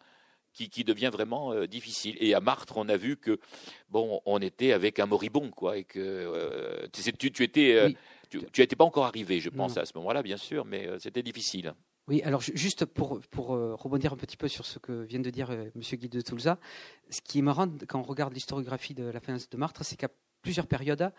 qui, 0.52 0.84
devient 0.84 1.10
vraiment 1.12 1.64
difficile. 1.66 2.16
Et 2.20 2.34
à 2.34 2.40
Martre, 2.40 2.76
on 2.76 2.88
a 2.88 2.96
vu 2.96 3.16
que 3.16 3.40
bon, 3.88 4.20
on 4.26 4.40
était 4.40 4.72
avec 4.72 4.98
un 5.00 5.06
moribond, 5.06 5.50
quoi, 5.50 5.78
et 5.78 5.84
que 5.84 6.86
tu, 6.92 7.32
tu, 7.32 7.42
étais, 7.42 7.94
tu, 8.28 8.38
n'étais 8.58 8.76
pas 8.76 8.84
encore 8.84 9.06
arrivé, 9.06 9.40
je 9.40 9.50
pense, 9.50 9.76
à 9.78 9.86
ce 9.86 9.92
moment-là, 9.96 10.22
bien 10.22 10.36
sûr, 10.36 10.64
mais 10.64 10.88
c'était 10.98 11.22
difficile. 11.22 11.74
Oui, 12.06 12.20
alors 12.22 12.42
juste 12.42 12.84
pour, 12.84 13.20
pour 13.30 13.54
euh, 13.54 13.74
rebondir 13.74 14.12
un 14.12 14.16
petit 14.16 14.36
peu 14.36 14.46
sur 14.46 14.66
ce 14.66 14.78
que 14.78 15.04
vient 15.04 15.20
de 15.20 15.30
dire 15.30 15.50
euh, 15.50 15.70
M. 15.74 15.80
Guy 15.80 16.10
de 16.10 16.20
Toulza, 16.20 16.58
ce 17.08 17.22
qui 17.22 17.38
est 17.38 17.42
marrant 17.42 17.66
quand 17.88 17.98
on 17.98 18.02
regarde 18.02 18.34
l'historiographie 18.34 18.92
de 18.92 19.04
la 19.04 19.20
finance 19.20 19.48
de 19.48 19.56
Martre, 19.56 19.82
c'est 19.86 19.96
qu'à 19.96 20.10
plusieurs 20.42 20.66
périodes, 20.66 21.10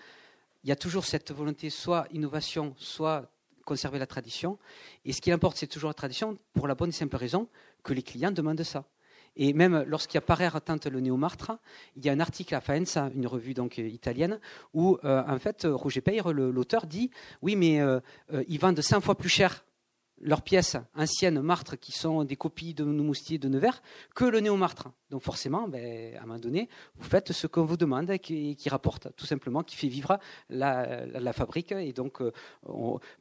il 0.64 0.70
y 0.70 0.72
a 0.72 0.76
toujours 0.76 1.06
cette 1.06 1.32
volonté, 1.32 1.72
soit 1.72 2.06
innovation, 2.12 2.76
soit 2.78 3.32
conserver 3.66 3.98
la 3.98 4.06
tradition. 4.06 4.60
Et 5.06 5.14
ce 5.14 5.22
qui 5.22 5.32
importe, 5.32 5.58
c'est 5.58 5.66
toujours 5.66 5.90
la 5.90 5.96
tradition, 5.96 6.38
pour 6.54 6.68
la 6.68 6.76
bonne 6.76 6.90
et 6.90 6.94
simple 6.94 7.16
raison 7.16 7.48
que 7.82 7.94
les 7.94 8.04
clients 8.04 8.32
demandent 8.32 8.62
ça. 8.62 8.86
Et 9.38 9.54
même 9.54 9.84
lorsqu'il 9.88 10.20
apparaît 10.20 10.52
Tente 10.62 10.86
le 10.86 11.00
néo-martre, 11.00 11.58
il 11.96 12.06
y 12.06 12.10
a 12.10 12.14
un 12.14 12.20
article 12.20 12.54
à 12.54 12.62
Faenza, 12.62 13.10
une 13.16 13.26
revue 13.26 13.56
donc 13.56 13.80
euh, 13.80 13.88
italienne, 13.88 14.40
où 14.76 15.00
en 15.04 15.40
fait 15.40 15.66
Roger 15.68 16.02
Peyre, 16.02 16.32
l'auteur, 16.32 16.86
dit 16.86 17.10
oui, 17.42 17.56
mais 17.56 17.82
ils 18.48 18.60
vendent 18.60 18.80
100 18.80 19.02
fois 19.02 19.16
plus 19.16 19.30
cher 19.30 19.65
leurs 20.22 20.42
pièces 20.42 20.78
anciennes 20.96 21.42
martres 21.42 21.78
qui 21.78 21.92
sont 21.92 22.24
des 22.24 22.36
copies 22.36 22.74
de 22.74 22.84
nos 22.84 23.04
moustiers 23.04 23.38
de 23.38 23.48
Nevers 23.50 23.82
que 24.14 24.26
le 24.26 24.40
néo-martre. 24.40 24.90
Donc 25.12 25.22
forcément, 25.22 25.68
ben, 25.68 26.16
à 26.16 26.24
un 26.24 26.26
moment 26.26 26.40
donné, 26.40 26.70
vous 26.96 27.08
faites 27.08 27.32
ce 27.32 27.48
qu'on 27.48 27.66
vous 27.66 27.78
demande 27.78 28.10
et 28.10 28.20
qui, 28.20 28.70
rapporte, 28.70 29.10
tout 29.16 29.26
simplement, 29.26 29.64
qui 29.64 29.76
fait 29.76 29.88
vivre 29.88 30.20
la, 30.50 31.34
fabrique. 31.34 31.72
Et 31.74 31.94
donc, 31.94 32.22
euh, 32.22 32.32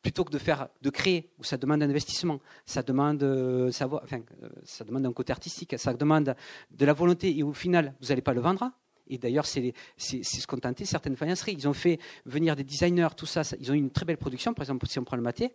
plutôt 0.03 0.25
que 0.25 0.31
de 0.31 0.39
faire, 0.39 0.69
de 0.83 0.91
créer, 0.91 1.31
où 1.39 1.45
ça 1.45 1.57
demande 1.57 1.83
un 1.83 1.91
investissement, 1.91 2.41
ça 2.65 2.83
demande 2.83 3.23
euh, 3.23 3.71
savoir, 3.71 4.03
enfin, 4.05 4.21
euh, 4.43 4.49
ça 4.65 4.85
demande 4.85 5.07
un 5.07 5.13
côté 5.13 5.33
artistique, 5.33 5.75
ça 5.79 5.93
demande 5.93 6.35
de 6.71 6.87
la 6.87 6.93
volonté. 6.93 7.37
Et 7.37 7.43
au 7.43 7.53
final, 7.53 7.95
vous 8.01 8.09
n'allez 8.09 8.23
pas 8.23 8.35
le 8.35 8.41
vendre. 8.41 8.71
Et 9.07 9.19
d'ailleurs, 9.19 9.45
c'est 9.45 9.75
ce 9.99 10.47
qu'ont 10.47 10.59
tenté 10.59 10.85
certaines 10.85 11.17
faïenceries. 11.17 11.55
Ils 11.59 11.69
ont 11.69 11.75
fait 11.75 11.99
venir 12.25 12.57
des 12.57 12.65
designers, 12.65 13.09
tout 13.17 13.27
ça, 13.27 13.43
Ils 13.61 13.71
ont 13.71 13.75
eu 13.75 13.79
une 13.79 13.91
très 13.91 14.07
belle 14.07 14.17
production. 14.17 14.55
Par 14.55 14.63
exemple, 14.63 14.87
si 14.87 14.99
on 14.99 15.05
prend 15.05 15.17
le 15.17 15.23
maté, 15.23 15.53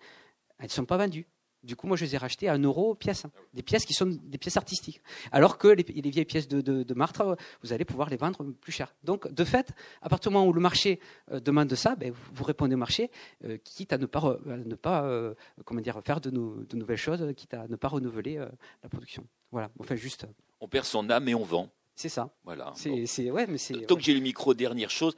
elles 0.59 0.65
ne 0.65 0.71
sont 0.71 0.85
pas 0.85 0.97
vendues. 0.97 1.27
Du 1.61 1.75
coup, 1.75 1.87
moi, 1.87 1.97
je 1.97 2.05
les 2.05 2.15
ai 2.15 2.17
rachetées 2.17 2.47
à 2.47 2.53
1 2.53 2.63
euro 2.63 2.95
pièce. 2.95 3.25
Hein. 3.25 3.31
Des 3.53 3.63
pièces 3.63 3.85
qui 3.85 3.93
sont 3.93 4.05
des 4.05 4.37
pièces 4.37 4.55
artistiques. 4.55 5.01
Alors 5.31 5.57
que 5.57 5.67
les, 5.67 5.83
vieilles 5.83 6.23
pièces 6.23 6.47
de, 6.47 6.61
de, 6.61 6.93
Martre, 6.93 7.35
vous 7.61 7.73
allez 7.73 7.83
pouvoir 7.83 8.09
les 8.09 8.15
vendre 8.15 8.43
plus 8.61 8.71
cher. 8.71 8.93
Donc, 9.03 9.29
de 9.31 9.43
fait, 9.43 9.71
à 10.01 10.07
partir 10.07 10.31
du 10.31 10.35
moment 10.35 10.47
où 10.47 10.53
le 10.53 10.61
marché 10.61 10.99
euh, 11.31 11.39
demande 11.41 11.73
ça, 11.75 11.95
ben, 11.95 12.13
vous 12.33 12.43
répondez 12.45 12.75
au 12.75 12.77
marché, 12.77 13.11
euh, 13.43 13.57
quitte 13.57 13.91
à 13.91 13.97
ne 13.97 14.05
pas, 14.05 14.37
ne 14.45 14.75
pas 14.75 15.03
euh, 15.03 15.33
comment 15.65 15.81
dire, 15.81 15.99
faire 16.05 16.21
de, 16.21 16.29
de, 16.29 16.75
nouvelles 16.77 16.97
choses, 16.97 17.25
quitte 17.35 17.53
à 17.53 17.67
ne 17.67 17.75
pas 17.75 17.89
renouveler 17.89 18.37
la 18.37 18.89
production. 18.89 19.25
Voilà, 19.51 19.69
enfin, 19.79 19.95
juste. 19.95 20.27
On 20.61 20.67
perd 20.69 20.85
son 20.85 21.09
âme 21.09 21.27
et 21.27 21.35
on 21.35 21.43
vend. 21.43 21.69
C'est 21.95 22.09
ça. 22.09 22.33
Voilà. 22.45 22.71
C'est, 22.75 23.29
ouais, 23.29 23.45
mais 23.47 23.57
Tant 23.85 23.95
que 23.95 24.01
j'ai 24.01 24.13
le 24.13 24.21
micro, 24.21 24.53
dernière 24.53 24.89
chose, 24.89 25.17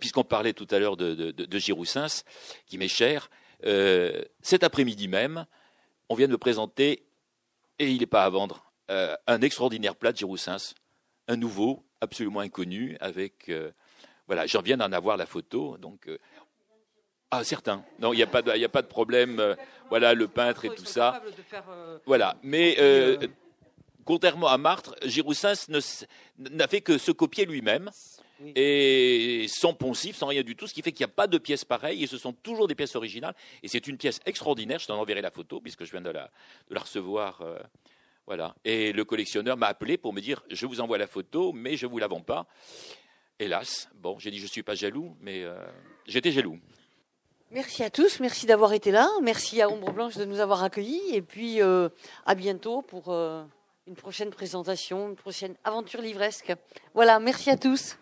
puisqu'on 0.00 0.24
parlait 0.24 0.54
tout 0.54 0.68
à 0.70 0.78
l'heure 0.78 0.96
de, 0.96 1.14
de, 1.14 1.58
Giroussens, 1.58 2.24
qui 2.66 2.78
m'est 2.78 2.88
cher, 2.88 3.28
cet 4.40 4.62
après-midi 4.62 5.08
même, 5.08 5.46
on 6.08 6.14
vient 6.14 6.26
de 6.26 6.32
me 6.32 6.38
présenter, 6.38 7.06
et 7.78 7.90
il 7.90 8.00
n'est 8.00 8.06
pas 8.06 8.24
à 8.24 8.30
vendre, 8.30 8.72
euh, 8.90 9.16
un 9.26 9.40
extraordinaire 9.40 9.96
plat 9.96 10.12
de 10.12 10.18
Giroussens, 10.18 10.74
un 11.28 11.36
nouveau, 11.36 11.84
absolument 12.00 12.40
inconnu, 12.40 12.96
avec... 13.00 13.48
Euh, 13.48 13.70
voilà, 14.26 14.46
j'en 14.46 14.62
viens 14.62 14.76
d'en 14.76 14.92
avoir 14.92 15.16
la 15.16 15.26
photo, 15.26 15.76
donc... 15.78 16.08
Euh, 16.08 16.18
ah, 17.30 17.42
certain. 17.42 17.84
Non, 17.98 18.12
il 18.12 18.16
n'y 18.16 18.22
a, 18.22 18.28
pas 18.28 18.42
de, 18.42 18.50
a 18.50 18.68
pas 18.68 18.82
de 18.82 18.86
problème. 18.86 19.56
voilà, 19.88 20.14
le 20.14 20.28
peintre 20.28 20.66
et 20.66 20.68
tout 20.68 20.84
ça. 20.84 21.20
Voilà, 22.06 22.36
mais 22.44 22.76
contrairement 24.04 24.46
à 24.46 24.56
Martre, 24.56 24.94
Giroussens 25.04 25.66
n'a 26.38 26.68
fait 26.68 26.80
que 26.80 26.96
se 26.96 27.10
copier 27.10 27.44
lui-même 27.44 27.90
et 28.54 29.46
sans 29.48 29.74
poncif, 29.74 30.16
sans 30.16 30.26
rien 30.26 30.42
du 30.42 30.56
tout, 30.56 30.66
ce 30.66 30.74
qui 30.74 30.82
fait 30.82 30.92
qu'il 30.92 31.04
n'y 31.04 31.10
a 31.10 31.14
pas 31.14 31.26
de 31.26 31.38
pièces 31.38 31.64
pareilles, 31.64 32.02
et 32.02 32.06
ce 32.06 32.18
sont 32.18 32.32
toujours 32.32 32.68
des 32.68 32.74
pièces 32.74 32.96
originales, 32.96 33.34
et 33.62 33.68
c'est 33.68 33.86
une 33.86 33.96
pièce 33.96 34.20
extraordinaire, 34.26 34.78
je 34.78 34.86
t'en 34.86 34.98
enverrai 34.98 35.20
la 35.20 35.30
photo, 35.30 35.60
puisque 35.60 35.84
je 35.84 35.90
viens 35.90 36.00
de 36.00 36.10
la, 36.10 36.30
de 36.68 36.74
la 36.74 36.80
recevoir. 36.80 37.40
Euh, 37.40 37.58
voilà. 38.26 38.54
Et 38.64 38.92
le 38.92 39.04
collectionneur 39.04 39.56
m'a 39.56 39.66
appelé 39.66 39.98
pour 39.98 40.12
me 40.12 40.20
dire, 40.20 40.42
je 40.50 40.66
vous 40.66 40.80
envoie 40.80 40.98
la 40.98 41.06
photo, 41.06 41.52
mais 41.52 41.76
je 41.76 41.86
ne 41.86 41.90
vous 41.90 41.98
la 41.98 42.06
vends 42.06 42.22
pas. 42.22 42.46
Hélas, 43.38 43.88
bon, 43.94 44.18
j'ai 44.18 44.30
dit, 44.30 44.38
je 44.38 44.44
ne 44.44 44.48
suis 44.48 44.62
pas 44.62 44.74
jaloux, 44.74 45.16
mais 45.20 45.42
euh, 45.42 45.56
j'étais 46.06 46.32
jaloux. 46.32 46.58
Merci 47.50 47.84
à 47.84 47.90
tous, 47.90 48.20
merci 48.20 48.46
d'avoir 48.46 48.72
été 48.72 48.90
là, 48.90 49.08
merci 49.22 49.60
à 49.60 49.68
Ombre 49.68 49.92
Blanche 49.92 50.16
de 50.16 50.24
nous 50.24 50.40
avoir 50.40 50.64
accueillis, 50.64 51.14
et 51.14 51.22
puis 51.22 51.60
euh, 51.62 51.88
à 52.26 52.34
bientôt 52.34 52.82
pour 52.82 53.12
une 53.86 53.96
prochaine 53.96 54.30
présentation, 54.30 55.08
une 55.10 55.16
prochaine 55.16 55.54
aventure 55.62 56.00
livresque. 56.00 56.52
Voilà, 56.94 57.20
merci 57.20 57.50
à 57.50 57.56
tous. 57.56 57.98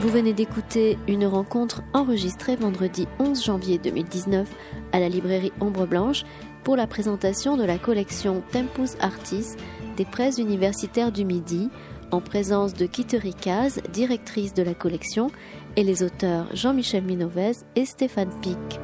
Vous 0.00 0.10
venez 0.10 0.32
d'écouter 0.32 0.96
une 1.08 1.26
rencontre 1.26 1.82
enregistrée 1.92 2.56
vendredi 2.56 3.08
11 3.18 3.44
janvier 3.44 3.78
2019 3.78 4.48
à 4.92 5.00
la 5.00 5.08
librairie 5.08 5.52
Ombre 5.60 5.86
Blanche 5.86 6.24
pour 6.62 6.76
la 6.76 6.86
présentation 6.86 7.56
de 7.56 7.64
la 7.64 7.78
collection 7.78 8.42
Tempus 8.52 8.96
Artis 9.00 9.56
des 9.96 10.04
presses 10.04 10.38
universitaires 10.38 11.10
du 11.10 11.24
Midi 11.24 11.68
en 12.10 12.20
présence 12.20 12.74
de 12.74 12.86
Kittery 12.86 13.34
Kaz, 13.34 13.80
directrice 13.92 14.54
de 14.54 14.62
la 14.62 14.74
collection, 14.74 15.30
et 15.76 15.84
les 15.84 16.02
auteurs 16.02 16.46
Jean-Michel 16.54 17.04
Minovez 17.04 17.52
et 17.76 17.84
Stéphane 17.84 18.30
Pic. 18.40 18.80